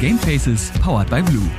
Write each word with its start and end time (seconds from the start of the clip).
Gamefaces 0.00 0.70
powered 0.80 1.10
by 1.10 1.20
Blue. 1.20 1.50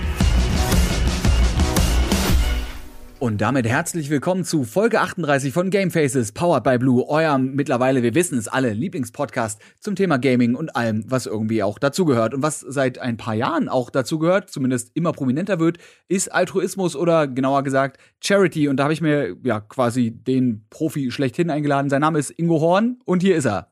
Und 3.20 3.42
damit 3.42 3.68
herzlich 3.68 4.10
willkommen 4.10 4.46
zu 4.46 4.64
Folge 4.64 5.02
38 5.02 5.52
von 5.52 5.70
Gamefaces, 5.70 6.32
powered 6.32 6.64
by 6.64 6.78
Blue, 6.78 7.06
eurem 7.10 7.56
mittlerweile, 7.56 8.02
wir 8.02 8.16
wissen 8.16 8.38
es 8.38 8.48
alle, 8.48 8.72
Lieblingspodcast 8.72 9.60
zum 9.82 9.98
Thema 9.98 10.20
Gaming 10.20 10.56
und 10.56 10.74
allem, 10.74 11.04
was 11.06 11.26
irgendwie 11.26 11.64
auch 11.64 11.80
dazugehört. 11.80 12.34
Und 12.34 12.42
was 12.42 12.62
seit 12.62 13.00
ein 13.00 13.18
paar 13.18 13.36
Jahren 13.36 13.68
auch 13.68 13.90
dazugehört, 13.90 14.50
zumindest 14.50 14.92
immer 14.94 15.12
prominenter 15.12 15.60
wird, 15.60 15.78
ist 16.08 16.32
Altruismus 16.32 16.96
oder 16.96 17.28
genauer 17.28 17.64
gesagt 17.64 18.00
Charity. 18.22 18.70
Und 18.70 18.78
da 18.78 18.84
habe 18.84 18.94
ich 18.94 19.02
mir 19.02 19.36
ja 19.44 19.60
quasi 19.60 20.12
den 20.12 20.66
Profi 20.70 21.12
schlechthin 21.12 21.50
eingeladen. 21.50 21.90
Sein 21.90 22.00
Name 22.00 22.20
ist 22.20 22.30
Ingo 22.30 22.62
Horn 22.62 23.00
und 23.04 23.22
hier 23.22 23.36
ist 23.36 23.48
er. 23.48 23.69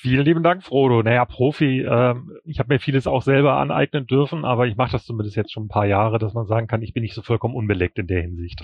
Vielen 0.00 0.24
lieben 0.24 0.42
Dank, 0.42 0.62
Frodo. 0.62 1.02
Naja, 1.02 1.24
Profi, 1.24 1.80
äh, 1.80 2.14
ich 2.44 2.58
habe 2.58 2.72
mir 2.72 2.80
vieles 2.80 3.06
auch 3.06 3.22
selber 3.22 3.58
aneignen 3.58 4.06
dürfen, 4.06 4.44
aber 4.44 4.66
ich 4.66 4.76
mache 4.76 4.92
das 4.92 5.04
zumindest 5.04 5.36
jetzt 5.36 5.52
schon 5.52 5.64
ein 5.64 5.68
paar 5.68 5.86
Jahre, 5.86 6.18
dass 6.18 6.34
man 6.34 6.46
sagen 6.46 6.66
kann, 6.66 6.82
ich 6.82 6.94
bin 6.94 7.02
nicht 7.02 7.14
so 7.14 7.22
vollkommen 7.22 7.54
unbeleckt 7.54 7.98
in 7.98 8.06
der 8.06 8.22
Hinsicht. 8.22 8.60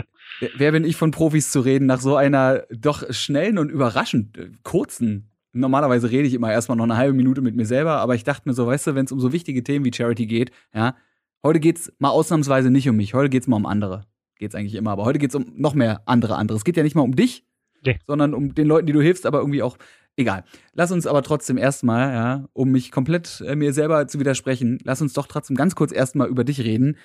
Wer 0.56 0.72
bin 0.72 0.84
ich 0.84 0.96
von 0.96 1.10
Profis 1.10 1.50
zu 1.50 1.60
reden 1.60 1.86
nach 1.86 2.00
so 2.00 2.16
einer 2.16 2.64
doch 2.70 3.02
schnellen 3.12 3.58
und 3.58 3.70
überraschend 3.70 4.36
äh, 4.36 4.50
kurzen 4.62 5.30
Normalerweise 5.54 6.10
rede 6.10 6.26
ich 6.26 6.34
immer 6.34 6.52
erstmal 6.52 6.76
noch 6.76 6.84
eine 6.84 6.96
halbe 6.96 7.14
Minute 7.14 7.40
mit 7.40 7.54
mir 7.54 7.64
selber, 7.64 7.98
aber 7.98 8.16
ich 8.16 8.24
dachte 8.24 8.48
mir 8.48 8.54
so, 8.54 8.66
weißt 8.66 8.88
du, 8.88 8.94
wenn 8.96 9.04
es 9.04 9.12
um 9.12 9.20
so 9.20 9.32
wichtige 9.32 9.62
Themen 9.62 9.84
wie 9.84 9.92
Charity 9.92 10.26
geht, 10.26 10.50
ja, 10.74 10.96
heute 11.44 11.60
geht's 11.60 11.92
mal 11.98 12.08
ausnahmsweise 12.08 12.72
nicht 12.72 12.88
um 12.88 12.96
mich, 12.96 13.14
heute 13.14 13.30
geht's 13.30 13.46
mal 13.46 13.56
um 13.56 13.64
andere. 13.64 14.04
Geht's 14.36 14.56
eigentlich 14.56 14.74
immer, 14.74 14.90
aber 14.90 15.04
heute 15.04 15.20
geht's 15.20 15.36
um 15.36 15.52
noch 15.54 15.74
mehr 15.74 16.02
andere 16.06 16.34
andere. 16.34 16.58
Es 16.58 16.64
geht 16.64 16.76
ja 16.76 16.82
nicht 16.82 16.96
mal 16.96 17.02
um 17.02 17.14
dich, 17.14 17.46
nee. 17.86 18.00
sondern 18.04 18.34
um 18.34 18.56
den 18.56 18.66
Leuten, 18.66 18.88
die 18.88 18.92
du 18.92 19.00
hilfst, 19.00 19.26
aber 19.26 19.38
irgendwie 19.38 19.62
auch 19.62 19.78
Egal. 20.16 20.44
Lass 20.74 20.92
uns 20.92 21.06
aber 21.06 21.22
trotzdem 21.22 21.58
erstmal, 21.58 22.12
ja, 22.12 22.44
um 22.52 22.70
mich 22.70 22.92
komplett 22.92 23.42
äh, 23.46 23.56
mir 23.56 23.72
selber 23.72 24.06
zu 24.06 24.20
widersprechen, 24.20 24.78
lass 24.84 25.02
uns 25.02 25.12
doch 25.12 25.26
trotzdem 25.26 25.56
ganz 25.56 25.74
kurz 25.74 25.92
erstmal 25.92 26.28
über 26.28 26.44
dich 26.44 26.60
reden. 26.60 26.96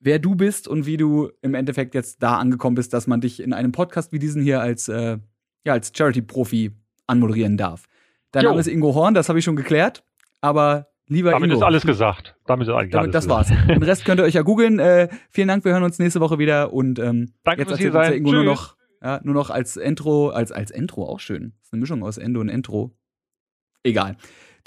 Wer 0.00 0.18
du 0.18 0.34
bist 0.34 0.66
und 0.66 0.84
wie 0.84 0.96
du 0.96 1.30
im 1.42 1.54
Endeffekt 1.54 1.94
jetzt 1.94 2.22
da 2.22 2.38
angekommen 2.38 2.74
bist, 2.74 2.92
dass 2.92 3.06
man 3.06 3.20
dich 3.20 3.40
in 3.40 3.52
einem 3.52 3.72
Podcast 3.72 4.12
wie 4.12 4.18
diesen 4.18 4.42
hier 4.42 4.60
als, 4.60 4.88
äh, 4.88 5.18
ja, 5.64 5.72
als 5.72 5.92
Charity-Profi 5.96 6.72
anmoderieren 7.06 7.56
darf. 7.56 7.84
Dein 8.32 8.42
jo. 8.42 8.50
Name 8.50 8.60
ist 8.60 8.66
Ingo 8.66 8.94
Horn, 8.94 9.14
das 9.14 9.28
habe 9.28 9.38
ich 9.38 9.44
schon 9.44 9.56
geklärt. 9.56 10.04
Aber 10.40 10.88
lieber 11.06 11.30
Damit 11.30 11.50
Ingo. 11.50 11.58
ist 11.58 11.64
alles 11.64 11.86
gesagt. 11.86 12.36
Damit 12.46 12.68
ist 12.68 12.74
eigentlich 12.74 12.92
Damit, 12.92 13.14
alles 13.14 13.26
Das 13.26 13.28
war's. 13.28 13.48
Den 13.68 13.82
Rest 13.82 14.04
könnt 14.04 14.20
ihr 14.20 14.24
euch 14.24 14.34
ja 14.34 14.42
googeln. 14.42 14.78
Äh, 14.80 15.08
vielen 15.30 15.48
Dank, 15.48 15.64
wir 15.64 15.72
hören 15.72 15.84
uns 15.84 15.98
nächste 15.98 16.20
Woche 16.20 16.38
wieder. 16.38 16.72
Und 16.72 16.98
ähm, 16.98 17.32
Danke 17.44 17.62
jetzt 17.62 17.70
erzählt 17.70 17.94
uns 17.94 18.08
der 18.08 18.16
Ingo 18.16 18.30
Tschüss. 18.30 18.44
nur 18.44 18.52
noch 18.52 18.75
ja, 19.02 19.20
nur 19.24 19.34
noch 19.34 19.50
als 19.50 19.76
Intro, 19.76 20.28
als, 20.28 20.52
als 20.52 20.70
Intro 20.70 21.06
auch 21.06 21.20
schön. 21.20 21.54
Das 21.58 21.68
ist 21.68 21.72
eine 21.72 21.80
Mischung 21.80 22.02
aus 22.02 22.18
Endo 22.18 22.40
und 22.40 22.48
Intro. 22.48 22.96
Egal. 23.82 24.16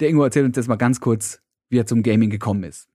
Der 0.00 0.08
Ingo 0.08 0.24
erzählt 0.24 0.46
uns 0.46 0.56
jetzt 0.56 0.68
mal 0.68 0.76
ganz 0.76 1.00
kurz, 1.00 1.42
wie 1.68 1.78
er 1.78 1.86
zum 1.86 2.02
Gaming 2.02 2.30
gekommen 2.30 2.64
ist. 2.64 2.89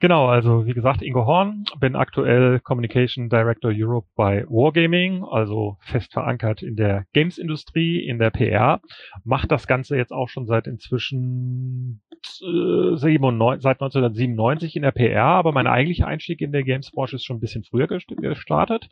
Genau, 0.00 0.28
also 0.28 0.64
wie 0.64 0.74
gesagt, 0.74 1.02
Ingo 1.02 1.26
Horn, 1.26 1.64
bin 1.80 1.96
aktuell 1.96 2.60
Communication 2.60 3.28
Director 3.28 3.72
Europe 3.74 4.06
bei 4.14 4.44
Wargaming, 4.48 5.24
also 5.24 5.76
fest 5.80 6.12
verankert 6.12 6.62
in 6.62 6.76
der 6.76 7.04
Games-Industrie, 7.14 8.06
in 8.06 8.20
der 8.20 8.30
PR, 8.30 8.80
macht 9.24 9.50
das 9.50 9.66
Ganze 9.66 9.96
jetzt 9.96 10.12
auch 10.12 10.28
schon 10.28 10.46
seit 10.46 10.68
inzwischen 10.68 12.00
äh, 12.12 12.94
97, 12.96 13.60
seit 13.60 13.80
1997 13.80 14.76
in 14.76 14.82
der 14.82 14.92
PR, 14.92 15.24
aber 15.24 15.50
mein 15.50 15.66
eigentlicher 15.66 16.06
Einstieg 16.06 16.40
in 16.42 16.52
der 16.52 16.62
Games-Branche 16.62 17.16
ist 17.16 17.24
schon 17.24 17.38
ein 17.38 17.40
bisschen 17.40 17.64
früher 17.64 17.88
gestartet, 17.88 18.88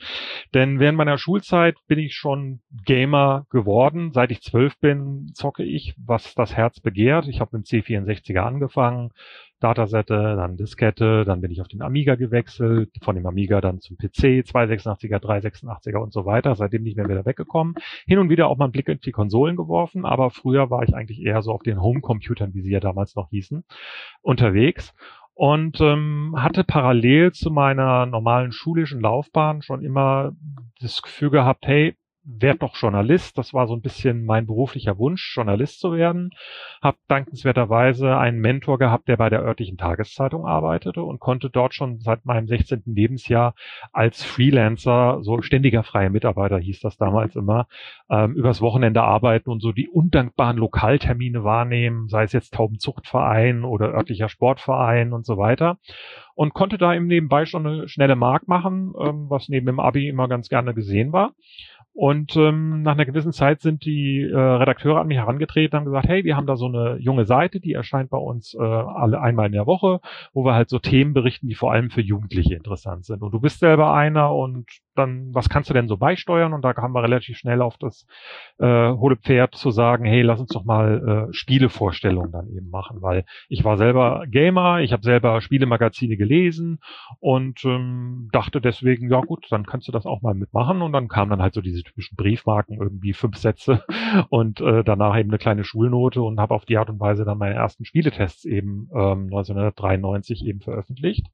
denn 0.54 0.80
während 0.80 0.98
meiner 0.98 1.18
Schulzeit 1.18 1.76
bin 1.86 2.00
ich 2.00 2.16
schon 2.16 2.62
Gamer 2.84 3.46
geworden. 3.50 4.10
Seit 4.12 4.32
ich 4.32 4.42
zwölf 4.42 4.76
bin, 4.80 5.30
zocke 5.34 5.62
ich, 5.62 5.94
was 6.04 6.34
das 6.34 6.56
Herz 6.56 6.80
begehrt. 6.80 7.28
Ich 7.28 7.40
habe 7.40 7.56
mit 7.56 7.70
dem 7.70 7.80
C64er 7.80 8.40
angefangen, 8.40 9.10
Datasette, 9.60 10.36
dann 10.36 10.56
Diskette, 10.56 11.24
dann 11.24 11.40
bin 11.40 11.50
ich 11.50 11.60
auf 11.60 11.68
den 11.68 11.82
Amiga 11.82 12.14
gewechselt, 12.14 12.90
von 13.02 13.16
dem 13.16 13.26
Amiga 13.26 13.60
dann 13.60 13.80
zum 13.80 13.96
PC, 13.96 14.44
286er, 14.44 15.18
386er 15.18 15.96
und 15.96 16.12
so 16.12 16.26
weiter, 16.26 16.54
seitdem 16.54 16.82
nicht 16.82 16.96
mehr 16.96 17.08
wieder 17.08 17.24
weggekommen. 17.24 17.74
Hin 18.06 18.18
und 18.18 18.28
wieder 18.28 18.48
auch 18.48 18.58
mal 18.58 18.66
einen 18.66 18.72
Blick 18.72 18.88
in 18.88 19.00
die 19.00 19.12
Konsolen 19.12 19.56
geworfen, 19.56 20.04
aber 20.04 20.30
früher 20.30 20.70
war 20.70 20.82
ich 20.82 20.94
eigentlich 20.94 21.22
eher 21.22 21.42
so 21.42 21.52
auf 21.52 21.62
den 21.62 21.80
Homecomputern, 21.80 22.54
wie 22.54 22.60
sie 22.60 22.72
ja 22.72 22.80
damals 22.80 23.16
noch 23.16 23.30
hießen, 23.30 23.64
unterwegs 24.22 24.94
und 25.36 25.80
ähm, 25.82 26.34
hatte 26.38 26.64
parallel 26.64 27.32
zu 27.32 27.50
meiner 27.50 28.06
normalen 28.06 28.52
schulischen 28.52 29.00
Laufbahn 29.00 29.60
schon 29.60 29.84
immer 29.84 30.32
das 30.80 31.02
Gefühl 31.02 31.30
gehabt, 31.30 31.66
hey, 31.66 31.94
werd 32.26 32.62
doch 32.62 32.76
Journalist. 32.76 33.38
Das 33.38 33.54
war 33.54 33.66
so 33.66 33.74
ein 33.74 33.80
bisschen 33.80 34.24
mein 34.24 34.46
beruflicher 34.46 34.98
Wunsch, 34.98 35.34
Journalist 35.34 35.80
zu 35.80 35.92
werden. 35.92 36.30
Hab 36.82 36.96
dankenswerterweise 37.08 38.16
einen 38.16 38.40
Mentor 38.40 38.78
gehabt, 38.78 39.08
der 39.08 39.16
bei 39.16 39.30
der 39.30 39.42
örtlichen 39.42 39.78
Tageszeitung 39.78 40.44
arbeitete 40.44 41.02
und 41.02 41.20
konnte 41.20 41.50
dort 41.50 41.74
schon 41.74 42.00
seit 42.00 42.26
meinem 42.26 42.48
16. 42.48 42.82
Lebensjahr 42.86 43.54
als 43.92 44.24
Freelancer, 44.24 45.18
so 45.22 45.40
ständiger 45.40 45.84
freier 45.84 46.10
Mitarbeiter 46.10 46.58
hieß 46.58 46.80
das 46.80 46.96
damals 46.96 47.36
immer, 47.36 47.68
ähm, 48.10 48.34
übers 48.34 48.60
Wochenende 48.60 49.02
arbeiten 49.02 49.50
und 49.50 49.60
so 49.60 49.72
die 49.72 49.88
undankbaren 49.88 50.56
Lokaltermine 50.56 51.44
wahrnehmen, 51.44 52.08
sei 52.08 52.24
es 52.24 52.32
jetzt 52.32 52.54
Taubenzuchtverein 52.54 53.64
oder 53.64 53.94
örtlicher 53.94 54.28
Sportverein 54.28 55.12
und 55.12 55.24
so 55.24 55.38
weiter 55.38 55.78
und 56.36 56.52
konnte 56.52 56.76
da 56.76 56.94
eben 56.94 57.06
nebenbei 57.06 57.46
schon 57.46 57.66
eine 57.66 57.88
schnelle 57.88 58.14
Mark 58.14 58.46
machen, 58.46 58.92
ähm, 59.00 59.26
was 59.28 59.48
neben 59.48 59.66
dem 59.66 59.80
Abi 59.80 60.06
immer 60.06 60.28
ganz 60.28 60.48
gerne 60.48 60.74
gesehen 60.74 61.12
war. 61.12 61.32
Und 61.98 62.36
ähm, 62.36 62.82
nach 62.82 62.92
einer 62.92 63.06
gewissen 63.06 63.32
Zeit 63.32 63.62
sind 63.62 63.86
die 63.86 64.20
äh, 64.20 64.36
Redakteure 64.36 65.00
an 65.00 65.06
mich 65.06 65.16
herangetreten 65.16 65.74
und 65.74 65.78
haben 65.78 65.84
gesagt, 65.86 66.08
hey, 66.08 66.24
wir 66.24 66.36
haben 66.36 66.46
da 66.46 66.56
so 66.56 66.66
eine 66.66 66.98
junge 66.98 67.24
Seite, 67.24 67.58
die 67.58 67.72
erscheint 67.72 68.10
bei 68.10 68.18
uns 68.18 68.52
äh, 68.52 68.62
alle 68.62 69.18
einmal 69.18 69.46
in 69.46 69.52
der 69.52 69.66
Woche, 69.66 70.00
wo 70.34 70.44
wir 70.44 70.52
halt 70.52 70.68
so 70.68 70.78
Themen 70.78 71.14
berichten, 71.14 71.48
die 71.48 71.54
vor 71.54 71.72
allem 71.72 71.88
für 71.88 72.02
Jugendliche 72.02 72.54
interessant 72.54 73.06
sind. 73.06 73.22
Und 73.22 73.32
du 73.32 73.40
bist 73.40 73.60
selber 73.60 73.94
einer 73.94 74.34
und 74.34 74.66
dann, 74.98 75.34
was 75.34 75.48
kannst 75.48 75.70
du 75.70 75.74
denn 75.74 75.88
so 75.88 75.96
beisteuern? 75.96 76.52
Und 76.52 76.64
da 76.64 76.72
kamen 76.72 76.94
wir 76.94 77.02
relativ 77.02 77.36
schnell 77.36 77.62
auf 77.62 77.76
das 77.78 78.06
äh, 78.58 78.92
hohle 78.92 79.16
Pferd 79.16 79.54
zu 79.54 79.70
sagen, 79.70 80.04
hey, 80.04 80.22
lass 80.22 80.40
uns 80.40 80.50
doch 80.50 80.64
mal 80.64 81.28
äh, 81.30 81.32
Spielevorstellungen 81.32 82.32
dann 82.32 82.48
eben 82.48 82.70
machen, 82.70 83.02
weil 83.02 83.24
ich 83.48 83.64
war 83.64 83.76
selber 83.76 84.24
Gamer, 84.28 84.80
ich 84.80 84.92
habe 84.92 85.02
selber 85.02 85.40
Spielemagazine 85.40 86.16
gelesen 86.16 86.78
und 87.20 87.64
ähm, 87.64 88.28
dachte 88.32 88.60
deswegen, 88.60 89.10
ja 89.10 89.20
gut, 89.20 89.46
dann 89.50 89.66
kannst 89.66 89.88
du 89.88 89.92
das 89.92 90.06
auch 90.06 90.22
mal 90.22 90.34
mitmachen. 90.34 90.82
Und 90.82 90.92
dann 90.92 91.08
kamen 91.08 91.30
dann 91.30 91.42
halt 91.42 91.54
so 91.54 91.60
diese 91.60 91.82
typischen 91.82 92.16
Briefmarken, 92.16 92.78
irgendwie 92.80 93.12
fünf 93.12 93.36
Sätze 93.36 93.84
und 94.30 94.60
äh, 94.60 94.84
danach 94.84 95.16
eben 95.18 95.30
eine 95.30 95.38
kleine 95.38 95.64
Schulnote 95.64 96.22
und 96.22 96.40
habe 96.40 96.54
auf 96.54 96.64
die 96.64 96.78
Art 96.78 96.90
und 96.90 97.00
Weise 97.00 97.24
dann 97.24 97.38
meine 97.38 97.54
ersten 97.54 97.84
Spieletests 97.84 98.44
eben 98.44 98.88
ähm, 98.92 99.26
1993 99.26 100.44
eben 100.46 100.60
veröffentlicht. 100.60 101.26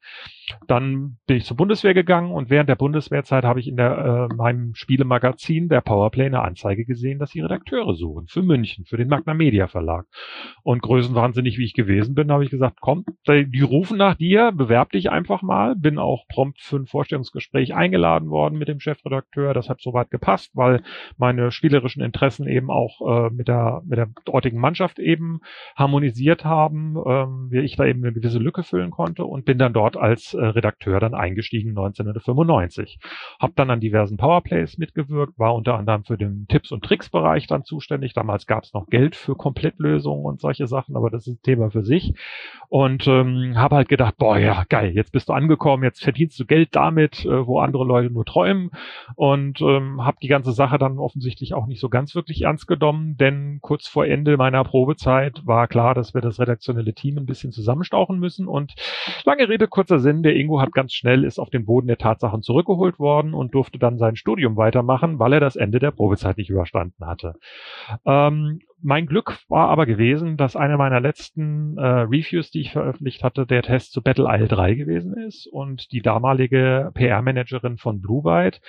Dann 0.66 1.18
bin 1.26 1.36
ich 1.36 1.44
zur 1.44 1.56
Bundeswehr 1.56 1.94
gegangen 1.94 2.32
und 2.32 2.50
während 2.50 2.68
der 2.68 2.76
Bundeswehrzeit 2.76 3.44
habe 3.52 3.60
ich 3.60 3.68
in 3.68 3.76
der, 3.76 4.28
äh, 4.30 4.34
meinem 4.34 4.74
Spielemagazin 4.74 5.68
der 5.68 5.82
Powerplay 5.82 6.24
eine 6.24 6.40
Anzeige 6.40 6.86
gesehen, 6.86 7.18
dass 7.18 7.32
sie 7.32 7.42
Redakteure 7.42 7.94
suchen 7.94 8.26
für 8.28 8.40
München, 8.40 8.86
für 8.86 8.96
den 8.96 9.08
Magna 9.08 9.34
Media 9.34 9.66
Verlag. 9.66 10.06
Und 10.62 10.80
größenwahnsinnig 10.80 11.58
wie 11.58 11.64
ich 11.64 11.74
gewesen 11.74 12.14
bin, 12.14 12.32
habe 12.32 12.44
ich 12.44 12.50
gesagt, 12.50 12.78
komm, 12.80 13.04
die 13.28 13.60
rufen 13.60 13.98
nach 13.98 14.14
dir, 14.14 14.52
bewerb 14.52 14.92
dich 14.92 15.10
einfach 15.10 15.42
mal. 15.42 15.76
Bin 15.76 15.98
auch 15.98 16.26
prompt 16.28 16.62
für 16.62 16.76
ein 16.76 16.86
Vorstellungsgespräch 16.86 17.74
eingeladen 17.74 18.30
worden 18.30 18.56
mit 18.58 18.68
dem 18.68 18.80
Chefredakteur. 18.80 19.52
Das 19.52 19.68
hat 19.68 19.82
soweit 19.82 20.10
gepasst, 20.10 20.52
weil 20.54 20.82
meine 21.18 21.52
spielerischen 21.52 22.02
Interessen 22.02 22.48
eben 22.48 22.70
auch 22.70 23.26
äh, 23.26 23.30
mit 23.30 23.48
der 23.48 23.82
mit 23.84 23.98
der 23.98 24.08
dortigen 24.24 24.60
Mannschaft 24.60 24.98
eben 24.98 25.40
harmonisiert 25.76 26.46
haben, 26.46 26.96
ähm, 27.06 27.48
wie 27.50 27.60
ich 27.60 27.76
da 27.76 27.84
eben 27.84 28.02
eine 28.02 28.14
gewisse 28.14 28.38
Lücke 28.38 28.62
füllen 28.62 28.90
konnte 28.90 29.26
und 29.26 29.44
bin 29.44 29.58
dann 29.58 29.74
dort 29.74 29.98
als 29.98 30.32
äh, 30.32 30.42
Redakteur 30.42 31.00
dann 31.00 31.12
eingestiegen 31.12 31.70
1995. 31.70 32.98
Hab 33.42 33.56
dann 33.56 33.70
an 33.70 33.80
diversen 33.80 34.18
Powerplays 34.18 34.78
mitgewirkt, 34.78 35.36
war 35.36 35.56
unter 35.56 35.74
anderem 35.74 36.04
für 36.04 36.16
den 36.16 36.46
Tipps- 36.48 36.70
und 36.70 36.84
Tricks-Bereich 36.84 37.48
dann 37.48 37.64
zuständig. 37.64 38.12
Damals 38.12 38.46
gab 38.46 38.62
es 38.62 38.72
noch 38.72 38.86
Geld 38.86 39.16
für 39.16 39.34
Komplettlösungen 39.34 40.24
und 40.24 40.40
solche 40.40 40.68
Sachen, 40.68 40.96
aber 40.96 41.10
das 41.10 41.26
ist 41.26 41.34
ein 41.34 41.42
Thema 41.42 41.68
für 41.72 41.82
sich. 41.82 42.14
Und 42.68 43.08
ähm, 43.08 43.54
habe 43.56 43.74
halt 43.74 43.88
gedacht, 43.88 44.16
boah, 44.16 44.38
ja, 44.38 44.62
geil, 44.68 44.92
jetzt 44.94 45.10
bist 45.10 45.28
du 45.28 45.32
angekommen, 45.32 45.82
jetzt 45.82 46.04
verdienst 46.04 46.38
du 46.38 46.46
Geld 46.46 46.68
damit, 46.76 47.24
äh, 47.24 47.44
wo 47.44 47.58
andere 47.58 47.84
Leute 47.84 48.10
nur 48.10 48.24
träumen. 48.24 48.70
Und 49.16 49.60
ähm, 49.60 50.04
habe 50.04 50.18
die 50.22 50.28
ganze 50.28 50.52
Sache 50.52 50.78
dann 50.78 51.00
offensichtlich 51.00 51.52
auch 51.52 51.66
nicht 51.66 51.80
so 51.80 51.88
ganz 51.88 52.14
wirklich 52.14 52.42
ernst 52.42 52.68
genommen, 52.68 53.16
denn 53.16 53.58
kurz 53.60 53.88
vor 53.88 54.06
Ende 54.06 54.36
meiner 54.36 54.62
Probezeit 54.62 55.42
war 55.44 55.66
klar, 55.66 55.94
dass 55.94 56.14
wir 56.14 56.20
das 56.20 56.38
redaktionelle 56.38 56.94
Team 56.94 57.18
ein 57.18 57.26
bisschen 57.26 57.50
zusammenstauchen 57.50 58.20
müssen. 58.20 58.46
Und 58.46 58.74
lange 59.24 59.48
Rede, 59.48 59.66
kurzer 59.66 59.98
Sinn, 59.98 60.22
der 60.22 60.36
Ingo 60.36 60.60
hat 60.60 60.72
ganz 60.72 60.92
schnell, 60.92 61.24
ist 61.24 61.40
auf 61.40 61.50
den 61.50 61.64
Boden 61.64 61.88
der 61.88 61.98
Tatsachen 61.98 62.42
zurückgeholt 62.42 63.00
worden 63.00 63.31
und 63.34 63.54
durfte 63.54 63.78
dann 63.78 63.98
sein 63.98 64.16
Studium 64.16 64.56
weitermachen, 64.56 65.18
weil 65.18 65.32
er 65.32 65.40
das 65.40 65.56
Ende 65.56 65.78
der 65.78 65.90
Probezeit 65.90 66.36
nicht 66.36 66.50
überstanden 66.50 67.06
hatte. 67.06 67.34
Ähm, 68.04 68.60
mein 68.82 69.06
Glück 69.06 69.38
war 69.48 69.68
aber 69.68 69.86
gewesen, 69.86 70.36
dass 70.36 70.56
einer 70.56 70.76
meiner 70.76 71.00
letzten 71.00 71.76
äh, 71.78 71.82
Reviews, 71.82 72.50
die 72.50 72.60
ich 72.60 72.72
veröffentlicht 72.72 73.22
hatte, 73.22 73.46
der 73.46 73.62
Test 73.62 73.92
zu 73.92 74.02
Battle 74.02 74.26
Isle 74.28 74.48
3 74.48 74.74
gewesen 74.74 75.14
ist 75.14 75.46
und 75.46 75.92
die 75.92 76.02
damalige 76.02 76.90
PR-Managerin 76.94 77.78
von 77.78 78.00
Blue 78.00 78.22
Byte, 78.22 78.60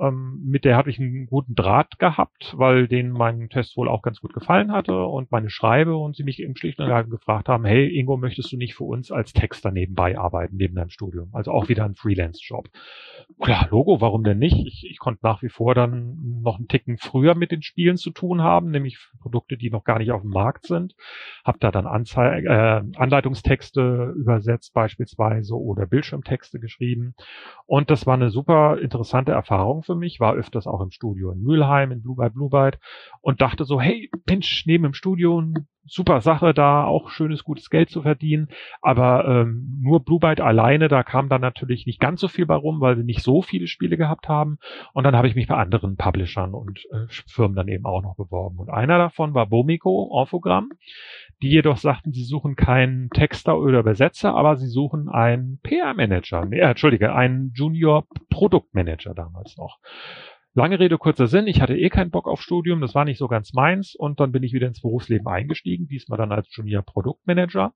ähm, 0.00 0.40
mit 0.44 0.64
der 0.64 0.76
hatte 0.76 0.90
ich 0.90 0.98
einen 0.98 1.26
guten 1.26 1.54
Draht 1.54 1.98
gehabt, 1.98 2.54
weil 2.56 2.88
denen 2.88 3.12
mein 3.12 3.48
Test 3.48 3.76
wohl 3.76 3.88
auch 3.88 4.02
ganz 4.02 4.20
gut 4.20 4.32
gefallen 4.32 4.72
hatte 4.72 5.04
und 5.04 5.30
meine 5.30 5.50
Schreibe 5.50 5.96
und 5.96 6.16
sie 6.16 6.24
mich 6.24 6.40
eben 6.40 6.56
schlicht 6.56 6.80
und 6.80 7.10
gefragt 7.10 7.48
haben, 7.48 7.64
hey 7.64 7.88
Ingo, 7.98 8.16
möchtest 8.16 8.52
du 8.52 8.56
nicht 8.56 8.74
für 8.74 8.84
uns 8.84 9.12
als 9.12 9.32
Texter 9.32 9.70
nebenbei 9.70 10.18
arbeiten, 10.18 10.56
neben 10.56 10.74
deinem 10.74 10.90
Studium? 10.90 11.30
Also 11.32 11.52
auch 11.52 11.68
wieder 11.68 11.84
ein 11.84 11.94
Freelance-Job. 11.94 12.68
Ja, 13.46 13.66
Logo, 13.70 14.00
warum 14.00 14.24
denn 14.24 14.38
nicht? 14.38 14.66
Ich, 14.66 14.86
ich 14.90 14.98
konnte 14.98 15.20
nach 15.22 15.42
wie 15.42 15.48
vor 15.48 15.74
dann 15.74 16.40
noch 16.42 16.58
einen 16.58 16.68
Ticken 16.68 16.96
früher 16.98 17.34
mit 17.34 17.50
den 17.50 17.62
Spielen 17.62 17.96
zu 17.96 18.10
tun 18.10 18.42
haben, 18.42 18.70
nämlich 18.70 18.98
Produkte, 19.20 19.57
die 19.58 19.70
noch 19.70 19.84
gar 19.84 19.98
nicht 19.98 20.12
auf 20.12 20.22
dem 20.22 20.30
Markt 20.30 20.66
sind. 20.66 20.94
Hab 21.44 21.60
da 21.60 21.70
dann 21.70 21.86
Anzei 21.86 22.40
äh, 22.40 22.82
Anleitungstexte 22.96 24.14
übersetzt 24.16 24.72
beispielsweise 24.72 25.54
oder 25.54 25.86
Bildschirmtexte 25.86 26.58
geschrieben. 26.58 27.14
Und 27.66 27.90
das 27.90 28.06
war 28.06 28.14
eine 28.14 28.30
super 28.30 28.78
interessante 28.78 29.32
Erfahrung 29.32 29.82
für 29.82 29.94
mich. 29.94 30.20
War 30.20 30.34
öfters 30.34 30.66
auch 30.66 30.80
im 30.80 30.90
Studio 30.90 31.32
in 31.32 31.42
Mülheim, 31.42 31.90
in 31.92 32.02
Blue 32.02 32.16
by 32.16 32.30
Blue 32.30 32.50
Byte 32.50 32.78
und 33.20 33.40
dachte 33.40 33.64
so, 33.64 33.80
hey, 33.80 34.10
Mensch, 34.28 34.64
neben 34.66 34.84
dem 34.84 34.94
Studio 34.94 35.42
super 35.86 36.20
Sache 36.20 36.54
da, 36.54 36.84
auch 36.84 37.10
schönes, 37.10 37.44
gutes 37.44 37.70
Geld 37.70 37.90
zu 37.90 38.02
verdienen. 38.02 38.48
Aber 38.82 39.26
ähm, 39.26 39.80
nur 39.80 40.04
Blue 40.04 40.20
Byte 40.20 40.40
alleine, 40.40 40.88
da 40.88 41.02
kam 41.02 41.28
dann 41.28 41.40
natürlich 41.40 41.86
nicht 41.86 42.00
ganz 42.00 42.20
so 42.20 42.28
viel 42.28 42.46
bei 42.46 42.54
rum, 42.54 42.80
weil 42.80 42.96
sie 42.96 43.04
nicht 43.04 43.22
so 43.22 43.42
viele 43.42 43.66
Spiele 43.66 43.96
gehabt 43.96 44.28
haben. 44.28 44.58
Und 44.92 45.04
dann 45.04 45.16
habe 45.16 45.28
ich 45.28 45.34
mich 45.34 45.48
bei 45.48 45.56
anderen 45.56 45.96
Publishern 45.96 46.54
und 46.54 46.80
äh, 46.92 47.06
Firmen 47.26 47.56
dann 47.56 47.68
eben 47.68 47.84
auch 47.84 48.02
noch 48.02 48.16
beworben. 48.16 48.58
Und 48.58 48.70
einer 48.70 48.98
davon 48.98 49.34
war 49.34 49.46
Bomiko, 49.46 50.08
Orphogramm, 50.10 50.70
die 51.42 51.50
jedoch 51.50 51.76
sagten, 51.76 52.12
sie 52.12 52.24
suchen 52.24 52.56
keinen 52.56 53.10
Texter 53.10 53.58
oder 53.58 53.80
Übersetzer, 53.80 54.34
aber 54.34 54.56
sie 54.56 54.68
suchen 54.68 55.08
einen 55.08 55.60
PR-Manager. 55.62 56.44
Nee, 56.44 56.58
äh, 56.58 56.70
Entschuldige, 56.70 57.14
einen 57.14 57.52
Junior-Produktmanager 57.54 59.14
damals 59.14 59.56
noch. 59.56 59.78
Lange 60.58 60.80
Rede, 60.80 60.98
kurzer 60.98 61.28
Sinn. 61.28 61.46
Ich 61.46 61.60
hatte 61.60 61.76
eh 61.76 61.88
keinen 61.88 62.10
Bock 62.10 62.26
auf 62.26 62.42
Studium. 62.42 62.80
Das 62.80 62.92
war 62.92 63.04
nicht 63.04 63.18
so 63.18 63.28
ganz 63.28 63.52
meins. 63.52 63.94
Und 63.94 64.18
dann 64.18 64.32
bin 64.32 64.42
ich 64.42 64.52
wieder 64.52 64.66
ins 64.66 64.82
Berufsleben 64.82 65.28
eingestiegen. 65.28 65.86
Diesmal 65.86 66.18
dann 66.18 66.32
als 66.32 66.48
Junior 66.50 66.82
Produktmanager 66.82 67.74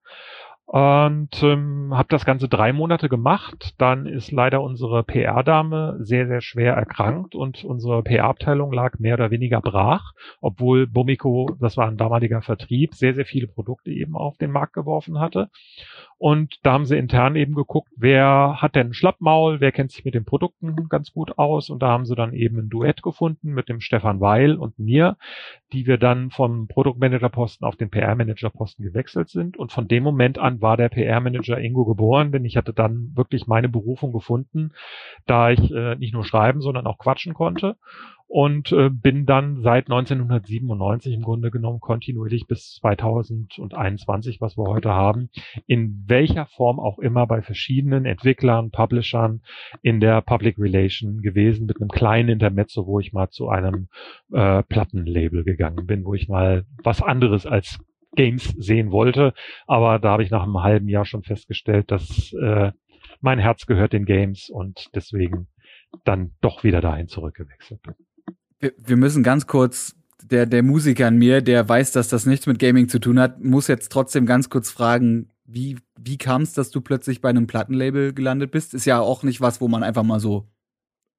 und 0.72 1.42
ähm, 1.42 1.90
habe 1.92 2.08
das 2.08 2.24
Ganze 2.24 2.48
drei 2.48 2.72
Monate 2.72 3.08
gemacht. 3.08 3.74
Dann 3.78 4.06
ist 4.06 4.32
leider 4.32 4.62
unsere 4.62 5.04
PR-Dame 5.04 5.98
sehr, 6.00 6.26
sehr 6.26 6.40
schwer 6.40 6.74
erkrankt 6.74 7.34
und 7.34 7.62
unsere 7.62 8.02
PR-Abteilung 8.02 8.72
lag 8.72 8.98
mehr 8.98 9.14
oder 9.14 9.30
weniger 9.30 9.60
brach, 9.60 10.12
obwohl 10.40 10.86
Bomiko, 10.86 11.54
das 11.60 11.76
war 11.76 11.88
ein 11.88 11.98
damaliger 11.98 12.42
Vertrieb, 12.42 12.94
sehr, 12.94 13.14
sehr 13.14 13.26
viele 13.26 13.48
Produkte 13.48 13.90
eben 13.90 14.16
auf 14.16 14.38
den 14.38 14.50
Markt 14.50 14.72
geworfen 14.72 15.18
hatte. 15.20 15.50
Und 16.22 16.60
da 16.62 16.74
haben 16.74 16.86
sie 16.86 16.96
intern 16.96 17.34
eben 17.34 17.52
geguckt, 17.52 17.90
wer 17.96 18.62
hat 18.62 18.76
denn 18.76 18.94
Schlappmaul, 18.94 19.60
wer 19.60 19.72
kennt 19.72 19.90
sich 19.90 20.04
mit 20.04 20.14
den 20.14 20.24
Produkten 20.24 20.88
ganz 20.88 21.12
gut 21.12 21.36
aus. 21.36 21.68
Und 21.68 21.82
da 21.82 21.88
haben 21.88 22.04
sie 22.04 22.14
dann 22.14 22.32
eben 22.32 22.60
ein 22.60 22.68
Duett 22.68 23.02
gefunden 23.02 23.54
mit 23.54 23.68
dem 23.68 23.80
Stefan 23.80 24.20
Weil 24.20 24.54
und 24.54 24.78
mir, 24.78 25.16
die 25.72 25.84
wir 25.88 25.98
dann 25.98 26.30
vom 26.30 26.68
Produktmanager-Posten 26.68 27.64
auf 27.64 27.74
den 27.74 27.90
PR-Manager-Posten 27.90 28.84
gewechselt 28.84 29.30
sind. 29.30 29.56
Und 29.56 29.72
von 29.72 29.88
dem 29.88 30.04
Moment 30.04 30.38
an 30.38 30.62
war 30.62 30.76
der 30.76 30.90
PR-Manager 30.90 31.58
Ingo 31.58 31.84
geboren, 31.84 32.30
denn 32.30 32.44
ich 32.44 32.56
hatte 32.56 32.72
dann 32.72 33.10
wirklich 33.16 33.48
meine 33.48 33.68
Berufung 33.68 34.12
gefunden, 34.12 34.70
da 35.26 35.50
ich 35.50 35.72
äh, 35.72 35.96
nicht 35.96 36.14
nur 36.14 36.24
schreiben, 36.24 36.60
sondern 36.60 36.86
auch 36.86 36.98
quatschen 36.98 37.34
konnte 37.34 37.74
und 38.32 38.72
äh, 38.72 38.88
bin 38.88 39.26
dann 39.26 39.60
seit 39.60 39.90
1997 39.90 41.12
im 41.12 41.20
Grunde 41.20 41.50
genommen 41.50 41.80
kontinuierlich 41.80 42.46
bis 42.46 42.76
2021, 42.76 44.40
was 44.40 44.56
wir 44.56 44.64
heute 44.64 44.88
haben, 44.88 45.28
in 45.66 46.06
welcher 46.12 46.44
Form 46.44 46.78
auch 46.78 46.98
immer 46.98 47.26
bei 47.26 47.40
verschiedenen 47.40 48.04
Entwicklern, 48.04 48.70
Publishern 48.70 49.40
in 49.80 49.98
der 49.98 50.20
Public 50.20 50.58
Relation 50.58 51.22
gewesen 51.22 51.64
mit 51.64 51.80
einem 51.80 51.88
kleinen 51.88 52.28
Intermezzo, 52.28 52.86
wo 52.86 53.00
ich 53.00 53.14
mal 53.14 53.30
zu 53.30 53.48
einem 53.48 53.88
äh, 54.30 54.62
Plattenlabel 54.62 55.42
gegangen 55.42 55.86
bin, 55.86 56.04
wo 56.04 56.12
ich 56.12 56.28
mal 56.28 56.66
was 56.84 57.00
anderes 57.00 57.46
als 57.46 57.78
Games 58.14 58.44
sehen 58.58 58.90
wollte, 58.90 59.32
aber 59.66 59.98
da 59.98 60.10
habe 60.10 60.22
ich 60.22 60.30
nach 60.30 60.42
einem 60.42 60.62
halben 60.62 60.86
Jahr 60.86 61.06
schon 61.06 61.22
festgestellt, 61.22 61.90
dass 61.90 62.34
äh, 62.34 62.72
mein 63.22 63.38
Herz 63.38 63.64
gehört 63.64 63.94
den 63.94 64.04
Games 64.04 64.50
und 64.50 64.90
deswegen 64.94 65.46
dann 66.04 66.32
doch 66.42 66.62
wieder 66.62 66.82
dahin 66.82 67.08
zurückgewechselt 67.08 67.80
bin. 67.80 67.94
Wir, 68.60 68.72
wir 68.76 68.96
müssen 68.98 69.22
ganz 69.22 69.46
kurz, 69.46 69.96
der, 70.30 70.44
der 70.44 70.62
Musiker 70.62 71.06
an 71.06 71.16
mir, 71.16 71.40
der 71.40 71.66
weiß, 71.66 71.92
dass 71.92 72.08
das 72.08 72.26
nichts 72.26 72.46
mit 72.46 72.58
Gaming 72.58 72.88
zu 72.88 72.98
tun 72.98 73.18
hat, 73.18 73.42
muss 73.42 73.66
jetzt 73.66 73.90
trotzdem 73.90 74.26
ganz 74.26 74.50
kurz 74.50 74.70
fragen, 74.70 75.31
wie, 75.44 75.78
wie 75.98 76.18
kam 76.18 76.42
es, 76.42 76.52
dass 76.52 76.70
du 76.70 76.80
plötzlich 76.80 77.20
bei 77.20 77.28
einem 77.28 77.46
Plattenlabel 77.46 78.12
gelandet 78.12 78.50
bist? 78.50 78.74
Ist 78.74 78.84
ja 78.84 79.00
auch 79.00 79.22
nicht 79.22 79.40
was, 79.40 79.60
wo 79.60 79.68
man 79.68 79.82
einfach 79.82 80.02
mal 80.02 80.20
so. 80.20 80.48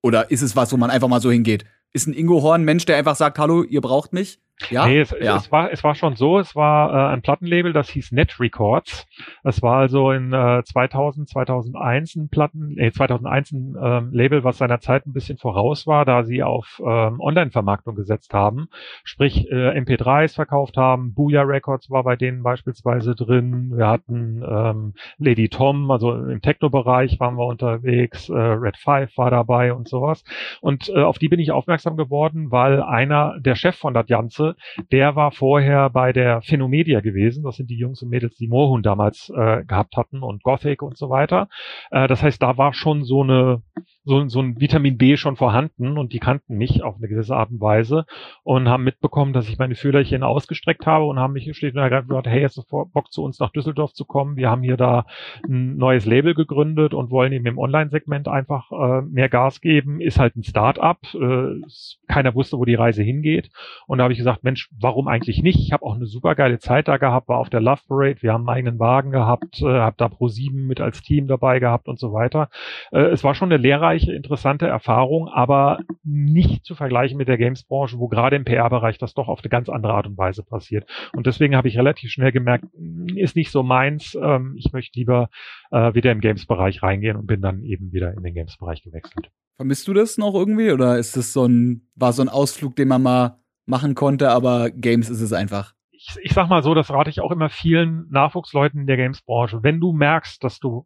Oder 0.02 0.32
ist 0.32 0.42
es 0.42 0.56
was, 0.56 0.72
wo 0.72 0.78
man 0.78 0.90
einfach 0.90 1.08
mal 1.08 1.22
so 1.22 1.32
hingeht? 1.32 1.66
Ist 1.94 2.08
ein 2.08 2.14
Ingo 2.14 2.42
Horn 2.42 2.62
ein 2.62 2.66
Mensch, 2.66 2.86
der 2.86 2.98
einfach 2.98 3.16
sagt, 3.16 3.40
hallo, 3.40 3.64
ihr 3.64 3.82
braucht 3.82 4.14
mich? 4.14 4.42
Ja, 4.70 4.88
nee, 4.88 5.00
es, 5.00 5.14
ja. 5.20 5.36
es, 5.36 5.52
war, 5.52 5.72
es 5.72 5.84
war 5.84 5.96
schon 5.96 6.16
so, 6.16 6.40
es 6.40 6.56
war 6.56 6.94
äh, 6.94 7.14
ein 7.14 7.22
Plattenlabel, 7.22 7.74
das 7.74 7.90
hieß 7.90 8.12
Net 8.12 8.40
Records. 8.40 9.08
Es 9.44 9.62
war 9.62 9.78
also 9.78 10.12
in 10.12 10.32
äh, 10.32 10.64
2000, 10.64 11.28
2001 11.28 12.16
ein 12.16 12.30
Platten, 12.30 12.78
äh, 12.78 12.92
2001 12.92 13.52
ein 13.52 13.76
ähm, 13.82 14.10
Label, 14.14 14.44
was 14.44 14.60
seiner 14.60 14.80
Zeit 14.80 15.06
ein 15.06 15.14
bisschen 15.14 15.38
voraus 15.38 15.88
war, 15.88 16.06
da 16.06 16.24
sie 16.24 16.44
auf 16.44 16.82
ähm, 16.86 17.20
Online-Vermarktung 17.20 17.96
gesetzt 17.96 18.34
haben. 18.34 18.68
Sprich, 19.04 19.50
äh, 19.52 19.78
MP3s 19.80 20.36
verkauft 20.36 20.78
haben, 20.78 21.14
Booyah 21.14 21.44
Records 21.44 21.90
war 21.90 22.04
bei 22.04 22.16
denen 22.16 22.44
beispielsweise 22.44 23.16
drin. 23.16 23.74
Wir 23.76 23.88
hatten 23.88 24.44
ähm, 24.48 24.94
Lady 25.18 25.50
Tom, 25.50 25.90
also 25.92 26.14
im 26.14 26.42
Techno-Bereich 26.42 27.20
waren 27.20 27.36
wir 27.36 27.48
unterwegs, 27.48 28.30
äh, 28.30 28.34
Red 28.34 28.78
Five 28.78 29.18
war 29.18 29.32
dabei 29.32 29.74
und 29.74 29.90
sowas. 29.90 30.24
Und 30.62 30.90
äh, 30.90 31.02
auf 31.02 31.18
die 31.18 31.28
bin 31.28 31.40
ich 31.40 31.52
aufmerksam 31.52 31.98
geworden, 31.98 32.52
weil 32.52 32.82
einer, 32.82 33.40
der 33.40 33.56
Chef 33.56 33.76
von 33.76 33.94
das 33.94 34.04
Ganze, 34.44 34.56
der 34.92 35.16
war 35.16 35.32
vorher 35.32 35.90
bei 35.90 36.14
der 36.14 36.42
Phenomedia 36.42 37.00
gewesen. 37.02 37.44
Das 37.44 37.56
sind 37.56 37.70
die 37.70 37.78
Jungs 37.78 38.02
und 38.02 38.10
Mädels, 38.10 38.36
die 38.36 38.48
Moorhuhn 38.48 38.84
damals 38.84 39.32
äh, 39.36 39.64
gehabt 39.66 39.96
hatten 39.98 40.24
und 40.24 40.44
Gothic 40.44 40.82
und 40.82 40.98
so 40.98 41.10
weiter. 41.10 41.48
Äh, 41.92 42.08
das 42.08 42.22
heißt, 42.22 42.42
da 42.42 42.58
war 42.58 42.74
schon 42.74 43.04
so 43.04 43.24
eine 43.24 43.62
so, 44.06 44.28
so 44.28 44.40
ein 44.42 44.60
Vitamin 44.60 44.98
B 44.98 45.18
schon 45.18 45.36
vorhanden 45.36 45.98
und 45.98 46.14
die 46.14 46.20
kannten 46.20 46.58
mich 46.58 46.84
auf 46.84 46.98
eine 46.98 47.08
gewisse 47.08 47.36
Art 47.36 47.52
und 47.52 47.62
Weise 47.62 48.06
und 48.44 48.68
haben 48.68 48.84
mitbekommen, 48.84 49.34
dass 49.34 49.50
ich 49.50 49.58
meine 49.58 49.76
Fühlerchen 49.76 50.24
ausgestreckt 50.24 50.86
habe 50.86 51.06
und 51.06 51.20
haben 51.20 51.34
mich 51.34 51.46
schlicht 51.56 51.76
und 51.76 51.82
ergreifend 51.82 52.10
gesagt, 52.10 52.28
hey, 52.28 52.44
hast 52.44 52.58
du 52.58 52.64
Bock 52.68 53.12
zu 53.12 53.24
uns 53.24 53.40
nach 53.40 53.52
Düsseldorf 53.52 53.94
zu 53.94 54.06
kommen? 54.06 54.36
Wir 54.36 54.50
haben 54.50 54.64
hier 54.64 54.78
da 54.78 55.06
ein 55.48 55.78
neues 55.78 56.06
Label 56.06 56.34
gegründet 56.34 56.94
und 56.94 57.12
wollen 57.12 57.34
eben 57.34 57.46
im 57.46 57.58
Online-Segment 57.58 58.28
einfach 58.28 58.72
äh, 58.72 59.02
mehr 59.02 59.30
Gas 59.30 59.62
geben. 59.62 60.02
Ist 60.02 60.20
halt 60.20 60.36
ein 60.36 60.44
Start-up. 60.44 61.00
Äh, 61.14 61.62
keiner 62.08 62.36
wusste, 62.36 62.58
wo 62.58 62.66
die 62.66 62.76
Reise 62.76 63.04
hingeht. 63.04 63.50
Und 63.88 63.98
da 63.98 64.04
habe 64.04 64.14
ich 64.14 64.20
gesagt, 64.20 64.44
Mensch, 64.44 64.70
warum 64.80 65.08
eigentlich 65.08 65.42
nicht? 65.42 65.60
Ich 65.60 65.72
habe 65.72 65.84
auch 65.84 65.96
eine 65.96 66.06
super 66.06 66.36
geile 66.36 66.60
Zeit 66.60 66.88
da 66.88 66.98
gehabt, 66.98 67.28
war 67.28 67.40
auf 67.40 67.50
der 67.50 67.62
Love 67.62 67.82
Parade, 67.88 68.22
wir 68.22 68.34
haben 68.34 68.48
einen 68.48 68.58
eigenen 68.58 68.80
Wagen 68.80 69.12
gehabt, 69.12 69.62
äh, 69.62 69.66
habe 69.66 69.96
da 69.98 70.10
Pro 70.10 70.28
7 70.28 70.68
mit 70.68 70.82
als 70.82 71.02
Team 71.02 71.28
dabei 71.28 71.60
gehabt 71.60 71.88
und 71.88 72.00
so 72.00 72.14
weiter. 72.14 72.50
Äh, 72.92 73.02
es 73.08 73.24
war 73.24 73.36
schon 73.36 73.52
eine 73.52 73.62
lehrreiche, 73.62 73.93
interessante 74.02 74.68
Erfahrung, 74.68 75.30
aber 75.30 75.80
nicht 76.04 76.66
zu 76.66 76.76
vergleichen 76.76 77.18
mit 77.18 77.28
der 77.28 77.38
Games-Branche, 77.38 77.98
wo 78.00 78.08
gerade 78.08 78.36
im 78.36 78.46
PR-Bereich 78.46 78.98
das 78.98 79.14
doch 79.14 79.28
auf 79.28 79.40
eine 79.42 79.50
ganz 79.50 79.70
andere 79.70 79.94
Art 79.94 80.08
und 80.08 80.18
Weise 80.18 80.44
passiert. 80.44 80.90
Und 81.16 81.28
deswegen 81.28 81.56
habe 81.56 81.68
ich 81.68 81.78
relativ 81.78 82.12
schnell 82.12 82.32
gemerkt, 82.32 82.66
hm, 82.76 83.16
ist 83.16 83.36
nicht 83.36 83.52
so 83.52 83.64
meins. 83.64 84.18
Ähm, 84.22 84.56
ich 84.58 84.74
möchte 84.74 85.00
lieber 85.00 85.30
äh, 85.72 85.94
wieder 85.94 86.12
im 86.12 86.20
Games-Bereich 86.20 86.84
reingehen 86.84 87.18
und 87.18 87.28
bin 87.28 87.42
dann 87.42 87.62
eben 87.64 87.92
wieder 87.92 88.14
in 88.14 88.24
den 88.24 88.34
Games-Bereich 88.34 88.84
gewechselt. 88.84 89.30
Vermisst 89.56 89.88
du 89.88 89.94
das 89.94 90.18
noch 90.18 90.34
irgendwie 90.34 90.72
oder 90.72 90.98
ist 90.98 91.16
das 91.16 91.32
so 91.32 91.46
ein, 91.46 91.88
war 91.96 92.12
so 92.12 92.24
ein 92.24 92.30
Ausflug, 92.30 92.76
den 92.76 92.88
man 92.88 93.04
mal 93.04 93.40
machen 93.66 93.96
konnte, 93.96 94.30
aber 94.30 94.72
Games 94.72 95.10
ist 95.10 95.22
es 95.22 95.34
einfach. 95.34 95.74
Ich, 95.92 96.16
ich 96.22 96.34
sag 96.34 96.50
mal 96.50 96.64
so, 96.64 96.74
das 96.74 96.90
rate 96.90 97.10
ich 97.10 97.22
auch 97.22 97.32
immer 97.32 97.50
vielen 97.50 98.10
Nachwuchsleuten 98.10 98.82
in 98.82 98.88
der 98.88 98.98
Games-Branche. 98.98 99.64
Wenn 99.64 99.80
du 99.80 99.94
merkst, 99.94 100.44
dass 100.44 100.60
du 100.60 100.86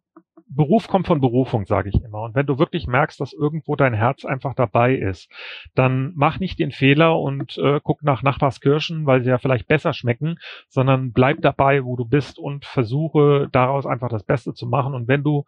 Beruf 0.50 0.88
kommt 0.88 1.06
von 1.06 1.20
Berufung, 1.20 1.66
sage 1.66 1.90
ich 1.90 2.02
immer. 2.02 2.22
Und 2.22 2.34
wenn 2.34 2.46
du 2.46 2.58
wirklich 2.58 2.86
merkst, 2.86 3.20
dass 3.20 3.32
irgendwo 3.32 3.76
dein 3.76 3.94
Herz 3.94 4.24
einfach 4.24 4.54
dabei 4.54 4.94
ist, 4.94 5.30
dann 5.74 6.12
mach 6.16 6.38
nicht 6.38 6.58
den 6.58 6.70
Fehler 6.70 7.18
und 7.18 7.58
äh, 7.58 7.80
guck 7.82 8.02
nach 8.02 8.22
Nachbarskirschen, 8.22 9.06
weil 9.06 9.22
sie 9.22 9.30
ja 9.30 9.38
vielleicht 9.38 9.68
besser 9.68 9.92
schmecken, 9.92 10.38
sondern 10.68 11.12
bleib 11.12 11.42
dabei, 11.42 11.84
wo 11.84 11.96
du 11.96 12.04
bist 12.04 12.38
und 12.38 12.64
versuche 12.64 13.48
daraus 13.52 13.86
einfach 13.86 14.08
das 14.08 14.24
Beste 14.24 14.54
zu 14.54 14.66
machen. 14.66 14.94
Und 14.94 15.08
wenn 15.08 15.22
du 15.22 15.44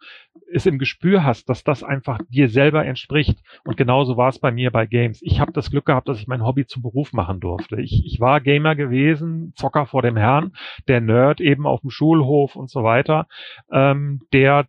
es 0.53 0.65
im 0.65 0.77
Gespür 0.77 1.23
hast, 1.23 1.49
dass 1.49 1.63
das 1.63 1.83
einfach 1.83 2.19
dir 2.29 2.49
selber 2.49 2.85
entspricht, 2.85 3.39
und 3.63 3.77
genauso 3.77 4.17
war 4.17 4.29
es 4.29 4.39
bei 4.39 4.51
mir 4.51 4.71
bei 4.71 4.85
Games. 4.85 5.21
Ich 5.21 5.39
habe 5.39 5.51
das 5.51 5.71
Glück 5.71 5.85
gehabt, 5.85 6.07
dass 6.09 6.19
ich 6.19 6.27
mein 6.27 6.45
Hobby 6.45 6.65
zum 6.65 6.81
Beruf 6.81 7.13
machen 7.13 7.39
durfte. 7.39 7.81
Ich, 7.81 8.05
ich 8.05 8.19
war 8.19 8.41
Gamer 8.41 8.75
gewesen, 8.75 9.53
Zocker 9.55 9.85
vor 9.85 10.01
dem 10.01 10.17
Herrn, 10.17 10.53
der 10.87 11.01
Nerd 11.01 11.41
eben 11.41 11.65
auf 11.65 11.81
dem 11.81 11.89
Schulhof 11.89 12.55
und 12.55 12.69
so 12.69 12.83
weiter, 12.83 13.27
ähm, 13.71 14.21
der 14.33 14.67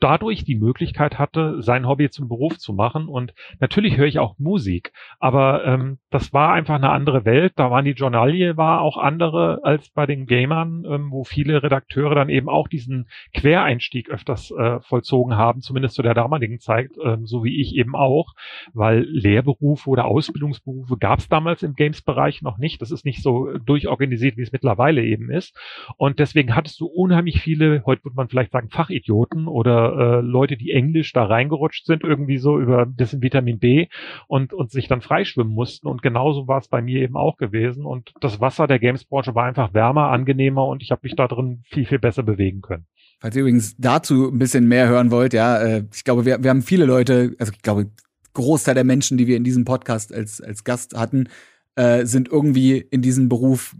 dadurch 0.00 0.44
die 0.44 0.56
Möglichkeit 0.56 1.18
hatte, 1.18 1.62
sein 1.62 1.86
Hobby 1.86 2.10
zum 2.10 2.28
Beruf 2.28 2.58
zu 2.58 2.72
machen. 2.72 3.08
Und 3.08 3.34
natürlich 3.60 3.96
höre 3.96 4.06
ich 4.06 4.18
auch 4.18 4.38
Musik, 4.38 4.92
aber 5.18 5.64
ähm, 5.64 5.98
das 6.10 6.32
war 6.32 6.52
einfach 6.52 6.76
eine 6.76 6.90
andere 6.90 7.24
Welt. 7.24 7.54
Da 7.56 7.70
waren 7.70 7.84
die 7.84 7.92
Journalie 7.92 8.56
war 8.56 8.80
auch 8.80 8.96
andere 8.96 9.60
als 9.62 9.90
bei 9.90 10.06
den 10.06 10.26
Gamern, 10.26 10.84
ähm, 10.88 11.10
wo 11.10 11.24
viele 11.24 11.62
Redakteure 11.62 12.14
dann 12.14 12.28
eben 12.28 12.48
auch 12.48 12.68
diesen 12.68 13.08
Quereinstieg 13.34 14.10
öfters 14.10 14.50
äh, 14.50 14.80
vollzogen 14.80 15.36
haben, 15.36 15.60
zumindest 15.60 15.96
zu 15.96 16.02
der 16.02 16.14
damaligen 16.14 16.60
Zeit, 16.60 16.90
ähm, 17.04 17.26
so 17.26 17.42
wie 17.44 17.60
ich 17.60 17.74
eben 17.74 17.96
auch, 17.96 18.34
weil 18.72 19.00
Lehrberufe 19.02 19.90
oder 19.90 20.04
Ausbildungsberufe 20.04 20.96
gab 20.96 21.18
es 21.18 21.28
damals 21.28 21.62
im 21.62 21.74
Games-Bereich 21.74 22.42
noch 22.42 22.58
nicht. 22.58 22.80
Das 22.82 22.90
ist 22.90 23.04
nicht 23.04 23.22
so 23.22 23.50
durchorganisiert, 23.58 24.36
wie 24.36 24.42
es 24.42 24.52
mittlerweile 24.52 25.02
eben 25.02 25.30
ist. 25.30 25.56
Und 25.96 26.18
deswegen 26.18 26.54
hattest 26.54 26.80
du 26.80 26.86
unheimlich 26.86 27.40
viele, 27.40 27.82
heute 27.84 28.04
würde 28.04 28.16
man 28.16 28.28
vielleicht 28.28 28.52
sagen, 28.52 28.70
Fachidioten 28.70 29.48
oder 29.48 29.87
äh, 29.88 30.20
Leute, 30.20 30.56
die 30.56 30.70
Englisch 30.70 31.12
da 31.12 31.24
reingerutscht 31.24 31.86
sind, 31.86 32.02
irgendwie 32.04 32.38
so 32.38 32.58
über 32.58 32.86
bisschen 32.86 33.22
Vitamin 33.22 33.58
B 33.58 33.86
und, 34.26 34.52
und 34.52 34.70
sich 34.70 34.88
dann 34.88 35.00
freischwimmen 35.00 35.52
mussten. 35.52 35.86
Und 35.86 36.02
genauso 36.02 36.48
war 36.48 36.58
es 36.58 36.68
bei 36.68 36.82
mir 36.82 37.00
eben 37.00 37.16
auch 37.16 37.36
gewesen. 37.36 37.84
Und 37.84 38.12
das 38.20 38.40
Wasser 38.40 38.66
der 38.66 38.78
Games-Branche 38.78 39.34
war 39.34 39.44
einfach 39.44 39.74
wärmer, 39.74 40.10
angenehmer 40.10 40.66
und 40.66 40.82
ich 40.82 40.90
habe 40.90 41.00
mich 41.04 41.16
da 41.16 41.28
drin 41.28 41.62
viel, 41.68 41.86
viel 41.86 41.98
besser 41.98 42.22
bewegen 42.22 42.60
können. 42.60 42.86
Falls 43.20 43.34
ihr 43.34 43.42
übrigens 43.42 43.76
dazu 43.78 44.28
ein 44.28 44.38
bisschen 44.38 44.68
mehr 44.68 44.88
hören 44.88 45.10
wollt, 45.10 45.32
ja, 45.32 45.58
äh, 45.58 45.84
ich 45.92 46.04
glaube, 46.04 46.24
wir, 46.24 46.42
wir 46.42 46.50
haben 46.50 46.62
viele 46.62 46.84
Leute, 46.84 47.34
also 47.38 47.52
ich 47.52 47.62
glaube, 47.62 47.90
Großteil 48.34 48.74
der 48.74 48.84
Menschen, 48.84 49.18
die 49.18 49.26
wir 49.26 49.36
in 49.36 49.44
diesem 49.44 49.64
Podcast 49.64 50.14
als, 50.14 50.40
als 50.40 50.62
Gast 50.62 50.96
hatten, 50.96 51.28
äh, 51.74 52.04
sind 52.06 52.28
irgendwie 52.28 52.78
in 52.78 53.02
diesen 53.02 53.28
Beruf 53.28 53.74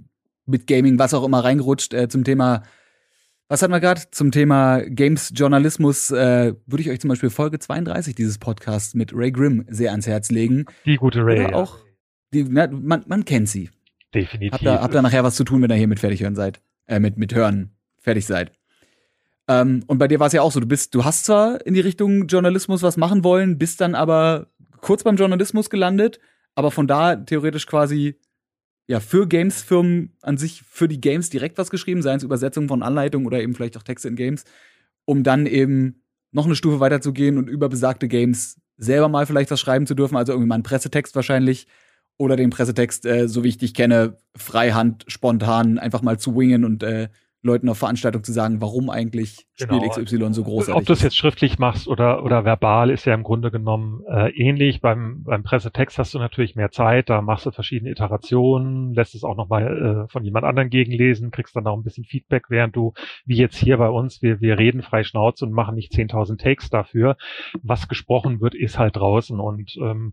mit 0.46 0.66
Gaming, 0.66 0.98
was 0.98 1.14
auch 1.14 1.24
immer, 1.24 1.44
reingerutscht 1.44 1.94
äh, 1.94 2.08
zum 2.08 2.24
Thema 2.24 2.62
was 3.48 3.62
hatten 3.62 3.72
wir 3.72 3.80
gerade? 3.80 4.02
Zum 4.10 4.30
Thema 4.30 4.82
Games-Journalismus 4.82 6.10
äh, 6.10 6.54
würde 6.66 6.82
ich 6.82 6.90
euch 6.90 7.00
zum 7.00 7.08
Beispiel 7.08 7.30
Folge 7.30 7.58
32 7.58 8.14
dieses 8.14 8.38
Podcasts 8.38 8.94
mit 8.94 9.12
Ray 9.14 9.32
Grimm 9.32 9.64
sehr 9.68 9.90
ans 9.90 10.06
Herz 10.06 10.30
legen. 10.30 10.66
Die 10.84 10.96
gute 10.96 11.24
Ray. 11.24 11.46
Oder 11.46 11.56
auch, 11.56 11.78
die, 12.32 12.44
na, 12.44 12.66
man, 12.66 13.04
man 13.06 13.24
kennt 13.24 13.48
sie. 13.48 13.70
Definitiv. 14.14 14.52
Habt 14.52 14.62
ihr, 14.62 14.80
habt 14.80 14.94
nachher 14.94 15.24
was 15.24 15.36
zu 15.36 15.44
tun, 15.44 15.62
wenn 15.62 15.70
ihr 15.70 15.76
hier 15.76 15.88
mit 15.88 16.00
fertig 16.00 16.22
hören 16.22 16.34
seid? 16.34 16.60
Äh, 16.86 17.00
mit, 17.00 17.16
mit 17.16 17.34
hören 17.34 17.72
fertig 17.98 18.26
seid. 18.26 18.52
Ähm, 19.48 19.82
und 19.86 19.98
bei 19.98 20.08
dir 20.08 20.20
war 20.20 20.26
es 20.26 20.34
ja 20.34 20.42
auch 20.42 20.52
so, 20.52 20.60
du 20.60 20.66
bist, 20.66 20.94
du 20.94 21.04
hast 21.04 21.24
zwar 21.24 21.64
in 21.66 21.74
die 21.74 21.80
Richtung 21.80 22.26
Journalismus 22.26 22.82
was 22.82 22.96
machen 22.98 23.24
wollen, 23.24 23.58
bist 23.58 23.80
dann 23.80 23.94
aber 23.94 24.48
kurz 24.80 25.04
beim 25.04 25.16
Journalismus 25.16 25.70
gelandet, 25.70 26.20
aber 26.54 26.70
von 26.70 26.86
da 26.86 27.16
theoretisch 27.16 27.66
quasi 27.66 28.18
ja, 28.88 29.00
für 29.00 29.28
Games-Firmen 29.28 30.16
an 30.22 30.38
sich, 30.38 30.62
für 30.62 30.88
die 30.88 31.00
Games 31.00 31.28
direkt 31.28 31.58
was 31.58 31.70
geschrieben, 31.70 32.02
seien 32.02 32.16
es 32.16 32.22
Übersetzungen 32.22 32.68
von 32.68 32.82
Anleitungen 32.82 33.26
oder 33.26 33.40
eben 33.40 33.54
vielleicht 33.54 33.76
auch 33.76 33.82
Texte 33.82 34.08
in 34.08 34.16
Games, 34.16 34.44
um 35.04 35.22
dann 35.22 35.46
eben 35.46 36.02
noch 36.32 36.46
eine 36.46 36.56
Stufe 36.56 36.80
weiterzugehen 36.80 37.36
und 37.36 37.48
über 37.48 37.68
besagte 37.68 38.08
Games 38.08 38.60
selber 38.78 39.08
mal 39.08 39.26
vielleicht 39.26 39.50
was 39.50 39.60
schreiben 39.60 39.86
zu 39.86 39.94
dürfen, 39.94 40.16
also 40.16 40.32
irgendwie 40.32 40.48
mal 40.48 40.54
einen 40.54 40.62
Pressetext 40.62 41.14
wahrscheinlich 41.14 41.66
oder 42.16 42.36
den 42.36 42.50
Pressetext, 42.50 43.04
äh, 43.04 43.28
so 43.28 43.44
wie 43.44 43.48
ich 43.48 43.58
dich 43.58 43.74
kenne, 43.74 44.18
freihand, 44.34 45.04
spontan 45.06 45.78
einfach 45.78 46.00
mal 46.02 46.18
zu 46.18 46.34
wingen 46.36 46.64
und 46.64 46.82
äh, 46.82 47.08
Leuten 47.48 47.68
auf 47.68 47.78
Veranstaltungen 47.78 48.24
zu 48.24 48.32
sagen, 48.32 48.60
warum 48.60 48.90
eigentlich 48.90 49.46
Spiel 49.60 49.80
genau. 49.80 49.90
XY 49.90 50.34
so 50.34 50.44
großartig 50.44 50.74
Ob 50.74 50.86
du 50.86 50.92
es 50.92 51.02
jetzt 51.02 51.16
schriftlich 51.16 51.58
machst 51.58 51.88
oder, 51.88 52.22
oder 52.24 52.44
verbal, 52.44 52.90
ist 52.90 53.06
ja 53.06 53.14
im 53.14 53.24
Grunde 53.24 53.50
genommen 53.50 54.02
äh, 54.08 54.30
ähnlich. 54.30 54.80
Beim, 54.80 55.24
beim 55.24 55.42
Pressetext 55.42 55.98
hast 55.98 56.14
du 56.14 56.18
natürlich 56.18 56.54
mehr 56.54 56.70
Zeit, 56.70 57.10
da 57.10 57.22
machst 57.22 57.46
du 57.46 57.50
verschiedene 57.50 57.90
Iterationen, 57.90 58.94
lässt 58.94 59.16
es 59.16 59.24
auch 59.24 59.36
nochmal 59.36 60.06
äh, 60.06 60.12
von 60.12 60.24
jemand 60.24 60.44
anderen 60.44 60.70
gegenlesen, 60.70 61.32
kriegst 61.32 61.56
dann 61.56 61.66
auch 61.66 61.76
ein 61.76 61.82
bisschen 61.82 62.04
Feedback, 62.04 62.50
während 62.50 62.76
du, 62.76 62.92
wie 63.26 63.36
jetzt 63.36 63.56
hier 63.56 63.78
bei 63.78 63.88
uns, 63.88 64.22
wir, 64.22 64.40
wir 64.40 64.58
reden 64.58 64.82
frei 64.82 65.02
Schnauze 65.02 65.44
und 65.44 65.52
machen 65.52 65.74
nicht 65.74 65.92
10.000 65.92 66.38
Takes 66.38 66.70
dafür. 66.70 67.16
Was 67.62 67.88
gesprochen 67.88 68.40
wird, 68.40 68.54
ist 68.54 68.78
halt 68.78 68.96
draußen 68.96 69.40
und 69.40 69.76
ähm, 69.80 70.12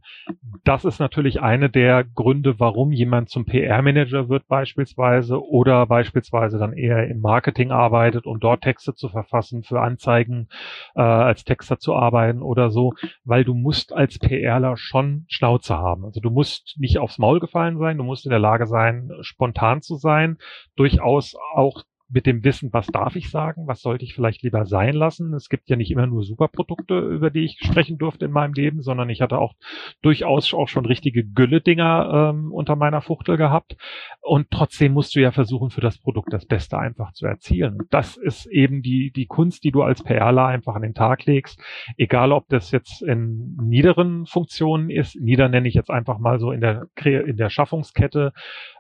das 0.64 0.86
ist 0.86 1.00
natürlich 1.00 1.42
eine 1.42 1.70
der 1.70 2.04
Gründe, 2.04 2.60
warum 2.60 2.92
jemand 2.92 3.30
zum 3.30 3.46
PR-Manager 3.46 4.30
wird 4.30 4.48
beispielsweise 4.48 5.40
oder 5.44 5.86
beispielsweise 5.86 6.58
dann 6.58 6.74
eher 6.74 7.08
im 7.08 7.22
Marketing 7.26 7.72
arbeitet, 7.72 8.28
um 8.28 8.40
dort 8.40 8.62
Texte 8.62 8.94
zu 8.94 9.10
verfassen, 9.10 9.64
für 9.64 9.82
Anzeigen 9.82 10.48
äh, 10.96 11.02
als 11.02 11.44
Texter 11.44 11.80
zu 11.80 11.96
arbeiten 11.96 12.44
oder 12.44 12.70
so, 12.70 12.94
weil 13.24 13.44
du 13.44 13.56
musst 13.56 13.94
als 13.94 14.20
PRler 14.20 14.78
schon 14.78 15.26
Schnauze 15.28 15.76
haben. 15.76 16.06
Also 16.06 16.20
du 16.20 16.30
musst 16.30 16.76
nicht 16.78 17.00
aufs 17.00 17.18
Maul 17.18 17.40
gefallen 17.40 17.80
sein, 17.80 17.98
du 17.98 18.04
musst 18.04 18.26
in 18.26 18.30
der 18.30 18.40
Lage 18.40 18.68
sein, 18.68 19.10
spontan 19.22 19.82
zu 19.82 19.96
sein, 19.96 20.38
durchaus 20.76 21.36
auch 21.56 21.84
mit 22.16 22.26
dem 22.26 22.46
Wissen, 22.46 22.72
was 22.72 22.88
darf 22.88 23.18
ich 23.18 23.30
sagen, 23.30 23.68
was 23.68 23.82
sollte 23.82 24.06
ich 24.06 24.16
vielleicht 24.16 24.42
lieber 24.42 24.66
sein 24.66 24.94
lassen. 24.94 25.34
Es 25.34 25.50
gibt 25.50 25.70
ja 25.70 25.76
nicht 25.76 25.92
immer 25.92 26.08
nur 26.08 26.24
Superprodukte, 26.24 26.98
über 26.98 27.30
die 27.30 27.44
ich 27.44 27.60
sprechen 27.60 27.98
durfte 27.98 28.24
in 28.24 28.32
meinem 28.32 28.54
Leben, 28.54 28.82
sondern 28.82 29.10
ich 29.10 29.20
hatte 29.20 29.38
auch 29.38 29.54
durchaus 30.02 30.54
auch 30.54 30.70
schon 30.70 30.86
richtige 30.86 31.26
Gülle-Dinger 31.26 32.32
ähm, 32.34 32.54
unter 32.54 32.78
meiner 32.78 33.02
Fuchtel 33.02 33.36
gehabt. 33.36 33.76
Und 34.22 34.50
trotzdem 34.50 34.94
musst 34.94 35.14
du 35.14 35.20
ja 35.20 35.34
versuchen, 35.34 35.72
für 35.72 35.82
das 35.82 35.98
Produkt 35.98 36.32
das 36.32 36.46
Beste 36.46 36.80
einfach 36.80 37.12
zu 37.12 37.26
erzielen. 37.26 37.82
Und 37.82 37.94
das 37.94 38.16
ist 38.16 38.46
eben 38.46 38.82
die, 38.82 39.12
die 39.12 39.26
Kunst, 39.26 39.66
die 39.66 39.72
du 39.72 39.82
als 39.82 40.02
PRler 40.02 40.46
einfach 40.46 40.76
an 40.76 40.84
den 40.84 40.94
Tag 40.94 41.26
legst. 41.26 41.62
Egal, 41.98 42.32
ob 42.32 42.48
das 42.48 42.72
jetzt 42.72 43.02
in 43.02 43.58
niederen 43.62 44.26
Funktionen 44.26 44.90
ist, 44.90 45.20
nieder 45.20 45.50
nenne 45.50 45.68
ich 45.68 45.74
jetzt 45.74 45.92
einfach 45.92 46.18
mal 46.20 46.40
so 46.40 46.54
in 46.54 46.62
der, 46.62 46.88
in 47.04 47.36
der 47.36 47.50
Schaffungskette, 47.50 48.32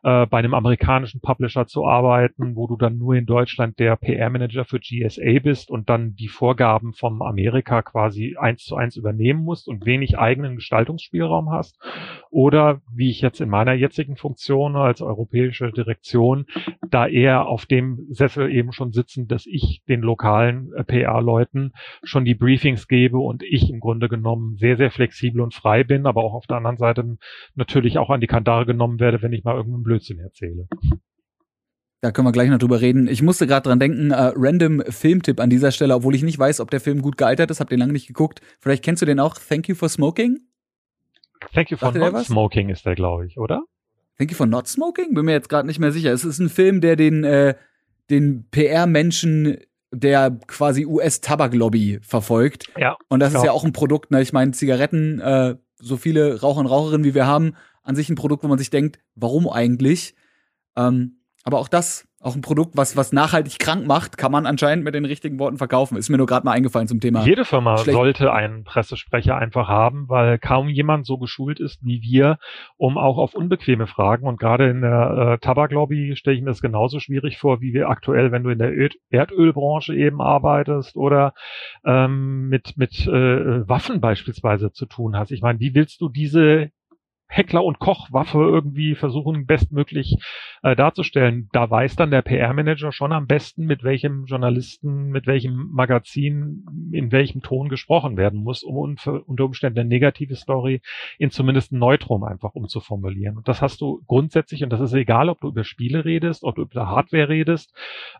äh, 0.03 0.25
bei 0.27 0.37
einem 0.37 0.53
amerikanischen 0.53 1.19
Publisher 1.19 1.67
zu 1.67 1.85
arbeiten, 1.85 2.55
wo 2.55 2.67
du 2.67 2.77
dann 2.77 2.97
nur 2.97 3.15
in 3.15 3.24
Deutschland 3.25 3.79
der 3.79 3.95
PR-Manager 3.95 4.65
für 4.65 4.79
GSA 4.79 5.39
bist 5.41 5.69
und 5.69 5.89
dann 5.89 6.15
die 6.15 6.27
Vorgaben 6.27 6.93
vom 6.93 7.21
Amerika 7.21 7.81
quasi 7.81 8.35
eins 8.39 8.63
zu 8.63 8.75
eins 8.75 8.95
übernehmen 8.95 9.43
musst 9.43 9.67
und 9.67 9.85
wenig 9.85 10.17
eigenen 10.17 10.55
Gestaltungsspielraum 10.55 11.51
hast. 11.51 11.79
Oder 12.29 12.81
wie 12.93 13.09
ich 13.09 13.21
jetzt 13.21 13.41
in 13.41 13.49
meiner 13.49 13.73
jetzigen 13.73 14.15
Funktion 14.15 14.75
als 14.75 15.01
europäische 15.01 15.71
Direktion 15.71 16.45
da 16.89 17.07
eher 17.07 17.47
auf 17.47 17.65
dem 17.65 18.07
Sessel 18.09 18.51
eben 18.51 18.71
schon 18.71 18.91
sitzen, 18.91 19.27
dass 19.27 19.45
ich 19.45 19.81
den 19.87 20.01
lokalen 20.01 20.71
äh, 20.73 20.83
PR-Leuten 20.83 21.73
schon 22.03 22.25
die 22.25 22.35
Briefings 22.35 22.87
gebe 22.87 23.17
und 23.17 23.43
ich 23.43 23.69
im 23.69 23.79
Grunde 23.79 24.09
genommen 24.09 24.57
sehr, 24.57 24.77
sehr 24.77 24.91
flexibel 24.91 25.41
und 25.41 25.53
frei 25.53 25.83
bin, 25.83 26.05
aber 26.05 26.23
auch 26.23 26.33
auf 26.33 26.47
der 26.47 26.57
anderen 26.57 26.77
Seite 26.77 27.17
natürlich 27.55 27.97
auch 27.97 28.09
an 28.09 28.21
die 28.21 28.27
Kandare 28.27 28.65
genommen 28.65 28.99
werde, 28.99 29.21
wenn 29.21 29.33
ich 29.33 29.43
mal 29.43 29.55
irgendeinen 29.55 29.83
Blödsinn 29.83 30.19
erzähle. 30.19 30.67
Da 32.01 32.11
können 32.11 32.27
wir 32.27 32.31
gleich 32.31 32.49
noch 32.49 32.59
drüber 32.59 32.81
reden. 32.81 33.07
Ich 33.07 33.21
musste 33.21 33.47
gerade 33.47 33.67
dran 33.67 33.79
denken, 33.79 34.11
äh, 34.11 34.33
random 34.35 34.83
Filmtipp 34.89 35.39
an 35.39 35.49
dieser 35.49 35.71
Stelle, 35.71 35.95
obwohl 35.95 36.13
ich 36.13 36.23
nicht 36.23 36.37
weiß, 36.37 36.59
ob 36.59 36.69
der 36.69 36.79
Film 36.79 37.01
gut 37.01 37.17
gealtert 37.17 37.49
ist, 37.51 37.59
hab 37.59 37.69
den 37.69 37.79
lange 37.79 37.93
nicht 37.93 38.07
geguckt. 38.07 38.41
Vielleicht 38.59 38.83
kennst 38.83 39.01
du 39.01 39.05
den 39.05 39.19
auch. 39.19 39.35
Thank 39.37 39.67
You 39.67 39.75
for 39.75 39.89
Smoking? 39.89 40.39
Thank 41.53 41.71
You 41.71 41.77
for 41.77 41.93
Sagt 41.93 42.13
Not 42.13 42.25
Smoking 42.25 42.69
ist 42.69 42.85
der, 42.85 42.95
glaube 42.95 43.25
ich, 43.25 43.37
oder? 43.37 43.63
Thank 44.17 44.31
You 44.31 44.37
for 44.37 44.45
Not 44.45 44.67
Smoking? 44.67 45.13
Bin 45.13 45.25
mir 45.25 45.33
jetzt 45.33 45.49
gerade 45.49 45.67
nicht 45.67 45.79
mehr 45.79 45.91
sicher. 45.91 46.11
Es 46.11 46.23
ist 46.23 46.39
ein 46.39 46.49
Film, 46.49 46.81
der 46.81 46.95
den, 46.95 47.23
äh, 47.23 47.55
den 48.09 48.47
PR-Menschen 48.51 49.57
der 49.91 50.37
quasi 50.47 50.85
US-Tabaklobby 50.85 51.99
verfolgt. 52.01 52.67
Ja. 52.77 52.97
Und 53.07 53.19
das 53.21 53.33
ist 53.33 53.43
ja 53.43 53.51
auch 53.51 53.63
ein 53.63 53.73
Produkt, 53.73 54.11
ne? 54.11 54.21
Ich 54.21 54.33
meine, 54.33 54.51
Zigaretten, 54.51 55.19
äh, 55.21 55.55
so 55.77 55.97
viele 55.97 56.41
Raucher 56.41 56.59
und 56.59 56.65
Raucherinnen 56.65 57.05
wie 57.05 57.15
wir 57.15 57.27
haben, 57.27 57.55
an 57.83 57.95
sich 57.95 58.09
ein 58.09 58.15
Produkt, 58.15 58.43
wo 58.43 58.47
man 58.47 58.57
sich 58.57 58.69
denkt, 58.69 58.99
warum 59.15 59.47
eigentlich? 59.47 60.15
Ähm, 60.75 61.19
aber 61.45 61.59
auch 61.59 61.67
das, 61.67 62.07
auch 62.21 62.35
ein 62.35 62.41
Produkt, 62.41 62.75
was, 62.75 62.97
was 62.97 63.13
nachhaltig 63.13 63.59
krank 63.59 63.85
macht, 63.85 64.17
kann 64.17 64.31
man 64.31 64.47
anscheinend 64.47 64.83
mit 64.83 64.95
den 64.95 65.05
richtigen 65.05 65.37
Worten 65.37 65.59
verkaufen. 65.59 65.95
Ist 65.95 66.09
mir 66.09 66.17
nur 66.17 66.25
gerade 66.25 66.43
mal 66.43 66.53
eingefallen 66.53 66.87
zum 66.87 66.99
Thema. 66.99 67.23
Jede 67.23 67.45
Firma 67.45 67.77
schlecht. 67.77 67.95
sollte 67.95 68.33
einen 68.33 68.63
Pressesprecher 68.63 69.37
einfach 69.37 69.67
haben, 69.67 70.09
weil 70.09 70.39
kaum 70.39 70.67
jemand 70.67 71.05
so 71.05 71.19
geschult 71.19 71.59
ist 71.59 71.85
wie 71.85 72.01
wir, 72.01 72.39
um 72.77 72.97
auch 72.97 73.19
auf 73.19 73.35
unbequeme 73.35 73.85
Fragen 73.85 74.25
und 74.25 74.39
gerade 74.39 74.67
in 74.71 74.81
der 74.81 75.35
äh, 75.35 75.37
Tabaklobby 75.37 76.15
stelle 76.15 76.35
ich 76.35 76.41
mir 76.41 76.49
das 76.49 76.61
genauso 76.61 76.99
schwierig 76.99 77.37
vor, 77.37 77.61
wie 77.61 77.75
wir 77.75 77.89
aktuell, 77.89 78.31
wenn 78.31 78.43
du 78.43 78.49
in 78.49 78.57
der 78.57 78.75
Öl 78.75 78.89
Erdölbranche 79.11 79.93
eben 79.93 80.21
arbeitest 80.21 80.95
oder 80.95 81.35
ähm, 81.85 82.49
mit, 82.49 82.75
mit 82.75 83.05
äh, 83.05 83.69
Waffen 83.69 84.01
beispielsweise 84.01 84.71
zu 84.71 84.87
tun 84.87 85.15
hast. 85.15 85.29
Ich 85.29 85.43
meine, 85.43 85.59
wie 85.59 85.75
willst 85.75 86.01
du 86.01 86.09
diese 86.09 86.71
Heckler- 87.27 87.63
und 87.63 87.79
Kochwaffe 87.79 88.39
irgendwie 88.39 88.95
versuchen, 88.95 89.45
bestmöglich 89.45 90.17
äh, 90.63 90.75
darzustellen. 90.75 91.49
Da 91.51 91.69
weiß 91.69 91.95
dann 91.95 92.11
der 92.11 92.21
PR-Manager 92.21 92.91
schon 92.91 93.11
am 93.11 93.27
besten, 93.27 93.65
mit 93.65 93.83
welchem 93.83 94.25
Journalisten, 94.25 95.09
mit 95.09 95.27
welchem 95.27 95.69
Magazin, 95.71 96.65
in 96.91 97.11
welchem 97.11 97.41
Ton 97.41 97.67
gesprochen 97.69 98.15
werden 98.17 98.41
muss, 98.41 98.63
um 98.63 98.77
unter 98.77 99.45
Umständen 99.45 99.79
eine 99.79 99.89
negative 99.89 100.35
Story 100.35 100.81
in 101.17 101.31
zumindest 101.31 101.71
ein 101.71 101.79
Neutrum 101.79 102.23
einfach 102.23 102.53
umzuformulieren. 102.53 103.37
Und 103.37 103.47
das 103.47 103.61
hast 103.61 103.81
du 103.81 104.01
grundsätzlich, 104.07 104.63
und 104.63 104.71
das 104.71 104.81
ist 104.81 104.93
egal, 104.93 105.29
ob 105.29 105.41
du 105.41 105.49
über 105.49 105.63
Spiele 105.63 106.05
redest, 106.05 106.43
ob 106.43 106.55
du 106.55 106.61
über 106.61 106.87
Hardware 106.87 107.29
redest, 107.29 107.75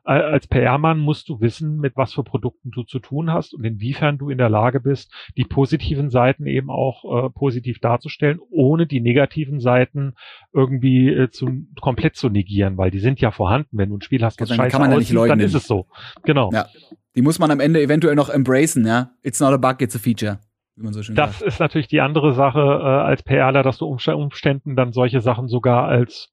äh, 0.06 0.12
als 0.12 0.48
PR-Mann 0.48 1.00
musst 1.00 1.30
du 1.30 1.40
wissen, 1.40 1.80
mit 1.80 1.96
was 1.96 2.14
für 2.14 2.24
Produkten 2.24 2.72
du 2.72 2.84
zu 2.84 3.00
tun 3.00 3.32
hast 3.32 3.54
und 3.54 3.64
inwiefern 3.64 4.18
du 4.18 4.30
in 4.30 4.38
der 4.38 4.50
Lage 4.50 4.80
bist, 4.80 5.14
die 5.38 5.46
positiven 5.46 6.10
Seiten 6.10 6.46
eben 6.48 6.70
auch 6.70 7.26
äh, 7.26 7.30
positiv 7.30 7.80
darzustellen, 7.80 8.40
ohne 8.50 8.88
die 8.88 8.95
negativen 9.02 9.60
Seiten 9.60 10.14
irgendwie 10.54 11.10
äh, 11.10 11.30
zu, 11.30 11.50
komplett 11.82 12.16
zu 12.16 12.30
negieren, 12.30 12.78
weil 12.78 12.92
die 12.92 13.00
sind 13.00 13.20
ja 13.22 13.32
vorhanden. 13.32 13.78
Wenn 13.78 13.90
du 13.90 13.98
ein 13.98 14.02
Spiel 14.02 14.24
hast, 14.24 14.40
was 14.42 14.50
Dann 14.50 14.58
scheiße 14.58 14.72
kann 14.72 14.82
man 14.82 14.92
ja 14.92 14.98
aussieht, 14.98 15.10
nicht 15.10 15.16
leugnen. 15.16 15.40
dann 15.40 15.46
ist 15.46 15.54
es 15.56 15.68
so. 15.68 15.88
Genau. 16.24 16.52
Ja. 16.54 16.68
Die 17.16 17.22
muss 17.22 17.40
man 17.40 17.52
am 17.52 17.60
Ende 17.60 17.82
eventuell 17.82 18.16
noch 18.16 18.30
embracen, 18.30 18.86
ja. 18.86 19.12
It's 19.24 19.40
not 19.40 19.54
a 19.54 19.58
bug, 19.58 19.82
it's 19.82 19.96
a 19.96 20.00
feature. 20.00 20.40
So 20.78 21.14
Das 21.14 21.40
sagt. 21.40 21.42
ist 21.44 21.60
natürlich 21.62 21.88
die 21.88 22.02
andere 22.02 22.34
Sache 22.34 22.60
äh, 22.60 22.64
als 23.08 23.24
PRler, 23.24 23.64
dass 23.64 23.78
du 23.78 23.86
Umständen 23.86 24.76
dann 24.76 24.92
solche 24.92 25.22
Sachen 25.22 25.48
sogar 25.48 25.86
als 25.88 26.32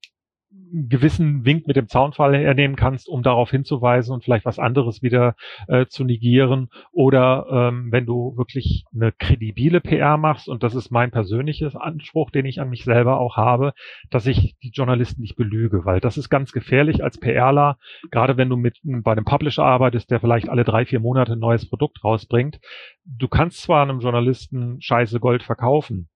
einen 0.73 0.88
gewissen 0.88 1.45
Wink 1.45 1.67
mit 1.67 1.76
dem 1.76 1.88
Zaunfall 1.88 2.37
hernehmen 2.37 2.76
kannst, 2.76 3.09
um 3.09 3.23
darauf 3.23 3.50
hinzuweisen 3.50 4.12
und 4.14 4.25
vielleicht 4.25 4.45
was 4.45 4.59
anderes 4.59 5.02
wieder 5.02 5.35
äh, 5.69 5.87
zu 5.87 6.05
negieren. 6.05 6.69
Oder 6.93 7.47
ähm, 7.50 7.93
wenn 7.93 8.07
du 8.07 8.37
wirklich 8.37 8.85
eine 8.95 9.12
kredibile 9.12 9.81
PR 9.81 10.17
machst, 10.17 10.49
und 10.49 10.62
das 10.62 10.75
ist 10.75 10.91
mein 10.91 11.11
persönliches 11.11 11.76
Anspruch, 11.76 12.31
den 12.31 12.47
ich 12.47 12.61
an 12.61 12.71
mich 12.71 12.85
selber 12.85 13.21
auch 13.21 13.37
habe, 13.37 13.73
dass 14.11 14.26
ich 14.26 14.57
die 14.62 14.71
Journalisten 14.71 15.23
nicht 15.23 15.37
belüge, 15.37 15.85
weil 15.85 16.00
das 16.00 16.17
ist 16.17 16.31
ganz 16.31 16.52
gefährlich 16.52 17.05
als 17.05 17.19
PRler, 17.19 17.79
gerade 18.11 18.37
wenn 18.37 18.49
du 18.49 18.57
mit 18.57 18.79
bei 18.83 19.12
einem 19.12 19.25
Publisher 19.25 19.64
arbeitest, 19.64 20.11
der 20.11 20.21
vielleicht 20.21 20.49
alle 20.49 20.64
drei, 20.64 20.85
vier 20.85 21.00
Monate 21.00 21.33
ein 21.33 21.38
neues 21.38 21.69
Produkt 21.69 22.02
rausbringt. 22.05 22.61
Du 23.05 23.29
kannst 23.29 23.62
zwar 23.62 23.83
einem 23.83 24.00
Journalisten 24.00 24.81
scheiße 24.81 25.21
Gold 25.21 25.43
verkaufen, 25.43 26.09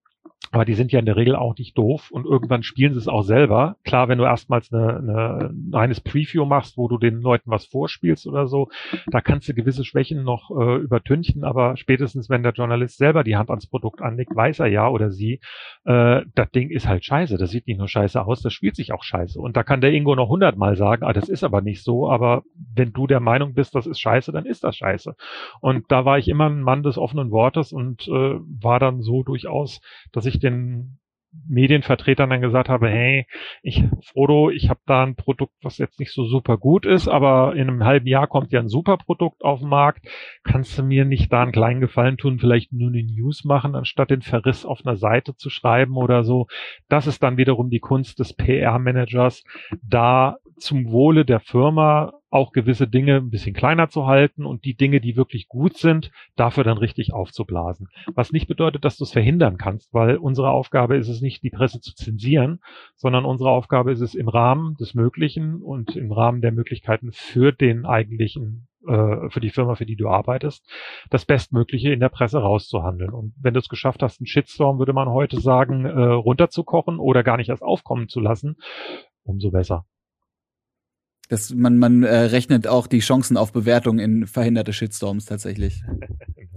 aber 0.53 0.65
die 0.65 0.75
sind 0.75 0.93
ja 0.93 1.01
in 1.01 1.07
der 1.07 1.17
Regel 1.17 1.35
auch 1.35 1.57
nicht 1.59 1.77
doof 1.77 2.11
und 2.11 2.25
irgendwann 2.25 2.63
spielen 2.63 2.93
sie 2.93 3.01
es 3.01 3.09
auch 3.09 3.23
selber. 3.23 3.77
Klar, 3.85 4.09
wenn 4.09 4.19
du 4.19 4.25
erstmals 4.25 4.73
eine, 4.73 4.97
eine, 4.97 5.51
ein 5.51 5.71
reines 5.73 6.01
Preview 6.01 6.45
machst, 6.45 6.77
wo 6.77 6.89
du 6.89 6.99
den 6.99 7.21
Leuten 7.21 7.51
was 7.51 7.67
vorspielst 7.67 8.27
oder 8.27 8.47
so, 8.47 8.69
da 9.09 9.21
kannst 9.21 9.49
du 9.49 9.55
gewisse 9.55 9.85
Schwächen 9.85 10.23
noch 10.23 10.51
äh, 10.51 10.77
übertünchen, 10.77 11.43
aber 11.43 11.77
spätestens 11.77 12.31
wenn 12.31 12.43
der 12.43 12.53
Journalist 12.53 12.97
selber 12.97 13.25
die 13.25 13.37
Hand 13.37 13.51
ans 13.51 13.67
Produkt 13.67 14.03
anlegt, 14.03 14.35
weiß 14.35 14.61
er 14.61 14.69
ja 14.69 14.89
oder 14.89 15.11
sie, 15.11 15.41
äh, 15.85 16.23
das 16.35 16.51
Ding 16.53 16.71
ist 16.71 16.87
halt 16.87 17.05
scheiße, 17.05 17.39
das 17.39 17.51
sieht 17.51 17.67
nicht 17.67 17.79
nur 17.79 17.89
scheiße 17.89 18.25
aus, 18.25 18.41
das 18.41 18.53
spielt 18.53 18.77
sich 18.77 18.93
auch 18.93 19.03
scheiße. 19.03 19.41
Und 19.41 19.57
da 19.57 19.65
kann 19.65 19.81
der 19.81 19.93
Ingo 19.93 20.15
noch 20.15 20.29
hundertmal 20.29 20.77
sagen, 20.77 21.05
ah, 21.05 21.13
das 21.13 21.29
ist 21.29 21.43
aber 21.45 21.61
nicht 21.61 21.83
so, 21.83 22.09
aber 22.09 22.45
wenn 22.75 22.93
du 22.93 23.07
der 23.07 23.21
Meinung 23.21 23.55
bist, 23.55 23.75
das 23.75 23.87
ist 23.87 24.01
scheiße, 24.01 24.31
dann 24.33 24.47
ist 24.47 24.63
das 24.63 24.77
scheiße. 24.77 25.17
Und 25.61 25.87
da 25.89 26.05
war 26.05 26.19
ich 26.19 26.29
immer 26.29 26.49
ein 26.49 26.63
Mann 26.63 26.83
des 26.83 26.99
offenen 26.99 27.31
Wortes 27.31 27.73
und 27.73 28.07
äh, 28.07 28.37
war 28.61 28.79
dann 28.79 29.03
so 29.03 29.23
durchaus, 29.23 29.81
dass 30.13 30.26
ich 30.27 30.41
den 30.41 30.99
Medienvertretern 31.49 32.31
dann 32.31 32.41
gesagt 32.41 32.69
habe, 32.69 32.89
hey, 32.89 33.27
ich, 33.63 33.85
Frodo, 34.03 34.51
ich 34.51 34.69
habe 34.69 34.81
da 34.87 35.03
ein 35.03 35.17
Produkt, 35.17 35.55
was 35.63 35.79
jetzt 35.79 36.01
nicht 36.01 36.13
so 36.13 36.25
super 36.25 36.57
gut 36.57 36.87
ist, 36.87 37.09
aber 37.09 37.55
in 37.55 37.69
einem 37.69 37.85
halben 37.85 38.07
Jahr 38.07 38.27
kommt 38.27 38.53
ja 38.53 38.61
ein 38.61 38.69
super 38.69 38.97
Produkt 38.97 39.45
auf 39.45 39.61
den 39.61 39.69
Markt. 39.69 40.07
Kannst 40.45 40.79
du 40.79 40.83
mir 40.83 41.05
nicht 41.05 41.33
da 41.33 41.43
einen 41.43 41.53
kleinen 41.53 41.81
Gefallen 41.81 42.17
tun, 42.17 42.39
vielleicht 42.39 42.73
nur 42.73 42.89
eine 42.89 43.03
News 43.03 43.45
machen, 43.45 43.75
anstatt 43.75 44.11
den 44.11 44.23
Verriss 44.23 44.65
auf 44.65 44.85
einer 44.85 44.97
Seite 44.97 45.37
zu 45.37 45.51
schreiben 45.51 45.97
oder 45.97 46.25
so? 46.25 46.47
Das 46.89 47.07
ist 47.07 47.23
dann 47.23 47.37
wiederum 47.37 47.71
die 47.71 47.81
Kunst 47.81 48.19
des 48.19 48.33
PR-Managers, 48.35 49.45
da 49.83 50.37
zum 50.59 50.91
Wohle 50.91 51.25
der 51.25 51.41
Firma 51.41 52.13
auch 52.31 52.53
gewisse 52.53 52.87
Dinge 52.87 53.17
ein 53.17 53.31
bisschen 53.31 53.55
kleiner 53.55 53.89
zu 53.89 54.07
halten 54.07 54.45
und 54.45 54.65
die 54.65 54.75
Dinge, 54.75 55.01
die 55.01 55.17
wirklich 55.17 55.49
gut 55.49 55.77
sind, 55.77 56.11
dafür 56.35 56.65
dann 56.65 56.79
richtig 56.79 57.13
aufzublasen. 57.13 57.89
Was 58.15 58.33
nicht 58.33 58.47
bedeutet, 58.47 58.85
dass 58.85 58.97
du 58.97 59.05
es 59.05 59.13
verhindern 59.13 59.57
kannst, 59.57 59.95
weil 59.95 60.17
unsere 60.17 60.51
Aufgabe 60.51 60.97
ist 60.97 61.09
es 61.09 61.21
nicht, 61.21 61.43
die 61.43 61.51
Presse 61.51 61.81
zu 61.81 61.95
zensieren, 61.95 62.61
sondern 62.97 63.25
unsere 63.25 63.51
Aufgabe 63.51 63.93
ist 63.93 64.01
es 64.01 64.15
im 64.15 64.29
Rahmen 64.29 64.77
des 64.77 64.95
Möglichen 64.95 65.63
und 65.63 65.97
im 65.97 66.13
Rahmen 66.13 66.41
der 66.41 66.53
Möglichkeiten 66.53 67.11
für 67.13 67.53
den 67.53 67.87
eigentlichen 67.87 68.69
äh, 68.87 69.31
für 69.31 69.41
die 69.41 69.51
Firma, 69.51 69.75
für 69.75 69.87
die 69.87 69.97
du 69.97 70.09
arbeitest, 70.09 70.69
das 71.11 71.25
Bestmögliche 71.25 71.93
in 71.93 72.01
der 72.01 72.09
Presse 72.09 72.39
rauszuhandeln. 72.39 73.11
Und 73.11 73.35
wenn 73.41 73.55
du 73.55 73.61
es 73.61 73.69
geschafft 73.69 74.03
hast, 74.03 74.21
einen 74.21 74.27
Shitstorm, 74.27 74.79
würde 74.79 74.93
man 74.93 75.09
heute 75.09 75.41
sagen, 75.41 75.87
äh, 75.87 75.91
runterzukochen 75.91 76.99
oder 76.99 77.23
gar 77.23 77.37
nicht 77.37 77.49
erst 77.49 77.63
aufkommen 77.63 78.09
zu 78.09 78.21
lassen, 78.21 78.57
umso 79.25 79.51
besser. 79.51 79.87
Das, 81.29 81.53
man 81.53 81.79
man 81.79 82.05
äh, 82.05 82.17
rechnet 82.17 82.69
auch 82.69 82.87
die 82.87 83.01
Chancen 83.01 83.37
auf 83.37 83.53
Bewertung 83.53 83.99
in 83.99 84.27
verhinderte 84.27 84.73
Shitstorms 84.73 85.27
tatsächlich. 85.27 85.83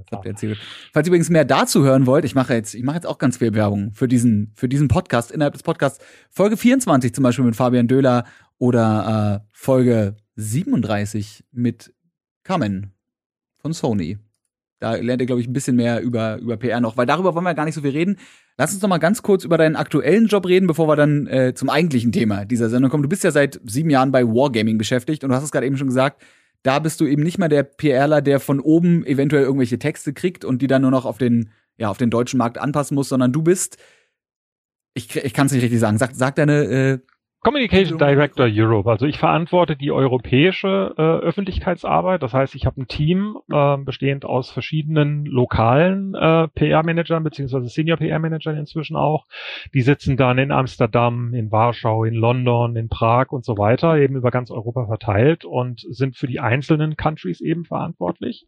Das 0.10 0.18
habt 0.18 0.26
ihr 0.26 0.32
erzählt. 0.32 0.58
Falls 0.92 1.06
ihr 1.06 1.12
übrigens 1.12 1.30
mehr 1.30 1.46
dazu 1.46 1.84
hören 1.84 2.08
wollt, 2.08 2.26
ich 2.26 2.34
mache 2.34 2.56
jetzt, 2.56 2.74
ich 2.74 2.84
mache 2.84 2.96
jetzt 2.96 3.06
auch 3.06 3.20
ganz 3.20 3.38
viel 3.38 3.54
Werbung 3.54 3.92
für 3.94 4.08
diesen, 4.08 4.52
für 4.56 4.68
diesen 4.68 4.88
Podcast, 4.88 5.30
innerhalb 5.30 5.54
des 5.54 5.62
Podcasts. 5.62 6.04
Folge 6.32 6.58
24 6.58 7.14
zum 7.14 7.24
Beispiel 7.24 7.46
mit 7.46 7.56
Fabian 7.56 7.88
Döhler 7.88 8.26
oder 8.58 9.44
äh, 9.44 9.48
Folge 9.52 10.16
37 10.36 11.44
mit 11.52 11.94
Carmen 12.44 12.94
von 13.58 13.74
Sony. 13.74 14.18
Da 14.80 14.96
lernt 14.96 15.22
ihr, 15.22 15.26
glaube 15.26 15.42
ich, 15.42 15.48
ein 15.48 15.54
bisschen 15.54 15.76
mehr 15.76 16.02
über, 16.02 16.38
über 16.38 16.56
PR 16.56 16.80
noch, 16.80 16.96
weil 16.96 17.06
darüber 17.06 17.36
wollen 17.36 17.44
wir 17.44 17.54
gar 17.54 17.66
nicht 17.66 17.76
so 17.76 17.82
viel 17.82 17.92
reden. 17.92 18.18
Lass 18.58 18.72
uns 18.72 18.80
doch 18.80 18.88
mal 18.88 18.98
ganz 18.98 19.22
kurz 19.22 19.44
über 19.44 19.58
deinen 19.58 19.76
aktuellen 19.76 20.28
Job 20.28 20.46
reden, 20.46 20.68
bevor 20.68 20.88
wir 20.88 20.96
dann 20.96 21.28
äh, 21.28 21.54
zum 21.54 21.70
eigentlichen 21.70 22.12
Thema 22.12 22.46
dieser 22.46 22.70
Sendung 22.70 22.90
kommen. 22.90 23.04
Du 23.04 23.10
bist 23.10 23.24
ja 23.24 23.32
seit 23.32 23.60
sieben 23.66 23.90
Jahren 23.90 24.12
bei 24.12 24.26
Wargaming 24.26 24.78
beschäftigt 24.78 25.24
und 25.24 25.30
du 25.30 25.36
hast 25.36 25.44
es 25.44 25.52
gerade 25.52 25.66
eben 25.66 25.78
schon 25.78 25.88
gesagt, 25.88 26.22
da 26.64 26.80
bist 26.80 27.00
du 27.00 27.06
eben 27.06 27.24
nicht 27.24 27.38
mehr 27.38 27.50
der 27.50 27.64
PRler, 27.64 28.22
der 28.22 28.40
von 28.40 28.60
oben 28.60 29.06
eventuell 29.06 29.44
irgendwelche 29.44 29.80
Texte 29.80 30.14
kriegt 30.14 30.46
und 30.46 30.62
die 30.62 30.68
dann 30.68 30.82
nur 30.82 30.92
noch 30.92 31.06
auf 31.06 31.18
den, 31.18 31.52
ja, 31.78 31.90
auf 31.90 31.98
den 31.98 32.10
deutschen 32.10 32.38
Markt 32.38 32.58
anpassen 32.58 32.96
muss, 32.96 33.10
sondern 33.10 33.32
du 33.32 33.42
bist, 33.42 33.78
ich, 34.94 35.16
ich 35.16 35.34
kann 35.34 35.48
es 35.48 35.54
nicht 35.54 35.64
richtig 35.64 35.80
sagen, 35.80 35.98
sag, 35.98 36.12
sag 36.14 36.36
deine 36.36 36.64
äh, 36.64 37.00
Communication 37.42 37.98
Director 37.98 38.48
Europe. 38.52 38.90
Also 38.90 39.06
ich 39.06 39.18
verantworte 39.18 39.78
die 39.78 39.92
europäische 39.92 40.94
äh, 40.98 41.02
Öffentlichkeitsarbeit. 41.02 42.22
Das 42.22 42.34
heißt, 42.34 42.54
ich 42.54 42.66
habe 42.66 42.82
ein 42.82 42.88
Team 42.88 43.38
äh, 43.50 43.78
bestehend 43.78 44.26
aus 44.26 44.52
verschiedenen 44.52 45.26
lokalen 45.26 46.16
äh, 46.16 46.50
PR-Managern 46.50 47.24
beziehungsweise 47.24 47.70
Senior 47.70 47.96
PR-Managern 47.96 48.58
inzwischen 48.58 48.98
auch. 48.98 49.26
Die 49.74 49.82
sitzen 49.82 50.18
dann 50.18 50.38
in 50.38 50.52
Amsterdam, 50.52 51.34
in 51.34 51.50
Warschau, 51.50 52.04
in 52.04 52.14
London, 52.14 52.76
in 52.76 52.90
Prag 52.90 53.32
und 53.32 53.46
so 53.46 53.58
weiter, 53.58 53.98
eben 53.98 54.18
über 54.18 54.32
ganz 54.32 54.52
Europa 54.52 54.88
verteilt 54.88 55.46
und 55.46 55.86
sind 55.90 56.18
für 56.18 56.28
die 56.28 56.42
einzelnen 56.42 56.98
Countries 56.98 57.40
eben 57.40 57.64
verantwortlich. 57.64 58.48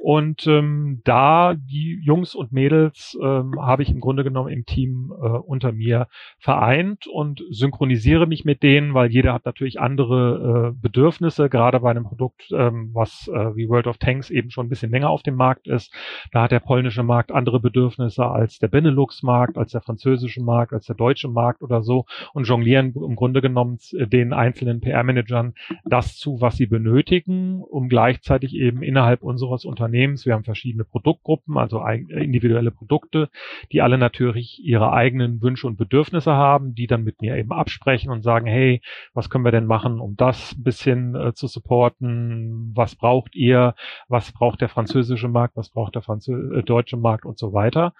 Und 0.00 0.44
ähm, 0.48 1.02
da 1.04 1.54
die 1.54 2.00
Jungs 2.02 2.34
und 2.34 2.50
Mädels 2.50 3.16
ähm, 3.22 3.54
habe 3.60 3.84
ich 3.84 3.90
im 3.90 4.00
Grunde 4.00 4.24
genommen 4.24 4.50
im 4.50 4.66
Team 4.66 5.12
äh, 5.12 5.28
unter 5.28 5.70
mir 5.70 6.08
vereint 6.40 7.06
und 7.06 7.44
synchronisiere 7.50 8.23
mich 8.26 8.44
mit 8.44 8.62
denen, 8.62 8.94
weil 8.94 9.10
jeder 9.10 9.32
hat 9.34 9.44
natürlich 9.44 9.80
andere 9.80 10.74
äh, 10.74 10.80
Bedürfnisse, 10.80 11.48
gerade 11.48 11.80
bei 11.80 11.90
einem 11.90 12.04
Produkt, 12.04 12.50
ähm, 12.52 12.90
was 12.92 13.28
äh, 13.28 13.56
wie 13.56 13.68
World 13.68 13.86
of 13.86 13.98
Tanks 13.98 14.30
eben 14.30 14.50
schon 14.50 14.66
ein 14.66 14.68
bisschen 14.68 14.90
länger 14.90 15.10
auf 15.10 15.22
dem 15.22 15.34
Markt 15.36 15.66
ist. 15.66 15.92
Da 16.32 16.42
hat 16.42 16.52
der 16.52 16.60
polnische 16.60 17.02
Markt 17.02 17.32
andere 17.32 17.60
Bedürfnisse 17.60 18.24
als 18.26 18.58
der 18.58 18.68
Benelux-Markt, 18.68 19.56
als 19.58 19.72
der 19.72 19.80
französische 19.80 20.42
Markt, 20.42 20.72
als 20.72 20.86
der 20.86 20.96
deutsche 20.96 21.28
Markt 21.28 21.62
oder 21.62 21.82
so 21.82 22.06
und 22.32 22.46
jonglieren 22.48 22.94
im 22.94 23.16
Grunde 23.16 23.40
genommen 23.40 23.78
äh, 23.92 24.06
den 24.06 24.32
einzelnen 24.32 24.80
PR-Managern 24.80 25.54
das 25.84 26.16
zu, 26.16 26.40
was 26.40 26.56
sie 26.56 26.66
benötigen, 26.66 27.62
um 27.62 27.88
gleichzeitig 27.88 28.54
eben 28.54 28.82
innerhalb 28.82 29.22
unseres 29.22 29.64
Unternehmens, 29.64 30.26
wir 30.26 30.34
haben 30.34 30.44
verschiedene 30.44 30.84
Produktgruppen, 30.84 31.56
also 31.58 31.80
eig- 31.80 32.08
individuelle 32.10 32.70
Produkte, 32.70 33.28
die 33.72 33.82
alle 33.82 33.98
natürlich 33.98 34.60
ihre 34.64 34.92
eigenen 34.92 35.42
Wünsche 35.42 35.66
und 35.66 35.76
Bedürfnisse 35.76 36.32
haben, 36.32 36.74
die 36.74 36.86
dann 36.86 37.04
mit 37.04 37.20
mir 37.20 37.36
eben 37.36 37.52
absprechen 37.52 38.10
und 38.14 38.22
sagen, 38.22 38.46
hey, 38.46 38.80
was 39.12 39.28
können 39.28 39.44
wir 39.44 39.52
denn 39.52 39.66
machen, 39.66 40.00
um 40.00 40.16
das 40.16 40.52
ein 40.56 40.62
bisschen 40.62 41.14
äh, 41.14 41.34
zu 41.34 41.46
supporten? 41.46 42.72
Was 42.74 42.96
braucht 42.96 43.36
ihr? 43.36 43.74
Was 44.08 44.32
braucht 44.32 44.60
der 44.60 44.68
französische 44.68 45.28
Markt? 45.28 45.56
Was 45.56 45.68
braucht 45.68 45.94
der 45.94 46.02
Franzö 46.02 46.58
äh, 46.58 46.62
deutsche 46.62 46.96
Markt 46.96 47.26
und 47.26 47.38
so 47.38 47.52
weiter? 47.52 47.92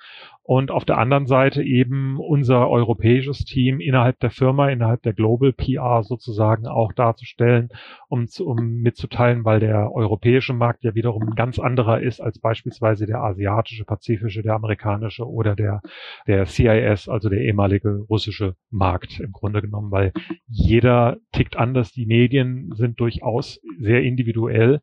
Und 0.46 0.70
auf 0.70 0.85
der 0.85 0.98
anderen 0.98 1.27
Seite 1.27 1.62
eben 1.62 2.18
unser 2.20 2.68
europäisches 2.68 3.46
Team 3.46 3.81
innerhalb 3.81 4.20
der 4.20 4.31
Firma, 4.31 4.68
innerhalb 4.68 5.00
der 5.00 5.14
Global 5.14 5.55
PR 5.55 6.03
sozusagen 6.03 6.66
auch 6.66 6.92
darzustellen, 6.92 7.70
um, 8.09 8.27
zu, 8.27 8.46
um 8.46 8.83
mitzuteilen, 8.83 9.46
weil 9.46 9.61
der 9.61 9.90
europäische 9.90 10.53
Markt 10.53 10.85
ja 10.85 10.94
wiederum 10.94 11.22
ein 11.29 11.35
ganz 11.35 11.59
anderer 11.59 12.00
ist 12.00 12.20
als 12.20 12.38
beispielsweise 12.38 13.07
der 13.07 13.22
asiatische, 13.22 13.87
pazifische, 13.87 14.42
der 14.42 14.53
amerikanische 14.53 15.27
oder 15.27 15.57
der, 15.57 15.81
der 16.27 16.44
CIS, 16.44 17.09
also 17.09 17.31
der 17.31 17.40
ehemalige 17.40 18.05
russische 18.11 18.55
Markt 18.70 19.20
im 19.20 19.33
Grunde 19.33 19.62
genommen, 19.62 19.90
weil 19.90 20.03
jeder 20.46 21.18
tickt 21.32 21.56
anders. 21.56 21.92
Die 21.92 22.06
Medien 22.06 22.70
sind 22.74 23.00
durchaus 23.00 23.60
sehr 23.78 24.02
individuell. 24.02 24.80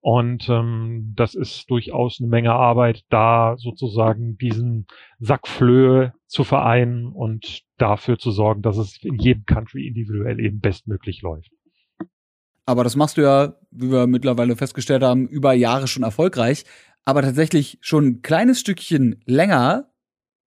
Und 0.00 0.50
ähm, 0.50 1.14
das 1.16 1.34
ist 1.34 1.70
durchaus 1.70 2.18
eine 2.20 2.28
Menge 2.28 2.52
Arbeit, 2.52 3.04
da 3.08 3.54
sozusagen 3.56 4.36
diesen 4.36 4.86
Sack 5.18 5.48
Flöhe 5.48 6.12
zu 6.26 6.44
vereinen 6.44 7.06
und 7.06 7.62
dafür 7.78 8.18
zu 8.18 8.30
sorgen, 8.30 8.60
dass 8.60 8.76
es 8.76 8.98
in 9.02 9.16
jedem 9.16 9.46
Country 9.46 9.86
individuell 9.86 10.40
eben 10.40 10.60
bestmöglich 10.60 11.22
läuft. 11.22 11.50
Aber 12.66 12.84
das 12.84 12.96
machst 12.96 13.16
du 13.16 13.22
ja, 13.22 13.54
wie 13.70 13.90
wir 13.90 14.06
mittlerweile 14.06 14.56
festgestellt 14.56 15.02
haben, 15.02 15.26
über 15.26 15.54
Jahre 15.54 15.86
schon 15.86 16.02
erfolgreich. 16.02 16.64
Aber 17.06 17.22
tatsächlich 17.22 17.78
schon 17.80 18.06
ein 18.06 18.22
kleines 18.22 18.60
Stückchen 18.60 19.22
länger 19.24 19.90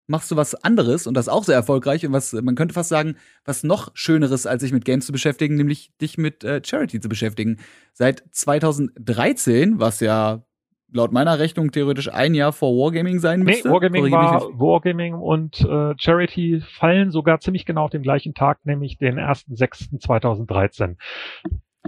machst 0.07 0.31
du 0.31 0.35
was 0.35 0.55
anderes 0.55 1.05
und 1.05 1.13
das 1.13 1.29
auch 1.29 1.43
sehr 1.43 1.55
erfolgreich 1.55 2.05
und 2.05 2.13
was, 2.13 2.33
man 2.33 2.55
könnte 2.55 2.73
fast 2.73 2.89
sagen, 2.89 3.17
was 3.45 3.63
noch 3.63 3.91
Schöneres, 3.93 4.47
als 4.47 4.61
sich 4.61 4.71
mit 4.71 4.85
Games 4.85 5.05
zu 5.05 5.11
beschäftigen, 5.11 5.55
nämlich 5.55 5.91
dich 6.01 6.17
mit 6.17 6.43
äh, 6.43 6.61
Charity 6.65 6.99
zu 6.99 7.09
beschäftigen. 7.09 7.57
Seit 7.93 8.23
2013, 8.31 9.79
was 9.79 9.99
ja 9.99 10.43
laut 10.91 11.11
meiner 11.11 11.39
Rechnung 11.39 11.71
theoretisch 11.71 12.11
ein 12.11 12.33
Jahr 12.33 12.53
vor 12.53 12.71
Wargaming 12.71 13.19
sein 13.19 13.41
müsste. 13.43 13.67
Nee, 13.67 13.73
Wargaming 13.73 14.11
war 14.11 14.41
Wargaming 14.57 15.13
und 15.15 15.59
äh, 15.61 15.93
Charity 15.97 16.61
fallen 16.61 17.11
sogar 17.11 17.39
ziemlich 17.39 17.65
genau 17.65 17.85
auf 17.85 17.91
dem 17.91 18.03
gleichen 18.03 18.33
Tag, 18.33 18.65
nämlich 18.65 18.97
den 18.97 19.19
1.6.2013. 19.19 20.95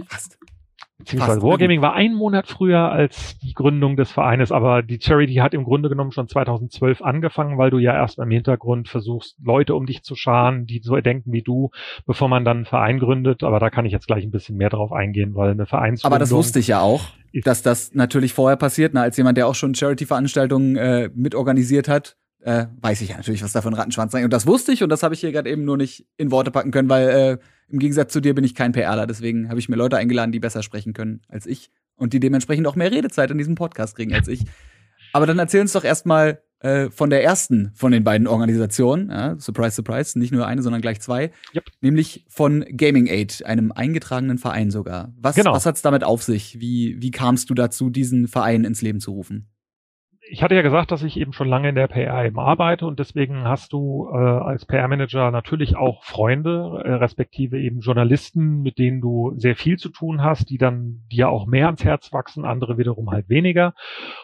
Fast. 0.06 0.38
Beziehungsweise 1.10 1.42
Wargaming 1.42 1.82
war 1.82 1.94
ein 1.94 2.14
Monat 2.14 2.46
früher 2.46 2.90
als 2.90 3.38
die 3.38 3.54
Gründung 3.54 3.96
des 3.96 4.10
Vereines, 4.10 4.52
aber 4.52 4.82
die 4.82 5.00
Charity 5.00 5.36
hat 5.36 5.54
im 5.54 5.64
Grunde 5.64 5.88
genommen 5.88 6.12
schon 6.12 6.28
2012 6.28 7.02
angefangen, 7.02 7.58
weil 7.58 7.70
du 7.70 7.78
ja 7.78 7.94
erst 7.94 8.18
im 8.18 8.30
Hintergrund 8.30 8.88
versuchst, 8.88 9.36
Leute 9.42 9.74
um 9.74 9.86
dich 9.86 10.02
zu 10.02 10.14
scharen, 10.14 10.66
die 10.66 10.80
so 10.82 10.96
denken 10.96 11.32
wie 11.32 11.42
du, 11.42 11.70
bevor 12.06 12.28
man 12.28 12.44
dann 12.44 12.58
einen 12.58 12.66
Verein 12.66 12.98
gründet. 12.98 13.42
Aber 13.42 13.58
da 13.58 13.70
kann 13.70 13.84
ich 13.84 13.92
jetzt 13.92 14.06
gleich 14.06 14.24
ein 14.24 14.30
bisschen 14.30 14.56
mehr 14.56 14.70
drauf 14.70 14.92
eingehen, 14.92 15.34
weil 15.34 15.50
eine 15.50 15.66
Vereinsgründung. 15.66 16.14
Aber 16.14 16.20
das 16.20 16.30
wusste 16.30 16.58
ich 16.58 16.68
ja 16.68 16.80
auch, 16.80 17.02
dass 17.44 17.62
das 17.62 17.94
natürlich 17.94 18.32
vorher 18.32 18.56
passiert, 18.56 18.94
ne, 18.94 19.00
als 19.00 19.16
jemand, 19.16 19.38
der 19.38 19.46
auch 19.46 19.54
schon 19.54 19.74
Charity-Veranstaltungen 19.74 20.76
äh, 20.76 21.10
mitorganisiert 21.14 21.88
hat. 21.88 22.16
Äh, 22.42 22.66
weiß 22.80 23.02
ich 23.02 23.10
ja 23.10 23.16
natürlich, 23.18 23.42
was 23.42 23.52
da 23.52 23.60
für 23.60 23.68
ein 23.68 23.74
Rattenschwanz 23.74 24.12
sein. 24.12 24.24
Und 24.24 24.32
das 24.32 24.46
wusste 24.46 24.72
ich 24.72 24.82
und 24.82 24.88
das 24.88 25.02
habe 25.02 25.14
ich 25.14 25.20
hier 25.20 25.32
gerade 25.32 25.50
eben 25.50 25.64
nur 25.64 25.76
nicht 25.76 26.06
in 26.16 26.30
Worte 26.30 26.50
packen 26.50 26.70
können, 26.70 26.88
weil 26.88 27.08
äh, 27.08 27.38
im 27.68 27.78
Gegensatz 27.78 28.12
zu 28.12 28.20
dir 28.20 28.34
bin 28.34 28.44
ich 28.44 28.54
kein 28.54 28.72
PRler, 28.72 29.06
deswegen 29.06 29.48
habe 29.50 29.60
ich 29.60 29.68
mir 29.68 29.76
Leute 29.76 29.96
eingeladen, 29.98 30.32
die 30.32 30.40
besser 30.40 30.62
sprechen 30.62 30.92
können 30.92 31.20
als 31.28 31.46
ich 31.46 31.70
und 31.96 32.12
die 32.14 32.20
dementsprechend 32.20 32.66
auch 32.66 32.76
mehr 32.76 32.90
Redezeit 32.90 33.30
in 33.30 33.38
diesem 33.38 33.54
Podcast 33.54 33.94
kriegen 33.94 34.14
als 34.14 34.26
ich. 34.26 34.44
Aber 35.12 35.26
dann 35.26 35.38
erzähl 35.38 35.60
uns 35.60 35.72
doch 35.72 35.84
erstmal 35.84 36.40
äh, 36.60 36.90
von 36.90 37.10
der 37.10 37.24
ersten 37.24 37.72
von 37.74 37.92
den 37.92 38.04
beiden 38.04 38.26
Organisationen, 38.26 39.10
ja, 39.10 39.38
surprise, 39.38 39.74
surprise, 39.76 40.18
nicht 40.18 40.32
nur 40.32 40.46
eine, 40.46 40.62
sondern 40.62 40.82
gleich 40.82 41.00
zwei, 41.00 41.30
yep. 41.54 41.64
nämlich 41.80 42.24
von 42.28 42.64
Gaming 42.76 43.06
Aid, 43.06 43.44
einem 43.46 43.72
eingetragenen 43.72 44.38
Verein 44.38 44.70
sogar. 44.70 45.12
Was, 45.18 45.36
genau. 45.36 45.52
was 45.52 45.66
hat's 45.66 45.82
damit 45.82 46.04
auf 46.04 46.22
sich? 46.22 46.60
Wie, 46.60 46.96
wie 47.00 47.10
kamst 47.10 47.50
du 47.50 47.54
dazu, 47.54 47.90
diesen 47.90 48.28
Verein 48.28 48.64
ins 48.64 48.82
Leben 48.82 49.00
zu 49.00 49.12
rufen? 49.12 49.48
Ich 50.30 50.42
hatte 50.42 50.54
ja 50.54 50.62
gesagt, 50.62 50.92
dass 50.92 51.02
ich 51.02 51.18
eben 51.18 51.32
schon 51.32 51.48
lange 51.48 51.70
in 51.70 51.74
der 51.74 51.88
PR 51.88 52.24
eben 52.24 52.38
arbeite 52.38 52.86
und 52.86 53.00
deswegen 53.00 53.44
hast 53.44 53.72
du 53.72 54.08
äh, 54.12 54.16
als 54.16 54.64
PR-Manager 54.64 55.30
natürlich 55.32 55.76
auch 55.76 56.04
Freunde, 56.04 56.82
äh, 56.84 56.92
respektive 56.92 57.60
eben 57.60 57.80
Journalisten, 57.80 58.62
mit 58.62 58.78
denen 58.78 59.00
du 59.00 59.32
sehr 59.36 59.56
viel 59.56 59.76
zu 59.76 59.88
tun 59.88 60.22
hast, 60.22 60.48
die 60.48 60.58
dann 60.58 61.00
dir 61.10 61.28
auch 61.30 61.46
mehr 61.46 61.66
ans 61.66 61.84
Herz 61.84 62.12
wachsen, 62.12 62.44
andere 62.44 62.78
wiederum 62.78 63.10
halt 63.10 63.28
weniger. 63.28 63.74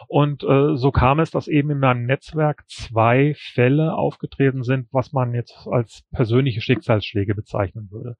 Und 0.07 0.43
äh, 0.43 0.77
so 0.77 0.91
kam 0.91 1.19
es, 1.19 1.31
dass 1.31 1.49
eben 1.49 1.71
in 1.71 1.79
meinem 1.79 2.05
Netzwerk 2.05 2.63
zwei 2.67 3.33
Fälle 3.35 3.93
aufgetreten 3.93 4.63
sind, 4.63 4.87
was 4.91 5.11
man 5.11 5.33
jetzt 5.33 5.67
als 5.69 6.03
persönliche 6.13 6.61
Schicksalsschläge 6.61 7.35
bezeichnen 7.35 7.89
würde. 7.91 8.15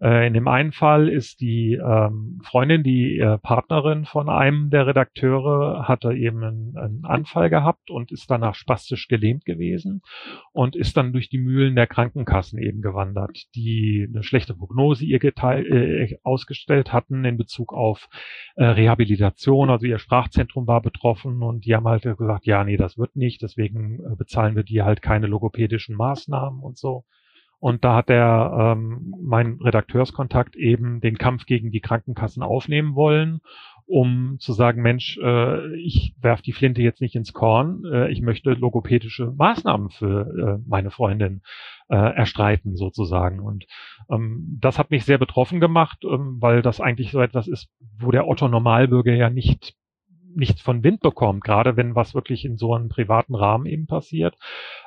Äh, 0.00 0.26
in 0.26 0.34
dem 0.34 0.48
einen 0.48 0.72
Fall 0.72 1.08
ist 1.08 1.40
die 1.40 1.74
ähm, 1.74 2.40
Freundin, 2.44 2.82
die 2.82 3.18
äh, 3.18 3.36
Partnerin 3.38 4.06
von 4.06 4.30
einem 4.30 4.70
der 4.70 4.86
Redakteure, 4.86 5.86
hatte 5.86 6.14
eben 6.14 6.42
einen, 6.42 7.04
einen 7.04 7.25
Anfall 7.26 7.50
gehabt 7.50 7.90
und 7.90 8.12
ist 8.12 8.30
danach 8.30 8.54
spastisch 8.54 9.08
gelähmt 9.08 9.44
gewesen 9.44 10.02
und 10.52 10.76
ist 10.76 10.96
dann 10.96 11.12
durch 11.12 11.28
die 11.28 11.38
Mühlen 11.38 11.74
der 11.74 11.88
Krankenkassen 11.88 12.60
eben 12.60 12.82
gewandert, 12.82 13.46
die 13.56 14.06
eine 14.08 14.22
schlechte 14.22 14.54
Prognose 14.54 15.04
ihr 15.04 15.18
geteilt, 15.18 15.66
äh, 15.66 16.18
ausgestellt 16.22 16.92
hatten 16.92 17.24
in 17.24 17.36
Bezug 17.36 17.72
auf 17.72 18.08
äh, 18.54 18.64
Rehabilitation. 18.64 19.70
Also 19.70 19.86
ihr 19.86 19.98
Sprachzentrum 19.98 20.68
war 20.68 20.80
betroffen 20.80 21.42
und 21.42 21.66
die 21.66 21.74
haben 21.74 21.88
halt 21.88 22.02
gesagt, 22.02 22.46
ja, 22.46 22.62
nee, 22.62 22.76
das 22.76 22.96
wird 22.96 23.16
nicht, 23.16 23.42
deswegen 23.42 23.98
äh, 24.00 24.16
bezahlen 24.16 24.54
wir 24.54 24.62
dir 24.62 24.84
halt 24.84 25.02
keine 25.02 25.26
logopädischen 25.26 25.96
Maßnahmen 25.96 26.60
und 26.60 26.78
so. 26.78 27.04
Und 27.58 27.84
da 27.84 27.96
hat 27.96 28.10
der 28.10 28.76
ähm, 28.76 29.14
mein 29.20 29.58
Redakteurskontakt 29.62 30.56
eben 30.56 31.00
den 31.00 31.16
Kampf 31.16 31.46
gegen 31.46 31.70
die 31.70 31.80
Krankenkassen 31.80 32.42
aufnehmen 32.42 32.94
wollen 32.94 33.40
um 33.86 34.36
zu 34.40 34.52
sagen, 34.52 34.82
Mensch, 34.82 35.18
äh, 35.22 35.76
ich 35.76 36.14
werf 36.20 36.42
die 36.42 36.52
Flinte 36.52 36.82
jetzt 36.82 37.00
nicht 37.00 37.14
ins 37.14 37.32
Korn, 37.32 37.84
äh, 37.84 38.10
ich 38.10 38.20
möchte 38.20 38.50
logopädische 38.50 39.32
Maßnahmen 39.36 39.90
für 39.90 40.58
äh, 40.58 40.68
meine 40.68 40.90
Freundin 40.90 41.42
äh, 41.88 41.96
erstreiten 41.96 42.76
sozusagen. 42.76 43.40
Und 43.40 43.66
ähm, 44.10 44.58
das 44.60 44.78
hat 44.78 44.90
mich 44.90 45.04
sehr 45.04 45.18
betroffen 45.18 45.60
gemacht, 45.60 45.98
ähm, 46.04 46.38
weil 46.40 46.62
das 46.62 46.80
eigentlich 46.80 47.12
so 47.12 47.20
etwas 47.20 47.46
ist, 47.46 47.68
wo 47.98 48.10
der 48.10 48.26
Otto 48.26 48.48
Normalbürger 48.48 49.14
ja 49.14 49.30
nicht 49.30 49.74
nichts 50.36 50.60
von 50.60 50.84
Wind 50.84 51.00
bekommt, 51.00 51.42
gerade 51.42 51.76
wenn 51.76 51.94
was 51.94 52.14
wirklich 52.14 52.44
in 52.44 52.56
so 52.56 52.74
einem 52.74 52.88
privaten 52.88 53.34
Rahmen 53.34 53.66
eben 53.66 53.86
passiert. 53.86 54.36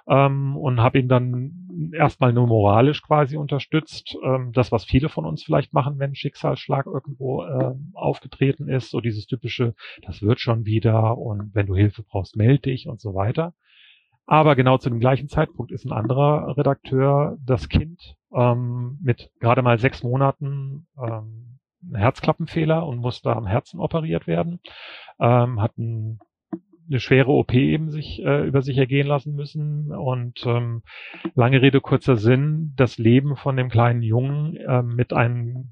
Ähm, 0.07 0.55
und 0.55 0.81
habe 0.81 0.99
ihn 0.99 1.07
dann 1.07 1.91
erstmal 1.93 2.33
nur 2.33 2.47
moralisch 2.47 3.01
quasi 3.01 3.37
unterstützt. 3.37 4.17
Ähm, 4.23 4.51
das, 4.53 4.71
was 4.71 4.85
viele 4.85 5.09
von 5.09 5.25
uns 5.25 5.43
vielleicht 5.43 5.73
machen, 5.73 5.99
wenn 5.99 6.15
Schicksalsschlag 6.15 6.85
irgendwo 6.85 7.43
äh, 7.43 7.73
aufgetreten 7.93 8.69
ist, 8.69 8.91
so 8.91 9.01
dieses 9.01 9.25
typische, 9.25 9.75
das 10.05 10.21
wird 10.21 10.39
schon 10.39 10.65
wieder 10.65 11.17
und 11.17 11.53
wenn 11.53 11.67
du 11.67 11.75
Hilfe 11.75 12.03
brauchst, 12.03 12.35
melde 12.35 12.61
dich 12.61 12.87
und 12.87 12.99
so 13.01 13.13
weiter. 13.13 13.53
Aber 14.25 14.55
genau 14.55 14.77
zu 14.77 14.89
dem 14.89 14.99
gleichen 14.99 15.27
Zeitpunkt 15.27 15.71
ist 15.71 15.85
ein 15.85 15.91
anderer 15.91 16.55
Redakteur 16.55 17.37
das 17.43 17.67
Kind 17.67 18.15
ähm, 18.31 18.99
mit 19.01 19.31
gerade 19.39 19.63
mal 19.63 19.79
sechs 19.79 20.03
Monaten 20.03 20.87
ähm, 21.01 21.58
Herzklappenfehler 21.93 22.85
und 22.85 22.99
musste 22.99 23.35
am 23.35 23.47
Herzen 23.47 23.79
operiert 23.79 24.27
werden. 24.27 24.59
Ähm, 25.19 25.61
hatten 25.61 26.19
eine 26.89 26.99
schwere 26.99 27.31
OP 27.31 27.53
eben 27.53 27.91
sich 27.91 28.21
äh, 28.23 28.47
über 28.47 28.61
sich 28.61 28.77
ergehen 28.77 29.07
lassen 29.07 29.35
müssen. 29.35 29.91
Und 29.91 30.45
ähm, 30.45 30.81
lange 31.35 31.61
Rede 31.61 31.81
kurzer 31.81 32.15
Sinn 32.15 32.73
das 32.75 32.97
Leben 32.97 33.35
von 33.35 33.55
dem 33.55 33.69
kleinen 33.69 34.01
Jungen 34.01 34.55
äh, 34.55 34.81
mit 34.81 35.13
einem 35.13 35.69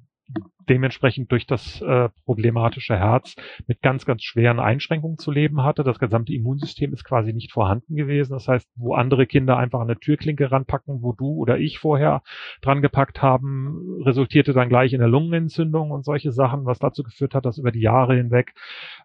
dementsprechend 0.69 1.31
durch 1.31 1.45
das 1.45 1.81
äh, 1.81 2.09
problematische 2.25 2.97
Herz 2.97 3.35
mit 3.67 3.81
ganz, 3.81 4.05
ganz 4.05 4.23
schweren 4.23 4.59
Einschränkungen 4.59 5.17
zu 5.17 5.31
leben 5.31 5.63
hatte. 5.63 5.83
Das 5.83 5.99
gesamte 5.99 6.33
Immunsystem 6.33 6.93
ist 6.93 7.03
quasi 7.03 7.33
nicht 7.33 7.51
vorhanden 7.51 7.95
gewesen. 7.95 8.33
Das 8.33 8.47
heißt, 8.47 8.67
wo 8.75 8.93
andere 8.93 9.25
Kinder 9.25 9.57
einfach 9.57 9.79
eine 9.79 9.97
Türklinke 9.97 10.51
ranpacken, 10.51 11.01
wo 11.01 11.13
du 11.13 11.27
oder 11.37 11.57
ich 11.57 11.79
vorher 11.79 12.21
dran 12.61 12.81
gepackt 12.81 13.21
haben, 13.21 14.01
resultierte 14.03 14.53
dann 14.53 14.69
gleich 14.69 14.93
in 14.93 14.99
der 14.99 15.09
Lungenentzündung 15.09 15.91
und 15.91 16.05
solche 16.05 16.31
Sachen, 16.31 16.65
was 16.65 16.79
dazu 16.79 17.03
geführt 17.03 17.35
hat, 17.35 17.45
dass 17.45 17.57
über 17.57 17.71
die 17.71 17.81
Jahre 17.81 18.15
hinweg 18.15 18.53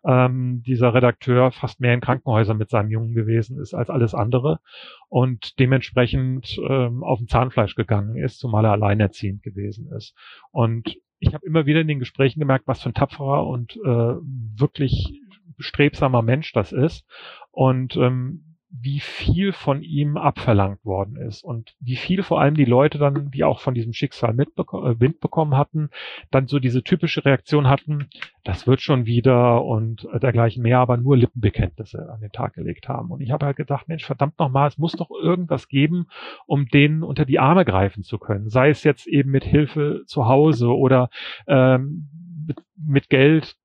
ähm, 0.04 0.62
dieser 0.66 0.94
Redakteur 0.94 1.52
fast 1.52 1.80
mehr 1.80 1.94
in 1.94 2.00
Krankenhäusern 2.00 2.58
mit 2.58 2.70
seinem 2.70 2.90
Jungen 2.90 3.14
gewesen 3.14 3.60
ist 3.60 3.74
als 3.74 3.90
alles 3.90 4.14
andere 4.14 4.60
und 5.08 5.58
dementsprechend 5.58 6.58
ähm, 6.68 7.04
auf 7.04 7.18
dem 7.18 7.28
Zahnfleisch 7.28 7.74
gegangen 7.74 8.16
ist, 8.16 8.38
zumal 8.38 8.64
er 8.64 8.72
alleinerziehend 8.72 9.42
gewesen 9.42 9.90
ist. 9.92 10.14
Und 10.50 10.96
ich 11.22 11.34
habe 11.34 11.46
immer 11.46 11.66
wieder 11.66 11.80
in 11.80 11.88
den 11.88 12.00
Gesprächen 12.00 12.40
gemerkt, 12.40 12.66
was 12.66 12.82
für 12.82 12.90
ein 12.90 12.94
tapferer 12.94 13.46
und 13.46 13.76
äh, 13.76 14.14
wirklich 14.58 15.20
strebsamer 15.58 16.20
Mensch 16.20 16.52
das 16.52 16.72
ist. 16.72 17.04
Und 17.52 17.96
ähm, 17.96 18.51
wie 18.74 19.00
viel 19.00 19.52
von 19.52 19.82
ihm 19.82 20.16
abverlangt 20.16 20.84
worden 20.84 21.16
ist 21.16 21.44
und 21.44 21.74
wie 21.78 21.96
viel 21.96 22.22
vor 22.22 22.40
allem 22.40 22.54
die 22.54 22.64
Leute 22.64 22.96
dann, 22.96 23.30
die 23.30 23.44
auch 23.44 23.60
von 23.60 23.74
diesem 23.74 23.92
Schicksal 23.92 24.32
mitbeko 24.32 24.88
äh, 24.88 25.00
Wind 25.00 25.20
bekommen 25.20 25.56
hatten, 25.56 25.90
dann 26.30 26.46
so 26.46 26.58
diese 26.58 26.82
typische 26.82 27.24
Reaktion 27.24 27.68
hatten, 27.68 28.08
das 28.44 28.66
wird 28.66 28.80
schon 28.80 29.04
wieder 29.04 29.62
und 29.62 30.08
dergleichen 30.14 30.62
mehr, 30.62 30.78
aber 30.78 30.96
nur 30.96 31.18
Lippenbekenntnisse 31.18 32.10
an 32.10 32.20
den 32.20 32.32
Tag 32.32 32.54
gelegt 32.54 32.88
haben. 32.88 33.10
Und 33.10 33.20
ich 33.20 33.30
habe 33.30 33.44
halt 33.44 33.56
gedacht, 33.56 33.88
Mensch, 33.88 34.04
verdammt 34.04 34.38
nochmal, 34.38 34.68
es 34.68 34.78
muss 34.78 34.92
doch 34.92 35.10
irgendwas 35.10 35.68
geben, 35.68 36.06
um 36.46 36.66
denen 36.66 37.02
unter 37.02 37.26
die 37.26 37.38
Arme 37.38 37.66
greifen 37.66 38.02
zu 38.02 38.18
können. 38.18 38.48
Sei 38.48 38.70
es 38.70 38.84
jetzt 38.84 39.06
eben 39.06 39.30
mit 39.30 39.44
Hilfe 39.44 40.02
zu 40.06 40.26
Hause 40.26 40.74
oder 40.74 41.10
ähm, 41.46 42.08
mit, 42.46 42.58
mit 42.76 43.10
Geld, 43.10 43.56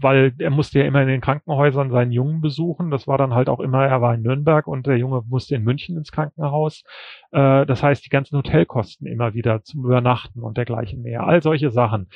weil 0.00 0.34
er 0.38 0.50
musste 0.50 0.78
ja 0.78 0.84
immer 0.84 1.02
in 1.02 1.08
den 1.08 1.20
Krankenhäusern 1.20 1.90
seinen 1.90 2.12
Jungen 2.12 2.40
besuchen. 2.40 2.90
Das 2.90 3.06
war 3.06 3.18
dann 3.18 3.34
halt 3.34 3.48
auch 3.48 3.60
immer, 3.60 3.84
er 3.84 4.00
war 4.00 4.14
in 4.14 4.22
Nürnberg 4.22 4.66
und 4.66 4.86
der 4.86 4.96
Junge 4.96 5.22
musste 5.28 5.54
in 5.54 5.64
München 5.64 5.96
ins 5.96 6.12
Krankenhaus. 6.12 6.84
Äh, 7.30 7.66
das 7.66 7.82
heißt, 7.82 8.04
die 8.04 8.10
ganzen 8.10 8.36
Hotelkosten 8.36 9.06
immer 9.06 9.34
wieder 9.34 9.62
zum 9.62 9.84
Übernachten 9.84 10.42
und 10.42 10.56
dergleichen 10.56 11.02
mehr. 11.02 11.24
All 11.24 11.42
solche 11.42 11.70
Sachen, 11.70 12.08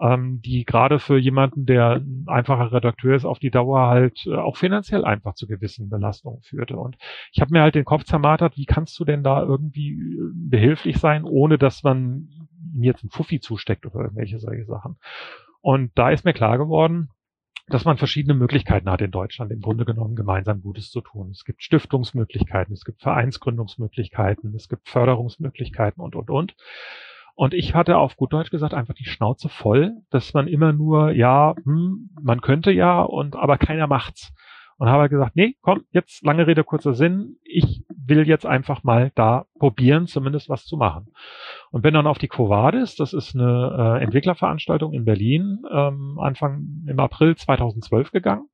ähm, 0.00 0.40
die 0.44 0.64
gerade 0.64 0.98
für 0.98 1.18
jemanden, 1.18 1.66
der 1.66 1.96
ein 1.96 2.24
einfacher 2.26 2.72
Redakteur 2.72 3.14
ist, 3.14 3.24
auf 3.24 3.38
die 3.38 3.50
Dauer 3.50 3.88
halt 3.88 4.26
äh, 4.26 4.36
auch 4.36 4.56
finanziell 4.56 5.04
einfach 5.04 5.34
zu 5.34 5.46
gewissen 5.46 5.88
Belastungen 5.88 6.42
führte. 6.42 6.76
Und 6.76 6.96
ich 7.32 7.40
habe 7.40 7.52
mir 7.52 7.62
halt 7.62 7.74
den 7.74 7.84
Kopf 7.84 8.04
zermartert, 8.04 8.56
wie 8.56 8.66
kannst 8.66 8.98
du 8.98 9.04
denn 9.04 9.22
da 9.22 9.42
irgendwie 9.42 9.92
äh, 9.92 10.30
behilflich 10.34 10.98
sein, 10.98 11.24
ohne 11.24 11.58
dass 11.58 11.82
man 11.82 12.28
mir 12.72 12.86
jetzt 12.86 13.04
ein 13.04 13.10
Fuffi 13.10 13.40
zusteckt 13.40 13.86
oder 13.86 14.04
irgendwelche 14.04 14.38
solche 14.38 14.64
Sachen. 14.64 14.96
Und 15.60 15.92
da 15.94 16.10
ist 16.10 16.24
mir 16.24 16.34
klar 16.34 16.58
geworden, 16.58 17.08
dass 17.68 17.84
man 17.84 17.96
verschiedene 17.96 18.34
Möglichkeiten 18.34 18.90
hat 18.90 19.00
in 19.00 19.10
Deutschland, 19.10 19.50
im 19.50 19.60
Grunde 19.60 19.84
genommen 19.84 20.16
gemeinsam 20.16 20.60
Gutes 20.60 20.90
zu 20.90 21.00
tun. 21.00 21.30
Es 21.30 21.44
gibt 21.44 21.62
Stiftungsmöglichkeiten, 21.62 22.74
es 22.74 22.84
gibt 22.84 23.00
Vereinsgründungsmöglichkeiten, 23.00 24.54
es 24.54 24.68
gibt 24.68 24.88
Förderungsmöglichkeiten 24.88 26.02
und, 26.02 26.14
und, 26.14 26.30
und. 26.30 26.54
Und 27.36 27.52
ich 27.52 27.74
hatte 27.74 27.96
auf 27.96 28.16
gut 28.16 28.32
Deutsch 28.32 28.50
gesagt 28.50 28.74
einfach 28.74 28.94
die 28.94 29.06
Schnauze 29.06 29.48
voll, 29.48 29.92
dass 30.10 30.34
man 30.34 30.46
immer 30.46 30.72
nur, 30.72 31.10
ja, 31.12 31.54
hm, 31.64 32.10
man 32.22 32.40
könnte 32.40 32.70
ja 32.70 33.02
und 33.02 33.34
aber 33.34 33.58
keiner 33.58 33.86
macht's 33.86 34.32
und 34.78 34.88
habe 34.88 35.02
halt 35.02 35.10
gesagt, 35.10 35.36
nee, 35.36 35.56
komm, 35.60 35.84
jetzt 35.90 36.24
lange 36.24 36.46
Rede, 36.46 36.64
kurzer 36.64 36.94
Sinn, 36.94 37.36
ich 37.44 37.84
will 37.88 38.26
jetzt 38.26 38.46
einfach 38.46 38.82
mal 38.82 39.12
da 39.14 39.46
probieren, 39.58 40.06
zumindest 40.06 40.48
was 40.48 40.64
zu 40.64 40.76
machen. 40.76 41.08
Und 41.70 41.82
bin 41.82 41.94
dann 41.94 42.06
auf 42.06 42.18
die 42.18 42.28
Covadis, 42.28 42.96
das 42.96 43.12
ist 43.12 43.34
eine 43.34 43.98
äh, 44.00 44.02
Entwicklerveranstaltung 44.04 44.92
in 44.92 45.04
Berlin, 45.04 45.62
ähm, 45.70 46.18
Anfang 46.20 46.84
im 46.86 46.98
April 47.00 47.36
2012 47.36 48.10
gegangen 48.10 48.48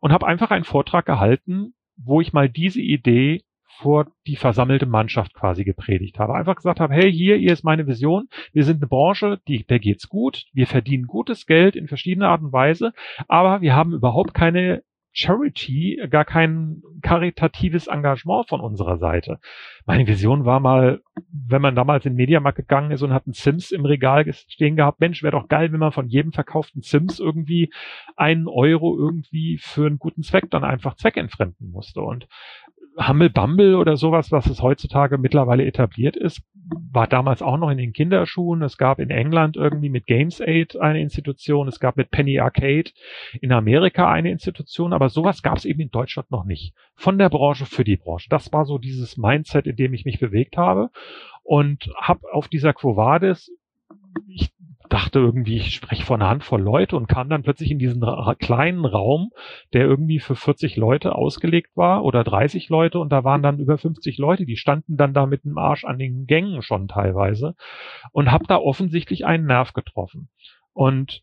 und 0.00 0.12
habe 0.12 0.26
einfach 0.26 0.50
einen 0.50 0.64
Vortrag 0.64 1.06
gehalten, 1.06 1.74
wo 1.96 2.20
ich 2.20 2.32
mal 2.32 2.48
diese 2.48 2.80
Idee 2.80 3.42
vor 3.78 4.06
die 4.26 4.36
versammelte 4.36 4.86
Mannschaft 4.86 5.34
quasi 5.34 5.64
gepredigt 5.64 6.18
habe. 6.18 6.34
Einfach 6.34 6.56
gesagt 6.56 6.80
habe, 6.80 6.94
hey, 6.94 7.12
hier, 7.12 7.36
hier 7.36 7.52
ist 7.52 7.64
meine 7.64 7.86
Vision. 7.86 8.28
Wir 8.52 8.64
sind 8.64 8.78
eine 8.78 8.86
Branche, 8.86 9.38
die, 9.48 9.64
der 9.64 9.78
geht's 9.78 10.08
gut. 10.08 10.46
Wir 10.52 10.66
verdienen 10.66 11.06
gutes 11.06 11.46
Geld 11.46 11.76
in 11.76 11.86
verschiedener 11.86 12.30
Art 12.30 12.40
und 12.40 12.52
Weise, 12.52 12.92
aber 13.28 13.60
wir 13.60 13.74
haben 13.74 13.92
überhaupt 13.92 14.32
keine 14.32 14.82
Charity, 15.18 15.98
gar 16.10 16.26
kein 16.26 16.82
karitatives 17.00 17.86
Engagement 17.86 18.50
von 18.50 18.60
unserer 18.60 18.98
Seite. 18.98 19.40
Meine 19.86 20.06
Vision 20.06 20.44
war 20.44 20.60
mal, 20.60 21.00
wenn 21.32 21.62
man 21.62 21.74
damals 21.74 22.04
in 22.04 22.12
den 22.12 22.16
Mediamarkt 22.16 22.58
gegangen 22.58 22.90
ist 22.90 23.00
und 23.00 23.14
hat 23.14 23.24
einen 23.24 23.32
Sims 23.32 23.70
im 23.70 23.86
Regal 23.86 24.30
stehen 24.30 24.76
gehabt, 24.76 25.00
Mensch, 25.00 25.22
wäre 25.22 25.32
doch 25.32 25.48
geil, 25.48 25.72
wenn 25.72 25.80
man 25.80 25.92
von 25.92 26.06
jedem 26.06 26.32
verkauften 26.32 26.82
Sims 26.82 27.18
irgendwie 27.18 27.72
einen 28.14 28.46
Euro 28.46 28.94
irgendwie 28.94 29.56
für 29.56 29.86
einen 29.86 29.98
guten 29.98 30.22
Zweck 30.22 30.50
dann 30.50 30.64
einfach 30.64 30.96
zweckentfremden 30.96 31.70
musste. 31.70 32.02
Und 32.02 32.28
Humble 32.98 33.30
Bumble 33.30 33.76
oder 33.76 33.96
sowas, 33.96 34.32
was 34.32 34.46
es 34.46 34.62
heutzutage 34.62 35.18
mittlerweile 35.18 35.66
etabliert 35.66 36.16
ist, 36.16 36.42
war 36.92 37.06
damals 37.06 37.42
auch 37.42 37.58
noch 37.58 37.70
in 37.70 37.78
den 37.78 37.92
Kinderschuhen. 37.92 38.62
Es 38.62 38.78
gab 38.78 38.98
in 38.98 39.10
England 39.10 39.56
irgendwie 39.56 39.90
mit 39.90 40.06
Games 40.06 40.40
Aid 40.40 40.76
eine 40.76 41.00
Institution, 41.00 41.68
es 41.68 41.78
gab 41.78 41.96
mit 41.96 42.10
Penny 42.10 42.40
Arcade 42.40 42.90
in 43.40 43.52
Amerika 43.52 44.10
eine 44.10 44.30
Institution, 44.30 44.92
aber 44.92 45.10
sowas 45.10 45.42
gab 45.42 45.58
es 45.58 45.64
eben 45.66 45.80
in 45.80 45.90
Deutschland 45.90 46.30
noch 46.30 46.44
nicht. 46.44 46.74
Von 46.94 47.18
der 47.18 47.28
Branche 47.28 47.66
für 47.66 47.84
die 47.84 47.96
Branche. 47.96 48.28
Das 48.30 48.52
war 48.52 48.64
so 48.64 48.78
dieses 48.78 49.16
Mindset, 49.16 49.66
in 49.66 49.76
dem 49.76 49.92
ich 49.92 50.04
mich 50.04 50.18
bewegt 50.18 50.56
habe 50.56 50.90
und 51.42 51.90
habe 52.00 52.32
auf 52.32 52.48
dieser 52.48 52.72
Quo 52.72 52.96
Vadis 52.96 53.50
ich 54.28 54.50
dachte 54.88 55.18
irgendwie, 55.18 55.56
ich 55.56 55.74
spreche 55.74 56.04
vor 56.04 56.16
einer 56.16 56.28
Handvoll 56.28 56.60
Leute 56.60 56.96
und 56.96 57.08
kam 57.08 57.28
dann 57.28 57.42
plötzlich 57.42 57.70
in 57.70 57.78
diesen 57.78 58.04
kleinen 58.38 58.84
Raum, 58.84 59.30
der 59.72 59.82
irgendwie 59.82 60.18
für 60.18 60.36
40 60.36 60.76
Leute 60.76 61.14
ausgelegt 61.14 61.76
war 61.76 62.04
oder 62.04 62.24
30 62.24 62.68
Leute 62.68 62.98
und 62.98 63.10
da 63.10 63.24
waren 63.24 63.42
dann 63.42 63.58
über 63.58 63.78
50 63.78 64.18
Leute, 64.18 64.46
die 64.46 64.56
standen 64.56 64.96
dann 64.96 65.14
da 65.14 65.26
mit 65.26 65.44
dem 65.44 65.58
Arsch 65.58 65.84
an 65.84 65.98
den 65.98 66.26
Gängen 66.26 66.62
schon 66.62 66.88
teilweise 66.88 67.54
und 68.12 68.30
habe 68.30 68.46
da 68.46 68.56
offensichtlich 68.56 69.26
einen 69.26 69.46
Nerv 69.46 69.72
getroffen. 69.72 70.28
Und 70.72 71.22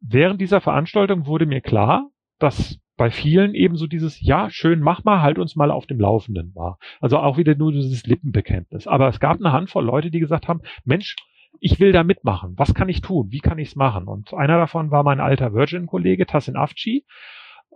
während 0.00 0.40
dieser 0.40 0.60
Veranstaltung 0.60 1.26
wurde 1.26 1.46
mir 1.46 1.60
klar, 1.60 2.10
dass 2.38 2.78
bei 2.98 3.10
vielen 3.10 3.54
eben 3.54 3.76
so 3.76 3.86
dieses, 3.86 4.20
ja, 4.20 4.50
schön, 4.50 4.80
mach 4.80 5.04
mal, 5.04 5.22
halt 5.22 5.38
uns 5.38 5.56
mal 5.56 5.70
auf 5.70 5.86
dem 5.86 6.00
Laufenden 6.00 6.52
war. 6.54 6.78
Also 7.00 7.18
auch 7.18 7.38
wieder 7.38 7.54
nur 7.54 7.72
dieses 7.72 8.04
Lippenbekenntnis. 8.04 8.86
Aber 8.86 9.08
es 9.08 9.20
gab 9.20 9.38
eine 9.38 9.52
Handvoll 9.52 9.84
Leute, 9.84 10.10
die 10.10 10.18
gesagt 10.18 10.48
haben, 10.48 10.60
Mensch, 10.84 11.14
ich 11.60 11.80
will 11.80 11.92
da 11.92 12.04
mitmachen. 12.04 12.54
Was 12.56 12.74
kann 12.74 12.88
ich 12.88 13.00
tun? 13.00 13.28
Wie 13.30 13.40
kann 13.40 13.58
ich 13.58 13.68
es 13.68 13.76
machen? 13.76 14.06
Und 14.06 14.34
einer 14.34 14.58
davon 14.58 14.90
war 14.90 15.02
mein 15.02 15.20
alter 15.20 15.52
Virgin-Kollege 15.52 16.26
Tassin 16.26 16.56
Afci 16.56 17.04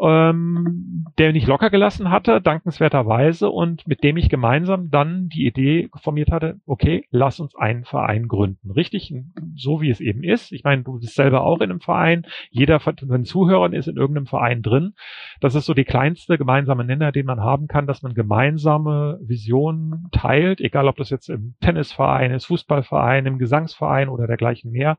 ähm, 0.00 1.06
der 1.18 1.32
mich 1.32 1.46
locker 1.46 1.70
gelassen 1.70 2.10
hatte, 2.10 2.40
dankenswerterweise, 2.40 3.50
und 3.50 3.86
mit 3.86 4.02
dem 4.02 4.16
ich 4.16 4.28
gemeinsam 4.28 4.90
dann 4.90 5.28
die 5.28 5.46
Idee 5.46 5.90
formiert 6.02 6.30
hatte, 6.30 6.60
okay, 6.66 7.04
lass 7.10 7.40
uns 7.40 7.54
einen 7.54 7.84
Verein 7.84 8.28
gründen. 8.28 8.70
Richtig, 8.70 9.14
so 9.54 9.80
wie 9.80 9.90
es 9.90 10.00
eben 10.00 10.22
ist. 10.24 10.52
Ich 10.52 10.64
meine, 10.64 10.82
du 10.82 10.98
bist 10.98 11.14
selber 11.14 11.44
auch 11.44 11.60
in 11.60 11.70
einem 11.70 11.80
Verein, 11.80 12.26
jeder 12.50 12.80
von 12.80 12.96
den 12.96 13.24
Zuhörern 13.24 13.72
ist 13.72 13.88
in 13.88 13.96
irgendeinem 13.96 14.26
Verein 14.26 14.62
drin. 14.62 14.94
Das 15.40 15.54
ist 15.54 15.66
so 15.66 15.74
die 15.74 15.84
kleinste 15.84 16.38
gemeinsame 16.38 16.84
Nenner, 16.84 17.12
den 17.12 17.26
man 17.26 17.40
haben 17.40 17.66
kann, 17.66 17.86
dass 17.86 18.02
man 18.02 18.14
gemeinsame 18.14 19.18
Visionen 19.22 20.08
teilt, 20.12 20.60
egal 20.60 20.88
ob 20.88 20.96
das 20.96 21.10
jetzt 21.10 21.28
im 21.28 21.54
Tennisverein 21.60 22.32
ist, 22.32 22.46
Fußballverein, 22.46 23.26
im 23.26 23.38
Gesangsverein 23.38 24.08
oder 24.08 24.26
dergleichen 24.26 24.70
mehr. 24.70 24.96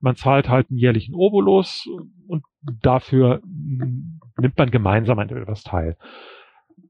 Man 0.00 0.16
zahlt 0.16 0.48
halt 0.48 0.70
einen 0.70 0.78
jährlichen 0.78 1.14
Obolus 1.14 1.88
und 2.26 2.44
dafür 2.82 3.40
nimmt 3.44 4.56
man 4.56 4.70
gemeinsam 4.70 5.18
an 5.18 5.28
etwas 5.28 5.62
teil. 5.62 5.96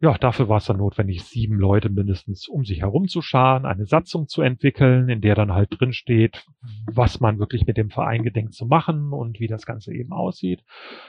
Ja, 0.00 0.16
dafür 0.16 0.48
war 0.48 0.58
es 0.58 0.66
dann 0.66 0.76
notwendig, 0.76 1.24
sieben 1.24 1.56
Leute 1.58 1.88
mindestens 1.88 2.46
um 2.46 2.64
sich 2.64 2.82
herum 2.82 3.08
zu 3.08 3.20
scharen, 3.20 3.66
eine 3.66 3.84
Satzung 3.84 4.28
zu 4.28 4.42
entwickeln, 4.42 5.08
in 5.08 5.20
der 5.20 5.34
dann 5.34 5.52
halt 5.52 5.70
drin 5.70 5.92
steht, 5.92 6.46
was 6.86 7.18
man 7.18 7.40
wirklich 7.40 7.66
mit 7.66 7.76
dem 7.76 7.90
Verein 7.90 8.22
gedenkt 8.22 8.54
zu 8.54 8.66
machen 8.66 9.12
und 9.12 9.40
wie 9.40 9.48
das 9.48 9.66
Ganze 9.66 9.92
eben 9.92 10.12
aussieht. 10.12 10.62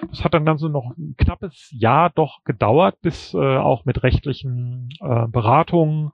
Das 0.10 0.24
hat 0.24 0.34
dann 0.34 0.46
dann 0.46 0.58
so 0.58 0.70
noch 0.70 0.98
ein 0.98 1.14
knappes 1.18 1.70
Jahr 1.72 2.10
doch 2.10 2.44
gedauert, 2.46 3.00
bis 3.02 3.34
äh, 3.36 3.58
auch 3.58 3.86
mit 3.86 4.02
rechtlichen 4.02 4.90
äh, 5.02 5.28
Beratungen 5.28 6.12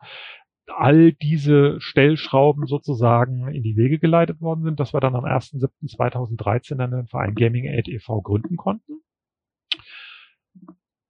all 0.67 1.13
diese 1.13 1.79
Stellschrauben 1.79 2.65
sozusagen 2.65 3.47
in 3.49 3.63
die 3.63 3.77
Wege 3.77 3.99
geleitet 3.99 4.41
worden 4.41 4.63
sind, 4.63 4.79
dass 4.79 4.93
wir 4.93 4.99
dann 4.99 5.15
am 5.15 5.25
1.7.2013 5.25 6.75
dann 6.75 6.91
den 6.91 7.07
Verein 7.07 7.35
Gaming 7.35 7.65
Aid 7.65 7.87
e.V. 7.87 8.21
gründen 8.21 8.57
konnten 8.57 9.01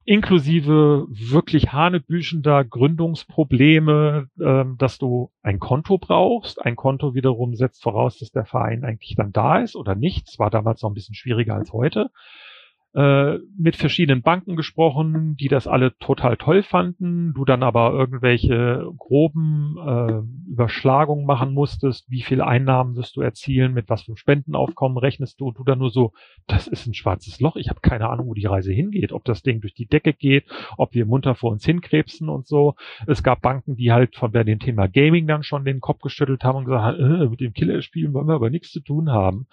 inklusive 0.06 1.08
wirklich 1.10 1.74
hanebüchender 1.74 2.63
Gründungsprobleme, 2.63 4.28
ähm, 4.39 4.76
dass 4.78 5.00
du 5.00 5.32
ein 5.41 5.60
Konto 5.60 5.98
brauchst. 5.98 6.63
Ein 6.63 6.76
Konto 6.76 7.15
wiederum 7.15 7.56
setzt 7.56 7.82
voraus, 7.82 8.20
dass 8.20 8.30
der 8.30 8.46
Verein 8.46 8.84
eigentlich 8.84 9.15
dann 9.15 9.32
da 9.32 9.60
ist 9.60 9.76
oder 9.76 9.96
nicht. 9.96 10.30
Es 10.30 10.38
war 10.38 10.52
damals 10.52 10.84
noch 10.84 10.91
ein 10.91 10.94
bisschen 10.94 11.15
schwieriger 11.15 11.56
als 11.56 11.74
heute 11.74 12.12
äh, 12.95 13.39
mit 13.58 13.75
verschiedenen 13.75 14.21
Banken 14.21 14.55
gesprochen, 14.55 15.36
die 15.38 15.49
das 15.49 15.67
alle 15.67 15.97
total 15.97 16.38
toll 16.38 16.63
fanden, 16.63 17.34
du 17.34 17.43
dann 17.43 17.62
aber 17.62 17.91
irgendwelche 17.91 18.89
groben 18.97 19.75
äh, 19.86 20.49
Überschlagungen 20.49 21.25
machen 21.25 21.53
musstest, 21.53 22.10
wie 22.10 22.21
viel 22.21 22.41
Einnahmen 22.41 22.95
wirst 22.95 23.17
du 23.17 23.21
erzielen, 23.21 23.73
mit 23.73 23.89
was 23.89 24.03
für 24.03 24.12
einem 24.12 24.17
Spendenaufkommen 24.17 24.97
rechnest 24.97 25.41
du, 25.41 25.51
du 25.51 25.65
dann 25.65 25.79
nur 25.79 25.89
so, 25.89 26.13
das 26.47 26.67
ist 26.67 26.88
ein 26.88 26.93
schwarzes 26.93 27.41
Loch, 27.41 27.58
ich 27.58 27.69
habe 27.69 27.81
keine 27.81 28.10
Ahnung, 28.10 28.27
wo 28.27 28.34
die 28.34 28.45
Reise 28.45 28.71
hingeht, 28.71 29.12
ob 29.12 29.25
das 29.25 29.43
Ding 29.43 29.60
durch 29.60 29.73
die 29.73 29.88
Decke 29.88 30.13
geht, 30.13 30.45
ob 30.77 30.93
wir 30.93 31.05
munter 31.05 31.36
vor 31.36 31.51
uns 31.51 31.65
hinkrebsen 31.65 32.29
und 32.29 32.47
so. 32.47 32.75
Es 33.08 33.23
gab 33.23 33.41
Banken, 33.41 33.75
die 33.75 33.91
halt 33.91 34.15
von 34.15 34.31
dem 34.31 34.60
Thema 34.60 34.88
Gaming 34.88 35.27
dann 35.27 35.43
schon 35.43 35.65
den 35.65 35.81
Kopf 35.81 35.99
geschüttelt 35.99 36.45
haben 36.45 36.60
und 36.60 36.65
gesagt 36.65 36.97
haben, 36.97 37.21
äh, 37.21 37.29
mit 37.29 37.41
dem 37.41 37.51
Killerspielen 37.51 38.13
wollen 38.13 38.27
wir 38.27 38.36
aber 38.36 38.49
nichts 38.49 38.71
zu 38.71 38.79
tun 38.79 39.12
haben. 39.12 39.47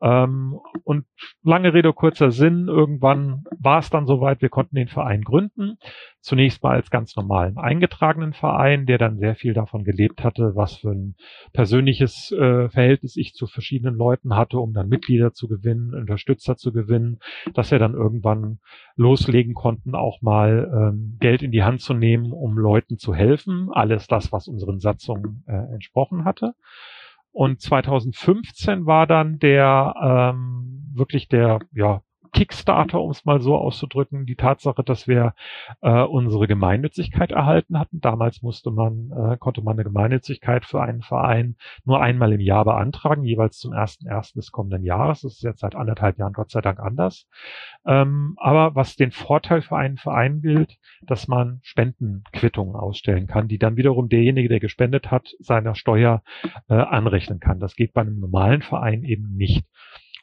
Ähm, 0.00 0.58
und 0.82 1.04
lange 1.44 1.72
Rede, 1.72 1.92
kurzer 1.92 2.32
Sinn, 2.32 2.68
irgendwann 2.80 3.44
war 3.58 3.78
es 3.80 3.90
dann 3.90 4.06
soweit, 4.06 4.40
wir 4.40 4.48
konnten 4.48 4.76
den 4.76 4.88
Verein 4.88 5.22
gründen. 5.22 5.76
Zunächst 6.20 6.62
mal 6.62 6.76
als 6.76 6.90
ganz 6.90 7.14
normalen 7.14 7.58
eingetragenen 7.58 8.32
Verein, 8.32 8.86
der 8.86 8.96
dann 8.96 9.18
sehr 9.18 9.34
viel 9.34 9.52
davon 9.52 9.84
gelebt 9.84 10.24
hatte, 10.24 10.52
was 10.54 10.76
für 10.76 10.90
ein 10.90 11.14
persönliches 11.52 12.32
äh, 12.32 12.68
Verhältnis 12.70 13.16
ich 13.16 13.34
zu 13.34 13.46
verschiedenen 13.46 13.94
Leuten 13.94 14.34
hatte, 14.34 14.58
um 14.58 14.72
dann 14.72 14.88
Mitglieder 14.88 15.32
zu 15.32 15.48
gewinnen, 15.48 15.94
Unterstützer 15.94 16.56
zu 16.56 16.72
gewinnen, 16.72 17.18
dass 17.54 17.70
wir 17.70 17.78
dann 17.78 17.94
irgendwann 17.94 18.60
loslegen 18.96 19.54
konnten, 19.54 19.94
auch 19.94 20.22
mal 20.22 20.70
ähm, 20.74 21.18
Geld 21.20 21.42
in 21.42 21.52
die 21.52 21.62
Hand 21.62 21.82
zu 21.82 21.92
nehmen, 21.92 22.32
um 22.32 22.56
Leuten 22.56 22.96
zu 22.96 23.14
helfen. 23.14 23.68
Alles 23.70 24.06
das, 24.06 24.32
was 24.32 24.48
unseren 24.48 24.80
Satzungen 24.80 25.44
äh, 25.46 25.74
entsprochen 25.74 26.24
hatte. 26.24 26.54
Und 27.32 27.60
2015 27.60 28.86
war 28.86 29.06
dann 29.06 29.38
der 29.38 29.94
ähm, 30.02 30.90
wirklich 30.92 31.28
der 31.28 31.60
ja 31.72 32.02
Kickstarter, 32.40 33.02
um 33.02 33.10
es 33.10 33.26
mal 33.26 33.42
so 33.42 33.54
auszudrücken, 33.54 34.24
die 34.24 34.34
Tatsache, 34.34 34.82
dass 34.82 35.06
wir 35.06 35.34
äh, 35.82 36.00
unsere 36.00 36.46
Gemeinnützigkeit 36.46 37.32
erhalten 37.32 37.78
hatten. 37.78 38.00
Damals 38.00 38.40
musste 38.40 38.70
man, 38.70 39.10
äh, 39.10 39.36
konnte 39.36 39.60
man 39.60 39.74
eine 39.74 39.84
Gemeinnützigkeit 39.84 40.64
für 40.64 40.80
einen 40.80 41.02
Verein 41.02 41.56
nur 41.84 42.00
einmal 42.00 42.32
im 42.32 42.40
Jahr 42.40 42.64
beantragen, 42.64 43.24
jeweils 43.24 43.58
zum 43.58 43.74
ersten 43.74 44.06
ersten 44.06 44.38
des 44.38 44.52
kommenden 44.52 44.84
Jahres. 44.84 45.20
Das 45.20 45.34
ist 45.34 45.42
jetzt 45.42 45.60
seit 45.60 45.74
anderthalb 45.74 46.16
Jahren 46.16 46.32
Gott 46.32 46.50
sei 46.50 46.62
Dank 46.62 46.80
anders. 46.80 47.28
Ähm, 47.84 48.36
aber 48.38 48.74
was 48.74 48.96
den 48.96 49.10
Vorteil 49.10 49.60
für 49.60 49.76
einen 49.76 49.98
Verein 49.98 50.40
gilt, 50.40 50.78
dass 51.02 51.28
man 51.28 51.60
Spendenquittungen 51.60 52.74
ausstellen 52.74 53.26
kann, 53.26 53.48
die 53.48 53.58
dann 53.58 53.76
wiederum 53.76 54.08
derjenige, 54.08 54.48
der 54.48 54.60
gespendet 54.60 55.10
hat, 55.10 55.34
seiner 55.40 55.74
Steuer 55.74 56.22
äh, 56.70 56.74
anrechnen 56.74 57.38
kann. 57.38 57.60
Das 57.60 57.74
geht 57.76 57.92
bei 57.92 58.00
einem 58.00 58.18
normalen 58.18 58.62
Verein 58.62 59.04
eben 59.04 59.36
nicht. 59.36 59.66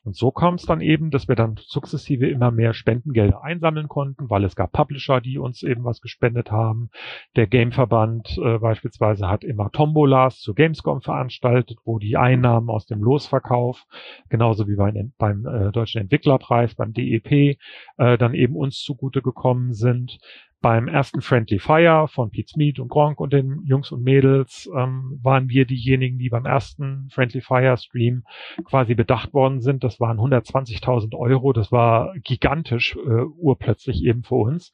Und 0.07 0.15
so 0.15 0.31
kam 0.31 0.53
es 0.53 0.65
dann 0.65 0.79
eben, 0.79 1.11
dass 1.11 1.27
wir 1.27 1.35
dann 1.35 1.59
sukzessive 1.59 2.29
immer 2.29 2.49
mehr 2.49 2.73
Spendengelder 2.73 3.43
einsammeln 3.43 3.89
konnten, 3.89 4.29
weil 4.29 4.45
es 4.45 4.55
gab 4.55 4.71
Publisher, 4.71 5.19
die 5.19 5.37
uns 5.37 5.63
eben 5.63 5.83
was 5.83 5.99
gespendet 5.99 6.49
haben. 6.49 6.91
Der 7.35 7.45
Gameverband 7.45 8.37
äh, 8.37 8.57
beispielsweise 8.57 9.27
hat 9.27 9.43
immer 9.43 9.69
Tombolas 9.69 10.39
zu 10.39 10.53
Gamescom 10.53 11.01
veranstaltet, 11.01 11.79
wo 11.83 11.99
die 11.99 12.15
Einnahmen 12.15 12.69
aus 12.69 12.85
dem 12.85 13.03
Losverkauf, 13.03 13.85
genauso 14.29 14.65
wie 14.69 14.77
beim, 14.77 15.11
beim 15.17 15.45
äh, 15.45 15.73
Deutschen 15.73 15.99
Entwicklerpreis, 15.99 16.73
beim 16.75 16.93
DEP, 16.93 17.57
äh, 17.97 18.17
dann 18.17 18.33
eben 18.33 18.55
uns 18.55 18.79
zugute 18.79 19.21
gekommen 19.21 19.73
sind 19.73 20.19
beim 20.61 20.87
ersten 20.87 21.21
Friendly 21.21 21.59
Fire 21.59 22.07
von 22.07 22.31
Pete 22.31 22.49
Smith 22.49 22.79
und 22.79 22.89
Gronk 22.89 23.19
und 23.19 23.31
den 23.31 23.61
Jungs 23.65 23.91
und 23.91 24.03
Mädels 24.03 24.69
ähm, 24.75 25.19
waren 25.21 25.49
wir 25.49 25.65
diejenigen, 25.65 26.17
die 26.17 26.29
beim 26.29 26.45
ersten 26.45 27.09
Friendly 27.11 27.41
Fire 27.41 27.77
Stream 27.77 28.23
quasi 28.65 28.95
bedacht 28.95 29.33
worden 29.33 29.61
sind. 29.61 29.83
Das 29.83 29.99
waren 29.99 30.17
120.000 30.17 31.15
Euro. 31.15 31.53
Das 31.53 31.71
war 31.71 32.13
gigantisch, 32.23 32.95
äh, 32.95 33.23
urplötzlich 33.37 34.03
eben 34.03 34.23
für 34.23 34.35
uns. 34.35 34.71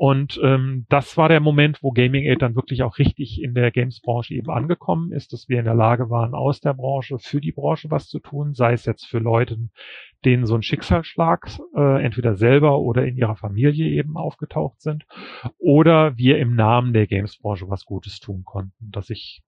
Und 0.00 0.40
ähm, 0.42 0.86
das 0.88 1.18
war 1.18 1.28
der 1.28 1.40
Moment, 1.40 1.82
wo 1.82 1.90
Gaming 1.90 2.24
Aid 2.24 2.40
dann 2.40 2.56
wirklich 2.56 2.82
auch 2.82 2.96
richtig 2.96 3.42
in 3.42 3.52
der 3.52 3.70
Games-Branche 3.70 4.32
eben 4.32 4.48
angekommen 4.48 5.12
ist, 5.12 5.34
dass 5.34 5.50
wir 5.50 5.58
in 5.58 5.66
der 5.66 5.74
Lage 5.74 6.08
waren, 6.08 6.32
aus 6.32 6.62
der 6.62 6.72
Branche 6.72 7.18
für 7.18 7.42
die 7.42 7.52
Branche 7.52 7.90
was 7.90 8.08
zu 8.08 8.18
tun, 8.18 8.54
sei 8.54 8.72
es 8.72 8.86
jetzt 8.86 9.04
für 9.04 9.18
Leute, 9.18 9.58
denen 10.24 10.46
so 10.46 10.54
ein 10.54 10.62
Schicksalsschlag 10.62 11.50
äh, 11.76 12.02
entweder 12.02 12.34
selber 12.34 12.78
oder 12.78 13.04
in 13.04 13.18
ihrer 13.18 13.36
Familie 13.36 13.88
eben 13.88 14.16
aufgetaucht 14.16 14.80
sind, 14.80 15.04
oder 15.58 16.16
wir 16.16 16.38
im 16.38 16.54
Namen 16.54 16.94
der 16.94 17.06
Games-Branche 17.06 17.68
was 17.68 17.84
Gutes 17.84 18.20
tun 18.20 18.42
konnten, 18.46 18.90
dass 18.90 19.10
ich 19.10 19.42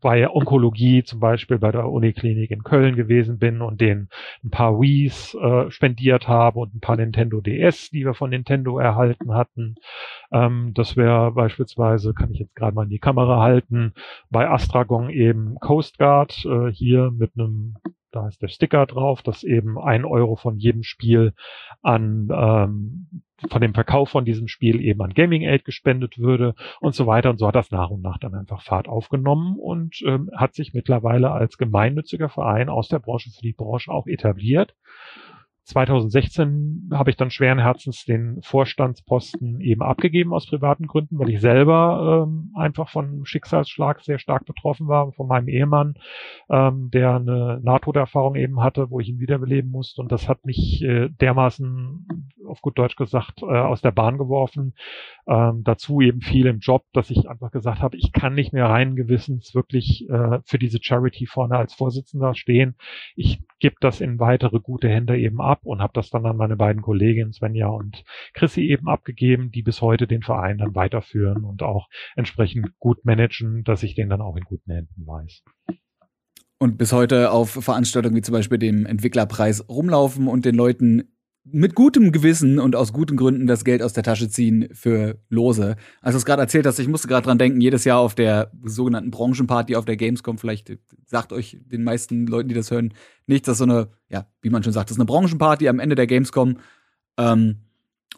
bei 0.00 0.28
Onkologie 0.28 1.04
zum 1.04 1.20
Beispiel 1.20 1.58
bei 1.58 1.72
der 1.72 1.88
Uniklinik 1.88 2.50
in 2.50 2.62
Köln 2.62 2.96
gewesen 2.96 3.38
bin 3.38 3.60
und 3.60 3.80
denen 3.80 4.08
ein 4.44 4.50
paar 4.50 4.80
Wii's 4.80 5.34
äh, 5.34 5.70
spendiert 5.70 6.28
habe 6.28 6.60
und 6.60 6.74
ein 6.74 6.80
paar 6.80 6.96
Nintendo 6.96 7.40
DS, 7.40 7.90
die 7.90 8.04
wir 8.04 8.14
von 8.14 8.30
Nintendo 8.30 8.78
erhalten 8.78 9.34
hatten. 9.34 9.76
Ähm, 10.32 10.72
das 10.74 10.96
wäre 10.96 11.32
beispielsweise, 11.32 12.14
kann 12.14 12.32
ich 12.32 12.38
jetzt 12.38 12.56
gerade 12.56 12.74
mal 12.74 12.84
in 12.84 12.90
die 12.90 12.98
Kamera 12.98 13.40
halten, 13.40 13.94
bei 14.30 14.48
Astragon 14.48 15.10
eben 15.10 15.56
Coast 15.60 15.98
Guard 15.98 16.44
äh, 16.44 16.70
hier 16.72 17.10
mit 17.10 17.32
einem 17.36 17.76
da 18.12 18.28
ist 18.28 18.42
der 18.42 18.48
Sticker 18.48 18.86
drauf, 18.86 19.22
dass 19.22 19.44
eben 19.44 19.78
ein 19.78 20.04
Euro 20.04 20.36
von 20.36 20.56
jedem 20.56 20.82
Spiel 20.82 21.32
an 21.82 22.28
ähm, 22.32 23.22
von 23.48 23.60
dem 23.62 23.72
Verkauf 23.72 24.10
von 24.10 24.24
diesem 24.24 24.48
Spiel 24.48 24.80
eben 24.80 25.00
an 25.00 25.14
Gaming 25.14 25.42
Aid 25.42 25.64
gespendet 25.64 26.18
würde 26.18 26.54
und 26.80 26.94
so 26.94 27.06
weiter. 27.06 27.30
Und 27.30 27.38
so 27.38 27.46
hat 27.46 27.54
das 27.54 27.70
nach 27.70 27.90
und 27.90 28.02
nach 28.02 28.18
dann 28.18 28.34
einfach 28.34 28.62
Fahrt 28.62 28.88
aufgenommen 28.88 29.56
und 29.58 30.02
ähm, 30.04 30.30
hat 30.36 30.54
sich 30.54 30.74
mittlerweile 30.74 31.30
als 31.30 31.56
gemeinnütziger 31.56 32.28
Verein 32.28 32.68
aus 32.68 32.88
der 32.88 32.98
Branche 32.98 33.30
für 33.30 33.42
die 33.42 33.54
Branche 33.54 33.90
auch 33.90 34.06
etabliert. 34.06 34.74
2016 35.70 36.90
habe 36.92 37.10
ich 37.10 37.16
dann 37.16 37.30
schweren 37.30 37.58
Herzens 37.58 38.04
den 38.04 38.40
Vorstandsposten 38.42 39.60
eben 39.60 39.82
abgegeben 39.82 40.32
aus 40.32 40.46
privaten 40.46 40.86
Gründen, 40.86 41.18
weil 41.18 41.30
ich 41.30 41.40
selber 41.40 42.26
ähm, 42.26 42.52
einfach 42.54 42.88
von 42.88 43.24
Schicksalsschlag 43.24 44.00
sehr 44.00 44.18
stark 44.18 44.44
betroffen 44.44 44.88
war, 44.88 45.12
von 45.12 45.28
meinem 45.28 45.48
Ehemann, 45.48 45.94
ähm, 46.50 46.90
der 46.90 47.16
eine 47.16 47.60
Nahtoderfahrung 47.62 48.34
eben 48.34 48.60
hatte, 48.62 48.90
wo 48.90 49.00
ich 49.00 49.08
ihn 49.08 49.20
wiederbeleben 49.20 49.70
musste. 49.70 50.02
Und 50.02 50.12
das 50.12 50.28
hat 50.28 50.44
mich 50.44 50.82
äh, 50.82 51.08
dermaßen, 51.08 52.32
auf 52.46 52.60
gut 52.60 52.78
Deutsch 52.78 52.96
gesagt, 52.96 53.42
äh, 53.42 53.46
aus 53.46 53.80
der 53.80 53.92
Bahn 53.92 54.18
geworfen. 54.18 54.74
Ähm, 55.26 55.62
dazu 55.64 56.00
eben 56.00 56.20
viel 56.20 56.46
im 56.46 56.58
Job, 56.58 56.84
dass 56.92 57.10
ich 57.10 57.28
einfach 57.28 57.50
gesagt 57.50 57.80
habe, 57.80 57.96
ich 57.96 58.12
kann 58.12 58.34
nicht 58.34 58.52
mehr 58.52 58.66
rein 58.66 58.96
gewissens 58.96 59.54
wirklich 59.54 60.08
äh, 60.10 60.40
für 60.44 60.58
diese 60.58 60.78
Charity 60.82 61.26
vorne 61.26 61.56
als 61.56 61.74
Vorsitzender 61.74 62.34
stehen. 62.34 62.74
Ich 63.14 63.40
gebe 63.60 63.76
das 63.80 64.00
in 64.00 64.18
weitere 64.18 64.58
gute 64.58 64.88
Hände 64.88 65.18
eben 65.18 65.40
ab 65.40 65.60
und 65.64 65.80
habe 65.80 65.92
das 65.94 66.10
dann 66.10 66.26
an 66.26 66.36
meine 66.36 66.56
beiden 66.56 66.82
Kolleginnen 66.82 67.32
Svenja 67.32 67.68
und 67.68 68.02
Chrissy 68.34 68.62
eben 68.62 68.88
abgegeben, 68.88 69.50
die 69.52 69.62
bis 69.62 69.80
heute 69.80 70.06
den 70.06 70.22
Verein 70.22 70.58
dann 70.58 70.74
weiterführen 70.74 71.44
und 71.44 71.62
auch 71.62 71.88
entsprechend 72.16 72.78
gut 72.78 73.04
managen, 73.04 73.62
dass 73.64 73.82
ich 73.82 73.94
den 73.94 74.08
dann 74.08 74.22
auch 74.22 74.36
in 74.36 74.44
guten 74.44 74.72
Händen 74.72 75.06
weiß. 75.06 75.44
Und 76.58 76.76
bis 76.76 76.92
heute 76.92 77.30
auf 77.30 77.50
Veranstaltungen 77.50 78.16
wie 78.16 78.22
zum 78.22 78.34
Beispiel 78.34 78.58
dem 78.58 78.84
Entwicklerpreis 78.84 79.66
rumlaufen 79.68 80.28
und 80.28 80.44
den 80.44 80.54
Leuten 80.54 81.16
mit 81.52 81.74
gutem 81.74 82.12
Gewissen 82.12 82.58
und 82.58 82.76
aus 82.76 82.92
guten 82.92 83.16
Gründen 83.16 83.46
das 83.46 83.64
Geld 83.64 83.82
aus 83.82 83.92
der 83.92 84.02
Tasche 84.02 84.28
ziehen 84.28 84.68
für 84.72 85.18
Lose. 85.28 85.76
Als 86.00 86.14
du 86.14 86.18
es 86.18 86.24
gerade 86.24 86.42
erzählt 86.42 86.66
hast, 86.66 86.78
ich 86.78 86.88
musste 86.88 87.08
gerade 87.08 87.26
dran 87.26 87.38
denken, 87.38 87.60
jedes 87.60 87.84
Jahr 87.84 87.98
auf 87.98 88.14
der 88.14 88.50
sogenannten 88.64 89.10
Branchenparty 89.10 89.76
auf 89.76 89.84
der 89.84 89.96
Gamescom, 89.96 90.38
vielleicht 90.38 90.76
sagt 91.06 91.32
euch 91.32 91.58
den 91.64 91.84
meisten 91.84 92.26
Leuten, 92.26 92.48
die 92.48 92.54
das 92.54 92.70
hören, 92.70 92.94
nichts, 93.26 93.46
das 93.46 93.54
ist 93.54 93.58
so 93.58 93.64
eine, 93.64 93.88
ja, 94.08 94.26
wie 94.42 94.50
man 94.50 94.62
schon 94.62 94.72
sagt, 94.72 94.90
das 94.90 94.96
ist 94.96 95.00
eine 95.00 95.06
Branchenparty 95.06 95.68
am 95.68 95.78
Ende 95.78 95.94
der 95.94 96.06
Gamescom. 96.06 96.58
Ähm, 97.16 97.56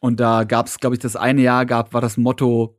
und 0.01 0.21
da 0.21 0.45
gab 0.45 0.67
es, 0.67 0.79
glaube 0.79 0.97
ich, 0.97 1.01
das 1.01 1.17
eine 1.17 1.43
Jahr 1.43 1.67
gab, 1.67 1.95
war 1.95 2.01
das 2.01 2.17
Motto 2.17 2.79